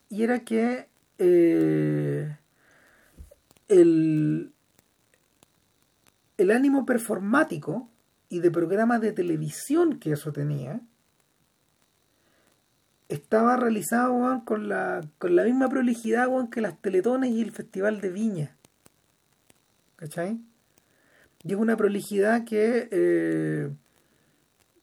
y 0.10 0.24
era 0.24 0.40
que 0.40 0.88
eh, 1.18 2.38
el, 3.68 4.54
el 6.38 6.52
ánimo 6.52 6.86
performático 6.86 7.90
y 8.30 8.40
de 8.40 8.50
programas 8.50 9.02
de 9.02 9.12
televisión 9.12 10.00
que 10.00 10.14
eso 10.14 10.32
tenía 10.32 10.82
estaba 13.10 13.58
realizado 13.58 14.14
weón, 14.14 14.42
con, 14.42 14.70
la, 14.70 15.02
con 15.18 15.36
la 15.36 15.44
misma 15.44 15.68
prolijidad 15.68 16.28
weón, 16.28 16.50
que 16.50 16.62
las 16.62 16.80
teletones 16.80 17.32
y 17.32 17.42
el 17.42 17.52
Festival 17.52 18.02
de 18.02 18.10
Viña. 18.10 18.56
¿Cachai? 20.00 20.40
Y 21.44 21.52
es 21.52 21.60
una 21.60 21.76
prolijidad 21.76 22.46
que... 22.46 22.88
Eh, 22.90 23.70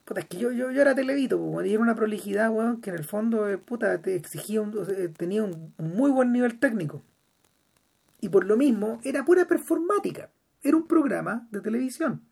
puta, 0.04 0.20
es 0.20 0.26
que 0.26 0.36
yo, 0.36 0.52
yo, 0.52 0.70
yo 0.70 0.82
era 0.82 0.94
televito, 0.94 1.40
pues, 1.40 1.66
y 1.66 1.72
era 1.72 1.82
una 1.82 1.94
prolijidad, 1.94 2.50
weón, 2.50 2.82
que 2.82 2.90
en 2.90 2.96
el 2.96 3.04
fondo, 3.04 3.48
eh, 3.48 3.56
puta, 3.56 4.00
te 4.02 4.14
exigía 4.14 4.60
un, 4.60 4.72
tenía 5.16 5.42
un, 5.42 5.72
un 5.78 5.96
muy 5.96 6.10
buen 6.10 6.32
nivel 6.32 6.58
técnico. 6.58 7.02
Y 8.20 8.28
por 8.28 8.44
lo 8.44 8.58
mismo, 8.58 9.00
era 9.04 9.24
pura 9.24 9.46
performática. 9.46 10.30
Era 10.62 10.76
un 10.76 10.86
programa 10.86 11.48
de 11.50 11.60
televisión 11.62 12.22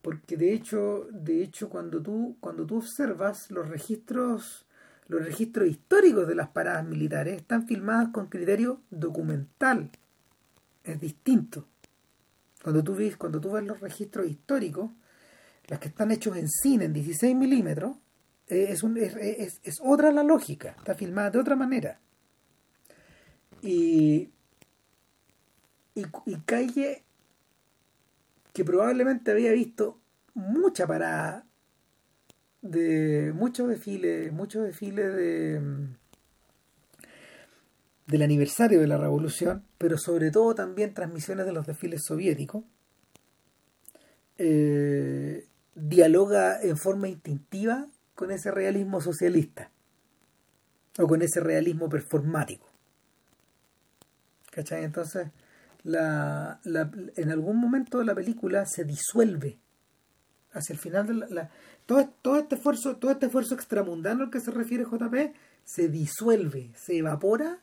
porque 0.00 0.36
de 0.36 0.54
hecho 0.54 1.06
de 1.10 1.42
hecho 1.42 1.68
cuando 1.68 2.00
tú 2.00 2.36
cuando 2.40 2.64
tú 2.64 2.78
observas 2.78 3.50
los 3.50 3.68
registros 3.68 4.64
los 5.08 5.24
registros 5.24 5.68
históricos 5.68 6.28
de 6.28 6.34
las 6.34 6.48
paradas 6.48 6.86
militares 6.86 7.36
están 7.36 7.66
filmadas 7.66 8.08
con 8.10 8.28
criterio 8.28 8.80
documental 8.90 9.90
es 10.92 11.00
distinto. 11.00 11.66
Cuando 12.62 12.82
tú 12.82 12.94
ves 12.94 13.16
cuando 13.16 13.40
tú 13.40 13.52
ves 13.52 13.64
los 13.64 13.80
registros 13.80 14.28
históricos 14.28 14.90
las 15.66 15.78
que 15.78 15.88
están 15.88 16.10
hechos 16.10 16.36
en 16.36 16.48
cine 16.48 16.86
en 16.86 16.92
16 16.92 17.36
milímetros 17.36 17.96
eh, 18.48 18.68
es, 18.70 18.82
es, 18.82 19.60
es 19.62 19.78
otra 19.82 20.10
la 20.10 20.22
lógica 20.22 20.74
está 20.78 20.94
filmada 20.94 21.30
de 21.30 21.38
otra 21.38 21.56
manera. 21.56 22.00
Y 23.62 24.30
y, 25.98 26.06
y 26.26 26.36
Calle 26.46 27.04
que 28.52 28.64
probablemente 28.64 29.30
había 29.30 29.52
visto 29.52 30.00
mucha 30.34 30.86
parada 30.86 31.46
de 32.60 33.32
muchos 33.34 33.68
desfiles, 33.68 34.32
muchos 34.32 34.64
desfiles 34.64 35.14
de 35.14 35.60
del 38.08 38.22
aniversario 38.22 38.80
de 38.80 38.86
la 38.86 38.96
revolución, 38.96 39.64
pero 39.76 39.98
sobre 39.98 40.30
todo 40.30 40.54
también 40.54 40.94
transmisiones 40.94 41.44
de 41.44 41.52
los 41.52 41.66
desfiles 41.66 42.02
soviéticos, 42.06 42.64
eh, 44.38 45.46
dialoga 45.74 46.60
en 46.62 46.78
forma 46.78 47.08
instintiva 47.08 47.86
con 48.14 48.30
ese 48.30 48.50
realismo 48.50 49.00
socialista 49.00 49.70
o 50.98 51.06
con 51.06 51.20
ese 51.22 51.40
realismo 51.40 51.88
performático. 51.88 52.66
¿Cachai? 54.50 54.84
Entonces, 54.84 55.28
en 55.84 57.30
algún 57.30 57.60
momento 57.60 57.98
de 57.98 58.06
la 58.06 58.14
película 58.14 58.64
se 58.64 58.84
disuelve 58.84 59.58
hacia 60.52 60.72
el 60.72 60.78
final 60.78 61.06
de 61.06 61.14
la, 61.34 61.50
todo, 61.84 62.08
todo 62.22 62.38
este 62.38 62.54
esfuerzo 62.54 62.96
todo 62.96 63.10
este 63.10 63.26
esfuerzo 63.26 63.54
extramundano 63.54 64.24
al 64.24 64.30
que 64.30 64.40
se 64.40 64.50
refiere 64.50 64.84
JP 64.84 65.34
se 65.62 65.88
disuelve 65.88 66.72
se 66.74 66.98
evapora 66.98 67.60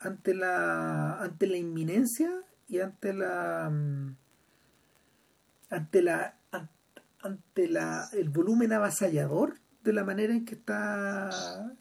ante 0.00 0.34
la 0.34 1.20
ante 1.20 1.46
la 1.46 1.56
inminencia 1.56 2.30
y 2.68 2.80
ante 2.80 3.12
la 3.12 3.70
mm, 3.70 4.16
ante 5.70 6.02
la 6.02 6.38
ante 7.20 7.68
la 7.68 8.08
el 8.12 8.28
volumen 8.28 8.72
avasallador 8.72 9.54
de 9.82 9.92
la 9.92 10.04
manera 10.04 10.32
en 10.32 10.44
que 10.44 10.54
está 10.54 11.30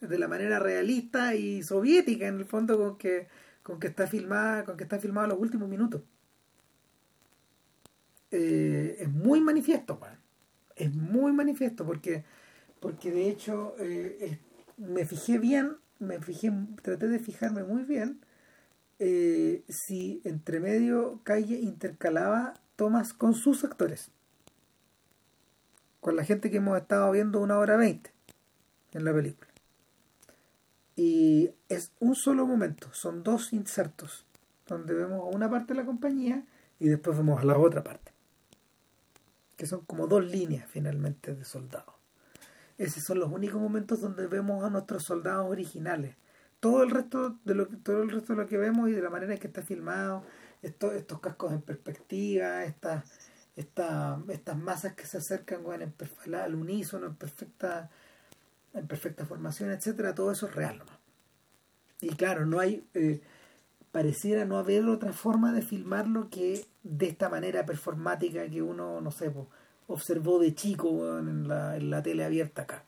de 0.02 0.20
la 0.20 0.28
manera 0.28 0.60
realista 0.60 1.36
y 1.36 1.64
soviética 1.64 2.28
en 2.28 2.40
el 2.40 2.46
fondo 2.46 2.78
con 2.78 2.98
que 2.98 3.28
con 3.64 3.80
que 3.80 3.88
está 3.88 4.06
filmada, 4.08 4.66
con 4.66 4.78
que 4.78 4.84
está 4.84 5.00
filmado 5.00 5.28
los 5.28 5.40
últimos 5.40 5.68
minutos. 5.70 6.02
Eh, 8.30 8.98
es 9.00 9.10
muy 9.10 9.40
manifiesto, 9.42 10.00
es 10.76 10.94
muy 10.94 11.32
manifiesto 11.32 11.86
porque, 11.86 12.26
porque 12.80 13.12
de 13.12 13.30
hecho 13.30 13.76
eh, 13.80 14.40
me 14.78 15.06
fijé 15.06 15.38
bien, 15.38 15.78
me 16.04 16.20
fijé, 16.20 16.52
traté 16.82 17.08
de 17.08 17.20
fijarme 17.20 17.64
muy 17.64 17.84
bien 17.84 18.20
eh, 19.00 19.64
si 19.68 20.22
entre 20.24 20.60
medio 20.60 21.20
Calle 21.24 21.60
intercalaba 21.60 22.54
tomas 22.76 23.14
con 23.14 23.34
sus 23.34 23.64
actores, 23.64 24.12
con 26.00 26.16
la 26.16 26.24
gente 26.24 26.52
que 26.52 26.58
hemos 26.58 26.78
estado 26.78 27.12
viendo 27.12 27.40
una 27.40 27.58
hora 27.58 27.76
veinte 27.76 28.12
en 28.92 29.06
la 29.06 29.14
película. 29.14 29.50
Y 30.96 31.52
es 31.70 31.92
un 32.00 32.16
solo 32.16 32.46
momento, 32.46 32.88
son 32.94 33.24
dos 33.24 33.52
insertos, 33.52 34.26
donde 34.68 34.94
vemos 34.94 35.34
una 35.34 35.50
parte 35.50 35.74
de 35.74 35.80
la 35.80 35.86
compañía 35.86 36.46
y 36.80 36.88
después 36.88 37.18
vemos 37.18 37.42
a 37.42 37.46
la 37.46 37.58
otra 37.58 37.84
parte, 37.84 38.12
que 39.58 39.66
son 39.66 39.82
como 39.86 40.08
dos 40.08 40.24
líneas 40.24 40.70
finalmente 40.70 41.34
de 41.34 41.44
soldados. 41.46 41.93
Esos 42.78 43.04
son 43.04 43.20
los 43.20 43.32
únicos 43.32 43.62
momentos 43.62 44.02
donde 44.02 44.28
vemos 44.28 44.64
a 44.64 44.70
nuestros 44.70 45.04
soldados 45.04 45.50
originales. 45.50 46.16
Todo 46.60 46.84
el 46.84 46.92
resto 46.92 47.38
de 47.44 47.56
lo, 47.56 47.68
todo 47.68 48.04
el 48.04 48.10
resto 48.10 48.34
de 48.34 48.42
lo 48.42 48.48
que 48.48 48.58
vemos 48.58 48.90
y 48.90 48.94
de 48.94 49.02
la 49.02 49.10
manera 49.10 49.34
en 49.34 49.40
que 49.40 49.48
está 49.48 49.62
filmado, 49.62 50.24
estos, 50.62 50.94
estos 50.94 51.20
cascos 51.20 51.52
en 51.52 51.62
perspectiva, 51.62 52.64
estas, 52.64 53.04
estas, 53.56 54.18
estas 54.30 54.58
masas 54.58 54.94
que 54.94 55.06
se 55.06 55.18
acercan 55.18 55.64
bueno, 55.64 55.84
en, 55.84 56.36
al 56.36 56.56
unísono, 56.56 57.08
en 57.08 57.16
perfecta 57.16 57.90
en 58.74 58.88
perfecta 58.88 59.26
formación, 59.26 59.72
etcétera, 59.72 60.16
todo 60.16 60.32
eso 60.32 60.48
es 60.48 60.56
real 60.56 60.82
Y 62.02 62.10
claro, 62.10 62.46
no 62.46 62.60
hay, 62.60 62.86
eh, 62.94 63.22
pareciera 63.92 64.46
no 64.46 64.58
haber 64.58 64.86
otra 64.86 65.14
forma 65.14 65.54
de 65.54 65.62
filmarlo 65.62 66.30
que 66.30 66.66
de 66.84 67.08
esta 67.08 67.30
manera 67.30 67.66
performática 67.66 68.48
que 68.50 68.62
uno, 68.62 69.00
no 69.00 69.12
sé, 69.12 69.32
observó 69.88 70.40
de 70.40 70.56
chico 70.56 71.20
en, 71.20 71.48
la, 71.48 71.78
en 71.78 71.90
la 71.90 72.02
tele 72.02 72.24
abierta 72.24 72.64
acá. 72.64 72.84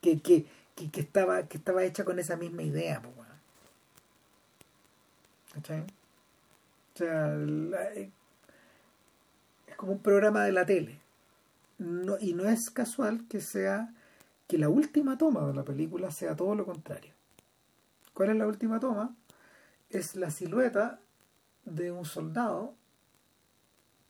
Que, 0.00 0.20
que, 0.20 0.46
que, 0.74 1.00
estaba, 1.00 1.46
que 1.48 1.58
estaba 1.58 1.84
hecha 1.84 2.04
con 2.04 2.18
esa 2.18 2.36
misma 2.36 2.62
idea, 2.62 3.02
pues, 3.02 3.14
O 5.58 6.96
sea, 6.96 7.34
eh, 7.36 8.10
es 9.66 9.76
como 9.76 9.92
un 9.92 9.98
programa 10.00 10.44
de 10.44 10.52
la 10.52 10.66
tele. 10.66 11.00
No, 11.78 12.18
y 12.20 12.34
no 12.34 12.44
es 12.48 12.70
casual 12.70 13.26
que 13.28 13.40
sea 13.40 13.92
que 14.46 14.58
la 14.58 14.68
última 14.68 15.16
toma 15.16 15.46
de 15.46 15.54
la 15.54 15.64
película 15.64 16.10
sea 16.10 16.36
todo 16.36 16.54
lo 16.54 16.64
contrario. 16.66 17.12
¿Cuál 18.12 18.30
es 18.30 18.36
la 18.36 18.46
última 18.46 18.80
toma? 18.80 19.14
Es 19.88 20.16
la 20.16 20.30
silueta 20.30 21.00
de 21.64 21.90
un 21.90 22.04
soldado 22.04 22.74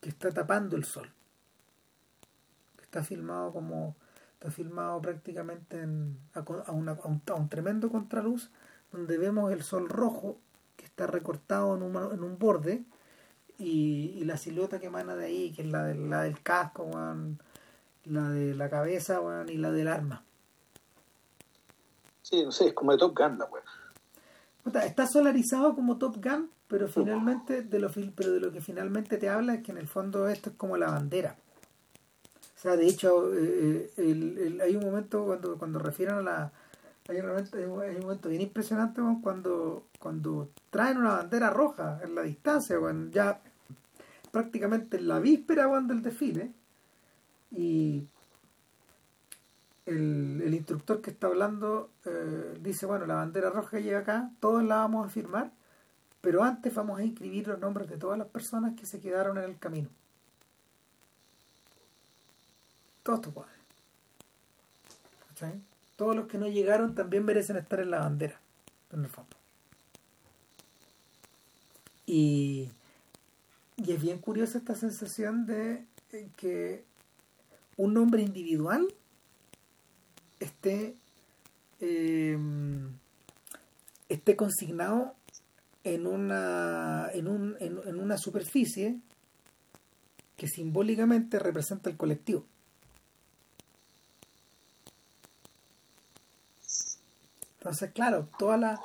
que 0.01 0.09
está 0.09 0.31
tapando 0.31 0.77
el 0.77 0.85
sol. 0.85 1.13
Está 2.91 3.05
filmado 3.05 3.53
como 3.53 3.95
está 4.33 4.51
filmado 4.51 5.01
prácticamente 5.01 5.81
a, 6.35 6.73
un, 6.73 7.49
tremendo 7.49 7.89
contraluz 7.89 8.51
donde 8.91 9.17
vemos 9.17 9.53
el 9.53 9.63
sol 9.63 9.89
rojo 9.89 10.39
que 10.77 10.87
está 10.87 11.07
recortado 11.07 11.77
en 11.77 11.83
un, 11.85 12.39
borde 12.39 12.83
y, 13.59 14.25
la 14.25 14.37
silueta 14.37 14.81
que 14.81 14.87
emana 14.87 15.15
de 15.15 15.27
ahí, 15.27 15.53
que 15.53 15.63
es 15.63 15.69
la, 15.69 15.85
de, 15.85 15.95
la 15.95 16.23
del 16.23 16.43
casco, 16.43 16.91
la 18.07 18.31
de 18.31 18.55
la 18.57 18.69
cabeza 18.69 19.21
y 19.47 19.57
la 19.59 19.71
del 19.71 19.87
arma. 19.87 20.25
Sí, 22.23 22.43
no 22.45 22.51
sé, 22.51 22.69
es 22.69 22.73
como 22.73 22.91
de 22.91 22.99
Top 22.99 23.17
Gun 23.17 23.39
la 23.39 24.85
Está 24.85 25.07
solarizado 25.07 25.77
como 25.77 25.99
Top 25.99 26.17
Gun, 26.17 26.51
pero 26.67 26.89
finalmente 26.89 27.63
de 27.63 27.79
lo 27.79 27.89
pero 28.17 28.33
de 28.33 28.41
lo 28.41 28.51
que 28.51 28.61
finalmente 28.61 29.17
te 29.17 29.29
habla 29.29 29.55
es 29.55 29.63
que 29.63 29.71
en 29.71 29.79
el 29.79 29.87
fondo 29.87 30.29
esto 30.29 30.51
es 30.51 30.57
como 30.57 30.77
la 30.77 30.91
bandera. 30.91 31.37
O 32.61 32.63
sea, 32.63 32.77
de 32.77 32.87
hecho, 32.87 33.33
eh, 33.35 33.91
eh, 33.97 34.59
hay 34.63 34.77
un 34.77 34.85
momento 34.85 35.25
cuando, 35.25 35.57
cuando 35.57 35.79
refieren 35.79 36.17
a 36.17 36.21
la... 36.21 36.53
Hay 37.09 37.19
un 37.19 37.29
momento, 37.29 37.57
hay 37.57 37.97
un 37.97 38.03
momento 38.03 38.29
bien 38.29 38.43
impresionante 38.43 39.01
cuando, 39.23 39.87
cuando 39.99 40.51
traen 40.69 40.99
una 40.99 41.15
bandera 41.15 41.49
roja 41.49 42.01
en 42.05 42.15
la 42.15 42.21
distancia, 42.21 42.77
bueno, 42.77 43.09
ya 43.11 43.41
prácticamente 44.31 44.99
en 44.99 45.09
la 45.09 45.21
víspera 45.21 45.69
del 45.81 46.03
desfile, 46.03 46.53
y 47.51 48.07
el, 49.87 50.53
instructor 50.53 51.01
que 51.01 51.13
está 51.13 51.29
hablando 51.29 51.89
eh, 52.05 52.59
dice, 52.61 52.85
bueno, 52.85 53.07
la 53.07 53.15
bandera 53.15 53.49
roja 53.49 53.81
llega 53.81 54.01
acá, 54.01 54.33
todos 54.39 54.63
la 54.65 54.77
vamos 54.77 55.07
a 55.07 55.09
firmar, 55.09 55.51
pero 56.21 56.45
antes 56.45 56.75
vamos 56.75 57.01
a 57.01 57.05
inscribir 57.05 57.49
los 57.49 57.59
nombres 57.59 57.89
de 57.89 57.97
todas 57.97 58.19
las 58.19 58.29
personas 58.29 58.79
que 58.79 58.85
se 58.85 59.01
quedaron 59.01 59.39
en 59.39 59.45
el 59.45 59.59
camino. 59.59 59.89
Todos. 63.19 63.47
Todos 65.97 66.17
los 66.17 66.27
que 66.27 66.39
no 66.39 66.49
llegaron 66.49 66.95
también 66.95 67.25
merecen 67.25 67.57
estar 67.57 67.81
en 67.81 67.91
la 67.91 68.01
bandera, 68.01 68.39
en 68.93 69.01
el 69.01 69.09
fondo. 69.09 69.37
Y, 72.07 72.69
y 73.77 73.93
es 73.93 74.03
bien 74.03 74.19
curiosa 74.19 74.59
esta 74.59 74.75
sensación 74.75 75.47
de 75.47 75.85
eh, 76.13 76.29
que 76.37 76.85
un 77.77 77.95
nombre 77.95 78.23
individual 78.23 78.87
esté, 80.41 80.97
em, 81.81 82.93
esté 84.09 84.37
consignado 84.37 85.15
en 85.85 86.07
una, 86.07 87.09
en, 87.13 87.29
un, 87.29 87.57
en, 87.61 87.99
una 87.99 88.19
superficie 88.19 88.99
que 90.37 90.49
simbólicamente 90.49 91.39
representa 91.39 91.89
el 91.89 91.97
colectivo. 91.97 92.45
Entonces, 97.61 97.93
claro, 97.93 98.29
todas 98.39 98.59
las 98.59 98.81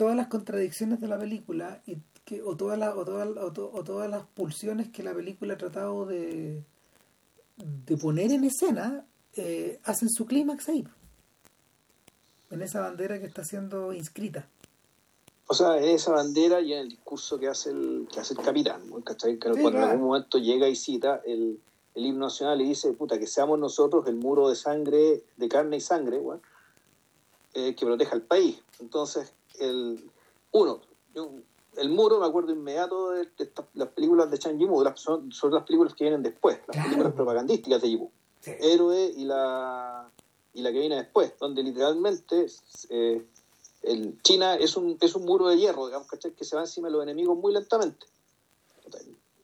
todas 0.00 0.16
las 0.16 0.28
contradicciones 0.28 0.98
de 0.98 1.08
la 1.08 1.18
película 1.18 1.82
y 1.86 1.98
que, 2.24 2.40
o, 2.40 2.56
todas 2.56 2.78
las, 2.78 2.94
o, 2.96 3.04
todas, 3.04 3.28
o, 3.36 3.84
todas 3.84 4.08
las 4.08 4.24
pulsiones 4.24 4.88
que 4.88 5.02
la 5.02 5.12
película 5.12 5.52
ha 5.52 5.58
tratado 5.58 6.06
de, 6.06 6.64
de 7.58 7.96
poner 7.98 8.32
en 8.32 8.44
escena 8.44 9.04
eh, 9.36 9.78
hacen 9.84 10.08
su 10.08 10.24
clímax 10.24 10.70
ahí 10.70 10.86
en 12.50 12.62
esa 12.62 12.80
bandera 12.80 13.20
que 13.20 13.26
está 13.26 13.44
siendo 13.44 13.92
inscrita. 13.92 14.48
O 15.46 15.52
sea, 15.52 15.76
esa 15.76 16.12
bandera 16.12 16.62
y 16.62 16.72
en 16.72 16.78
el 16.78 16.88
discurso 16.88 17.38
que 17.38 17.48
hace 17.48 17.68
el, 17.68 18.08
que 18.10 18.20
hace 18.20 18.32
el 18.32 18.40
capitán, 18.40 18.80
¿cachai? 19.04 19.38
Que 19.38 19.50
cuando 19.50 19.70
en 19.70 19.84
algún 19.84 20.08
momento 20.08 20.38
llega 20.38 20.66
y 20.66 20.76
cita 20.76 21.20
el, 21.26 21.60
el, 21.94 22.06
himno 22.06 22.26
nacional 22.26 22.60
y 22.62 22.68
dice, 22.68 22.90
puta, 22.94 23.18
que 23.18 23.26
seamos 23.26 23.58
nosotros 23.58 24.06
el 24.06 24.16
muro 24.16 24.48
de 24.48 24.56
sangre, 24.56 25.24
de 25.36 25.48
carne 25.48 25.76
y 25.76 25.80
sangre, 25.80 26.18
bueno, 26.18 26.40
eh, 27.54 27.74
que 27.74 27.86
proteja 27.86 28.14
al 28.14 28.22
país. 28.22 28.62
Entonces, 28.80 29.32
el 29.58 30.10
uno, 30.52 30.80
el 31.76 31.88
muro, 31.88 32.18
me 32.18 32.26
acuerdo 32.26 32.52
inmediato 32.52 33.10
de, 33.10 33.28
las 33.74 33.88
películas 33.88 34.30
de 34.30 34.38
Chan 34.38 34.58
Yimou, 34.58 34.84
son, 34.96 35.30
son, 35.32 35.52
las 35.52 35.64
películas 35.64 35.94
que 35.94 36.04
vienen 36.04 36.22
después, 36.22 36.58
las 36.66 36.84
películas 36.84 37.12
propagandísticas 37.14 37.82
de 37.82 37.90
Yimou. 37.90 38.10
Héroe 38.44 39.12
y 39.16 39.24
la, 39.24 40.10
y 40.54 40.62
la 40.62 40.72
que 40.72 40.80
viene 40.80 40.96
después, 40.96 41.32
donde 41.38 41.62
literalmente 41.62 42.46
eh, 42.88 43.24
el 43.82 44.20
China 44.22 44.54
es 44.54 44.76
un, 44.76 44.96
es 45.00 45.14
un 45.14 45.24
muro 45.24 45.48
de 45.48 45.58
hierro, 45.58 45.86
digamos, 45.86 46.08
Que 46.08 46.44
se 46.44 46.56
va 46.56 46.62
encima 46.62 46.88
de 46.88 46.92
los 46.92 47.02
enemigos 47.02 47.36
muy 47.36 47.52
lentamente. 47.52 48.06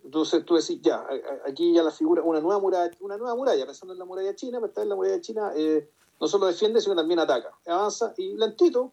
Entonces 0.04 0.44
tú 0.44 0.54
decís, 0.54 0.80
ya, 0.82 1.04
aquí 1.46 1.74
ya 1.74 1.82
la 1.82 1.90
figura, 1.90 2.22
una 2.22 2.40
nueva 2.40 2.60
muralla, 2.60 2.96
una 3.00 3.16
nueva 3.16 3.34
muralla, 3.34 3.66
pensando 3.66 3.92
en 3.92 3.98
la 3.98 4.04
muralla 4.04 4.34
china, 4.36 4.58
pero 4.58 4.68
esta 4.68 4.80
vez 4.80 4.88
la 4.88 4.94
muralla 4.94 5.20
china 5.20 5.52
eh, 5.56 5.90
no 6.20 6.28
solo 6.28 6.46
defiende, 6.46 6.80
sino 6.80 6.94
también 6.94 7.18
ataca. 7.18 7.52
Avanza 7.66 8.14
y 8.16 8.36
lentito, 8.36 8.92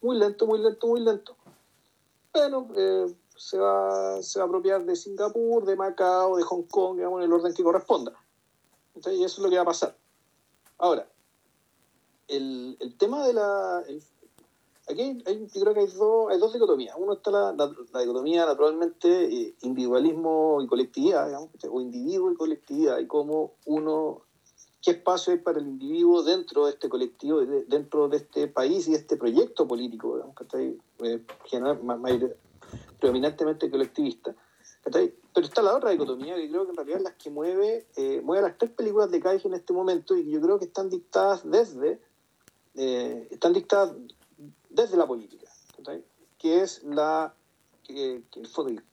muy 0.00 0.18
lento, 0.18 0.46
muy 0.46 0.58
lento, 0.58 0.86
muy 0.86 1.00
lento. 1.00 1.36
Bueno, 2.32 2.68
eh, 2.76 3.14
se, 3.36 3.58
va, 3.58 4.22
se 4.22 4.38
va 4.38 4.44
a 4.44 4.48
apropiar 4.48 4.84
de 4.84 4.96
Singapur, 4.96 5.64
de 5.64 5.76
Macao, 5.76 6.36
de 6.36 6.42
Hong 6.42 6.64
Kong, 6.64 6.96
digamos, 6.96 7.20
en 7.20 7.26
el 7.26 7.32
orden 7.32 7.54
que 7.54 7.62
corresponda. 7.62 8.12
Entonces, 8.94 9.20
y 9.20 9.24
eso 9.24 9.36
es 9.36 9.44
lo 9.44 9.50
que 9.50 9.56
va 9.56 9.62
a 9.62 9.66
pasar. 9.66 9.96
Ahora, 10.78 11.08
el, 12.28 12.76
el 12.80 12.96
tema 12.96 13.26
de 13.26 13.32
la, 13.32 13.84
Aquí 14.88 15.20
hay, 15.26 15.48
yo 15.52 15.60
creo 15.62 15.74
que 15.74 15.80
hay 15.80 15.86
dos, 15.88 16.30
hay 16.30 16.38
dos 16.38 16.52
dicotomías. 16.52 16.94
Uno 16.96 17.14
está 17.14 17.32
la, 17.32 17.52
la, 17.52 18.00
dicotomía, 18.00 18.46
naturalmente, 18.46 19.24
eh, 19.24 19.54
individualismo 19.62 20.62
y 20.62 20.68
colectividad, 20.68 21.26
digamos, 21.26 21.50
o 21.68 21.80
individuo 21.80 22.30
y 22.30 22.36
colectividad, 22.36 22.98
y 22.98 23.06
cómo 23.08 23.54
uno, 23.64 24.22
qué 24.82 24.92
espacio 24.92 25.32
hay 25.32 25.40
para 25.40 25.58
el 25.58 25.66
individuo 25.66 26.22
dentro 26.22 26.66
de 26.66 26.72
este 26.72 26.88
colectivo, 26.88 27.40
dentro 27.66 28.08
de 28.08 28.18
este 28.18 28.48
país 28.48 28.86
y 28.88 28.92
de 28.92 28.98
este 28.98 29.16
proyecto 29.16 29.66
político, 29.66 30.14
digamos, 30.14 30.36
que 30.36 30.44
está 30.44 30.58
ahí, 30.58 30.78
eh, 31.02 31.22
predominantemente 32.98 33.70
colectivista. 33.70 34.34
Pero 34.84 35.46
está 35.46 35.62
la 35.62 35.76
otra 35.76 35.90
dicotomía 35.90 36.36
que 36.36 36.48
creo 36.48 36.64
que 36.64 36.70
en 36.70 36.76
realidad 36.76 36.98
es 36.98 37.04
la 37.04 37.16
que 37.16 37.30
mueve, 37.30 37.86
eh, 37.96 38.20
mueve 38.22 38.42
las 38.48 38.58
tres 38.58 38.70
películas 38.70 39.10
de 39.10 39.20
Kaiji 39.20 39.48
en 39.48 39.54
este 39.54 39.72
momento 39.72 40.16
y 40.16 40.30
yo 40.30 40.40
creo 40.40 40.58
que 40.58 40.66
están 40.66 40.88
dictadas 40.88 41.48
desde, 41.48 42.00
eh, 42.76 43.28
están 43.30 43.52
dictadas 43.52 43.94
desde 44.70 44.96
la 44.96 45.06
política, 45.06 45.50
que 46.38 46.62
es 46.62 46.84
la 46.84 47.34
que, 47.86 48.22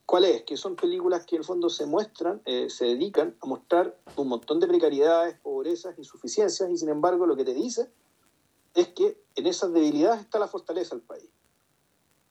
¿Cuál 0.05 0.25
es? 0.25 0.43
Que 0.43 0.57
son 0.57 0.75
películas 0.75 1.25
que 1.25 1.35
en 1.35 1.41
el 1.41 1.45
fondo 1.45 1.69
se 1.69 1.85
muestran, 1.85 2.41
eh, 2.45 2.69
se 2.69 2.85
dedican 2.85 3.35
a 3.41 3.45
mostrar 3.45 3.97
un 4.15 4.27
montón 4.27 4.59
de 4.59 4.67
precariedades, 4.67 5.39
pobrezas, 5.39 5.97
insuficiencias, 5.97 6.69
y 6.69 6.77
sin 6.77 6.89
embargo 6.89 7.25
lo 7.25 7.35
que 7.35 7.43
te 7.43 7.53
dice 7.53 7.89
es 8.73 8.89
que 8.89 9.21
en 9.35 9.47
esas 9.47 9.73
debilidades 9.73 10.21
está 10.21 10.39
la 10.39 10.47
fortaleza 10.47 10.95
del 10.95 11.03
país. 11.03 11.29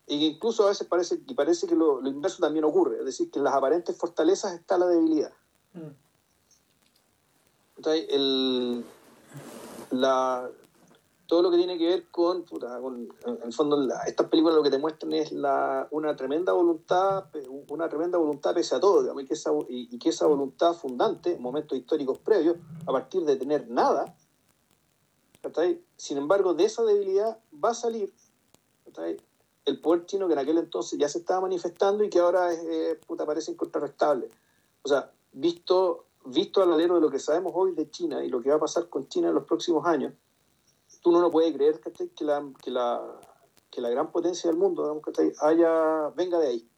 Y 0.07 0.19
que 0.19 0.27
incluso 0.37 0.65
a 0.65 0.69
veces 0.69 0.87
parece, 0.87 1.21
y 1.27 1.35
parece 1.35 1.67
que 1.67 1.75
lo, 1.75 2.01
inverso 2.07 2.41
también 2.41 2.65
ocurre, 2.65 2.99
es 2.99 3.05
decir, 3.05 3.31
que 3.31 3.39
en 3.39 3.45
las 3.45 3.55
aparentes 3.55 3.97
fortalezas 3.97 4.55
está 4.55 4.79
la 4.79 4.87
debilidad. 4.87 5.33
Mm. 5.75 5.91
el, 7.87 8.85
la, 9.91 10.51
todo 11.33 11.41
lo 11.41 11.51
que 11.51 11.57
tiene 11.57 11.79
que 11.79 11.87
ver 11.87 12.09
con, 12.11 12.45
en 13.25 13.39
el 13.43 13.55
fondo, 13.55 13.89
estas 14.07 14.29
películas 14.29 14.55
lo 14.55 14.63
que 14.63 14.69
te 14.69 14.77
muestran 14.77 15.15
es 15.15 15.33
la, 15.33 15.89
una 15.91 16.15
tremenda 16.15 16.53
voluntad, 16.53 17.25
una 17.71 17.89
tremenda 17.89 18.19
voluntad 18.19 18.53
pese 18.53 18.75
a 18.75 18.81
todo, 18.81 19.01
digamos, 19.01 19.23
y, 19.23 19.27
que 19.27 19.33
esa, 19.33 19.51
y, 19.67 19.99
que 19.99 20.11
esa 20.11 20.27
voluntad 20.27 20.75
fundante, 20.75 21.37
en 21.37 21.41
momentos 21.41 21.79
históricos 21.79 22.19
previos, 22.19 22.59
a 22.87 22.93
partir 22.93 23.25
de 23.25 23.37
tener 23.37 23.67
nada, 23.71 24.15
sin 25.97 26.19
embargo, 26.19 26.53
de 26.53 26.67
esa 26.67 26.83
debilidad 26.83 27.39
va 27.65 27.71
a 27.71 27.75
salir 27.75 28.13
el 29.65 29.81
poder 29.81 30.05
chino 30.05 30.27
que 30.27 30.35
en 30.35 30.39
aquel 30.39 30.59
entonces 30.59 30.99
ya 30.99 31.09
se 31.09 31.21
estaba 31.21 31.41
manifestando 31.41 32.05
y 32.05 32.11
que 32.11 32.19
ahora 32.19 32.53
es, 32.53 32.63
eh, 32.63 33.01
puta, 33.07 33.25
parece 33.25 33.53
incontrarrestable. 33.53 34.29
O 34.83 34.89
sea, 34.91 35.11
visto, 35.33 36.05
visto 36.27 36.63
al 36.63 36.75
alero 36.75 36.97
de 36.97 37.01
lo 37.01 37.11
que 37.11 37.19
sabemos 37.19 37.55
hoy 37.57 37.73
de 37.73 37.91
China 37.91 38.23
y 38.23 38.29
lo 38.29 38.43
que 38.43 38.51
va 38.51 38.57
a 38.57 38.61
pasar 38.61 38.91
con 38.91 39.09
China 39.09 39.29
en 39.29 39.35
los 39.35 39.45
próximos 39.45 39.87
años, 39.87 40.13
tú 41.03 41.13
no 41.13 41.21
lo 41.21 41.31
puedes 41.31 41.53
creer 41.55 41.81
que 41.81 42.25
la, 42.25 42.51
que, 42.63 42.71
la, 42.71 43.21
que 43.71 43.81
la 43.81 43.91
gran 43.91 44.11
potencia 44.11 44.49
del 44.49 44.59
mundo 44.59 45.03
haya, 45.41 46.09
venga 46.11 46.39
de 46.39 46.49
ahí, 46.49 46.69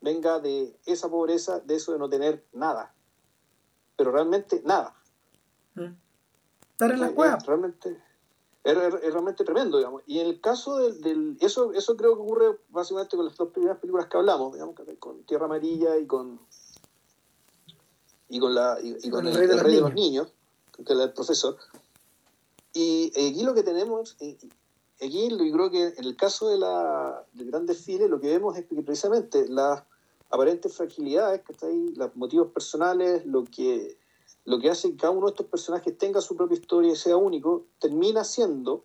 venga 0.00 0.40
de 0.40 0.76
esa 0.86 1.08
pobreza, 1.08 1.60
de 1.60 1.76
eso 1.76 1.92
de 1.92 1.98
no 1.98 2.08
tener 2.08 2.44
nada, 2.52 2.94
pero 3.96 4.10
realmente 4.10 4.60
nada. 4.64 4.94
Mm. 5.74 5.94
Estar 6.72 6.90
en 6.90 7.00
la 7.00 7.12
cueva. 7.12 7.36
Es, 7.36 7.46
realmente, 7.46 8.02
es, 8.64 8.74
realmente 8.74 9.44
tremendo, 9.44 9.78
digamos. 9.78 10.02
Y 10.06 10.18
en 10.18 10.26
el 10.26 10.40
caso 10.40 10.76
del, 10.78 11.36
eso, 11.40 11.72
eso 11.72 11.96
creo 11.96 12.16
que 12.16 12.22
ocurre 12.22 12.58
básicamente 12.70 13.16
con 13.16 13.26
las 13.26 13.36
dos 13.36 13.50
primeras 13.50 13.78
películas 13.78 14.08
que 14.08 14.16
hablamos, 14.16 14.52
digamos, 14.52 14.74
con 14.98 15.22
Tierra 15.22 15.46
Amarilla 15.46 15.96
y 15.96 16.06
con 16.06 16.40
y 18.28 18.40
con 18.40 18.54
la 18.54 18.78
y, 18.82 19.10
con, 19.10 19.26
el, 19.28 19.34
rey, 19.34 19.46
de, 19.46 19.80
los 19.80 19.94
niños, 19.94 20.32
que 20.74 20.82
es 20.82 20.98
el 20.98 21.12
profesor. 21.12 21.56
Y 22.74 23.06
aquí 23.10 23.44
lo 23.44 23.54
que 23.54 23.62
tenemos, 23.62 24.16
aquí 25.00 25.28
yo 25.30 25.52
creo 25.52 25.70
que 25.70 25.94
en 25.96 26.04
el 26.04 26.16
caso 26.16 26.48
de 26.48 26.58
la, 26.58 27.24
del 27.32 27.50
gran 27.50 27.66
desfile, 27.66 28.08
lo 28.08 28.20
que 28.20 28.28
vemos 28.28 28.58
es 28.58 28.66
que 28.66 28.74
precisamente 28.82 29.48
las 29.48 29.84
aparentes 30.28 30.76
fragilidades, 30.76 31.42
que 31.42 31.52
está 31.52 31.68
ahí, 31.68 31.94
los 31.94 32.14
motivos 32.16 32.48
personales, 32.52 33.24
lo 33.24 33.44
que, 33.44 33.96
lo 34.44 34.58
que 34.58 34.70
hace 34.70 34.90
que 34.90 34.96
cada 34.96 35.12
uno 35.12 35.26
de 35.26 35.30
estos 35.30 35.46
personajes 35.46 35.96
tenga 35.96 36.20
su 36.20 36.34
propia 36.36 36.58
historia 36.58 36.92
y 36.92 36.96
sea 36.96 37.16
único, 37.16 37.64
termina 37.78 38.24
siendo 38.24 38.84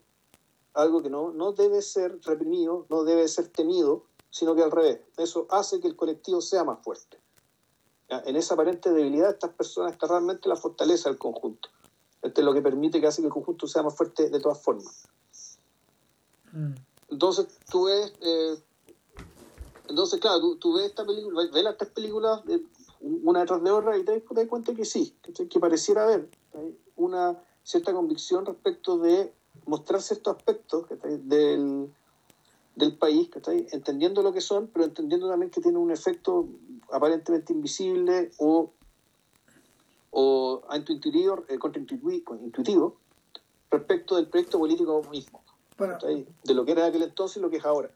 algo 0.76 1.02
que 1.02 1.10
no, 1.10 1.32
no 1.32 1.54
debe 1.54 1.82
ser 1.82 2.20
reprimido, 2.22 2.86
no 2.90 3.04
debe 3.04 3.28
ser 3.28 3.48
temido, 3.48 4.04
sino 4.30 4.54
que 4.54 4.62
al 4.62 4.70
revés. 4.70 5.00
Eso 5.18 5.48
hace 5.50 5.80
que 5.80 5.88
el 5.88 5.96
colectivo 5.96 6.42
sea 6.42 6.64
más 6.64 6.84
fuerte. 6.84 7.20
En 8.08 8.36
esa 8.36 8.54
aparente 8.54 8.92
debilidad, 8.92 9.32
estas 9.32 9.54
personas 9.54 9.94
está 9.94 10.06
realmente 10.06 10.48
la 10.48 10.56
fortaleza 10.56 11.10
del 11.10 11.18
conjunto. 11.18 11.70
Esto 12.22 12.42
es 12.42 12.46
lo 12.46 12.54
que 12.54 12.62
permite 12.62 13.00
que 13.00 13.08
hace 13.08 13.22
que 13.22 13.28
el 13.28 13.34
conjunto 13.34 13.68
sea 13.68 13.84
más 13.84 13.96
fuerte 13.96 14.30
de 14.30 14.40
todas 14.40 14.62
formas. 14.62 15.08
Mm. 16.52 16.74
Entonces, 17.10 17.48
tú 17.70 17.86
ves, 17.86 18.14
eh, 18.22 18.58
entonces, 19.88 20.20
claro, 20.20 20.56
tú, 20.56 20.74
ves 20.74 20.88
esta 20.88 21.06
película, 21.06 21.50
ves 21.52 21.64
las 21.64 21.78
tres 21.78 21.92
películas 21.92 22.42
una 23.02 23.40
detrás 23.40 23.64
de 23.64 23.72
otra 23.72 23.98
y 23.98 24.04
te, 24.04 24.20
das 24.20 24.48
cuenta 24.48 24.74
que 24.74 24.86
sí, 24.86 25.16
que, 25.50 25.60
pareciera 25.60 26.04
haber 26.04 26.30
una 26.96 27.42
cierta 27.64 27.94
convicción 27.94 28.46
respecto 28.46 28.98
de 28.98 29.34
mostrar 29.66 30.02
ciertos 30.02 30.36
aspectos 30.36 30.86
del, 31.24 31.92
del 32.76 32.98
país, 32.98 33.30
entendiendo 33.72 34.22
lo 34.22 34.34
que 34.34 34.42
son, 34.42 34.68
pero 34.68 34.86
entendiendo 34.86 35.30
también 35.30 35.50
que 35.50 35.62
tiene 35.62 35.78
un 35.78 35.92
efecto 35.92 36.48
aparentemente 36.92 37.54
invisible 37.54 38.32
o 38.38 38.72
o 40.12 40.64
intuitivo, 40.76 41.46
eh, 41.48 41.58
intuitivo 42.42 42.98
respecto 43.72 44.16
del 44.16 44.28
proyecto 44.28 44.60
político 44.60 45.02
mismo, 45.12 45.44
de 45.78 46.54
lo 46.54 46.66
que 46.66 46.72
era 46.72 46.86
aquel 46.86 47.04
entonces 47.04 47.38
y 47.38 47.40
lo 47.40 47.50
que 47.50 47.58
es 47.58 47.66
ahora. 47.66 47.90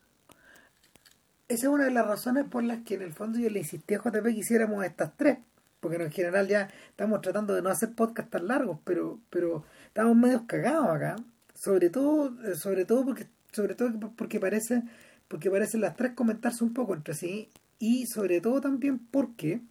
Esa 1.48 1.68
es 1.68 1.74
una 1.74 1.86
de 1.86 1.92
las 1.92 2.08
razones 2.08 2.46
por 2.50 2.64
las 2.64 2.84
que 2.84 2.96
en 2.96 3.02
el 3.02 3.14
fondo 3.14 3.40
yo 3.40 3.50
le 3.50 3.60
insistí 3.60 3.96
a 3.96 3.98
JP 3.98 4.24
que 4.24 4.32
hiciéramos 4.32 4.86
estas 4.86 5.16
tres, 5.18 5.40
porque 5.80 6.02
en 6.02 6.12
general 6.12 6.48
ya 6.48 6.70
estamos 6.90 7.22
tratando 7.22 7.54
de 7.54 7.62
no 7.62 7.70
hacer 7.70 7.94
podcast 7.94 8.30
tan 8.30 8.48
largos, 8.48 8.80
pero, 8.84 9.20
pero 9.30 9.64
estamos 9.88 10.16
medio 10.16 10.46
cagados 10.48 10.88
acá, 10.90 11.16
sobre 11.54 11.90
todo, 11.90 12.34
eh, 12.46 12.56
sobre 12.56 12.86
todo 12.86 13.06
porque, 13.06 13.28
sobre 13.52 13.76
todo 13.76 13.92
porque 14.16 14.40
parece, 14.40 14.84
porque 15.28 15.52
parecen 15.52 15.82
las 15.82 15.96
tres 15.96 16.14
comentarse 16.14 16.64
un 16.64 16.74
poco 16.74 16.94
entre 16.94 17.14
sí, 17.14 17.50
y 17.80 18.06
sobre 18.06 18.40
todo 18.40 18.62
también 18.62 18.98
porque 18.98 19.62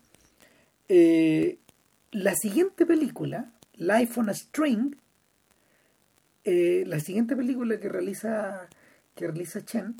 eh, 0.88 1.58
la 2.12 2.34
siguiente 2.34 2.86
película, 2.86 3.50
Life 3.74 4.20
on 4.20 4.28
a 4.28 4.34
String, 4.34 4.96
eh, 6.44 6.84
la 6.86 7.00
siguiente 7.00 7.34
película 7.34 7.80
que 7.80 7.88
realiza 7.88 8.68
que 9.14 9.26
realiza 9.26 9.64
Chen 9.64 9.96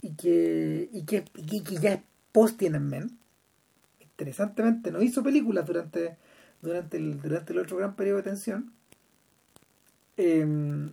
y 0.00 0.14
que, 0.14 0.88
y 0.92 1.04
que, 1.04 1.24
ya 1.80 1.94
es 1.94 2.00
post 2.32 2.58
Tiananmen, 2.58 3.18
interesantemente 4.00 4.90
no 4.90 5.02
hizo 5.02 5.22
películas 5.22 5.66
durante, 5.66 6.16
durante, 6.62 6.96
el, 6.96 7.20
durante 7.20 7.52
el 7.52 7.58
otro 7.58 7.76
gran 7.76 7.96
periodo 7.96 8.18
de 8.18 8.22
tensión, 8.24 8.72
em, 10.16 10.92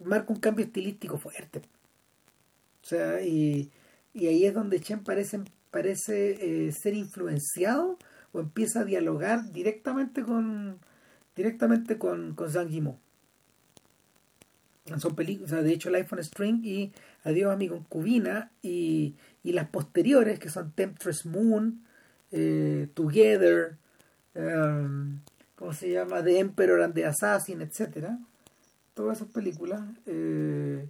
marca 0.00 0.32
un 0.32 0.40
cambio 0.40 0.64
estilístico 0.64 1.18
fuerte. 1.18 1.60
O 2.82 2.86
sea, 2.86 3.20
y, 3.22 3.70
y 4.14 4.26
ahí 4.26 4.44
es 4.46 4.54
donde 4.54 4.80
Chen 4.80 5.04
parece, 5.04 5.40
parece 5.70 6.66
eh, 6.68 6.72
ser 6.72 6.94
influenciado 6.94 7.98
o 8.32 8.40
empieza 8.40 8.80
a 8.80 8.84
dialogar 8.84 9.52
directamente 9.52 10.22
directamente 11.36 11.98
con, 11.98 12.34
con. 12.34 12.50
Son 14.98 15.14
películas, 15.14 15.64
de 15.64 15.72
hecho, 15.72 15.90
Life 15.90 16.14
on 16.14 16.24
String 16.24 16.64
y 16.64 16.92
Adiós, 17.22 17.52
amigo 17.52 17.76
concubina 17.76 18.50
y, 18.62 19.14
y 19.42 19.52
las 19.52 19.68
posteriores, 19.68 20.38
que 20.38 20.48
son 20.48 20.72
Temptress 20.72 21.26
Moon, 21.26 21.84
eh, 22.32 22.88
Together, 22.94 23.76
um, 24.34 25.20
¿cómo 25.54 25.72
se 25.74 25.92
llama? 25.92 26.24
The 26.24 26.38
Emperor 26.38 26.80
and 26.82 26.94
the 26.94 27.04
Assassin, 27.04 27.60
etcétera. 27.60 28.18
Todas 28.94 29.18
esas 29.18 29.32
películas 29.32 29.82
eh, 30.06 30.88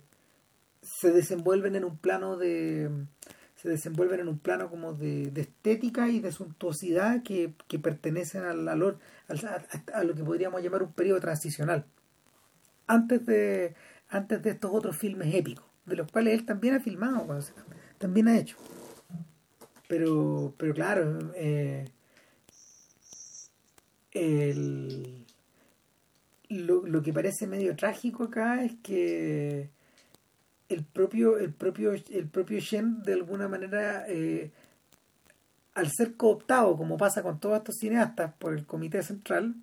se 0.83 1.11
desenvuelven 1.11 1.75
en 1.75 1.85
un 1.85 1.99
plano 1.99 2.37
de 2.37 2.89
se 3.61 3.69
desenvuelven 3.69 4.21
en 4.21 4.29
un 4.29 4.39
plano 4.39 4.71
como 4.71 4.95
de, 4.95 5.31
estética 5.37 6.09
y 6.09 6.21
de 6.21 6.33
suntuosidad 6.33 7.23
que, 7.23 7.53
que 7.69 7.79
pertenecen 7.79 8.45
al, 8.45 8.67
al, 8.67 8.99
a, 9.93 10.05
lo 10.05 10.15
que 10.15 10.25
podríamos 10.25 10.63
llamar 10.63 10.83
un 10.83 10.93
periodo 10.93 11.21
transicional. 11.21 11.85
Antes 12.87 13.27
de 13.27 13.75
antes 14.09 14.43
de 14.43 14.51
estos 14.51 14.71
otros 14.73 14.97
filmes 14.97 15.33
épicos 15.35 15.65
de 15.85 15.95
los 15.97 16.11
cuales 16.11 16.35
él 16.35 16.47
también 16.47 16.75
ha 16.75 16.81
filmado 16.81 17.39
también 17.99 18.29
ha 18.29 18.39
hecho. 18.39 18.57
Pero 19.89 20.55
pero 20.57 20.73
claro 20.73 21.19
eh, 21.35 21.85
lo, 26.49 26.87
lo 26.87 27.03
que 27.03 27.13
parece 27.13 27.47
medio 27.47 27.77
trágico 27.77 28.25
acá 28.25 28.65
es 28.65 28.73
que 28.83 29.71
el 30.71 30.85
propio, 30.85 31.37
el 31.37 31.53
propio, 31.53 31.93
el 31.93 32.29
propio 32.29 32.61
Shen 32.61 33.03
de 33.03 33.15
alguna 33.15 33.49
manera 33.49 34.07
eh, 34.09 34.51
al 35.75 35.91
ser 35.91 36.17
cooptado, 36.17 36.77
como 36.77 36.97
pasa 36.97 37.23
con 37.23 37.41
todos 37.41 37.59
estos 37.59 37.77
cineastas, 37.77 38.33
por 38.39 38.55
el 38.55 38.65
comité 38.65 39.03
central 39.03 39.57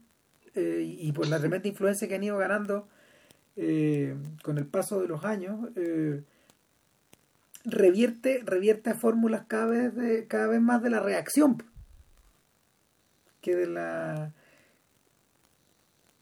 eh, 0.53 0.83
y 0.99 1.11
por 1.13 1.27
la 1.27 1.39
tremenda 1.39 1.67
influencia 1.67 2.07
que 2.07 2.15
han 2.15 2.23
ido 2.23 2.37
ganando 2.37 2.87
eh, 3.55 4.15
con 4.43 4.57
el 4.57 4.67
paso 4.67 5.01
de 5.01 5.07
los 5.07 5.23
años, 5.23 5.69
revierte, 7.63 8.41
revierte 8.45 8.93
fórmulas 8.93 9.45
cada 9.47 9.65
vez 9.67 9.95
de, 9.95 10.27
cada 10.27 10.47
vez 10.47 10.61
más 10.61 10.83
de 10.83 10.89
la 10.89 10.99
reacción 10.99 11.63
que 13.41 13.55
de 13.55 13.67
la 13.67 14.33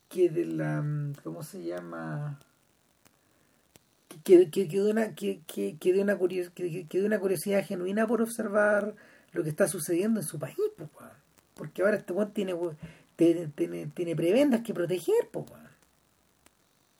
que 0.09 0.29
de 0.29 0.45
la 0.45 0.83
¿cómo 1.23 1.43
se 1.43 1.63
llama? 1.63 2.39
Que, 4.25 4.49
que, 4.49 4.65
de 4.65 4.91
una, 4.91 5.13
que, 5.13 5.41
que, 5.45 5.77
que, 5.77 5.93
de 5.93 6.01
una 6.01 6.17
que, 6.17 6.87
de 6.89 7.05
una 7.05 7.19
curiosidad 7.19 7.63
genuina 7.63 8.07
por 8.07 8.23
observar 8.23 8.95
lo 9.31 9.43
que 9.43 9.49
está 9.49 9.67
sucediendo 9.67 10.19
en 10.19 10.25
su 10.25 10.39
país, 10.39 10.57
porque 11.53 11.83
ahora 11.83 11.97
este 11.97 12.11
buen 12.11 12.33
tiene, 12.33 12.55
tiene, 13.15 13.51
tiene, 13.93 14.15
prebendas 14.15 14.61
que 14.63 14.73
proteger, 14.73 15.29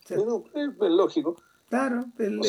es, 0.08 0.18
lógico. 0.80 1.36
Claro, 1.68 2.06
el, 2.20 2.42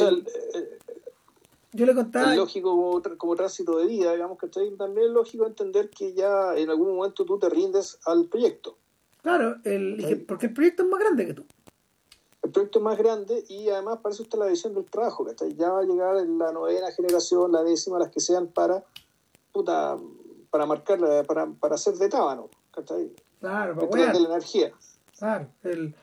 yo 1.72 1.86
le 1.86 1.94
contaba. 1.94 2.32
Es 2.32 2.38
lógico 2.38 3.02
como, 3.16 3.34
tránsito 3.34 3.78
de 3.78 3.86
vida, 3.86 4.12
digamos 4.12 4.38
que 4.38 4.48
también 4.48 5.06
es 5.06 5.12
lógico 5.12 5.46
entender 5.46 5.88
que 5.88 6.12
ya 6.12 6.54
en 6.54 6.68
algún 6.68 6.94
momento 6.94 7.24
tú 7.24 7.38
te 7.38 7.48
rindes 7.48 7.98
al 8.04 8.26
proyecto. 8.26 8.76
Claro, 9.22 9.56
el, 9.64 10.22
porque 10.28 10.46
el 10.46 10.52
proyecto 10.52 10.82
es 10.82 10.88
más 10.90 11.00
grande 11.00 11.26
que 11.26 11.34
tú 11.34 11.46
el 12.46 12.52
proyecto 12.52 12.80
más 12.80 12.96
grande 12.96 13.44
y 13.48 13.68
además 13.68 13.98
parece 14.02 14.22
usted 14.22 14.38
la 14.38 14.46
visión 14.46 14.72
del 14.74 14.84
trabajo, 14.84 15.26
que 15.26 15.54
ya 15.54 15.70
va 15.70 15.80
a 15.80 15.84
llegar 15.84 16.14
la 16.14 16.52
novena 16.52 16.90
generación, 16.92 17.52
la 17.52 17.62
décima, 17.62 17.98
las 17.98 18.10
que 18.10 18.20
sean 18.20 18.46
para 18.46 18.84
puta, 19.52 19.96
para 20.50 20.66
marcar, 20.66 20.98
para, 21.26 21.46
para 21.46 21.74
hacer 21.74 21.94
de 21.94 22.08
tábano, 22.08 22.48
Claro, 23.40 23.88
para 23.88 24.12
de 24.12 24.20
la 24.20 24.28
energía. 24.28 24.72
Claro, 25.18 25.48
el, 25.62 25.94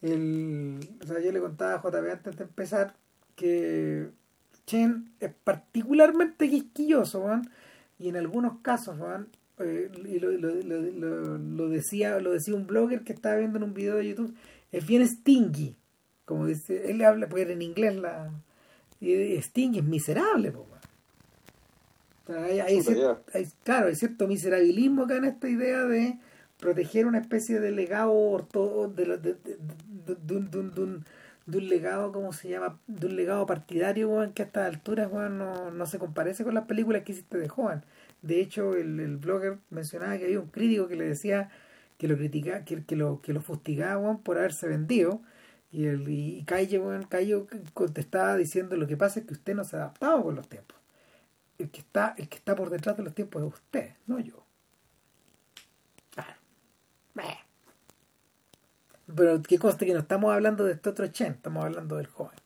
el, 0.00 0.80
o 1.02 1.06
sea, 1.06 1.20
yo 1.20 1.32
le 1.32 1.40
contaba 1.40 1.74
a 1.74 1.82
JB 1.82 2.10
antes 2.10 2.36
de 2.36 2.44
empezar 2.44 2.94
que 3.36 4.10
Chen 4.66 5.12
es 5.20 5.32
particularmente 5.44 6.48
quisquilloso, 6.48 7.24
y 7.98 8.08
en 8.08 8.16
algunos 8.16 8.60
casos, 8.62 8.96
eh, 9.58 9.90
y 10.04 10.18
lo, 10.18 10.30
lo, 10.32 10.54
lo, 10.54 11.38
lo, 11.38 11.68
decía 11.68 12.18
lo 12.20 12.32
decía 12.32 12.54
un 12.54 12.66
blogger 12.66 13.04
que 13.04 13.12
estaba 13.12 13.36
viendo 13.36 13.58
en 13.58 13.64
un 13.64 13.74
video 13.74 13.96
de 13.96 14.08
YouTube 14.08 14.34
es 14.74 14.86
bien 14.86 15.06
stingy, 15.06 15.76
como 16.24 16.46
dice, 16.46 16.90
él 16.90 16.98
le 16.98 17.06
habla, 17.06 17.28
porque 17.28 17.50
en 17.50 17.62
inglés 17.62 17.94
la 17.94 18.32
stingy 19.00 19.78
es 19.78 19.84
miserable, 19.84 20.52
hay, 22.26 22.80
claro, 23.62 23.88
hay 23.88 23.94
cierto 23.94 24.26
miserabilismo 24.26 25.04
acá 25.04 25.16
en 25.16 25.26
esta 25.26 25.48
idea 25.48 25.84
de 25.84 26.18
proteger 26.58 27.06
una 27.06 27.18
especie 27.18 27.60
de 27.60 27.70
legado 27.70 28.48
de, 28.96 29.18
de, 29.18 29.36
de, 30.16 30.34
un, 30.34 30.50
de, 30.50 31.58
un, 31.58 31.68
legado, 31.68 32.10
¿cómo 32.10 32.32
se 32.32 32.48
llama? 32.48 32.80
De 32.86 33.06
un 33.06 33.16
legado 33.16 33.46
partidario, 33.46 34.10
que 34.34 34.42
a 34.42 34.46
estas 34.46 34.66
alturas 34.66 35.12
no, 35.12 35.70
no 35.70 35.86
se 35.86 35.98
comparece 35.98 36.42
con 36.42 36.54
las 36.54 36.64
películas 36.64 37.02
que 37.02 37.12
hiciste 37.12 37.38
de 37.38 37.48
Juan. 37.48 37.84
De 38.22 38.40
hecho, 38.40 38.74
el, 38.74 38.98
el 38.98 39.18
blogger 39.18 39.58
mencionaba 39.70 40.16
que 40.16 40.24
había 40.24 40.40
un 40.40 40.48
crítico 40.48 40.88
que 40.88 40.96
le 40.96 41.06
decía 41.06 41.50
que 41.98 42.08
lo 42.08 42.16
critica, 42.16 42.64
que, 42.64 42.84
que 42.84 42.96
lo, 42.96 43.20
que 43.22 43.32
lo 43.32 43.40
fustigaba 43.40 44.18
por 44.18 44.38
haberse 44.38 44.68
vendido. 44.68 45.20
Y, 45.72 45.86
el, 45.86 46.08
y 46.08 46.44
Calle, 46.44 46.80
contestaba 47.74 48.36
diciendo 48.36 48.76
lo 48.76 48.86
que 48.86 48.96
pasa 48.96 49.20
es 49.20 49.26
que 49.26 49.34
usted 49.34 49.54
no 49.54 49.64
se 49.64 49.76
ha 49.76 49.80
adaptado 49.80 50.22
con 50.22 50.36
los 50.36 50.48
tiempos. 50.48 50.78
El 51.58 51.70
que 51.70 51.80
está, 51.80 52.14
el 52.18 52.28
que 52.28 52.36
está 52.36 52.54
por 52.56 52.70
detrás 52.70 52.96
de 52.96 53.02
los 53.04 53.14
tiempos 53.14 53.42
es 53.42 53.54
usted, 53.54 53.94
no 54.06 54.18
yo. 54.20 54.44
Pero 59.14 59.42
qué 59.42 59.58
conste 59.58 59.86
que 59.86 59.92
no 59.92 60.00
estamos 60.00 60.32
hablando 60.32 60.64
de 60.64 60.72
este 60.72 60.90
otro 60.90 61.06
Chen, 61.08 61.32
estamos 61.32 61.64
hablando 61.64 61.96
del 61.96 62.06
joven. 62.06 62.38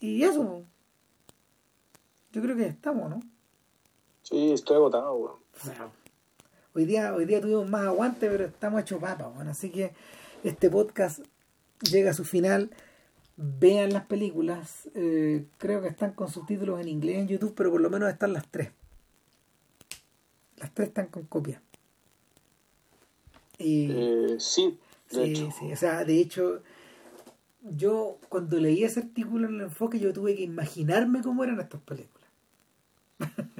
Y 0.00 0.22
eso, 0.22 0.64
yo 2.32 2.42
creo 2.42 2.56
que 2.56 2.66
estamos, 2.66 3.08
¿no? 3.08 3.20
Sí, 4.22 4.52
estoy 4.52 4.76
agotado, 4.76 5.40
hoy 6.74 6.84
día, 6.84 7.14
hoy 7.14 7.24
día 7.24 7.40
tuvimos 7.40 7.68
más 7.68 7.82
aguante, 7.82 8.28
pero 8.28 8.44
estamos 8.46 8.80
hechos 8.80 9.00
papas, 9.00 9.34
bueno, 9.34 9.50
así 9.50 9.70
que 9.70 9.92
este 10.42 10.70
podcast 10.70 11.20
llega 11.80 12.10
a 12.10 12.14
su 12.14 12.24
final. 12.24 12.70
Vean 13.36 13.92
las 13.92 14.06
películas, 14.06 14.88
eh, 14.94 15.44
creo 15.58 15.82
que 15.82 15.88
están 15.88 16.12
con 16.12 16.30
subtítulos 16.30 16.80
en 16.80 16.88
inglés 16.88 17.16
en 17.18 17.28
YouTube, 17.28 17.54
pero 17.56 17.72
por 17.72 17.80
lo 17.80 17.90
menos 17.90 18.08
están 18.08 18.32
las 18.32 18.46
tres. 18.48 18.70
Las 20.58 20.72
tres 20.72 20.88
están 20.88 21.08
con 21.08 21.24
copia. 21.24 21.60
Y, 23.58 23.90
eh, 23.90 24.36
sí, 24.38 24.78
sí, 25.08 25.50
sí, 25.58 25.72
o 25.72 25.76
sea, 25.76 26.04
de 26.04 26.20
hecho, 26.20 26.62
yo 27.62 28.18
cuando 28.28 28.56
leí 28.58 28.84
ese 28.84 29.00
artículo 29.00 29.48
en 29.48 29.56
el 29.56 29.60
enfoque, 29.62 29.98
yo 29.98 30.12
tuve 30.12 30.36
que 30.36 30.42
imaginarme 30.42 31.22
cómo 31.22 31.42
eran 31.42 31.58
estas 31.58 31.80
películas. 31.80 32.28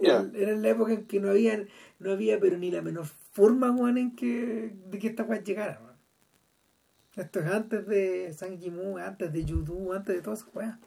Era, 0.00 0.22
la 0.56 0.68
época 0.68 0.92
en 0.92 1.06
que 1.06 1.20
no 1.20 1.30
había, 1.30 1.64
no 1.98 2.12
había 2.12 2.38
pero 2.38 2.56
ni 2.56 2.70
la 2.70 2.82
menor 2.82 3.06
forma, 3.32 3.68
en 3.98 4.14
que, 4.14 4.74
de 4.90 4.98
que 4.98 5.08
esta 5.08 5.24
Juan 5.24 5.42
llegara, 5.42 5.80
Esto 7.16 7.40
es 7.40 7.46
antes 7.46 7.86
de 7.86 8.32
San 8.32 8.58
Jimu, 8.58 8.98
antes 8.98 9.32
de 9.32 9.44
Yudu, 9.44 9.92
antes 9.92 10.14
de 10.14 10.22
todas 10.22 10.40
esas 10.40 10.54
weas. 10.54 10.78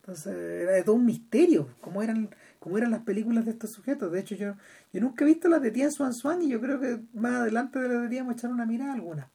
Entonces 0.00 0.34
era 0.34 0.72
de 0.72 0.82
todo 0.84 0.96
un 0.96 1.04
misterio, 1.04 1.68
cómo 1.80 2.02
eran, 2.02 2.34
cómo 2.60 2.78
eran 2.78 2.90
las 2.90 3.02
películas 3.02 3.44
de 3.44 3.50
estos 3.50 3.70
sujetos. 3.70 4.10
De 4.10 4.20
hecho, 4.20 4.34
yo, 4.34 4.54
yo 4.92 5.00
nunca 5.00 5.24
he 5.24 5.28
visto 5.28 5.48
las 5.48 5.60
de 5.60 5.70
Tian 5.70 5.92
Swan 5.92 6.14
Swan 6.14 6.40
y 6.42 6.48
yo 6.48 6.60
creo 6.60 6.80
que 6.80 7.00
más 7.12 7.34
adelante 7.34 7.78
deberíamos 7.78 8.34
echar 8.34 8.50
una 8.50 8.64
mirada 8.64 8.92
a 8.92 8.94
algunas. 8.94 9.28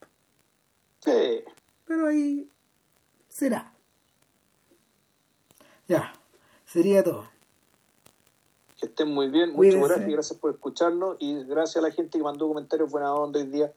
Sí. 0.99 1.43
Pero 1.85 2.07
ahí 2.07 2.49
será. 3.29 3.71
Ya, 5.87 6.13
sería 6.65 7.03
todo. 7.03 7.32
Que 8.83 8.89
estén 8.89 9.13
muy 9.13 9.29
bien. 9.29 9.53
Muchas 9.53 9.75
gracias, 9.75 10.09
gracias 10.09 10.39
por 10.41 10.51
escucharnos 10.51 11.15
y 11.17 11.41
gracias 11.45 11.77
a 11.77 11.87
la 11.87 11.93
gente 11.93 12.17
que 12.17 12.23
mandó 12.25 12.49
comentarios 12.49 12.91
buena 12.91 13.13
onda 13.13 13.39
hoy 13.39 13.45
día. 13.45 13.71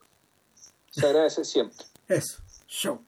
Se 0.90 1.06
agradece 1.06 1.44
siempre. 1.44 1.86
Eso. 2.08 2.42
Show. 2.66 3.05